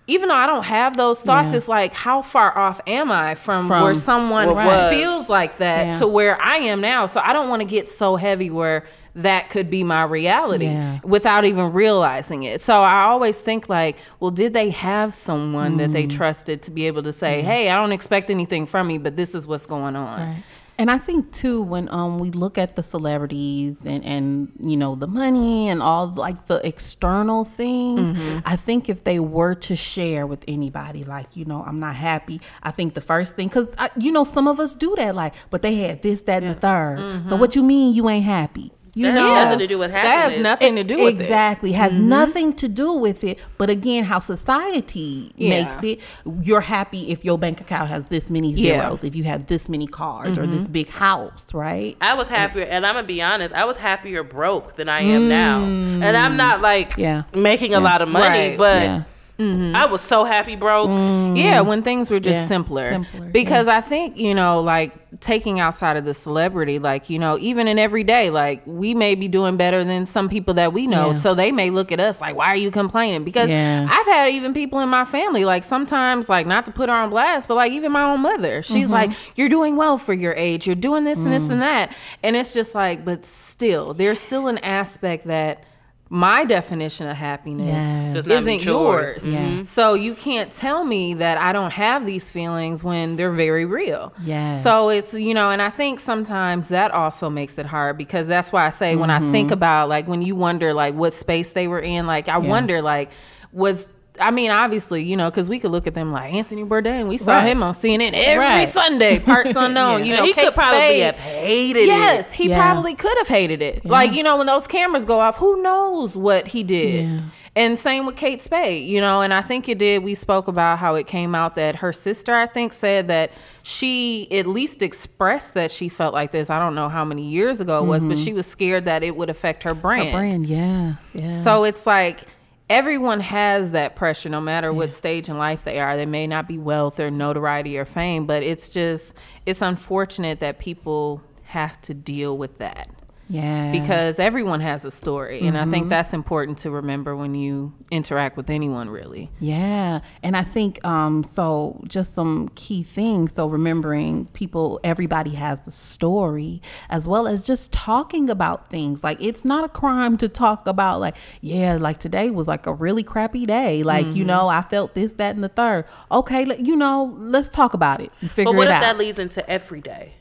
Even 0.07 0.29
though 0.29 0.35
I 0.35 0.45
don't 0.45 0.65
have 0.65 0.99
those 0.99 1.23
thoughts, 1.23 1.49
Yeah. 1.53 1.57
it's 1.57 1.67
like 1.67 1.95
how 1.95 2.21
far 2.21 2.55
off 2.59 2.79
am 2.87 3.11
I 3.11 3.37
from, 3.37 3.67
From 3.69 3.85
where 3.85 3.95
someone 3.95 4.55
what 4.55 4.91
feels 4.91 5.31
like 5.31 5.57
that 5.57 5.87
Yeah. 5.87 5.99
to 6.01 6.07
where 6.07 6.39
I 6.43 6.57
am 6.57 6.83
now? 6.83 7.07
So 7.07 7.23
I 7.25 7.33
don't 7.33 7.49
want 7.49 7.61
to 7.61 7.65
get 7.65 7.89
so 7.89 8.17
heavy 8.17 8.51
where 8.51 8.85
that 9.17 9.49
could 9.51 9.71
be 9.71 9.85
my 9.85 10.03
reality 10.03 10.67
Yeah. 10.67 10.99
without 11.05 11.45
even 11.45 11.73
realizing 11.73 12.43
it. 12.43 12.63
So 12.63 12.83
I 12.83 13.05
always 13.05 13.39
think 13.39 13.69
like, 13.69 13.97
well, 14.21 14.31
did 14.33 14.53
they 14.53 14.71
have 14.71 15.15
someone 15.15 15.77
that 15.77 15.91
Mm. 15.91 15.93
they 15.93 16.07
trusted 16.07 16.63
to 16.63 16.71
be 16.71 16.87
able 16.87 17.03
to 17.05 17.13
say, 17.13 17.43
"Hey, 17.43 17.71
I 17.71 17.77
don't 17.77 17.93
expect 17.93 18.29
anything 18.31 18.67
from 18.67 18.91
you, 18.91 18.99
but 18.99 19.17
this 19.17 19.35
is 19.35 19.47
what's 19.47 19.67
going 19.67 19.95
on." 19.97 20.19
Right. 20.21 20.43
And 20.77 20.91
I 20.91 20.99
think 20.99 21.31
too 21.31 21.63
when 21.63 21.89
um 21.91 22.19
we 22.19 22.33
look 22.33 22.59
at 22.59 22.75
the 22.75 22.83
celebrities 22.83 23.87
and 23.87 24.05
and 24.05 24.51
you 24.61 24.77
know 24.77 24.97
the 24.97 25.07
money 25.07 25.69
and 25.69 25.81
all 25.81 26.09
like 26.09 26.47
the 26.49 26.67
external 26.67 27.45
things, 27.45 28.11
Mm-hmm. 28.11 28.39
I 28.45 28.57
think 28.57 28.89
if 28.89 29.05
they 29.05 29.21
were 29.21 29.55
to 29.55 29.77
share 29.77 30.27
with 30.27 30.45
anybody 30.49 31.05
like 31.05 31.37
you 31.37 31.45
know 31.45 31.63
I'm 31.65 31.79
not 31.79 31.95
happy, 31.95 32.41
I 32.65 32.73
think 32.73 32.95
the 32.95 33.01
first 33.01 33.37
thing 33.37 33.49
cuz 33.51 33.69
you 33.97 34.11
know 34.11 34.25
some 34.25 34.49
of 34.49 34.59
us 34.59 34.75
do 34.75 34.95
that 34.97 35.15
like 35.15 35.35
but 35.51 35.63
they 35.63 35.77
had 35.77 36.03
this 36.03 36.23
that 36.23 36.43
and 36.43 36.57
the 36.57 36.61
3rd 36.61 36.99
Mm-hmm. 36.99 37.27
So 37.29 37.37
what 37.37 37.55
you 37.55 37.63
mean 37.63 37.95
you 37.95 38.09
ain't 38.09 38.25
happy? 38.25 38.73
You 38.97 39.07
That 39.07 39.13
has 39.13 39.21
know 39.21 39.35
nothing 39.35 39.59
to 39.59 39.67
do 39.67 39.79
with 39.79 39.93
that 39.93 40.31
has 40.31 40.39
nothing 40.41 40.77
to 40.77 40.85
do 40.85 41.03
with 41.05 41.21
exactly 41.21 41.73
has 41.73 41.93
Mm-hmm. 41.93 42.09
nothing 42.09 42.53
to 42.55 42.69
do 42.69 42.93
with 42.93 43.25
it 43.25 43.39
but 43.59 43.69
again 43.71 44.05
how 44.05 44.19
society 44.21 45.33
Yeah. 45.37 45.51
makes 45.51 45.83
it 45.83 46.01
you're 46.43 46.61
happy 46.61 47.11
if 47.11 47.25
your 47.25 47.37
bank 47.39 47.61
account 47.61 47.89
has 47.89 48.05
this 48.07 48.31
many 48.31 48.53
Yeah. 48.53 48.75
Mm-hmm. 48.75 48.83
zeros 48.91 49.05
if 49.05 49.15
you 49.17 49.25
have 49.25 49.47
this 49.47 49.69
many 49.69 49.87
cars 49.87 50.39
or 50.39 50.47
this 50.47 50.67
big 50.69 50.89
house 50.89 51.53
right 51.55 51.97
I 52.01 52.15
was 52.15 52.29
happier, 52.29 52.65
and 52.65 52.87
I'm 52.87 52.95
gonna 52.95 53.07
be 53.07 53.21
honest. 53.23 53.53
I 53.55 53.65
was 53.65 53.77
happier 53.77 54.23
broke 54.23 54.77
than 54.77 54.89
I 54.89 55.01
am 55.01 55.29
now, 55.29 55.63
and 55.65 56.17
I'm 56.17 56.37
not 56.37 56.61
like 56.61 56.93
Mm. 56.95 56.99
Yeah. 56.99 57.23
making 57.35 57.75
a 57.75 57.81
lot 57.81 58.01
of 58.03 58.09
money, 58.09 58.57
Right. 58.57 58.59
but 58.59 59.05
Yeah. 59.37 59.73
I 59.75 59.87
was 59.87 60.01
so 60.01 60.25
happy 60.25 60.55
broke. 60.55 60.89
Yeah, 61.37 61.61
when 61.63 61.83
things 61.83 62.09
were 62.11 62.21
just 62.21 62.35
Yeah, 62.35 62.47
simpler. 62.47 62.91
simpler, 62.91 63.31
Because 63.31 63.67
I 63.67 63.81
think, 63.81 64.17
you 64.17 64.33
know, 64.35 64.61
like 64.61 64.93
taking 65.21 65.59
outside 65.59 65.97
of 65.97 66.05
the 66.05 66.15
celebrity, 66.15 66.79
like, 66.79 67.11
you 67.11 67.19
know, 67.19 67.37
even 67.39 67.67
in 67.67 67.79
every 67.79 68.05
day, 68.05 68.31
like 68.31 68.63
we 68.65 68.95
may 68.95 69.15
be 69.17 69.27
doing 69.27 69.57
better 69.57 69.83
than 69.85 70.07
some 70.07 70.29
people 70.29 70.55
that 70.55 70.73
we 70.73 70.87
know. 70.87 71.11
Yeah. 71.11 71.17
So 71.17 71.35
they 71.35 71.51
may 71.51 71.71
look 71.71 71.91
at 71.91 71.99
us 71.99 72.21
like, 72.21 72.37
why 72.37 72.47
are 72.47 72.57
you 72.57 72.71
complaining? 72.71 73.25
Because 73.25 73.51
Yeah. 73.51 73.89
I've 73.91 74.07
had 74.07 74.29
even 74.31 74.55
people 74.55 74.79
in 74.81 74.89
my 74.89 75.05
family, 75.05 75.45
like 75.45 75.65
sometimes, 75.65 76.29
like 76.29 76.47
not 76.47 76.65
to 76.67 76.73
put 76.73 76.89
her 76.89 76.95
on 76.95 77.11
blast, 77.11 77.49
but 77.49 77.55
like 77.55 77.73
even 77.73 77.91
my 77.93 78.05
own 78.05 78.21
mother, 78.21 78.63
she's 78.63 78.85
Mm-hmm. 78.85 78.93
like, 78.93 79.11
you're 79.37 79.49
doing 79.49 79.75
well 79.77 79.99
for 79.99 80.15
your 80.15 80.35
age. 80.35 80.67
You're 80.67 80.77
doing 80.77 81.03
this 81.05 81.19
and 81.19 81.29
Mm. 81.29 81.39
this 81.41 81.51
and 81.51 81.61
that. 81.63 81.93
And 82.23 82.37
it's 82.37 82.53
just 82.55 82.75
like, 82.75 83.05
but 83.05 83.25
still, 83.27 83.95
there's 83.95 84.21
still 84.21 84.47
an 84.47 84.59
aspect 84.59 85.27
that 85.27 85.65
my 86.11 86.45
definition 86.45 87.09
of 87.09 87.17
happiness 87.17 87.67
Yeah. 87.67 88.13
Does 88.13 88.27
not 88.27 88.35
isn't 88.39 88.47
meet 88.47 88.65
yours. 88.65 89.25
yours. 89.25 89.25
Yeah. 89.35 89.63
So 89.65 89.95
you 89.95 90.15
can't 90.15 90.53
tell 90.53 90.85
me 90.85 91.15
that 91.15 91.39
I 91.39 91.53
don't 91.53 91.73
have 91.73 92.05
these 92.07 92.31
feelings 92.31 92.85
when 92.85 93.17
they're 93.17 93.33
very 93.33 93.65
real. 93.65 94.13
Yeah. 94.23 94.61
So 94.61 94.91
it's, 94.91 95.15
you 95.15 95.35
know, 95.35 95.51
and 95.51 95.61
I 95.63 95.71
think 95.71 95.99
sometimes 96.01 96.69
that 96.69 96.91
also 96.93 97.31
makes 97.31 97.59
it 97.59 97.67
hard 97.67 97.97
because 97.99 98.27
that's 98.27 98.53
why 98.53 98.67
I 98.67 98.71
say 98.71 98.97
when 98.97 99.11
I 99.11 99.19
think 99.33 99.51
about 99.51 99.89
like 99.89 100.07
when 100.07 100.23
you 100.23 100.37
wonder 100.37 100.73
like 100.75 100.95
what 100.95 101.15
space 101.15 101.53
they 101.53 101.67
were 101.69 101.81
in, 101.81 102.07
like 102.07 102.29
I 102.29 102.35
Mm-hmm. 102.35 102.45
Yeah. 102.45 102.51
wonder 102.51 102.83
like 102.83 103.11
was 103.53 103.89
I 104.21 104.31
mean, 104.31 104.53
obviously, 104.53 105.03
you 105.03 105.17
know, 105.17 105.29
because 105.29 105.49
we 105.49 105.59
could 105.59 105.73
look 105.73 105.89
at 105.89 105.95
them 105.95 106.13
like 106.13 106.33
Anthony 106.33 106.63
Bourdain. 106.65 107.09
We 107.09 107.19
saw 107.19 107.33
Right. 107.33 107.49
him 107.49 107.65
on 107.65 107.75
CNN 107.75 108.13
every 108.15 108.45
Right. 108.45 108.69
Sunday, 108.69 109.19
Parts 109.19 109.53
Unknown. 109.57 110.05
Yeah. 110.05 110.05
You 110.13 110.17
know, 110.19 110.25
he 110.25 110.33
Kate 110.33 110.45
could 110.47 110.55
probably 110.55 110.79
Spade. 110.79 111.03
have 111.03 111.19
hated 111.19 111.87
Yes, 111.87 111.89
it. 111.89 112.17
Yes, 112.19 112.33
he 112.33 112.49
Yeah. 112.49 112.61
probably 112.73 112.95
could 112.95 113.19
have 113.19 113.27
hated 113.29 113.61
it. 113.61 113.85
Like, 113.85 114.13
you 114.13 114.23
know, 114.23 114.37
when 114.39 114.47
those 114.47 114.69
cameras 114.69 115.05
go 115.05 115.19
off, 115.19 115.39
who 115.39 115.61
knows 115.63 116.17
what 116.17 116.47
he 116.49 116.63
did? 116.63 117.07
Yeah. 117.07 117.21
And 117.57 117.79
same 117.79 118.05
with 118.07 118.17
Kate 118.17 118.43
Spade, 118.43 118.89
you 118.89 119.01
know, 119.01 119.21
and 119.21 119.33
I 119.33 119.41
think 119.41 119.69
it 119.69 119.79
did. 119.79 120.03
We 120.03 120.15
spoke 120.17 120.49
about 120.49 120.79
how 120.81 120.97
it 120.97 121.07
came 121.07 121.35
out 121.37 121.55
that 121.55 121.77
her 121.77 121.93
sister, 121.93 122.35
I 122.35 122.47
think, 122.47 122.73
said 122.73 123.07
that 123.09 123.31
she 123.63 124.29
at 124.31 124.47
least 124.47 124.83
expressed 124.83 125.55
that 125.55 125.71
she 125.71 125.89
felt 125.89 126.15
like 126.15 126.33
this. 126.33 126.51
I 126.51 126.59
don't 126.59 126.75
know 126.75 126.89
how 126.89 127.05
many 127.05 127.23
years 127.23 127.61
ago 127.61 127.83
it 127.83 127.87
was, 127.87 128.05
but 128.05 128.19
she 128.19 128.33
was 128.33 128.47
scared 128.47 128.85
that 128.87 129.03
it 129.03 129.17
would 129.17 129.31
affect 129.31 129.63
her 129.63 129.73
brand. 129.75 130.09
Mm-hmm. 130.09 130.17
Brand 130.19 130.47
yeah 130.47 130.93
yeah 131.15 131.33
So 131.43 131.65
it's 131.65 131.87
like 131.87 132.23
everyone 132.71 133.21
has 133.21 133.73
that 133.73 133.97
pressure, 133.97 134.29
no 134.29 134.41
matter 134.41 134.73
what 134.73 134.93
stage 134.93 135.29
in 135.29 135.39
life 135.39 135.65
they 135.65 135.81
are. 135.81 135.97
they 135.97 136.07
may 136.07 136.27
not 136.27 136.49
be 136.49 136.59
wealth 136.59 136.99
or 136.99 137.11
notoriety 137.11 137.77
or 137.79 137.85
fame, 137.85 138.27
but 138.27 138.43
it's 138.43 138.69
just, 138.69 139.15
it's 139.47 139.63
unfortunate 139.63 140.41
that 140.41 140.59
people 140.59 141.23
have 141.45 141.81
to 141.83 141.95
deal 141.95 142.37
with 142.37 142.59
that 142.59 142.89
yeah 143.29 143.73
because 143.73 144.19
everyone 144.19 144.61
has 144.61 144.85
a 144.85 144.91
story. 144.91 145.41
And 145.47 145.57
I 145.57 145.63
Mm-hmm. 145.63 145.71
think 145.71 145.89
that's 145.89 146.13
important 146.13 146.59
to 146.59 146.71
remember 146.71 147.17
when 147.17 147.35
you 147.35 147.73
interact 147.91 148.37
with 148.37 148.51
anyone, 148.51 148.91
really. 148.91 149.31
Yeah, 149.41 150.01
and 150.23 150.37
I 150.37 150.43
think 150.45 150.85
um, 150.85 151.25
so. 151.25 151.81
Just 151.89 152.13
some 152.15 152.51
key 152.55 152.83
things. 152.83 153.33
So 153.35 153.47
remembering 153.47 154.27
people, 154.27 154.79
everybody 154.85 155.31
has 155.31 155.67
a 155.67 155.71
story, 155.71 156.61
as 156.91 157.09
well 157.09 157.27
as 157.27 157.43
just 157.43 157.73
talking 157.73 158.29
about 158.31 158.69
things. 158.69 159.03
Like 159.03 159.21
it's 159.23 159.45
not 159.45 159.65
a 159.65 159.69
crime 159.69 160.17
to 160.19 160.29
talk 160.29 160.67
about. 160.67 161.01
Like 161.01 161.17
yeah, 161.41 161.77
like 161.81 161.99
today 161.99 162.31
was 162.31 162.47
like 162.47 162.67
a 162.67 162.73
really 162.75 163.03
crappy 163.03 163.47
day. 163.47 163.83
Like 163.83 164.07
Mm-hmm. 164.07 164.17
you 164.19 164.25
know, 164.25 164.49
I 164.49 164.61
felt 164.63 164.95
this, 164.95 165.15
that, 165.15 165.35
and 165.35 165.43
the 165.43 165.49
third. 165.49 165.87
Okay, 166.11 166.45
you 166.63 166.77
know, 166.77 167.15
let's 167.19 167.49
talk 167.49 167.73
about 167.75 168.01
it 168.01 168.13
and 168.21 168.31
figure 168.31 168.53
But 168.53 168.57
what 168.57 168.67
it 168.69 168.71
if 168.71 168.77
out. 168.77 168.81
that 168.83 168.99
leads 168.99 169.19
into 169.19 169.49
every 169.49 169.81
day? 169.81 170.15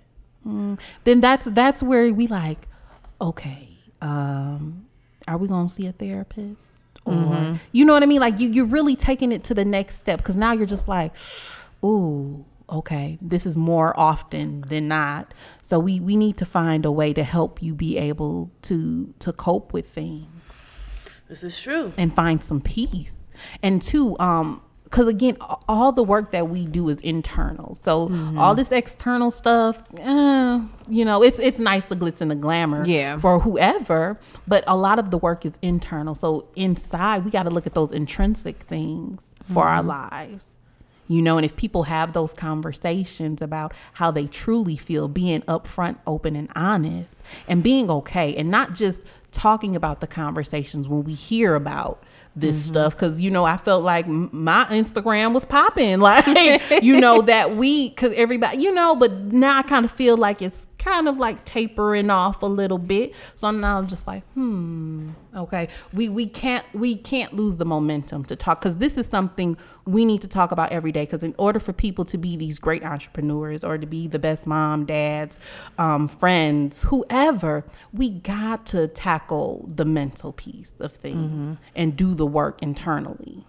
then 0.45 1.21
that's 1.21 1.45
that's 1.45 1.81
where 1.81 2.13
we 2.13 2.27
like, 2.27 2.67
okay, 3.21 3.69
um, 4.01 4.85
are 5.27 5.37
we 5.37 5.47
gonna 5.47 5.69
see 5.69 5.87
a 5.87 5.91
therapist? 5.91 6.71
Or 7.05 7.13
Mm-hmm. 7.13 7.55
you 7.73 7.83
know 7.85 7.93
what 7.93 8.03
I 8.03 8.05
mean? 8.05 8.21
Like 8.21 8.39
you 8.39 8.49
you're 8.49 8.65
really 8.65 8.95
taking 8.95 9.31
it 9.31 9.43
to 9.45 9.53
the 9.53 9.65
next 9.65 9.97
step 9.99 10.19
because 10.19 10.37
now 10.37 10.53
you're 10.53 10.65
just 10.65 10.87
like, 10.87 11.13
ooh, 11.83 12.45
okay, 12.69 13.17
this 13.21 13.45
is 13.45 13.57
more 13.57 13.97
often 13.99 14.61
than 14.67 14.87
not. 14.87 15.33
So 15.61 15.79
we 15.79 15.99
we 15.99 16.15
need 16.15 16.37
to 16.37 16.45
find 16.45 16.85
a 16.85 16.91
way 16.91 17.11
to 17.13 17.23
help 17.23 17.61
you 17.61 17.75
be 17.75 17.97
able 17.97 18.51
to 18.63 19.13
to 19.19 19.33
cope 19.33 19.73
with 19.73 19.89
things 19.89 20.27
This 21.27 21.43
is 21.43 21.59
true. 21.59 21.91
and 21.97 22.15
find 22.15 22.41
some 22.43 22.61
peace. 22.61 23.29
And 23.61 23.81
two, 23.81 24.17
um, 24.19 24.61
because 24.93 25.07
again, 25.07 25.35
all 25.67 25.91
the 25.91 26.03
work 26.03 26.29
that 26.33 26.49
we 26.49 26.67
do 26.67 26.87
is 26.87 27.01
internal. 27.01 27.73
So 27.73 28.09
Mm-hmm. 28.09 28.37
all 28.37 28.53
this 28.53 28.71
external 28.71 29.31
stuff, 29.31 29.81
eh, 29.97 30.61
you 30.87 31.03
know, 31.03 31.23
it's 31.23 31.39
it's 31.39 31.57
nice 31.57 31.85
the 31.85 31.95
glitz 31.95 32.21
and 32.21 32.29
the 32.29 32.35
glamour, 32.35 32.85
Yeah. 32.85 33.17
for 33.17 33.39
whoever. 33.39 34.19
But 34.47 34.63
a 34.67 34.77
lot 34.77 34.99
of 34.99 35.09
the 35.09 35.17
work 35.17 35.45
is 35.47 35.57
internal. 35.63 36.13
So 36.13 36.45
inside, 36.55 37.25
we 37.25 37.31
got 37.31 37.43
to 37.43 37.49
look 37.49 37.65
at 37.65 37.73
those 37.73 37.91
intrinsic 37.91 38.57
things 38.63 39.33
for 39.51 39.65
Mm-hmm. 39.65 39.75
our 39.77 39.83
lives. 39.83 40.53
You 41.07 41.21
know, 41.21 41.37
and 41.37 41.45
if 41.45 41.55
people 41.57 41.83
have 41.83 42.13
those 42.13 42.31
conversations 42.33 43.41
about 43.41 43.73
how 43.93 44.09
they 44.11 44.25
truly 44.27 44.75
feel, 44.77 45.07
being 45.07 45.41
upfront, 45.41 45.97
open, 46.07 46.35
and 46.35 46.49
honest, 46.55 47.17
and 47.47 47.61
being 47.63 47.89
okay, 47.91 48.33
and 48.35 48.49
not 48.49 48.73
just 48.75 49.03
talking 49.31 49.75
about 49.75 49.99
the 49.99 50.07
conversations 50.07 50.87
when 50.87 51.03
we 51.03 51.13
hear 51.13 51.55
about 51.55 52.01
this 52.35 52.59
Mm-hmm. 52.59 52.73
stuff 52.73 52.93
because 52.95 53.21
you 53.21 53.29
know 53.29 53.43
i 53.43 53.57
felt 53.57 53.83
like 53.83 54.07
my 54.07 54.65
instagram 54.65 55.33
was 55.33 55.45
popping 55.45 55.99
like 55.99 56.25
you 56.81 56.99
know 56.99 57.21
that 57.21 57.55
week 57.55 57.95
because 57.95 58.11
everybody 58.15 58.57
you 58.57 58.71
know 58.73 58.95
but 58.95 59.11
now 59.11 59.59
i 59.59 59.61
kind 59.61 59.85
of 59.85 59.91
feel 59.91 60.17
like 60.17 60.41
it's 60.41 60.65
kind 60.83 61.07
of 61.07 61.17
like 61.17 61.45
tapering 61.45 62.09
off 62.09 62.41
a 62.43 62.45
little 62.45 62.77
bit. 62.77 63.13
So 63.35 63.47
i'm 63.47 63.59
now 63.59 63.81
just 63.83 64.07
like 64.07 64.23
hmm 64.33 65.09
okay. 65.35 65.67
We 65.93 66.09
we 66.09 66.27
can't 66.27 66.65
we 66.73 66.95
can't 66.95 67.33
lose 67.35 67.55
the 67.55 67.65
momentum 67.65 68.25
to 68.25 68.35
talk 68.35 68.61
because 68.61 68.77
this 68.77 68.97
is 68.97 69.07
something 69.07 69.57
we 69.85 70.05
need 70.05 70.21
to 70.21 70.27
talk 70.27 70.51
about 70.51 70.71
every 70.71 70.91
day 70.91 71.05
because 71.05 71.23
in 71.23 71.35
order 71.37 71.59
for 71.59 71.73
people 71.73 72.05
to 72.05 72.17
be 72.17 72.35
these 72.37 72.59
great 72.59 72.83
entrepreneurs 72.83 73.63
or 73.63 73.77
to 73.77 73.85
be 73.87 74.07
the 74.07 74.19
best 74.19 74.45
mom 74.45 74.85
dads 74.85 75.39
um, 75.77 76.07
friends 76.07 76.83
whoever 76.83 77.65
we 77.91 78.09
got 78.09 78.65
to 78.65 78.87
tackle 78.87 79.69
the 79.73 79.85
mental 79.85 80.31
piece 80.33 80.73
of 80.79 80.93
things 80.93 81.57
and 81.75 81.95
do 81.97 82.13
the 82.13 82.25
work 82.25 82.61
internally 82.61 83.45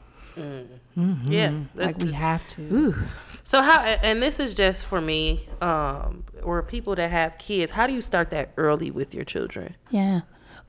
Yeah. 0.96 1.52
that's- 1.74 1.96
like 1.96 1.98
we 2.04 2.12
have 2.12 2.46
to 2.48 2.94
So 3.42 3.60
how 3.62 3.80
and 3.82 4.22
this 4.22 4.40
is 4.40 4.54
just 4.54 4.86
for 4.86 5.00
me, 5.00 5.46
um, 5.60 6.24
or 6.42 6.62
people 6.62 6.94
that 6.94 7.10
have 7.10 7.36
kids, 7.38 7.70
how 7.72 7.86
do 7.86 7.92
you 7.92 8.00
start 8.02 8.30
that 8.30 8.52
early 8.56 8.90
with 8.90 9.14
your 9.14 9.24
children? 9.24 9.74
Yeah, 9.90 10.22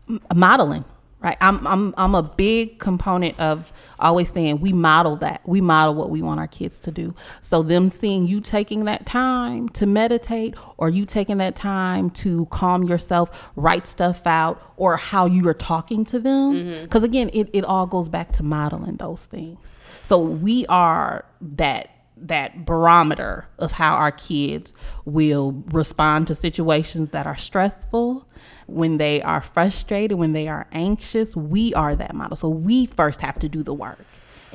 M- 0.10 0.20
modeling. 0.36 0.84
Right. 1.22 1.38
I'm 1.42 1.66
I'm 1.66 1.94
I'm 1.98 2.14
a 2.14 2.22
big 2.22 2.78
component 2.78 3.40
of 3.40 3.72
always 3.98 4.30
saying 4.32 4.60
we 4.60 4.74
model 4.74 5.16
that. 5.18 5.42
We 5.46 5.60
model 5.62 5.96
what 5.96 6.10
we 6.12 6.22
want 6.22 6.40
our 6.40 6.48
kids 6.48 6.78
to 6.80 6.92
do. 6.92 7.16
So 7.42 7.64
them 7.64 7.90
seeing 7.90 8.28
you 8.28 8.42
taking 8.42 8.84
that 8.86 9.06
time 9.08 9.70
to 9.70 9.86
meditate 9.88 10.54
or 10.78 10.90
you 10.90 11.06
taking 11.06 11.38
that 11.38 11.56
time 11.56 12.12
to 12.12 12.46
calm 12.48 12.84
yourself, 12.84 13.52
write 13.56 13.88
stuff 13.88 14.28
out 14.28 14.62
or 14.78 14.98
how 14.98 15.26
you 15.26 15.48
are 15.48 15.54
talking 15.56 16.06
to 16.06 16.20
them 16.20 16.88
cuz 16.90 17.02
again 17.02 17.30
it 17.34 17.50
it 17.54 17.64
all 17.66 17.88
goes 17.88 18.08
back 18.10 18.32
to 18.34 18.44
modeling 18.44 18.98
those 18.98 19.24
things. 19.24 19.58
So 20.06 20.20
we 20.20 20.66
are 20.68 21.26
that 21.42 21.90
that 22.18 22.66
barometer 22.66 23.46
of 23.60 23.74
how 23.74 23.96
our 23.96 24.12
kids 24.12 24.74
will 25.04 25.64
respond 25.74 26.28
to 26.28 26.34
situations 26.34 27.10
that 27.10 27.28
are 27.28 27.36
stressful 27.36 28.26
when 28.68 28.98
they 28.98 29.22
are 29.22 29.42
frustrated 29.42 30.18
when 30.18 30.32
they 30.32 30.48
are 30.48 30.66
anxious 30.72 31.36
we 31.36 31.74
are 31.74 31.94
that 31.94 32.16
model 32.16 32.38
so 32.38 32.48
we 32.48 32.86
first 32.86 33.20
have 33.20 33.38
to 33.38 33.50
do 33.50 33.64
the 33.64 33.74
work 33.74 34.00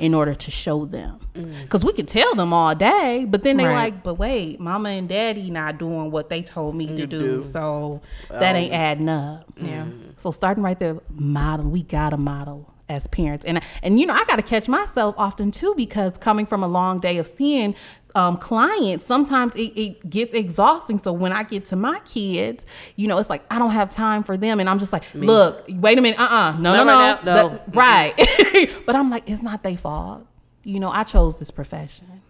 in 0.01 0.15
order 0.15 0.33
to 0.33 0.49
show 0.49 0.85
them. 0.85 1.19
Mm. 1.35 1.61
Because 1.61 1.85
we 1.85 1.93
could 1.93 2.07
tell 2.07 2.33
them 2.33 2.53
all 2.53 2.73
day, 2.73 3.25
but 3.29 3.43
then 3.43 3.57
they 3.57 3.67
Right. 3.67 3.93
like, 3.93 4.03
but 4.03 4.15
wait, 4.15 4.59
mama 4.59 4.89
and 4.89 5.07
daddy 5.07 5.51
not 5.51 5.77
doing 5.77 6.09
what 6.09 6.27
they 6.27 6.41
told 6.41 6.73
me 6.73 6.87
to 6.87 7.05
do, 7.05 7.07
do. 7.07 7.43
so 7.43 8.01
oh, 8.31 8.39
that 8.39 8.55
ain't 8.55 8.73
adding 8.73 9.07
up. 9.07 9.45
Yeah. 9.57 9.85
So 10.17 10.31
starting 10.31 10.63
right 10.63 10.79
there, 10.79 10.97
model. 11.13 11.69
We 11.69 11.83
got 11.83 12.09
to 12.09 12.17
model 12.17 12.70
as 12.91 13.07
parents, 13.07 13.45
and 13.45 13.61
and 13.81 13.99
you 13.99 14.05
know 14.05 14.13
I 14.13 14.23
got 14.25 14.35
to 14.35 14.41
catch 14.43 14.67
myself 14.67 15.15
often 15.17 15.51
too 15.51 15.73
because 15.75 16.17
coming 16.17 16.45
from 16.45 16.63
a 16.63 16.67
long 16.67 16.99
day 16.99 17.17
of 17.17 17.27
seeing 17.27 17.75
um, 18.15 18.37
clients, 18.37 19.05
sometimes 19.05 19.55
it, 19.55 19.71
it 19.75 20.09
gets 20.09 20.33
exhausting. 20.33 20.99
So 20.99 21.13
when 21.13 21.31
I 21.31 21.43
get 21.43 21.65
to 21.65 21.75
my 21.75 21.99
kids, 21.99 22.65
you 22.95 23.07
know, 23.07 23.17
it's 23.17 23.29
like 23.29 23.43
I 23.49 23.57
don't 23.57 23.71
have 23.71 23.89
time 23.89 24.23
for 24.23 24.37
them, 24.37 24.59
and 24.59 24.69
I'm 24.69 24.79
just 24.79 24.93
like, 24.93 25.03
look, 25.13 25.65
wait 25.69 25.97
a 25.97 26.01
minute, 26.01 26.19
uh, 26.19 26.23
uh 26.23 26.51
no, 26.59 26.73
no, 26.73 26.83
no, 26.83 26.99
right 26.99 27.25
no. 27.25 27.49
The- 27.49 27.61
right. 27.71 28.69
but 28.85 28.95
I'm 28.95 29.09
like, 29.09 29.29
it's 29.29 29.41
not 29.41 29.63
their 29.63 29.77
fault. 29.77 30.27
You 30.63 30.79
know, 30.79 30.91
I 30.91 31.03
chose 31.03 31.37
this 31.37 31.51
profession. 31.51 32.20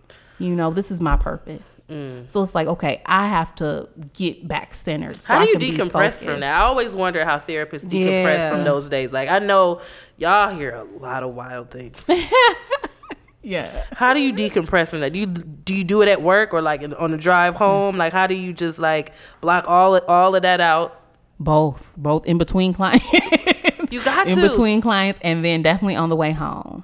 You 0.41 0.55
know, 0.55 0.71
this 0.71 0.91
is 0.91 0.99
my 0.99 1.17
purpose. 1.17 1.81
Mm. 1.89 2.29
So 2.29 2.41
it's 2.41 2.55
like, 2.55 2.67
okay, 2.67 3.01
I 3.05 3.27
have 3.27 3.53
to 3.55 3.87
get 4.13 4.47
back 4.47 4.73
centered. 4.73 5.21
So 5.21 5.33
How 5.33 5.45
do 5.45 5.51
you 5.51 5.57
decompress 5.57 6.23
from 6.23 6.39
that? 6.39 6.61
I 6.61 6.63
always 6.63 6.95
wonder 6.95 7.23
how 7.25 7.37
therapists 7.39 7.85
decompress 7.85 8.37
Yeah. 8.37 8.49
from 8.49 8.63
those 8.63 8.89
days. 8.89 9.11
Like 9.11 9.29
I 9.29 9.39
know 9.39 9.81
y'all 10.17 10.53
hear 10.55 10.71
a 10.71 10.83
lot 10.83 11.23
of 11.23 11.33
wild 11.35 11.69
things. 11.71 12.09
Yeah. 13.43 13.85
how 13.93 14.13
do 14.13 14.19
you 14.19 14.33
decompress 14.33 14.89
from 14.91 14.99
that? 14.99 15.13
Do 15.13 15.19
you 15.19 15.25
do 15.25 15.73
you 15.73 15.83
do 15.83 16.03
it 16.03 16.07
at 16.07 16.21
work 16.21 16.53
or 16.53 16.61
like 16.61 16.83
on 16.97 17.09
the 17.11 17.17
drive 17.17 17.55
mm. 17.55 17.57
home? 17.57 17.97
Like 17.97 18.13
how 18.13 18.27
do 18.27 18.35
you 18.35 18.53
just 18.53 18.77
like 18.77 19.13
block 19.41 19.65
all 19.67 19.97
all 20.07 20.35
of 20.35 20.43
that 20.43 20.61
out? 20.61 21.01
Both, 21.39 21.87
both 21.97 22.27
in 22.27 22.37
between 22.37 22.71
clients, 22.75 23.03
You 23.89 24.03
got 24.03 24.27
in 24.27 24.35
to. 24.35 24.47
between 24.47 24.79
clients, 24.79 25.19
and 25.23 25.43
then 25.43 25.63
definitely 25.63 25.95
on 25.95 26.09
the 26.09 26.15
way 26.15 26.33
home. 26.33 26.83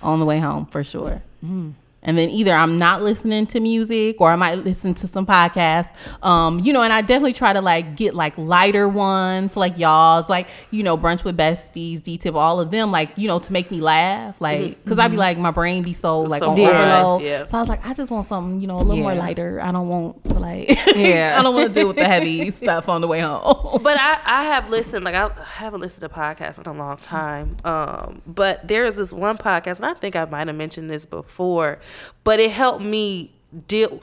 On 0.00 0.20
the 0.20 0.24
way 0.24 0.38
home 0.38 0.66
for 0.66 0.84
sure. 0.84 1.22
Mm. 1.44 1.72
And 2.06 2.16
then 2.16 2.30
either 2.30 2.52
I'm 2.54 2.78
not 2.78 3.02
listening 3.02 3.46
to 3.48 3.60
music 3.60 4.20
or 4.20 4.30
I 4.30 4.36
might 4.36 4.64
listen 4.64 4.94
to 4.94 5.06
some 5.06 5.26
podcasts. 5.26 5.90
Um, 6.22 6.60
you 6.60 6.72
know, 6.72 6.82
and 6.82 6.92
I 6.92 7.02
definitely 7.02 7.34
try 7.34 7.52
to 7.52 7.60
like 7.60 7.96
get 7.96 8.14
like 8.14 8.38
lighter 8.38 8.88
ones, 8.88 9.56
like 9.56 9.76
y'all's, 9.76 10.28
like, 10.28 10.48
you 10.70 10.82
know, 10.82 10.96
brunch 10.96 11.24
with 11.24 11.36
besties, 11.36 12.02
D 12.02 12.16
tip, 12.16 12.34
all 12.34 12.60
of 12.60 12.70
them, 12.70 12.90
like, 12.90 13.10
you 13.16 13.26
know, 13.28 13.38
to 13.40 13.52
make 13.52 13.70
me 13.70 13.80
laugh. 13.80 14.40
Like, 14.40 14.82
because 14.84 14.98
I'd 14.98 15.10
be 15.10 15.16
like, 15.16 15.36
my 15.36 15.50
brain 15.50 15.82
be 15.82 15.92
so 15.92 16.20
like 16.20 16.42
So 16.42 16.52
on 16.52 16.60
overload. 16.60 17.22
yeah. 17.22 17.46
So 17.46 17.58
I 17.58 17.60
was 17.60 17.68
like, 17.68 17.84
I 17.84 17.92
just 17.92 18.10
want 18.10 18.26
something, 18.26 18.60
you 18.60 18.66
know, 18.66 18.76
a 18.76 18.82
little 18.82 19.02
more 19.02 19.14
lighter. 19.14 19.60
I 19.60 19.72
don't 19.72 19.88
want 19.88 20.24
to 20.24 20.38
like, 20.38 20.68
Yeah. 20.96 21.36
I 21.38 21.42
don't 21.42 21.54
want 21.54 21.68
to 21.68 21.74
deal 21.74 21.88
with 21.88 21.96
the 21.96 22.04
heavy 22.04 22.50
stuff 22.52 22.88
on 22.88 23.00
the 23.00 23.08
way 23.08 23.20
home. 23.20 23.82
But 23.82 23.98
I, 23.98 24.20
I 24.24 24.44
have 24.44 24.70
listened, 24.70 25.04
like 25.04 25.14
I 25.16 25.28
haven't 25.44 25.80
listened 25.80 26.02
to 26.02 26.08
podcasts 26.08 26.58
in 26.58 26.66
a 26.66 26.72
long 26.72 26.96
time. 26.98 27.56
Um, 27.64 28.22
but 28.26 28.66
there 28.68 28.84
is 28.86 28.94
this 28.96 29.12
one 29.12 29.36
podcast, 29.38 29.76
and 29.76 29.86
I 29.86 29.94
think 29.94 30.14
I 30.14 30.24
might 30.24 30.46
have 30.46 30.56
mentioned 30.56 30.88
this 30.88 31.04
before, 31.04 31.78
but 32.24 32.40
it 32.40 32.50
helped 32.50 32.82
me 32.82 33.32
deal. 33.68 34.00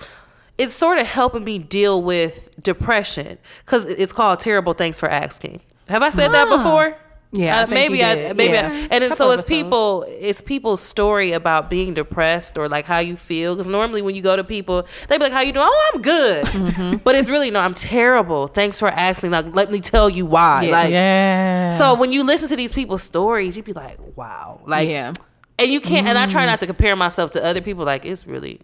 It's 0.58 0.74
sort 0.74 1.00
of 1.00 1.08
helping 1.08 1.44
me 1.44 1.58
deal 1.60 2.02
with 2.02 2.50
depression 2.62 3.38
because 3.66 3.86
it's 3.86 4.14
called 4.14 4.40
"Terrible 4.40 4.74
Thanks 4.74 5.00
for 5.00 5.10
Asking." 5.10 5.62
Have 5.90 6.04
I 6.04 6.10
said 6.10 6.32
that 6.32 6.48
Ah. 6.48 6.58
before? 6.58 6.98
Yeah, 7.36 7.58
I 7.58 7.64
Uh, 7.64 7.66
think 7.66 7.74
maybe 7.74 8.04
I 8.06 8.34
maybe 8.34 8.54
Yeah. 8.54 8.70
I, 8.72 8.88
and 8.92 9.04
then, 9.04 9.16
so 9.16 9.32
it's 9.32 9.42
people 9.42 10.06
it's 10.08 10.40
people's 10.40 10.82
story 10.82 11.32
about 11.32 11.68
being 11.68 11.96
depressed 11.96 12.60
or 12.60 12.70
like 12.70 12.86
how 12.86 13.00
you 13.00 13.16
feel 13.16 13.56
because 13.56 13.68
normally 13.68 14.04
when 14.04 14.14
you 14.14 14.22
go 14.22 14.36
to 14.36 14.44
people 14.44 14.86
they 15.10 15.18
be 15.18 15.24
like 15.24 15.34
how 15.34 15.42
you 15.42 15.52
doing 15.52 15.66
oh 15.68 15.92
I'm 15.96 16.02
good 16.04 16.46
Mm-hmm. 16.46 16.98
but 16.98 17.16
it's 17.16 17.30
really 17.30 17.50
no 17.50 17.60
I'm 17.60 17.74
terrible 17.74 18.46
thanks 18.46 18.78
for 18.80 18.88
asking 18.88 19.32
like 19.32 19.48
let 19.56 19.72
me 19.72 19.80
tell 19.80 20.12
you 20.12 20.28
why 20.28 20.62
Yeah. 20.66 20.72
like 20.72 20.92
yeah. 20.92 21.70
so 21.70 21.96
when 21.96 22.12
you 22.12 22.24
listen 22.24 22.50
to 22.50 22.56
these 22.56 22.72
people's 22.72 23.02
stories 23.02 23.58
you'd 23.58 23.66
be 23.66 23.74
like 23.74 23.98
wow 24.16 24.62
like 24.68 24.88
yeah. 24.88 25.14
And 25.60 25.72
you 25.72 25.80
can't 25.82 26.08
and 26.08 26.18
I 26.18 26.28
try 26.28 26.44
Mm. 26.44 26.48
not 26.48 26.60
to 26.60 26.66
compare 26.68 26.96
myself 26.96 27.32
to 27.32 27.44
other 27.44 27.62
people 27.62 27.86
like 27.86 28.06
it's 28.06 28.26
really 28.28 28.60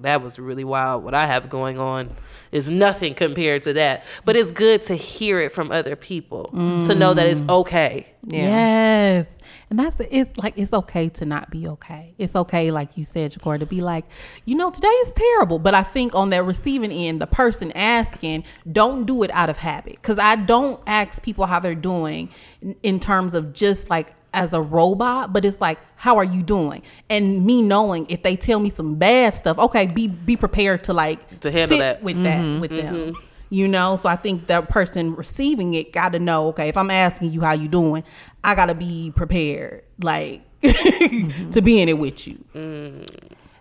that 0.00 0.22
was 0.22 0.38
really 0.38 0.64
wild 0.64 1.02
what 1.02 1.14
I 1.14 1.26
have 1.26 1.48
going 1.50 1.78
on 1.78 2.14
is 2.52 2.70
nothing 2.70 3.14
compared 3.14 3.64
to 3.64 3.72
that 3.74 4.04
but 4.24 4.36
it's 4.36 4.50
good 4.52 4.82
to 4.84 4.94
hear 4.94 5.40
it 5.40 5.52
from 5.52 5.72
other 5.72 5.96
people 5.96 6.44
to 6.52 6.94
know 6.94 7.14
that 7.14 7.26
it's 7.26 7.42
okay 7.48 8.06
Yeah. 8.26 8.42
Yes. 8.42 9.26
And 9.70 9.78
that's 9.78 9.96
it's 10.10 10.34
like 10.38 10.54
it's 10.56 10.72
okay 10.72 11.10
to 11.10 11.26
not 11.26 11.50
be 11.50 11.68
okay. 11.68 12.14
It's 12.16 12.34
okay, 12.34 12.70
like 12.70 12.96
you 12.96 13.04
said, 13.04 13.32
Jakor, 13.32 13.58
to 13.58 13.66
be 13.66 13.82
like, 13.82 14.06
you 14.46 14.54
know, 14.54 14.70
today 14.70 14.88
is 14.88 15.12
terrible. 15.12 15.58
But 15.58 15.74
I 15.74 15.82
think 15.82 16.14
on 16.14 16.30
that 16.30 16.42
receiving 16.44 16.90
end, 16.90 17.20
the 17.20 17.26
person 17.26 17.70
asking, 17.72 18.44
don't 18.72 19.04
do 19.04 19.22
it 19.24 19.30
out 19.32 19.50
of 19.50 19.58
habit. 19.58 19.96
Because 19.96 20.18
I 20.18 20.36
don't 20.36 20.80
ask 20.86 21.22
people 21.22 21.44
how 21.44 21.60
they're 21.60 21.74
doing 21.74 22.30
in, 22.62 22.76
in 22.82 22.98
terms 22.98 23.34
of 23.34 23.52
just 23.52 23.90
like 23.90 24.14
as 24.34 24.52
a 24.52 24.60
robot, 24.60 25.32
but 25.32 25.44
it's 25.44 25.60
like, 25.60 25.78
how 25.96 26.16
are 26.16 26.24
you 26.24 26.42
doing? 26.42 26.82
And 27.08 27.44
me 27.44 27.62
knowing 27.62 28.06
if 28.08 28.22
they 28.22 28.36
tell 28.36 28.60
me 28.60 28.70
some 28.70 28.96
bad 28.96 29.34
stuff, 29.34 29.58
okay, 29.58 29.86
be 29.86 30.06
be 30.06 30.36
prepared 30.36 30.84
to 30.84 30.92
like 30.92 31.40
To 31.40 31.50
handle 31.50 31.78
sit 31.78 31.80
that. 31.80 32.02
with 32.02 32.22
that 32.22 32.44
mm-hmm, 32.44 32.60
with 32.60 32.70
them 32.70 32.94
mm-hmm. 32.94 33.20
you 33.50 33.66
know? 33.68 33.96
So 33.96 34.08
i 34.08 34.16
think 34.16 34.46
that 34.48 34.68
person 34.68 35.14
receiving 35.14 35.74
it 35.74 35.92
got 35.92 36.12
to 36.12 36.18
know 36.18 36.48
okay 36.48 36.68
if 36.68 36.76
i'm 36.76 36.90
asking 36.90 37.32
you 37.32 37.40
how 37.40 37.52
you 37.52 37.68
doing 37.68 38.04
i 38.44 38.54
gotta 38.54 38.74
be 38.74 39.12
prepared 39.14 39.82
like 40.02 40.42
mm-hmm. 40.62 41.50
to 41.50 41.62
be 41.62 41.80
in 41.80 41.88
it 41.88 41.98
with 41.98 42.26
you. 42.26 42.44
Mm. 42.54 43.08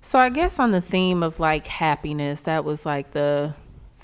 So 0.02 0.18
I 0.18 0.30
guess 0.30 0.58
on 0.58 0.72
the 0.72 0.82
theme 0.82 1.22
of 1.22 1.40
like 1.40 1.68
happiness, 1.68 2.42
that 2.42 2.64
was 2.64 2.86
like 2.86 3.12
the 3.12 3.54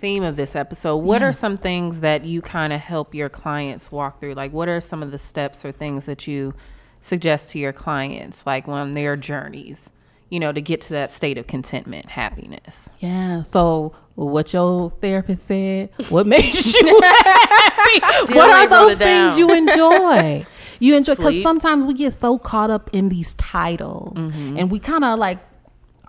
theme 0.03 0.21
of 0.21 0.35
this 0.35 0.53
episode. 0.53 0.97
What 0.97 1.21
Yeah. 1.21 1.29
are 1.29 1.33
some 1.33 1.57
things 1.57 2.01
that 2.01 2.25
you 2.25 2.41
kind 2.41 2.73
of 2.73 2.81
help 2.81 3.15
your 3.15 3.29
clients 3.29 3.89
walk 3.89 4.19
through? 4.19 4.33
Like 4.33 4.51
what 4.51 4.67
are 4.67 4.81
some 4.81 5.01
of 5.01 5.11
the 5.11 5.17
steps 5.17 5.63
or 5.63 5.71
things 5.71 6.05
that 6.07 6.27
you 6.27 6.53
suggest 6.99 7.51
to 7.51 7.57
your 7.59 7.71
clients 7.71 8.45
like 8.45 8.67
on 8.67 8.91
their 8.95 9.15
journeys, 9.15 9.91
you 10.29 10.41
know, 10.41 10.51
to 10.51 10.59
get 10.59 10.81
to 10.81 10.89
that 10.93 11.09
state 11.09 11.37
of 11.37 11.47
contentment, 11.47 12.09
happiness? 12.09 12.89
yeah 12.99 13.43
so 13.43 13.93
what 14.15 14.51
your 14.53 14.91
therapist 15.01 15.45
said 15.47 15.89
what 16.09 16.27
makes 16.27 16.75
you 16.81 16.99
happy 17.01 18.33
what 18.35 18.49
are 18.49 18.67
those 18.67 18.97
things 18.97 19.39
you 19.39 19.51
enjoy 19.51 20.45
you 20.79 20.95
enjoy 20.95 21.15
because 21.15 21.41
sometimes 21.41 21.85
we 21.85 21.93
get 21.93 22.11
so 22.11 22.37
caught 22.37 22.69
up 22.69 22.89
in 22.93 23.09
these 23.09 23.33
titles 23.35 24.17
mm-hmm. 24.17 24.57
and 24.57 24.69
we 24.69 24.79
kind 24.79 25.03
of 25.03 25.17
like 25.17 25.39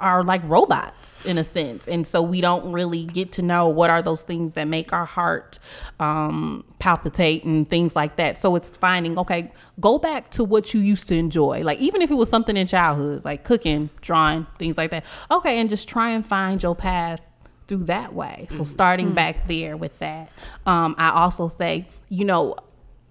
are 0.05 0.23
like 0.23 0.43
robots 0.45 1.25
in 1.25 1.39
a 1.39 1.45
sense. 1.45 1.89
And 1.89 2.07
so 2.07 2.21
we 2.23 2.43
don't 2.43 2.71
really 2.71 3.07
get 3.07 3.33
to 3.33 3.43
know 3.43 3.69
what 3.69 3.89
are 3.89 4.03
those 4.03 4.21
things 4.23 4.53
that 4.55 4.69
make 4.69 4.93
our 4.93 5.07
heart 5.07 5.59
um 5.99 6.63
palpitate 6.79 7.45
and 7.45 7.69
things 7.69 7.97
like 7.97 8.17
that. 8.17 8.39
So 8.39 8.55
it's 8.55 8.77
finding 8.77 9.19
okay 9.19 9.51
go 9.81 9.99
back 9.99 10.31
to 10.33 10.45
what 10.45 10.75
you 10.75 10.81
used 10.81 11.09
to 11.09 11.17
enjoy. 11.17 11.63
Like 11.63 11.79
even 11.79 12.03
if 12.03 12.11
it 12.11 12.15
was 12.17 12.29
something 12.29 12.57
in 12.57 12.67
childhood 12.67 13.25
like 13.25 13.45
cooking 13.45 13.89
drawing 14.03 14.47
things 14.59 14.77
like 14.77 14.91
that. 14.91 15.05
Okay 15.31 15.59
and 15.59 15.71
just 15.71 15.89
try 15.89 16.11
and 16.11 16.25
find 16.25 16.63
your 16.63 16.77
path 16.77 17.21
through 17.67 17.85
that 17.85 18.13
way. 18.13 18.47
So 18.51 18.63
starting 18.65 19.13
back 19.15 19.47
there 19.49 19.77
with 19.77 19.99
that. 20.01 20.31
Um 20.67 20.95
i 20.99 21.09
also 21.11 21.49
say 21.49 21.89
you 22.11 22.27
know 22.27 22.57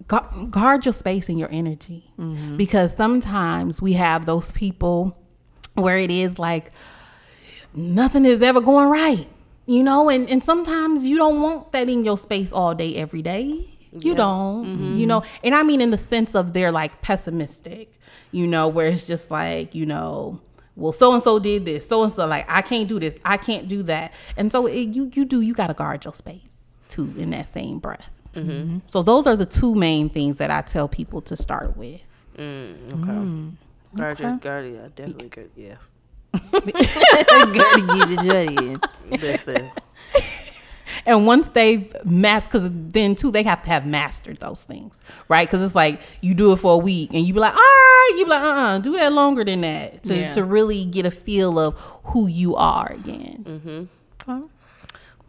gu- 0.06 0.46
guard 0.48 0.84
your 0.86 0.92
space 0.92 1.28
and 1.28 1.38
your 1.40 1.50
energy. 1.50 2.12
Because 2.56 2.94
sometimes 2.96 3.82
we 3.82 3.94
have 3.94 4.26
those 4.26 4.52
people 4.52 5.18
where 5.74 5.98
it 5.98 6.10
is 6.10 6.38
like 6.38 6.70
nothing 7.74 8.24
is 8.24 8.42
ever 8.42 8.60
going 8.60 8.88
right 8.88 9.28
you 9.66 9.82
know? 9.82 10.08
And, 10.08 10.28
and 10.28 10.42
sometimes 10.42 11.06
you 11.06 11.16
don't 11.16 11.40
want 11.40 11.72
that 11.72 11.88
in 11.88 12.04
your 12.04 12.18
space 12.18 12.52
all 12.52 12.74
day 12.74 12.96
every 12.96 13.22
day. 13.22 13.68
You 13.96 14.14
don't 14.16 14.66
mm-hmm. 14.66 14.96
you 14.96 15.06
know? 15.06 15.22
And 15.44 15.54
i 15.54 15.62
mean 15.62 15.80
in 15.80 15.90
the 15.90 15.96
sense 15.96 16.34
of 16.34 16.52
they're 16.52 16.72
like 16.72 17.00
pessimistic 17.00 18.00
you 18.32 18.44
know 18.44 18.66
where 18.66 18.88
it's 18.88 19.06
just 19.06 19.30
like 19.30 19.72
you 19.72 19.86
know 19.86 20.40
well 20.74 20.90
so 20.90 21.14
and 21.14 21.22
so 21.22 21.38
did 21.38 21.64
this 21.64 21.86
so 21.86 22.02
and 22.02 22.12
so 22.12 22.26
like 22.26 22.44
i 22.50 22.60
can't 22.60 22.88
do 22.88 22.98
this 22.98 23.16
i 23.24 23.36
can't 23.36 23.68
do 23.68 23.84
that. 23.84 24.12
And 24.36 24.50
so 24.50 24.66
it, 24.66 24.88
you 24.96 25.12
you 25.14 25.24
do 25.24 25.42
you 25.42 25.54
got 25.54 25.68
to 25.68 25.74
guard 25.74 26.04
your 26.04 26.12
space 26.12 26.42
too 26.88 27.14
in 27.16 27.30
that 27.30 27.48
same 27.48 27.78
breath. 27.78 28.10
Mm-hmm. 28.34 28.78
So 28.88 29.04
those 29.04 29.28
are 29.28 29.36
the 29.36 29.46
two 29.46 29.76
main 29.76 30.08
things 30.08 30.38
that 30.38 30.50
i 30.50 30.60
tell 30.60 30.88
people 30.88 31.20
to 31.22 31.36
start 31.36 31.76
with. 31.76 32.04
Mm, 32.36 32.94
okay. 32.94 33.06
Guard 33.06 33.56
your 33.98 34.36
guard 34.38 34.66
yeah 34.72 34.88
definitely 34.94 35.28
good 35.28 35.50
yeah 35.56 35.76
Gotta 36.32 37.52
get 37.52 38.08
the 38.08 38.28
joy 38.28 38.46
in. 38.62 38.80
listen 39.20 39.70
And 41.06 41.26
once 41.26 41.48
they've 41.48 41.92
mastered, 42.04 42.52
because 42.52 42.70
then 42.72 43.14
too, 43.14 43.30
they 43.30 43.42
have 43.42 43.62
to 43.62 43.68
have 43.68 43.84
mastered 43.86 44.38
those 44.40 44.62
things, 44.64 45.00
right? 45.28 45.46
Because 45.46 45.60
it's 45.60 45.74
like 45.74 46.00
you 46.22 46.34
do 46.34 46.52
it 46.52 46.56
for 46.56 46.72
a 46.74 46.78
week 46.78 47.10
and 47.12 47.26
you 47.26 47.34
be 47.34 47.40
like, 47.40 47.52
all 47.52 47.58
right, 47.58 48.14
you 48.16 48.24
be 48.24 48.30
like, 48.30 48.42
uh 48.42 48.46
uh 48.46 48.78
do 48.78 48.92
that 48.92 49.12
longer 49.12 49.44
than 49.44 49.60
that 49.62 50.02
to, 50.04 50.18
Yeah. 50.18 50.30
to 50.32 50.44
really 50.44 50.84
get 50.86 51.04
a 51.04 51.10
feel 51.10 51.58
of 51.58 51.78
who 52.04 52.26
you 52.26 52.56
are 52.56 52.90
again. 52.92 53.88
well 54.26 54.48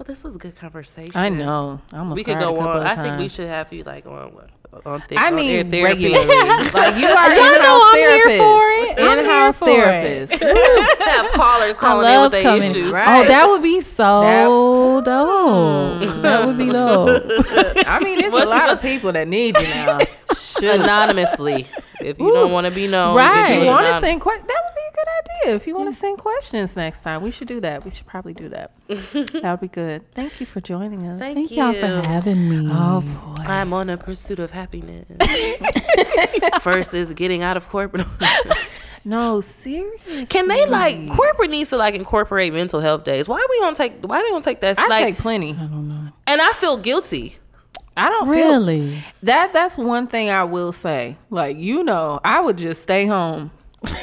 this 0.06 0.24
was 0.24 0.36
a 0.36 0.38
good 0.40 0.56
conversation 0.56 1.12
I 1.16 1.30
know. 1.30 1.82
I 1.92 1.98
almost 2.00 2.18
we 2.18 2.24
could 2.24 2.38
cried 2.38 2.44
a 2.44 2.52
go 2.54 2.60
on 2.60 2.78
of 2.78 2.84
I 2.86 2.96
think 2.96 3.18
we 3.20 3.28
should 3.30 3.48
have 3.48 3.72
you 3.74 3.84
like 3.84 4.06
on 4.06 4.34
what 4.34 4.50
on, 4.86 5.02
th- 5.08 5.20
I 5.20 5.28
on 5.28 5.36
mean, 5.36 5.70
therapy 5.72 6.14
regularly. 6.14 6.28
like 6.74 6.96
you 6.98 7.08
are 7.08 7.34
Y'all 7.34 7.54
in-house 7.54 7.60
know 7.60 7.82
I'm 7.84 7.96
here 7.96 8.10
therapist. 8.28 8.44
for 8.44 8.70
it. 8.70 9.20
In-house 9.20 9.60
here 9.60 9.84
for 9.84 9.90
it. 9.90 10.30
therapist. 10.30 11.00
have 11.04 11.32
callers 11.32 11.78
calling 11.78 12.12
in 12.14 12.22
with 12.22 12.32
their 12.32 12.58
issues 12.62 12.88
oh, 12.88 12.92
Right. 12.92 13.26
Oh, 13.26 13.28
that 13.28 13.48
would 13.48 13.64
be 13.64 13.82
so 13.82 15.02
dope. 15.06 16.22
That 16.22 16.46
would 16.48 16.58
be 16.58 16.66
dope. 16.72 17.24
I 17.88 18.00
mean, 18.04 18.20
there's 18.20 18.34
a 18.34 18.46
lot 18.46 18.70
of 18.72 18.82
people 18.82 19.12
that 19.14 19.28
need 19.28 19.58
you 19.58 19.64
now. 19.68 19.98
Shoot. 20.60 20.82
anonymously 20.82 21.68
if 22.02 22.20
you 22.20 22.32
don't 22.34 22.52
want 22.52 22.66
to 22.66 22.72
be 22.72 22.88
known 22.88 23.16
Right. 23.16 23.52
if 23.52 23.58
you 23.58 23.64
you 23.66 23.72
want 23.72 23.86
to 23.88 24.00
send 24.00 24.22
questions? 24.22 24.48
That 24.48 24.62
would 24.64 24.76
be 24.76 24.82
a 24.82 24.96
good 24.96 25.08
idea. 25.20 25.56
If 25.56 25.68
you 25.68 25.76
want 25.76 25.94
to 25.94 25.98
mm. 25.98 26.02
send 26.02 26.18
questions 26.18 26.76
next 26.76 27.02
time, 27.02 27.22
we 27.22 27.32
should 27.32 27.48
do 27.48 27.60
that. 27.62 27.84
We 27.84 27.92
should 27.92 28.06
probably 28.06 28.34
do 28.34 28.50
that. 28.50 28.72
that 28.88 29.44
would 29.44 29.60
be 29.60 29.68
good. 29.68 30.12
Thank 30.14 30.40
you 30.40 30.46
for 30.46 30.62
joining 30.62 31.06
us. 31.08 31.20
Thank, 31.20 31.36
Thank 31.36 31.52
you. 31.52 31.58
y'all 31.58 31.74
for 31.74 32.08
having 32.08 32.50
me. 32.50 32.70
Oh 32.72 33.02
boy. 33.02 33.44
I'm 33.44 33.74
on 33.74 33.90
a 33.90 33.98
pursuit 33.98 34.40
of 34.40 34.52
happiness. 34.52 35.06
First 36.62 36.94
is 36.94 37.14
getting 37.14 37.44
out 37.44 37.58
of 37.58 37.68
corporate. 37.70 38.08
No, 39.08 39.40
seriously. 39.40 40.26
Can 40.26 40.48
they 40.48 40.66
like 40.66 41.12
corporate 41.12 41.52
needs 41.52 41.70
to 41.70 41.78
like 41.78 41.94
incorporate 41.94 42.52
mental 42.54 42.80
health 42.80 43.04
days? 43.04 43.30
Why 43.30 43.46
we 43.52 43.60
don't 43.60 43.78
take? 43.78 44.04
Why 44.04 44.20
they 44.24 44.30
don't 44.30 44.44
take 44.44 44.62
that? 44.62 44.80
I 44.80 44.88
like, 44.88 45.06
take 45.06 45.18
plenty. 45.20 45.52
I 45.52 45.68
don't 45.68 45.88
know. 45.88 46.10
and 46.26 46.42
I 46.42 46.52
feel 46.54 46.78
guilty. 46.78 47.38
I 47.98 48.10
don't 48.10 48.26
feel 48.26 48.60
Really? 48.60 49.04
that. 49.24 49.54
That's 49.54 49.78
one 49.78 50.08
thing 50.08 50.30
I 50.30 50.44
will 50.44 50.72
say. 50.72 51.18
Like 51.30 51.58
you 51.58 51.84
know, 51.84 52.20
I 52.24 52.42
would 52.42 52.58
just 52.58 52.84
stay 52.84 53.06
home. 53.06 53.52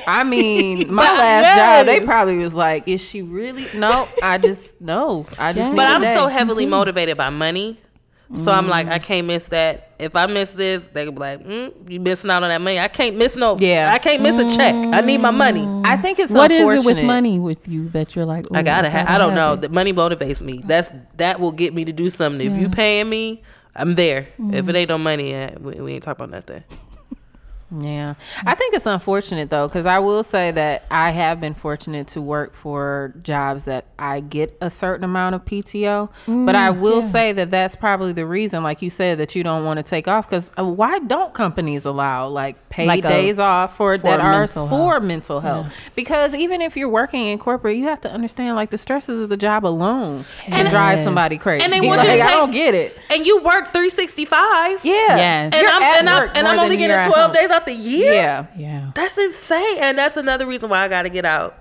I 0.06 0.24
mean, 0.24 0.92
my 0.92 1.02
last 1.02 1.56
job, 1.58 1.86
they 1.86 2.04
probably 2.04 2.38
was 2.38 2.54
like, 2.54 2.88
"Is 2.88 3.00
she 3.02 3.22
really?" 3.22 3.66
No, 3.74 4.08
I 4.22 4.38
just 4.38 4.80
no. 4.80 5.26
I 5.38 5.52
just. 5.52 5.58
Yeah. 5.64 5.70
need 5.70 5.76
But 5.76 5.88
a 5.88 5.90
I'm 5.92 6.02
day. 6.02 6.14
so 6.14 6.26
heavily 6.28 6.64
mm-hmm. 6.64 6.70
motivated 6.70 7.16
by 7.16 7.30
money. 7.30 7.78
So 8.34 8.50
I'm 8.50 8.66
like, 8.66 8.86
mm-hmm. 8.86 8.94
I 8.94 8.98
can't 8.98 9.26
miss 9.26 9.48
that. 9.48 9.90
If 9.98 10.16
I 10.16 10.26
miss 10.26 10.52
this, 10.52 10.88
they 10.88 11.04
could 11.04 11.14
be 11.14 11.20
like, 11.20 11.44
mm, 11.44 11.90
"You 11.90 12.00
missing 12.00 12.30
out 12.30 12.42
on 12.42 12.48
that 12.48 12.62
money." 12.62 12.78
I 12.78 12.88
can't 12.88 13.16
miss 13.16 13.36
no. 13.36 13.58
Yeah. 13.58 13.90
I 13.92 13.98
can't 13.98 14.22
miss 14.22 14.38
a 14.38 14.56
check. 14.56 14.74
I 14.74 15.02
need 15.02 15.18
my 15.18 15.30
money. 15.30 15.60
Mm. 15.60 15.84
I 15.84 15.98
think 15.98 16.18
it's 16.18 16.32
What 16.32 16.50
is 16.50 16.62
it 16.62 16.86
with 16.86 17.04
money 17.04 17.38
with 17.38 17.68
you 17.68 17.90
that 17.90 18.16
you're 18.16 18.24
like? 18.24 18.46
I 18.50 18.60
"Ooh, 18.60 18.62
gotta 18.62 18.88
have. 18.88 19.08
I 19.08 19.18
don't 19.18 19.34
know. 19.34 19.52
it." 19.52 19.60
The 19.60 19.68
money 19.68 19.92
motivates 19.92 20.40
me. 20.40 20.62
That's 20.64 20.88
that 21.18 21.40
will 21.40 21.52
get 21.52 21.74
me 21.74 21.84
to 21.84 21.92
do 21.92 22.08
something. 22.08 22.50
If 22.50 22.58
you 22.58 22.70
paying 22.70 23.10
me, 23.10 23.42
I'm 23.74 23.94
there. 23.94 24.20
If 24.20 24.28
it 24.38 24.38
mm-hmm. 24.38 24.76
ain't 24.76 24.88
no 24.88 24.98
money, 24.98 25.54
we, 25.58 25.80
we 25.80 25.92
ain't 25.94 26.02
talking 26.02 26.24
about 26.24 26.30
nothing. 26.30 26.64
Yeah. 27.78 28.14
I 28.44 28.54
think 28.54 28.74
it's 28.74 28.86
unfortunate 28.86 29.48
though, 29.50 29.66
because 29.68 29.86
I 29.86 29.98
will 29.98 30.22
say 30.22 30.50
that 30.50 30.84
I 30.90 31.10
have 31.10 31.40
been 31.40 31.54
fortunate 31.54 32.06
to 32.08 32.20
work 32.20 32.54
for 32.54 33.14
jobs 33.22 33.64
that 33.64 33.86
I 33.98 34.20
get 34.20 34.56
a 34.60 34.68
certain 34.68 35.04
amount 35.04 35.34
of 35.34 35.44
PTO. 35.44 36.08
but 36.26 36.54
I 36.54 36.70
will 36.70 37.02
say 37.02 37.32
that 37.32 37.50
that's 37.50 37.74
probably 37.76 38.12
the 38.12 38.26
reason, 38.26 38.62
like 38.62 38.82
you 38.82 38.90
said, 38.90 39.18
that 39.18 39.34
you 39.34 39.42
don't 39.42 39.64
want 39.64 39.78
to 39.78 39.82
take 39.82 40.06
off. 40.08 40.28
Because 40.28 40.50
uh, 40.58 40.64
why 40.64 40.98
don't 40.98 41.32
companies 41.32 41.84
allow 41.84 42.28
like 42.28 42.68
paid 42.68 42.86
Like 42.88 43.04
a- 43.04 43.08
days 43.08 43.38
off 43.38 43.76
for, 43.76 43.96
for 43.96 44.02
that 44.04 44.20
are 44.20 44.40
mental 44.40 44.68
for 44.68 44.92
health. 44.92 45.02
mental 45.04 45.40
health? 45.40 45.72
Because 45.94 46.34
even 46.34 46.60
if 46.60 46.76
you're 46.76 46.88
working 46.88 47.26
in 47.26 47.38
corporate, 47.38 47.76
you 47.76 47.84
have 47.84 48.00
to 48.02 48.10
understand 48.10 48.56
like 48.56 48.70
the 48.70 48.78
stresses 48.78 49.20
of 49.20 49.28
the 49.28 49.36
job 49.36 49.64
alone 49.64 50.24
can 50.44 50.68
drive 50.70 51.02
somebody 51.04 51.38
crazy. 51.38 51.64
And 51.64 51.72
they 51.72 51.80
want 51.80 52.02
you 52.02 52.08
like, 52.08 52.18
to 52.20 52.24
I 52.26 52.30
don't 52.32 52.50
get 52.50 52.74
it. 52.74 52.98
And 53.10 53.24
you 53.24 53.38
work 53.42 53.72
365. 53.72 54.84
Yeah. 54.84 54.92
Yes. 54.92 55.54
And 55.54 55.62
You're 55.62 55.70
I'm 55.70 55.82
at 55.82 55.98
and 56.00 56.08
I'm, 56.08 56.22
work 56.22 56.30
and 56.36 56.48
I'm 56.48 56.58
only 56.58 56.76
getting 56.76 57.10
12 57.10 57.32
days 57.34 57.50
out 57.50 57.61
the 57.66 57.74
year. 57.74 58.12
Yeah. 58.12 58.46
Yeah. 58.56 58.90
That's 58.94 59.16
insane. 59.18 59.78
And 59.80 59.98
that's 59.98 60.16
another 60.16 60.46
reason 60.46 60.68
why 60.70 60.84
I 60.84 60.88
got 60.88 61.02
to 61.02 61.10
get 61.10 61.24
out. 61.24 61.58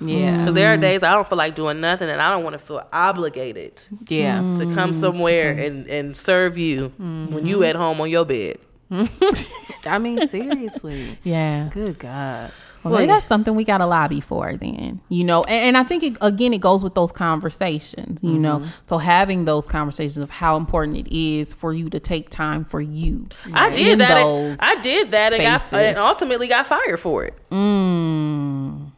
Yeah. 0.00 0.16
Mm. 0.16 0.38
Because 0.40 0.54
there 0.54 0.72
are 0.72 0.76
days 0.76 1.02
I 1.02 1.12
don't 1.12 1.28
feel 1.28 1.38
like 1.38 1.54
doing 1.54 1.80
nothing 1.80 2.08
and 2.08 2.20
I 2.20 2.30
don't 2.30 2.42
want 2.42 2.54
to 2.54 2.58
feel 2.58 2.86
obligated 2.92 3.86
Yeah. 4.08 4.40
to 4.58 4.74
come 4.74 4.90
mm. 4.90 4.94
somewhere 4.94 5.52
and, 5.52 5.86
and 5.88 6.16
serve 6.16 6.58
you 6.58 6.90
mm-hmm. 6.90 7.34
when 7.34 7.46
you 7.46 7.62
at 7.64 7.76
home 7.76 8.00
on 8.00 8.10
your 8.10 8.24
bed. 8.24 8.58
I 9.86 9.98
mean, 9.98 10.28
seriously. 10.28 11.18
Yeah. 11.22 11.68
Good 11.72 11.98
God. 11.98 12.52
Well, 12.84 12.92
Well, 12.92 13.00
maybe 13.00 13.12
that's 13.12 13.26
something 13.26 13.54
we 13.54 13.64
got 13.64 13.78
to 13.78 13.86
lobby 13.86 14.20
for 14.20 14.56
then, 14.56 15.00
you 15.08 15.24
know. 15.24 15.42
And, 15.44 15.68
and 15.68 15.76
I 15.78 15.84
think 15.84 16.02
it, 16.02 16.16
again, 16.20 16.52
it 16.52 16.60
goes 16.60 16.84
with 16.84 16.94
those 16.94 17.12
conversations, 17.12 18.22
you 18.22 18.38
know. 18.38 18.58
Mm-hmm. 18.58 18.70
So 18.84 18.98
having 18.98 19.46
those 19.46 19.66
conversations 19.66 20.18
of 20.18 20.28
how 20.28 20.56
important 20.58 20.98
it 20.98 21.08
is 21.10 21.54
for 21.54 21.72
you 21.72 21.88
to 21.88 21.98
take 21.98 22.28
time 22.28 22.64
for 22.64 22.82
you. 22.82 23.26
I 23.52 23.68
in 23.68 23.72
did 23.72 24.00
that. 24.00 24.22
those 24.22 24.56
I 24.60 24.82
did 24.82 25.12
that 25.12 25.32
and, 25.32 25.42
got, 25.42 25.62
spaces. 25.62 25.88
and 25.88 25.98
ultimately 25.98 26.46
got 26.46 26.66
fired 26.66 27.00
for 27.00 27.24
it. 27.24 27.34
Mm. 27.50 28.90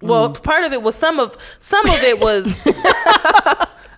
Well, 0.00 0.30
mm. 0.30 0.42
part 0.42 0.64
of 0.64 0.72
it 0.72 0.82
was 0.82 0.94
some 0.94 1.18
of 1.18 1.36
some 1.58 1.84
of 1.88 2.02
it 2.02 2.20
was 2.20 2.46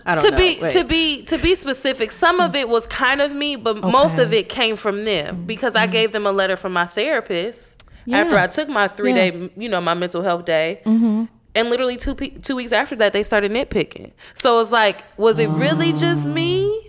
I 0.07 0.15
don't 0.15 0.19
to 0.19 0.31
know. 0.31 0.37
be 0.37 0.59
Wait. 0.61 0.71
to 0.71 0.83
be 0.83 1.25
to 1.25 1.37
be 1.37 1.53
specific. 1.53 2.11
Some 2.11 2.39
of 2.39 2.55
it 2.55 2.69
was 2.69 2.87
kind 2.87 3.21
of 3.21 3.33
me, 3.33 3.55
but 3.55 3.81
most 3.81 4.17
of 4.17 4.33
it 4.33 4.49
came 4.49 4.77
from 4.77 5.05
them 5.05 5.45
because 5.45 5.75
I 5.75 5.85
mm. 5.85 5.91
gave 5.91 6.11
them 6.11 6.25
a 6.25 6.31
letter 6.31 6.57
from 6.57 6.73
my 6.73 6.87
therapist 6.87 7.74
Yeah. 8.05 8.19
after 8.19 8.37
I 8.37 8.47
took 8.47 8.69
my 8.69 8.87
three 8.87 9.13
Yeah. 9.13 9.31
day, 9.31 9.49
you 9.57 9.69
know, 9.69 9.81
my 9.81 9.93
mental 9.93 10.21
health 10.21 10.45
day. 10.45 10.81
Mm-hmm. 10.85 11.25
And 11.55 11.69
literally 11.69 11.97
two 11.97 12.15
pe- 12.15 12.29
two 12.29 12.55
weeks 12.55 12.71
after 12.71 12.95
that, 12.97 13.13
they 13.13 13.23
started 13.23 13.51
nitpicking. 13.51 14.11
So 14.35 14.59
it's 14.59 14.71
like, 14.71 15.03
was 15.17 15.39
it 15.39 15.47
really 15.49 15.93
just 15.93 16.25
oh. 16.25 16.29
me? 16.29 16.81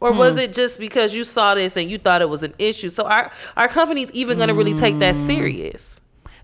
Or 0.00 0.12
was 0.12 0.34
hmm. 0.34 0.40
it 0.40 0.52
just 0.52 0.78
because 0.78 1.12
you 1.12 1.24
saw 1.24 1.56
this 1.56 1.76
and 1.76 1.90
you 1.90 1.98
thought 1.98 2.22
it 2.22 2.28
was 2.28 2.44
an 2.44 2.54
issue? 2.58 2.88
So 2.88 3.04
our 3.04 3.32
our 3.56 3.66
company's 3.66 4.12
even 4.12 4.36
going 4.38 4.46
to 4.46 4.54
really 4.54 4.74
take 4.74 5.00
that 5.00 5.16
mm. 5.16 5.26
serious. 5.26 5.97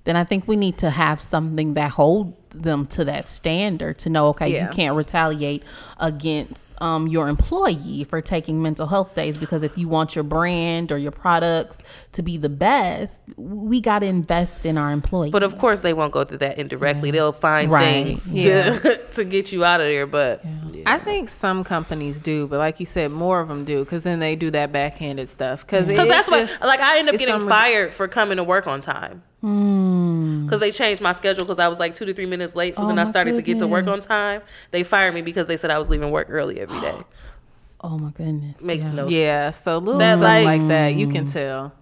Then 0.04 0.16
I 0.16 0.24
think 0.24 0.46
we 0.46 0.56
need 0.56 0.78
to 0.78 0.90
have 0.90 1.20
something 1.20 1.74
that 1.74 1.92
holds 1.92 2.34
them 2.50 2.86
to 2.86 3.04
that 3.06 3.28
standard 3.28 3.98
to 3.98 4.10
know, 4.10 4.28
okay, 4.28 4.52
Yeah. 4.52 4.66
you 4.68 4.72
can't 4.72 4.94
retaliate 4.94 5.62
against 5.98 6.80
um, 6.82 7.08
your 7.08 7.28
employee 7.28 8.04
for 8.04 8.20
taking 8.20 8.62
mental 8.62 8.86
health 8.86 9.14
days 9.14 9.38
because 9.38 9.62
if 9.62 9.76
you 9.78 9.88
want 9.88 10.14
your 10.14 10.22
brand 10.22 10.92
or 10.92 10.98
your 10.98 11.10
products 11.10 11.82
to 12.12 12.22
be 12.22 12.36
the 12.36 12.48
best, 12.48 13.22
we 13.36 13.80
got 13.80 14.00
to 14.00 14.06
invest 14.06 14.64
in 14.66 14.76
our 14.78 14.92
employees. 14.92 15.32
But 15.32 15.42
of 15.42 15.58
course, 15.58 15.80
they 15.80 15.92
won't 15.94 16.12
go 16.12 16.22
through 16.24 16.38
that 16.38 16.58
indirectly. 16.58 17.10
They'll 17.10 17.32
find 17.32 17.70
Right. 17.70 18.04
things 18.18 18.28
Yeah. 18.28 18.78
to 18.78 18.96
to 19.14 19.24
get 19.24 19.52
you 19.52 19.64
out 19.64 19.80
of 19.80 19.86
there. 19.86 20.06
But 20.06 20.44
I 20.86 20.98
think 20.98 21.28
some 21.28 21.64
companies 21.64 22.20
do, 22.20 22.46
but 22.46 22.58
like 22.58 22.78
you 22.78 22.86
said, 22.86 23.10
more 23.10 23.40
of 23.40 23.48
them 23.48 23.64
do 23.64 23.84
because 23.84 24.04
then 24.04 24.18
they 24.20 24.36
do 24.36 24.50
that 24.52 24.70
backhanded 24.70 25.28
stuff. 25.28 25.62
Because 25.66 25.86
because 25.86 26.08
that's 26.08 26.28
what 26.30 26.50
like 26.60 26.80
I 26.80 26.98
end 26.98 27.08
up 27.08 27.16
getting 27.16 27.40
fired 27.48 27.92
for 27.94 28.06
coming 28.06 28.36
to 28.36 28.44
work 28.44 28.66
on 28.66 28.80
time. 28.80 29.22
Because 29.44 30.60
they 30.60 30.70
changed 30.70 31.02
my 31.02 31.12
schedule 31.12 31.44
because 31.44 31.58
I 31.58 31.68
was 31.68 31.78
like 31.78 31.94
two 31.94 32.06
to 32.06 32.14
three 32.14 32.24
minutes 32.26 32.56
late. 32.56 32.74
So 32.74 32.84
Oh, 32.84 32.86
then 32.86 32.98
I 32.98 33.04
my 33.04 33.10
started 33.10 33.36
to 33.36 33.42
get 33.42 33.58
to 33.58 33.66
work 33.66 33.86
on 33.86 34.00
time. 34.00 34.40
They 34.70 34.82
fired 34.82 35.14
me 35.14 35.20
because 35.20 35.46
they 35.46 35.58
said 35.58 35.70
I 35.70 35.78
was 35.78 35.90
leaving 35.90 36.10
work 36.10 36.28
early 36.30 36.60
every 36.60 36.80
day. 36.80 36.96
oh 37.82 37.98
my 37.98 38.10
goodness. 38.10 38.62
Makes 38.62 38.86
yeah. 38.86 38.92
no 38.92 39.08
yeah. 39.08 39.50
So 39.50 39.78
little 39.78 39.98
That, 39.98 40.18
like- 40.18 40.44
like, 40.46 40.68
that, 40.68 40.94
you 40.94 41.08
can 41.08 41.26
tell. 41.26 41.72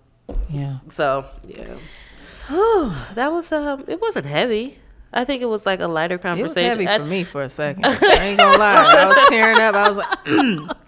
Yeah. 0.51 0.79
So 0.91 1.25
yeah, 1.47 1.77
Whew, 2.49 2.93
that 3.15 3.31
was 3.31 3.51
um. 3.53 3.85
It 3.87 4.01
wasn't 4.01 4.27
heavy. 4.27 4.79
I 5.13 5.25
think 5.25 5.43
it 5.43 5.47
was 5.47 5.67
like 5.67 5.81
a 5.81 5.87
lighter 5.89 6.19
conversation. 6.19 6.73
It 6.73 6.79
was 6.79 6.87
heavy 6.87 6.89
I- 6.89 6.99
for 6.99 7.05
me 7.05 7.23
for 7.25 7.43
a 7.43 7.49
second. 7.49 7.85
I 7.87 8.17
ain't 8.21 8.39
gonna 8.39 8.59
lie. 8.59 8.95
I 8.99 9.07
was 9.07 9.29
tearing 9.29 9.61
up. 9.61 9.75
I 9.75 9.89
was 9.89 9.99
like, 9.99 10.69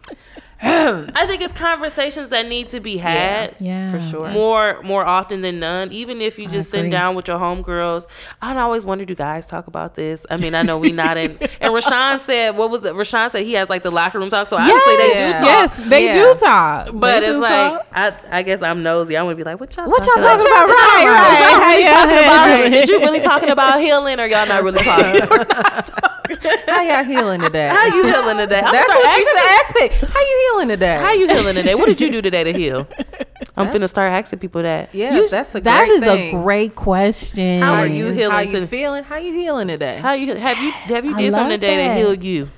I 0.64 1.26
think 1.26 1.42
it's 1.42 1.52
conversations 1.52 2.30
that 2.30 2.46
need 2.48 2.68
to 2.68 2.80
be 2.80 2.96
had. 2.96 3.56
Yeah. 3.60 3.92
for 3.92 4.00
sure. 4.00 4.30
More 4.30 4.80
more 4.82 5.04
often 5.04 5.42
than 5.42 5.60
none. 5.60 5.92
Even 5.92 6.20
if 6.20 6.38
you 6.38 6.48
just 6.48 6.70
sit 6.70 6.90
down 6.90 7.14
with 7.14 7.28
your 7.28 7.38
homegirls. 7.38 8.06
I 8.40 8.56
always 8.56 8.86
wonder, 8.86 9.04
do 9.04 9.14
guys 9.14 9.46
talk 9.46 9.66
about 9.66 9.94
this? 9.94 10.24
I 10.30 10.36
mean, 10.36 10.54
I 10.54 10.62
know 10.62 10.78
we 10.78 10.90
not 10.92 11.16
in 11.16 11.32
and 11.60 11.72
Rashawn 11.74 12.20
said 12.20 12.56
what 12.56 12.70
was 12.70 12.84
it? 12.84 12.94
Rashawn 12.94 13.30
said 13.30 13.42
he 13.44 13.52
has 13.54 13.68
like 13.68 13.82
the 13.82 13.90
locker 13.90 14.18
room 14.18 14.30
talk. 14.30 14.46
So 14.46 14.56
obviously 14.56 14.96
they 14.96 15.08
do 15.12 15.32
talk. 15.32 15.42
Yes, 15.42 15.76
they 15.88 16.06
Yeah. 16.06 16.12
do 16.14 16.34
talk. 16.40 16.88
But 16.94 17.20
They 17.20 17.26
it's 17.28 17.38
like 17.38 17.72
talk. 17.72 17.86
I, 17.92 18.38
I 18.38 18.42
guess 18.42 18.62
I'm 18.62 18.82
nosy. 18.82 19.16
I 19.16 19.22
want 19.22 19.34
to 19.38 19.44
be 19.44 19.48
like, 19.48 19.60
what 19.60 19.76
y'all 19.76 19.88
what 19.88 20.00
y'all 20.06 20.16
talking 20.16 20.24
talking 20.24 20.46
about? 20.46 20.68
Right, 20.68 21.32
Is 21.32 21.40
y'all 21.40 21.58
right. 21.60 21.74
really 21.74 21.84
Yeah, 21.84 21.92
talking 21.92 22.14
yeah, 22.14 22.24
about 22.24 22.72
yeah. 22.72 22.78
Is 22.80 22.88
you 22.88 22.98
really 23.00 23.20
talking 23.20 23.50
about 23.50 23.80
healing 23.80 24.18
or 24.20 24.26
y'all 24.26 24.46
not 24.46 24.62
really 24.62 24.82
talking? 24.82 25.20
how 26.66 26.82
y'all 26.82 27.04
healing 27.04 27.40
today? 27.40 27.68
How 27.68 27.86
you 27.86 28.04
healing 28.06 28.36
today? 28.38 28.60
I'm 28.64 28.72
That's 28.72 28.86
gonna 28.86 29.00
what 29.00 29.18
you 29.18 29.26
should 29.26 29.36
ask 29.38 29.74
me. 30.00 30.08
How 30.12 30.20
you 30.20 30.48
healing 30.50 30.53
today? 30.68 30.86
asking- 30.94 31.06
How 31.06 31.12
you 31.12 31.26
healing 31.28 31.55
today? 31.55 31.74
What 31.74 31.86
did 31.86 32.01
you 32.01 32.10
do 32.10 32.22
today 32.22 32.44
to 32.44 32.52
heal? 32.52 32.89
I'm 33.56 33.68
finna 33.68 33.89
start 33.89 34.10
asking 34.12 34.39
people 34.40 34.62
that. 34.62 34.94
Yeah, 34.94 35.14
You- 35.16 35.28
that's 35.28 35.55
a 35.55 35.60
that 35.60 35.86
great 35.86 35.90
is 35.97 36.02
thing. 36.02 36.36
a 36.36 36.43
great 36.43 36.74
question. 36.74 37.62
How 37.62 37.74
are 37.74 37.86
you 37.86 38.10
healing 38.10 38.32
How 38.32 38.40
you 38.40 38.51
to- 38.60 38.66
feeling? 38.66 39.05
How 39.05 39.16
you 39.16 39.32
healing 39.35 39.68
today? 39.68 39.98
How 39.98 40.12
you 40.14 40.35
have 40.35 40.59
you 40.59 40.70
have 40.72 41.05
you 41.05 41.14
I 41.14 41.20
did 41.20 41.32
something 41.32 41.51
love 41.51 41.51
today 41.60 41.76
that. 41.76 41.94
to 41.94 42.01
heal 42.01 42.14
you? 42.14 42.51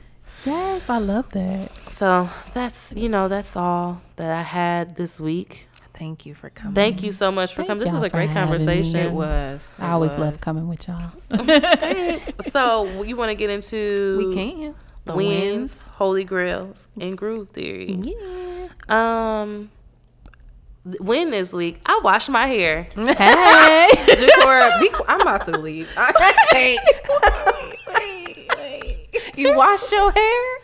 Yes, 0.45 0.89
I 0.89 0.99
love 0.99 1.29
that. 1.33 1.69
So 1.89 2.29
that's 2.55 2.95
you 2.97 3.09
know 3.09 3.29
that's 3.29 3.57
all 3.57 4.01
that 4.17 4.31
I 4.31 4.43
had 4.43 4.97
this 4.97 5.19
week. 5.19 5.67
Thank 5.99 6.27
you 6.27 6.35
for 6.35 6.51
coming. 6.51 6.75
Thank 6.75 7.03
you 7.03 7.11
so 7.11 7.33
much 7.33 7.53
for 7.53 7.63
Thank 7.63 7.69
coming. 7.69 7.85
This 7.85 7.93
was 7.93 8.03
a 8.03 8.11
great 8.11 8.27
for 8.27 8.33
having 8.35 8.53
me. 8.53 8.59
conversation. 8.67 8.97
It 9.01 9.13
was. 9.13 9.73
I 9.79 9.93
always 9.93 10.11
was. 10.11 10.21
love 10.21 10.41
coming 10.43 10.69
with 10.69 10.87
y'all. 10.87 11.11
Thanks. 11.31 12.31
so 12.53 13.03
you 13.03 13.17
want 13.17 13.31
to 13.31 13.35
get 13.35 13.49
into 13.51 14.19
We 14.19 14.35
can. 14.35 14.75
The 15.07 15.15
wins, 15.15 15.89
holy 15.95 16.25
grails, 16.25 16.89
and 17.01 17.17
groove 17.17 17.51
theories. 17.51 18.13
Yeah. 18.13 18.69
Um, 18.89 19.71
win 20.85 21.31
this 21.31 21.53
week. 21.53 21.81
I 21.87 22.01
washed 22.03 22.29
my 22.29 22.49
hair. 22.49 22.89
Hey. 22.95 23.89
Jacora, 24.09 24.81
be 24.81 24.91
I'm 25.07 25.21
about 25.21 25.45
to 25.47 25.53
leave. 25.61 25.89
I 25.97 26.13
can't. 26.51 26.81
You 29.37 29.57
wash 29.57 29.93
your 29.93 30.11
hair? 30.11 30.59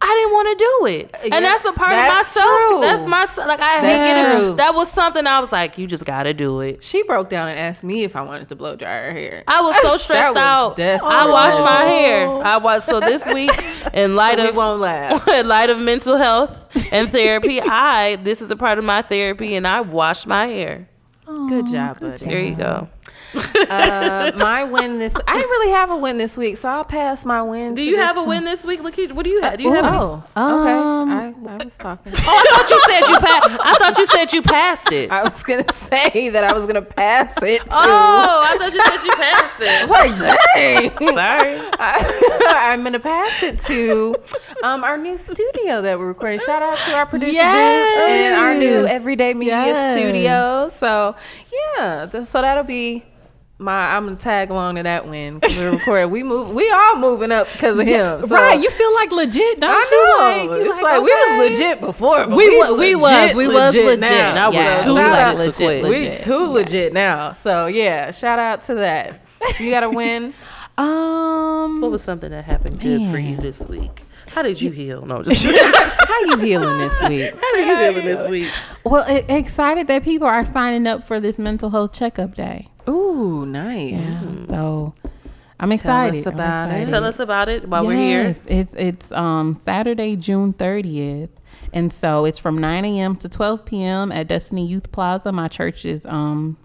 I 0.00 0.06
didn't 0.06 0.32
want 0.32 0.58
to 0.58 0.64
do 0.64 0.86
it, 0.86 1.16
and 1.24 1.32
Yeah, 1.32 1.40
that's 1.40 1.64
a 1.64 1.72
part 1.72 1.90
that's 1.90 2.28
of 2.30 2.36
myself. 2.36 2.58
true. 2.68 2.80
That's 2.80 3.04
my 3.04 3.46
like 3.46 3.60
I 3.60 3.80
That's 3.80 3.82
getting 3.82 4.40
true. 4.40 4.54
That 4.54 4.74
was 4.74 4.90
something 4.92 5.26
I 5.26 5.40
was 5.40 5.50
like, 5.50 5.76
you 5.76 5.88
just 5.88 6.04
got 6.04 6.22
to 6.22 6.32
do 6.32 6.60
it. 6.60 6.84
She 6.84 7.02
broke 7.02 7.28
down 7.28 7.48
and 7.48 7.58
asked 7.58 7.82
me 7.82 8.04
if 8.04 8.14
I 8.14 8.22
wanted 8.22 8.46
to 8.48 8.56
blow 8.56 8.74
dry 8.74 8.88
her 9.06 9.10
hair. 9.10 9.42
I 9.48 9.60
was 9.60 9.76
so 9.82 9.96
stressed 10.04 10.34
was 10.34 10.38
out. 10.42 10.76
desperate. 10.76 11.10
I 11.10 11.26
washed 11.28 11.58
my 11.58 11.82
oh. 11.82 11.88
hair. 11.88 12.28
I 12.28 12.56
was 12.58 12.84
so 12.84 13.00
this 13.00 13.26
week 13.34 13.50
in 13.92 14.14
light 14.14 14.38
we 14.38 14.48
of 14.48 14.56
won't 14.56 14.80
laugh. 14.80 15.26
in 15.28 15.48
light 15.48 15.68
of 15.70 15.80
mental 15.80 16.16
health 16.16 16.68
and 16.92 17.10
therapy. 17.10 17.60
I 17.60 18.16
this 18.22 18.40
is 18.40 18.52
a 18.52 18.56
part 18.56 18.78
of 18.78 18.84
my 18.84 19.02
therapy, 19.02 19.56
and 19.56 19.66
I 19.66 19.80
washed 19.80 20.28
my 20.28 20.46
hair. 20.46 20.88
Good 21.26 21.66
job, 21.66 22.00
buddy. 22.00 22.24
There 22.24 22.40
you 22.40 22.54
go. 22.54 22.88
Uh, 23.34 24.32
my 24.36 24.64
win 24.64 24.98
this 24.98 25.14
I 25.26 25.34
didn't 25.34 25.50
really 25.50 25.72
have 25.72 25.90
a 25.90 25.96
win 25.96 26.18
this 26.18 26.36
week, 26.36 26.56
so 26.56 26.68
I'll 26.68 26.84
pass 26.84 27.24
my 27.24 27.42
win. 27.42 27.74
Do 27.74 27.82
you 27.82 27.96
have 27.96 28.16
a 28.16 28.24
win 28.24 28.44
this 28.44 28.64
week? 28.64 28.82
Look, 28.82 28.96
what 29.14 29.24
do 29.24 29.30
you 29.30 29.40
have? 29.42 29.58
Do 29.58 29.64
you 29.64 29.72
have? 29.72 29.84
any- 29.84 29.96
Oh, 29.98 30.22
Um, 30.36 30.60
okay. 30.60 31.48
I, 31.50 31.54
I 31.54 31.64
was 31.64 31.76
talking. 31.76 32.12
Oh, 32.18 32.22
I 32.26 32.56
thought 32.56 32.70
you 32.70 32.78
said 32.88 33.08
you 33.08 33.18
passed. 33.18 33.48
I 33.64 33.74
thought 33.78 33.98
you 33.98 34.06
said 34.06 34.32
you 34.32 34.42
passed 34.42 34.92
it. 34.92 35.10
I 35.10 35.22
was 35.22 35.42
gonna 35.42 35.64
say 35.72 36.28
that 36.30 36.44
I 36.44 36.52
was 36.52 36.66
gonna 36.66 36.82
pass 36.82 37.34
it 37.42 37.60
to. 37.62 37.68
Oh, 37.70 38.42
I 38.44 38.56
thought 38.58 38.72
you 38.72 38.82
said 38.82 39.04
you 39.04 39.12
passed 39.12 39.60
it. 39.60 39.90
like 39.90 40.18
dang. 40.54 40.90
Sorry. 41.14 41.68
I, 41.78 42.72
am 42.74 42.82
gonna 42.84 42.98
pass 43.00 43.42
it 43.42 43.58
to 43.60 44.14
um, 44.62 44.84
our 44.84 44.96
new 44.98 45.16
studio 45.18 45.82
that 45.82 45.98
we're 45.98 46.06
recording. 46.08 46.38
Shout 46.40 46.62
out 46.62 46.78
to 46.86 46.92
our 46.94 47.06
producer 47.06 47.32
Yes. 47.32 47.98
Dooch 47.98 48.08
and 48.08 48.36
our 48.36 48.54
new 48.54 48.86
Everyday 48.86 49.34
Media 49.34 49.64
Yes. 49.66 49.96
Studio. 49.96 50.70
So 50.70 51.14
yeah, 51.78 52.06
th- 52.10 52.24
so 52.24 52.40
that'll 52.42 52.64
be 52.64 53.04
my. 53.58 53.96
I'm 53.96 54.04
gonna 54.06 54.16
tag 54.16 54.50
along 54.50 54.76
to 54.76 54.82
that 54.84 55.08
win 55.08 55.38
because 55.38 55.58
we're 55.58 55.72
recording. 55.72 56.10
We 56.10 56.22
move. 56.22 56.50
We 56.50 56.70
all 56.70 56.96
moving 56.96 57.32
up 57.32 57.50
because 57.52 57.78
of 57.78 57.86
him. 57.86 58.20
So- 58.22 58.26
right, 58.28 58.60
you 58.60 58.70
feel 58.70 58.94
like 58.94 59.10
legit, 59.12 59.60
don't 59.60 59.70
I 59.70 59.88
you? 59.90 60.48
Like, 60.48 60.60
it's 60.66 60.82
like, 60.82 61.02
we 61.02 61.12
okay. 61.12 61.38
was 61.38 61.50
legit 61.50 61.80
before. 61.80 62.26
But 62.26 62.30
We 62.36 62.48
we, 62.50 62.58
wa- 62.58 62.72
we 62.76 62.94
was- 62.94 63.34
we 63.34 63.46
was 63.48 63.74
legit. 63.74 64.00
now. 64.00 64.44
I 64.44 64.48
was 64.48 64.56
Yeah, 64.56 64.82
too 64.84 64.94
we 64.94 65.00
Shout 65.00 65.10
like 65.10 65.18
out- 65.26 65.36
legit 65.38 65.54
to 65.54 65.64
quit. 65.64 65.82
We 65.84 65.88
legit. 65.90 66.20
too 66.22 66.46
legit 66.46 66.92
now. 66.92 67.32
So 67.34 67.66
yeah, 67.66 68.10
shout 68.10 68.38
out 68.38 68.62
to 68.62 68.74
that. 68.76 69.20
You 69.60 69.70
got 69.70 69.80
to 69.80 69.90
win. 70.02 70.34
Um, 70.76 71.80
What 71.80 71.90
was 71.90 72.02
something 72.02 72.30
that 72.30 72.44
happened 72.44 72.80
good 72.80 73.10
for 73.10 73.18
you 73.18 73.36
this 73.36 73.60
week? 73.62 74.02
How 74.32 74.42
did 74.42 74.60
you 74.60 74.70
heal? 74.70 75.04
No, 75.06 75.22
just 75.24 75.44
How 75.44 76.20
you 76.24 76.38
healing 76.38 76.78
this 76.78 77.00
week? 77.08 77.34
how 77.34 77.52
did 77.54 77.66
you 77.68 77.76
healing 77.76 78.04
this 78.06 78.28
week? 78.30 78.50
well, 78.84 79.04
excited 79.28 79.86
that 79.88 80.04
people 80.04 80.26
are 80.28 80.44
signing 80.44 80.86
up 80.86 81.06
for 81.06 81.20
this 81.20 81.38
mental 81.38 81.70
health 81.70 81.92
checkup 81.92 82.34
day. 82.34 82.68
Ooh, 82.88 83.44
nice. 83.46 83.92
Yeah, 83.92 84.44
so 84.46 84.94
I'm 85.60 85.68
Tell 85.70 85.72
us 85.74 85.80
excited. 85.80 86.26
About 86.26 86.70
it. 86.72 86.88
Tell 86.88 87.04
us 87.04 87.18
about 87.18 87.48
it 87.48 87.68
while 87.68 87.86
we're 87.86 87.96
here. 87.96 88.22
Yes, 88.24 88.46
It's 88.46 88.74
it's 88.76 89.12
um 89.12 89.56
Saturday, 89.56 90.16
June 90.16 90.52
30th. 90.52 91.30
And 91.72 91.92
so 91.92 92.24
it's 92.24 92.38
from 92.38 92.56
9 92.58 92.84
a.m. 92.86 93.16
to 93.16 93.28
12 93.28 93.64
p.m. 93.66 94.10
at 94.10 94.26
Destiny 94.28 94.64
Youth 94.66 94.90
Plaza. 94.92 95.32
My 95.32 95.48
church 95.48 95.84
is 95.84 96.06
um 96.06 96.56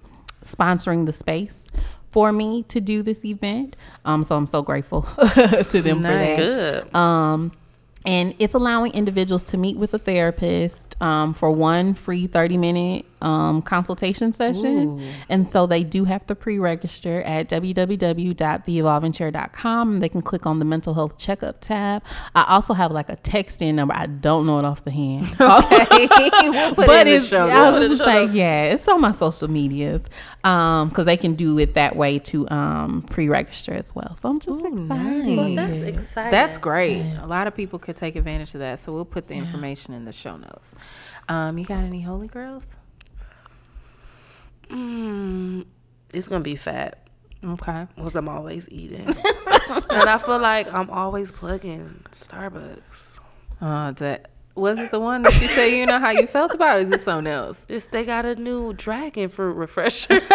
sponsoring 0.45 1.05
the 1.05 1.13
space 1.13 1.65
for 2.13 2.31
me 2.31 2.63
to 2.63 2.79
do 2.79 3.03
this 3.03 3.25
event. 3.25 3.75
Um 4.05 4.23
so 4.23 4.37
I'm 4.37 4.47
so 4.47 4.61
grateful 4.61 5.01
to 5.33 5.81
them 5.81 5.97
for 5.97 6.03
that. 6.03 6.37
Good. 6.37 6.95
Um, 6.95 7.51
and 8.05 8.35
it's 8.39 8.53
allowing 8.53 8.93
individuals 8.93 9.43
to 9.45 9.57
meet 9.57 9.77
with 9.77 9.93
a 9.93 9.99
therapist 9.99 11.01
um, 11.01 11.33
for 11.33 11.51
one 11.51 11.93
free 11.93 12.27
30 12.27 12.57
minute 12.57 13.05
um, 13.23 13.61
consultation 13.61 14.31
session. 14.31 15.05
And 15.29 15.47
so 15.49 15.65
they 15.65 15.83
do 15.83 16.03
have 16.05 16.27
to 16.27 16.35
pre 16.35 16.59
register 16.59 17.23
at 17.23 17.49
www.theevolvingchair.com. 17.49 19.99
They 19.99 20.09
can 20.09 20.21
click 20.21 20.45
on 20.45 20.59
the 20.59 20.65
mental 20.65 20.93
health 20.93 21.17
checkup 21.17 21.61
tab. 21.61 22.03
I 22.35 22.43
also 22.47 22.73
have 22.73 22.91
like 22.91 23.09
a 23.09 23.15
text 23.15 23.61
in 23.61 23.77
number. 23.77 23.95
I 23.95 24.07
don't 24.07 24.45
know 24.45 24.59
it 24.59 24.65
off 24.65 24.83
the 24.83 24.91
hand. 24.91 25.33
Okay, 25.63 26.07
we'll 26.49 26.73
put 26.73 26.87
but 26.87 26.99
it 26.99 27.01
in 27.01 27.07
the 27.07 27.13
it's, 27.15 27.27
show. 27.27 27.47
I 27.47 27.69
was 27.69 27.87
just 27.89 28.01
like, 28.01 28.31
yeah, 28.33 28.63
it's 28.65 28.87
on 28.87 29.01
my 29.01 29.11
social 29.11 29.49
medias 29.49 30.07
because 30.41 31.05
they 31.05 31.17
can 31.17 31.35
do 31.35 31.59
it 31.59 31.75
that 31.75 31.95
way 31.95 32.17
to 32.19 32.49
um, 32.49 33.03
pre 33.03 33.29
register 33.29 33.73
as 33.73 33.93
well. 33.93 34.15
So 34.15 34.29
I'm 34.29 34.39
just 34.39 34.65
excited. 34.65 34.87
nice. 34.87 35.37
Well, 35.37 35.55
That's 35.55 35.81
exciting. 35.81 36.31
That's 36.31 36.57
great. 36.57 37.03
A 37.21 37.27
lot 37.27 37.47
of 37.47 37.55
people 37.55 37.79
could 37.79 37.95
take 37.95 38.15
advantage 38.15 38.53
of 38.55 38.59
that. 38.59 38.79
So 38.79 38.93
we'll 38.93 39.05
put 39.05 39.27
the 39.27 39.35
information 39.35 39.93
in 39.93 40.05
the 40.05 40.11
show 40.11 40.37
notes. 40.37 40.75
Um, 41.29 41.57
you 41.57 41.65
got 41.65 41.83
any 41.83 42.01
holy 42.01 42.27
girls? 42.27 42.77
Mm, 44.73 45.65
it's 46.13 46.27
gonna 46.27 46.43
be 46.43 46.55
fat 46.55 47.07
Okay. 47.43 47.87
because 47.95 48.15
I'm 48.15 48.27
always 48.29 48.67
eating, 48.71 49.07
and 49.07 49.15
I 50.09 50.17
feel 50.17 50.39
like 50.39 50.71
I'm 50.73 50.89
always 50.89 51.31
plugging 51.31 52.03
Starbucks. 52.11 53.17
Uh, 53.61 53.91
that 53.91 54.29
was 54.55 54.79
it. 54.79 54.91
The 54.91 54.99
one 54.99 55.21
that 55.23 55.33
you 55.41 55.47
say 55.49 55.77
you 55.79 55.85
know 55.85 55.99
how 55.99 56.09
you 56.11 56.25
felt 56.27 56.53
about? 56.53 56.77
Or 56.77 56.79
is 56.81 56.91
it 56.91 57.01
something 57.01 57.31
else? 57.31 57.59
This 57.67 57.85
they 57.85 58.03
got 58.05 58.25
a 58.25 58.35
new 58.35 58.73
dragon 58.73 59.29
fruit 59.29 59.53
refresher. 59.53 60.21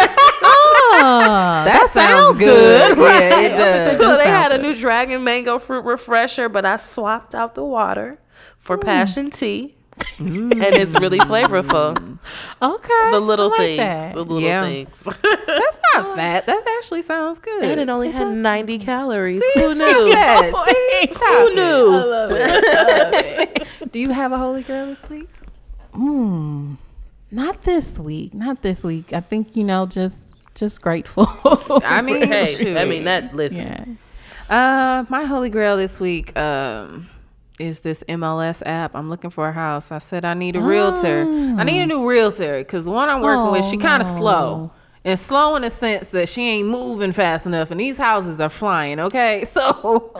Oh, 0.91 1.21
That, 1.65 1.89
sounds 1.91 2.39
good. 2.39 2.97
Yeah, 2.97 3.39
it 3.41 3.49
does. 3.49 3.91
so 3.99 4.17
they 4.17 4.25
had 4.25 4.51
a 4.51 4.57
new 4.57 4.75
dragon 4.75 5.23
mango 5.23 5.59
fruit 5.59 5.85
refresher, 5.85 6.49
but 6.49 6.65
I 6.65 6.77
swapped 6.77 7.35
out 7.35 7.53
the 7.55 7.63
water 7.63 8.19
for 8.57 8.77
passion 8.77 9.29
tea, 9.29 9.75
and 10.19 10.53
it's 10.53 10.93
really 10.99 11.19
flavorful. 11.19 12.17
Okay. 12.61 13.11
The 13.11 13.19
little 13.19 13.47
I 13.47 13.49
like 13.49 13.57
things, 13.59 13.77
that. 13.79 14.13
the 14.15 14.21
little 14.23 14.41
Yeah. 14.41 14.61
things, 14.63 14.89
That's 15.05 15.79
not 15.93 16.15
fat. 16.15 16.45
That 16.45 16.63
actually 16.77 17.01
sounds 17.01 17.39
good. 17.39 17.63
and 17.63 17.79
it 17.79 17.89
only 17.89 18.11
had 18.11 18.27
90 18.27 18.79
calories. 18.79 19.41
See, 19.41 19.59
Who 19.61 19.69
knew? 19.75 20.11
that. 20.11 20.53
See, 20.67 21.07
stop 21.13 21.27
Who 21.27 21.47
it. 21.47 21.55
knew? 23.81 23.87
Do 23.91 23.99
you 23.99 24.11
have 24.11 24.31
a 24.31 24.37
holy 24.37 24.63
grail 24.63 24.87
this 24.87 25.09
week? 25.09 25.27
Hmm. 25.93 26.73
Not 27.31 27.63
this 27.63 27.97
week. 27.99 28.33
Not 28.33 28.61
this 28.61 28.83
week. 28.83 29.13
I 29.13 29.19
think 29.21 29.55
you 29.55 29.63
know, 29.63 29.85
just 29.85 30.53
just 30.55 30.81
grateful. 30.81 31.27
I 31.85 32.01
mean, 32.01 32.27
Hey, 32.27 32.79
I 32.79 32.85
mean 32.85 33.03
that. 33.05 33.35
Listen, 33.35 33.97
yeah. 34.49 34.99
Uh, 34.99 35.05
my 35.09 35.23
holy 35.25 35.49
grail 35.49 35.77
this 35.77 35.99
week 35.99 36.37
um 36.37 37.09
is 37.59 37.81
this 37.81 38.03
MLS 38.07 38.63
app. 38.65 38.95
I'm 38.95 39.09
looking 39.09 39.29
for 39.29 39.47
a 39.49 39.51
house. 39.53 39.91
I 39.91 39.99
said 39.99 40.25
I 40.25 40.33
need 40.33 40.55
a 40.55 40.61
realtor. 40.61 41.21
I 41.23 41.63
need 41.63 41.81
a 41.81 41.85
new 41.85 42.09
realtor 42.09 42.59
because 42.59 42.85
the 42.85 42.91
one 42.91 43.09
I'm 43.09 43.21
working 43.21 43.51
with, 43.51 43.65
she 43.65 43.77
kind 43.77 44.01
of 44.01 44.07
Oh, 44.07 44.17
slow. 44.17 44.71
And 45.05 45.17
slow 45.17 45.55
in 45.55 45.61
the 45.61 45.69
sense 45.69 46.09
that 46.09 46.27
she 46.27 46.41
ain't 46.43 46.67
moving 46.67 47.13
fast 47.13 47.45
enough, 47.45 47.71
and 47.71 47.79
these 47.79 47.97
houses 47.97 48.41
are 48.41 48.49
flying. 48.49 48.99
Okay, 48.99 49.43
so 49.47 50.11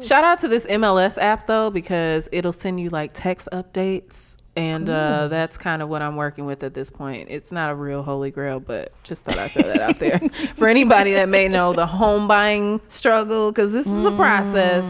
shout 0.00 0.22
out 0.22 0.38
to 0.40 0.48
this 0.48 0.66
MLS 0.66 1.18
app 1.18 1.46
though 1.48 1.68
because 1.70 2.28
it'll 2.30 2.52
send 2.52 2.78
you 2.80 2.90
like 2.90 3.10
text 3.12 3.48
updates, 3.52 4.36
and 4.54 4.88
uh, 4.88 5.26
that's 5.26 5.58
kind 5.58 5.82
of 5.82 5.88
what 5.88 6.00
I'm 6.00 6.14
working 6.14 6.46
with 6.46 6.62
at 6.62 6.74
this 6.74 6.90
point. 6.90 7.26
It's 7.28 7.50
not 7.50 7.72
a 7.72 7.74
real 7.74 8.04
holy 8.04 8.30
grail, 8.30 8.60
but 8.60 8.92
just 9.02 9.24
thought 9.24 9.36
I'd 9.36 9.50
throw 9.50 9.64
that 9.64 9.80
out 9.80 9.98
there 9.98 10.20
for 10.54 10.68
anybody 10.68 11.12
that 11.14 11.28
may 11.28 11.48
know 11.48 11.72
the 11.72 11.86
home 11.86 12.28
buying 12.28 12.80
struggle 12.86 13.50
because 13.50 13.72
this 13.72 13.86
is 13.88 14.04
a 14.04 14.12
process, 14.12 14.84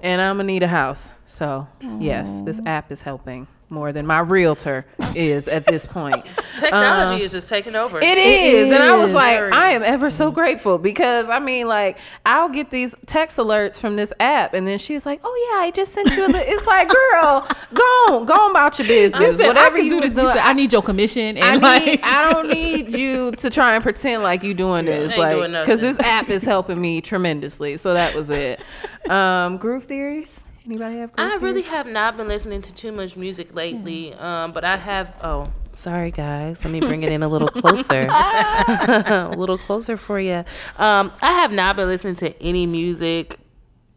and 0.00 0.20
I'm 0.20 0.34
gonna 0.38 0.44
need 0.44 0.64
a 0.64 0.68
house. 0.68 1.12
So 1.30 1.68
yes, 2.00 2.28
this 2.44 2.60
app 2.66 2.90
is 2.90 3.02
helping 3.02 3.46
more 3.72 3.92
than 3.92 4.04
my 4.04 4.18
realtor 4.18 4.84
is 5.14 5.46
at 5.46 5.64
this 5.64 5.86
point. 5.86 6.26
technology 6.58 7.22
is 7.22 7.30
just 7.30 7.48
taking 7.48 7.76
over. 7.76 8.00
It 8.00 8.18
is. 8.18 8.72
And 8.72 8.82
I 8.82 8.98
was 8.98 9.14
like, 9.14 9.38
I 9.40 9.70
am 9.70 9.84
ever 9.84 10.10
so 10.10 10.32
grateful 10.32 10.76
because 10.76 11.28
I 11.30 11.38
mean, 11.38 11.68
like, 11.68 11.96
I'll 12.26 12.48
get 12.48 12.70
these 12.72 12.96
text 13.06 13.38
alerts 13.38 13.78
from 13.80 13.94
this 13.94 14.12
app, 14.18 14.54
and 14.54 14.66
then 14.66 14.76
she's 14.76 15.06
like, 15.06 15.20
Oh, 15.22 15.50
yeah, 15.52 15.60
I 15.62 15.70
just 15.70 15.92
sent 15.92 16.10
you 16.16 16.26
a 16.26 16.28
li-. 16.28 16.40
It's 16.44 16.66
like, 16.66 16.88
girl, 16.88 17.46
go 17.74 17.82
on, 17.82 18.24
go 18.26 18.34
on 18.34 18.50
about 18.50 18.76
your 18.80 18.88
business. 18.88 19.36
said, 19.36 19.46
Whatever 19.46 19.76
I 19.76 19.78
can 19.78 19.84
you 19.84 19.90
do 19.90 19.96
was 20.00 20.14
this. 20.14 20.16
You 20.16 20.22
doing. 20.22 20.34
said, 20.34 20.44
I 20.44 20.52
need 20.52 20.72
your 20.72 20.82
commission. 20.82 21.36
I 21.38 21.40
And 21.40 21.62
need. 21.62 21.62
like, 21.62 22.00
I 22.02 22.32
don't 22.32 22.48
need 22.52 22.92
you 22.92 23.30
to 23.32 23.50
try 23.50 23.74
and 23.76 23.84
pretend 23.84 24.24
like 24.24 24.42
you're 24.42 24.52
doing 24.54 24.84
this, 24.84 25.12
ain't 25.12 25.20
like, 25.20 25.36
doing 25.36 25.52
because 25.52 25.80
this 25.80 25.98
app 26.00 26.28
is 26.28 26.42
helping 26.44 26.80
me 26.80 27.00
tremendously. 27.00 27.76
So 27.76 27.94
that 27.94 28.16
was 28.16 28.30
it. 28.30 28.60
Um, 29.08 29.58
groove 29.58 29.84
theories. 29.84 30.40
Anybody 30.66 30.98
have? 30.98 31.10
I 31.16 31.36
really 31.36 31.62
have 31.62 31.86
not 31.86 32.16
been 32.16 32.28
listening 32.28 32.60
to 32.62 32.74
too 32.74 32.92
much 32.92 33.16
music 33.16 33.54
lately, 33.54 34.12
um, 34.14 34.52
but 34.52 34.64
I 34.64 34.76
have. 34.76 35.14
Oh, 35.22 35.50
sorry 35.72 36.10
guys, 36.10 36.62
let 36.62 36.70
me 36.70 36.80
bring 36.90 37.02
it 37.02 37.10
in 37.10 37.22
a 37.22 37.28
little 37.28 37.48
closer, 37.48 38.06
a 38.10 39.34
little 39.36 39.58
closer 39.58 39.96
for 39.96 40.20
you. 40.20 40.44
Um, 40.76 41.12
I 41.22 41.32
have 41.32 41.52
not 41.52 41.76
been 41.76 41.88
listening 41.88 42.16
to 42.16 42.42
any 42.42 42.66
music. 42.66 43.38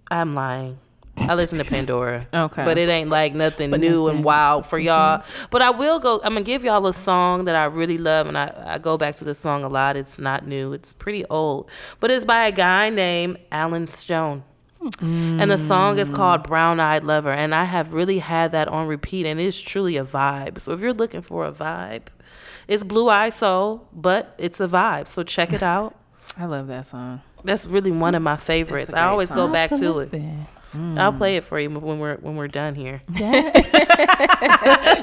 I'm 0.09 0.31
lying. 0.31 0.79
I 1.17 1.35
listen 1.35 1.59
to 1.59 1.65
Pandora. 1.65 2.27
Okay. 2.33 2.65
But 2.65 2.77
it 2.77 2.89
ain't 2.89 3.09
like 3.09 3.35
nothing 3.35 3.69
new 3.71 4.07
and 4.07 4.23
wild 4.23 4.65
for 4.65 4.79
y'all. 4.79 5.23
But 5.51 5.61
I 5.61 5.69
will 5.69 5.99
go. 5.99 6.19
I'm 6.23 6.33
gonna 6.33 6.41
give 6.41 6.63
y'all 6.63 6.87
a 6.87 6.93
song 6.93 7.45
that 7.45 7.55
I 7.55 7.65
really 7.65 7.97
love, 7.97 8.27
and 8.27 8.37
I, 8.37 8.53
I 8.65 8.77
go 8.79 8.97
back 8.97 9.17
to 9.17 9.25
this 9.25 9.37
song 9.37 9.63
a 9.63 9.69
lot. 9.69 9.97
It's 9.97 10.17
not 10.17 10.47
new. 10.47 10.71
It's 10.73 10.93
pretty 10.93 11.25
old, 11.25 11.69
but 11.99 12.09
it's 12.09 12.25
by 12.25 12.47
a 12.47 12.51
guy 12.51 12.89
named 12.89 13.37
Allen 13.51 13.87
Stone. 13.89 14.43
And 15.01 15.49
the 15.51 15.57
song 15.57 15.99
is 15.99 16.09
called 16.09 16.43
Brown 16.43 16.79
Eyed 16.79 17.03
Lover. 17.03 17.31
And 17.31 17.53
I 17.53 17.63
have 17.63 17.93
really 17.93 18.19
had 18.19 18.51
that 18.51 18.67
on 18.67 18.87
repeat. 18.87 19.25
And 19.25 19.39
it 19.39 19.45
is 19.45 19.61
truly 19.61 19.97
a 19.97 20.05
vibe. 20.05 20.59
So 20.59 20.71
if 20.71 20.79
you're 20.79 20.93
looking 20.93 21.21
for 21.21 21.45
a 21.45 21.51
vibe, 21.51 22.03
it's 22.67 22.83
Blue 22.83 23.09
Eye 23.09 23.29
Soul, 23.29 23.87
but 23.93 24.33
it's 24.37 24.59
a 24.59 24.67
vibe. 24.67 25.07
So 25.07 25.23
check 25.23 25.53
it 25.53 25.63
out. 25.63 25.95
I 26.37 26.45
love 26.45 26.67
that 26.67 26.85
song. 26.87 27.21
That's 27.43 27.65
really 27.65 27.91
one 27.91 28.15
of 28.15 28.21
my 28.21 28.37
favorites. 28.37 28.89
I 28.89 28.93
a 28.93 28.95
I 28.95 29.01
great 29.01 29.11
always 29.11 29.29
go 29.29 29.47
back 29.51 29.69
to 29.71 29.99
it. 29.99 30.13
Listen. 30.73 30.97
I'll 30.97 31.13
play 31.13 31.37
it 31.37 31.43
for 31.43 31.59
you 31.59 31.69
when 31.69 31.99
we're 31.99 32.17
when 32.17 32.35
we're 32.35 32.47
done 32.47 32.75
here. 32.75 33.01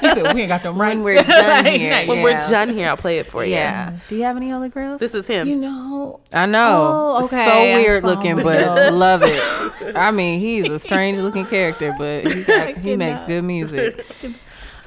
You 0.01 0.13
said 0.15 0.33
we 0.33 0.41
ain't 0.41 0.49
got 0.49 0.63
them 0.63 0.77
right. 0.81 0.95
When 0.95 1.03
we're 1.03 1.23
done 1.23 1.65
here, 1.65 2.05
When 2.07 2.17
yeah. 2.17 2.23
we're 2.23 2.41
done 2.49 2.69
here, 2.69 2.87
I'll 2.89 2.97
play 2.97 3.19
it 3.19 3.29
for 3.29 3.45
you. 3.45 3.51
Yeah. 3.51 3.97
Do 4.09 4.15
you 4.15 4.23
have 4.23 4.35
any 4.37 4.49
holy 4.49 4.69
girls? 4.69 4.99
This 4.99 5.13
is 5.13 5.27
him. 5.27 5.47
You 5.47 5.55
know, 5.55 6.19
I 6.33 6.45
know. 6.47 7.17
Oh, 7.19 7.25
okay. 7.25 7.45
So 7.45 7.61
weird 7.61 8.03
looking, 8.03 8.37
him. 8.37 8.43
but 8.43 8.93
love 8.93 9.21
it. 9.23 9.95
I 9.95 10.11
mean, 10.11 10.39
he's 10.39 10.69
a 10.69 10.79
strange 10.79 11.19
looking 11.19 11.45
character, 11.45 11.93
but 11.97 12.27
he, 12.27 12.43
got, 12.43 12.77
he 12.77 12.95
makes 12.95 13.21
good 13.25 13.43
music. 13.43 14.05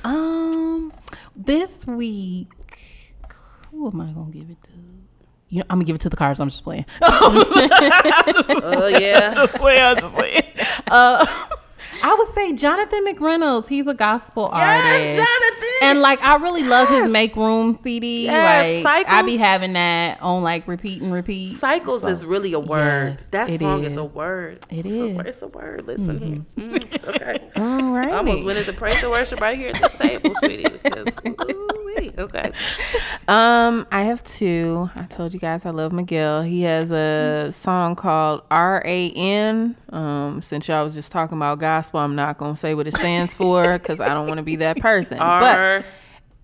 um, 0.04 0.92
this 1.36 1.86
week, 1.86 2.48
who 3.70 3.88
am 3.90 4.00
I 4.00 4.06
gonna 4.12 4.30
give 4.32 4.50
it 4.50 4.62
to? 4.64 4.70
You 5.54 5.60
know, 5.60 5.66
I'm 5.70 5.76
gonna 5.78 5.84
give 5.84 5.94
it 5.96 6.00
to 6.02 6.08
the 6.10 6.16
cars. 6.16 6.40
I'm 6.40 6.48
just 6.50 6.64
playing. 6.64 6.84
Oh 7.00 8.86
yeah. 8.88 9.32
just 9.34 9.54
playing. 9.54 9.82
I'm 9.82 9.96
just 9.98 10.14
playing. 10.14 10.42
Uh, 10.90 11.24
I 12.02 12.14
would 12.18 12.28
say 12.34 12.52
Jonathan 12.54 13.04
McReynolds. 13.06 13.68
He's 13.68 13.86
a 13.86 13.94
gospel 13.94 14.46
artist. 14.46 14.84
Yes, 14.84 15.16
Jonathan. 15.16 15.68
And 15.82 16.00
like 16.00 16.20
I 16.22 16.36
really 16.36 16.64
love 16.64 16.88
his 16.88 17.10
Make 17.12 17.36
Room 17.36 17.76
CD. 17.76 18.24
Yes, 18.24 18.84
like 18.84 19.08
I 19.08 19.22
be 19.22 19.36
having 19.36 19.74
that 19.74 20.20
on 20.20 20.42
like 20.42 20.66
repeat 20.66 21.00
and 21.02 21.12
repeat. 21.12 21.56
Cycles 21.56 22.02
So, 22.02 22.08
is 22.08 22.24
really 22.24 22.52
a 22.52 22.58
word. 22.58 23.16
yes, 23.20 23.28
that 23.30 23.50
song 23.60 23.84
is. 23.84 23.96
a 23.96 24.04
word. 24.04 24.64
It 24.70 24.84
it's 24.86 24.88
A, 24.94 25.04
is. 25.04 25.16
word. 25.16 25.26
it's 25.26 25.42
a 25.42 25.48
word. 25.48 25.86
Listen 25.86 26.18
here. 26.56 26.66
Mm, 26.68 27.08
okay. 27.08 27.38
All 27.56 27.94
right. 27.94 28.08
I 28.08 28.16
almost 28.16 28.44
went 28.44 28.58
into 28.58 28.72
praise 28.72 29.00
and 29.02 29.10
worship 29.10 29.40
right 29.40 29.56
here 29.56 29.70
at 29.72 29.80
this 29.80 29.94
table, 29.94 30.34
sweetie. 30.36 30.64
Because 30.82 31.06
ooh-wee. 31.26 32.10
okay. 32.18 32.52
Um, 33.26 33.86
I 33.90 34.02
have 34.02 34.22
two. 34.22 34.90
I 34.94 35.04
told 35.04 35.32
you 35.32 35.40
guys 35.40 35.64
I 35.64 35.70
love 35.70 35.94
Miguel. 35.94 36.42
He 36.42 36.60
has 36.62 36.90
a 36.90 37.50
song 37.52 37.94
called 37.94 38.42
R 38.50 38.82
A 38.84 39.10
N. 39.12 39.76
Um, 39.88 40.42
since 40.42 40.68
y'all 40.68 40.84
was 40.84 40.92
just 40.92 41.10
talking 41.10 41.38
about 41.38 41.58
gospel, 41.58 42.00
I'm 42.00 42.14
not 42.14 42.36
gonna 42.36 42.54
say 42.54 42.74
what 42.74 42.86
it 42.86 42.94
stands 42.94 43.32
for 43.32 43.78
because 43.78 43.98
I 43.98 44.08
don't 44.08 44.26
want 44.26 44.36
to 44.36 44.42
be 44.42 44.56
that 44.56 44.76
person. 44.78 45.16
but 45.20 45.58
R. 45.58 45.84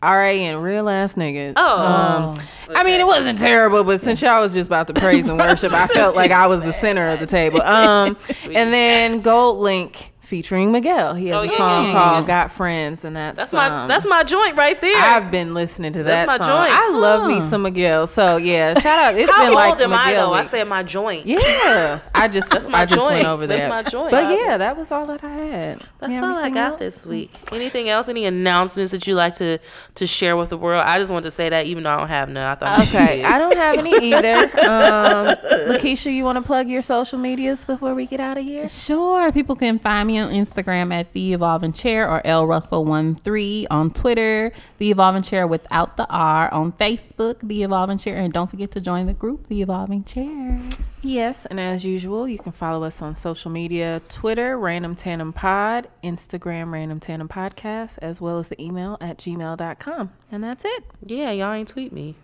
R 0.01 0.25
A 0.25 0.43
N, 0.43 0.57
real 0.57 0.89
ass 0.89 1.17
niggas. 1.17 1.53
Oh. 1.57 1.87
Um, 1.87 2.47
I 2.75 2.83
mean, 2.83 2.99
it 2.99 3.07
wasn't 3.07 3.39
terrible, 3.39 3.85
but 3.85 4.01
since 4.01 4.23
y'all 4.23 4.41
was 4.41 4.55
just 4.55 4.69
about 4.69 4.87
to 4.87 4.95
praise 4.95 5.29
and 5.29 5.39
worship, 5.39 5.75
I 5.75 5.87
felt 5.87 6.17
like 6.17 6.31
I 6.31 6.47
was 6.47 6.65
the 6.65 6.73
center 6.73 7.09
of 7.09 7.21
the 7.21 7.27
table. 7.27 7.61
Um, 7.61 8.17
and 8.47 8.73
then 8.73 9.23
GoldLink 9.23 10.07
featuring 10.31 10.73
Miguel. 10.73 11.15
He 11.15 11.27
has 11.29 11.37
Oh, 11.37 11.41
a 11.41 11.47
yeah, 11.47 11.57
song 11.59 11.85
yeah, 11.85 11.93
yeah, 11.93 11.99
called 11.99 12.23
yeah. 12.23 12.27
"Got 12.27 12.53
Friends," 12.53 13.05
and 13.05 13.15
that's 13.17 13.37
That's 13.37 13.53
my 13.53 13.67
um, 13.83 13.89
that's 13.89 14.07
my 14.07 14.23
joint 14.23 14.57
right 14.57 14.81
there. 14.81 14.97
I've 14.97 15.31
been 15.31 15.53
listening 15.53 15.93
to 15.95 16.03
that 16.05 16.27
That's 16.27 16.41
my 16.41 16.47
song. 16.47 16.67
joint. 16.67 16.73
I 16.73 16.89
love 16.91 17.27
me 17.29 17.41
some 17.43 17.63
Miguel. 17.63 18.07
So 18.07 18.37
yeah, 18.39 18.73
shout 18.79 18.99
out. 18.99 19.15
It's 19.19 19.31
How 19.35 19.39
been 19.41 19.49
old 19.49 19.57
like 19.57 19.81
am 19.81 19.93
I 19.93 20.07
Miguel 20.07 20.29
though? 20.31 20.35
I 20.35 20.45
said 20.45 20.65
my 20.69 20.83
joint. 20.83 21.27
Yeah, 21.27 22.01
I 22.15 22.29
just 22.29 22.51
That's 22.51 22.69
my 22.69 22.81
I 22.83 22.87
just 22.87 22.99
joint. 22.99 23.15
went 23.17 23.27
over 23.27 23.47
there. 23.47 23.59
That's 23.69 23.69
my 23.87 23.91
joint. 23.91 24.13
But 24.13 24.31
yeah, 24.39 24.57
that 24.57 24.77
was 24.79 24.91
all 24.93 25.07
that 25.07 25.23
I 25.25 25.29
had. 25.35 25.85
That's 25.99 26.13
You 26.13 26.21
have 26.21 26.25
all 26.25 26.39
I 26.39 26.49
got 26.51 26.73
else? 26.73 26.79
this 26.79 27.05
week. 27.05 27.33
Anything 27.53 27.89
else? 27.91 28.09
Any 28.09 28.25
announcements 28.25 28.93
that 28.93 29.07
you 29.07 29.15
like 29.17 29.35
to 29.37 29.59
to 29.97 30.07
share 30.07 30.37
with 30.37 30.49
the 30.51 30.57
world? 30.57 30.85
I 30.87 30.99
just 30.99 31.11
wanted 31.11 31.25
to 31.25 31.31
say 31.33 31.49
that 31.49 31.67
even 31.67 31.83
though 31.83 31.91
I 31.91 31.97
don't 31.99 32.09
have 32.09 32.29
none. 32.29 32.45
I 32.45 32.55
thought 32.55 32.81
Okay. 32.89 33.25
I 33.25 33.39
don't 33.39 33.57
have 33.57 33.77
any 33.79 34.13
either. 34.15 34.51
Um, 34.71 35.27
Lakeisha, 35.75 36.13
you 36.15 36.23
want 36.25 36.37
to 36.37 36.43
plug 36.43 36.69
your 36.69 36.83
social 36.83 37.19
medias 37.19 37.65
before 37.65 37.95
we 37.95 38.07
get 38.07 38.21
out 38.21 38.39
of 38.39 38.45
here? 38.45 38.69
Sure. 38.69 39.33
People 39.33 39.57
can 39.57 39.79
find 39.79 40.07
me 40.07 40.20
on 40.21 40.31
Instagram 40.33 40.93
at 40.93 41.13
The 41.13 41.33
Evolving 41.33 41.73
Chair 41.73 42.09
or 42.09 42.25
L 42.27 42.47
Russell13 42.47 43.67
on 43.71 43.93
Twitter, 43.93 44.53
The 44.79 44.91
Evolving 44.91 45.23
Chair 45.23 45.47
without 45.47 45.97
the 45.97 46.07
R 46.09 46.53
on 46.53 46.73
Facebook, 46.73 47.41
The 47.43 47.63
Evolving 47.63 47.99
Chair. 47.99 48.17
And 48.17 48.33
don't 48.33 48.51
forget 48.51 48.71
to 48.73 48.81
join 48.81 49.07
the 49.07 49.15
group, 49.15 49.49
The 49.49 49.63
Evolving 49.63 50.05
Chair. 50.05 50.61
Yes, 51.03 51.47
and 51.47 51.59
as 51.59 51.85
usual, 51.85 52.29
you 52.29 52.39
can 52.39 52.53
follow 52.53 52.85
us 52.85 53.01
on 53.01 53.15
social 53.17 53.51
media 53.51 54.03
Twitter, 54.09 54.59
Random 54.59 54.95
Tandem 54.95 55.33
Pod, 55.33 55.89
Instagram, 56.05 56.73
Random 56.73 57.01
Tandem 57.01 57.29
Podcast, 57.29 57.99
as 58.03 58.21
well 58.21 58.39
as 58.39 58.49
the 58.49 58.63
email 58.63 58.99
at 59.01 59.19
gmail.com. 59.19 60.13
And 60.31 60.45
that's 60.45 60.65
it. 60.65 60.85
yeah, 61.07 61.31
y'all 61.31 61.53
ain't 61.53 61.69
tweet 61.69 61.93
me. 61.93 62.17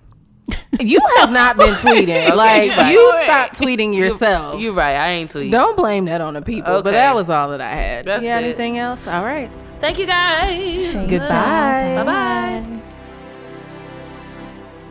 You 0.80 1.00
have 1.18 1.32
not 1.32 1.56
been 1.56 1.74
tweeting. 1.74 2.34
like, 2.36 2.66
you're 2.66 2.76
right. 2.76 2.92
you 2.92 3.14
stop 3.24 3.52
tweeting 3.56 3.94
yourself. 3.94 4.60
You're 4.60 4.72
right. 4.74 4.94
I 4.96 5.08
ain't 5.10 5.30
tweet. 5.30 5.50
Don't 5.50 5.76
blame 5.76 6.04
that 6.06 6.20
on 6.20 6.34
the 6.34 6.42
people. 6.42 6.82
But 6.82 6.92
that 6.92 7.14
was 7.14 7.30
all 7.30 7.50
that 7.50 7.60
I 7.60 7.74
had. 7.74 8.06
That's 8.06 8.22
you 8.22 8.28
got 8.28 8.42
it. 8.42 8.46
anything 8.46 8.78
else? 8.78 9.06
All 9.06 9.24
right. 9.24 9.50
Thank 9.80 9.98
you 9.98 10.06
guys. 10.06 11.08
Goodbye. 11.10 11.94
Bye 11.96 12.04
bye. 12.04 12.82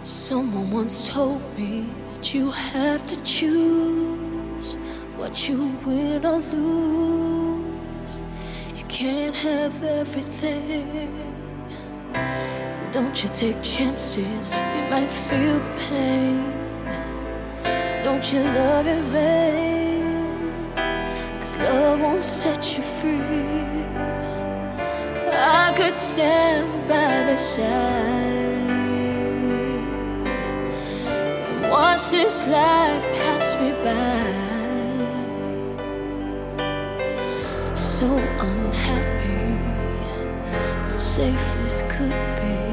Someone 0.01 0.69
once 0.71 1.09
told 1.09 1.41
me 1.57 1.87
that 2.13 2.33
you 2.33 2.51
have 2.51 3.05
to 3.07 3.21
choose 3.23 4.75
what 5.15 5.47
you 5.49 5.67
win 5.85 6.25
or 6.25 6.37
lose. 6.39 8.21
You 8.75 8.83
can't 8.87 9.35
have 9.35 9.81
everything. 9.83 11.33
Don't 12.95 13.21
you 13.21 13.27
take 13.27 13.61
chances, 13.61 14.53
you 14.53 14.89
might 14.89 15.11
feel 15.11 15.59
the 15.59 15.75
pain. 15.89 16.53
Don't 18.01 18.31
you 18.31 18.39
love 18.39 18.87
in 18.87 19.03
vain? 19.03 20.71
Cause 21.41 21.57
love 21.57 21.99
won't 21.99 22.23
set 22.23 22.77
you 22.77 22.83
free. 22.83 23.83
I 25.29 25.73
could 25.75 25.93
stand 25.93 26.87
by 26.87 27.25
the 27.29 27.35
side 27.35 27.65
and 31.49 31.69
watch 31.69 32.11
this 32.11 32.47
life 32.47 33.05
pass 33.19 33.57
me 33.59 33.71
by. 33.83 34.23
So 37.73 38.07
unhappy, 38.39 39.59
but 40.89 40.97
safe 40.97 41.57
as 41.57 41.83
could 41.89 42.15
be. 42.39 42.64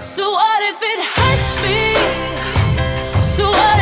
So 0.00 0.30
what 0.30 0.62
if 0.62 0.80
it 0.80 1.00
hurts 1.02 1.62
me? 1.62 3.20
So 3.20 3.50
what? 3.50 3.77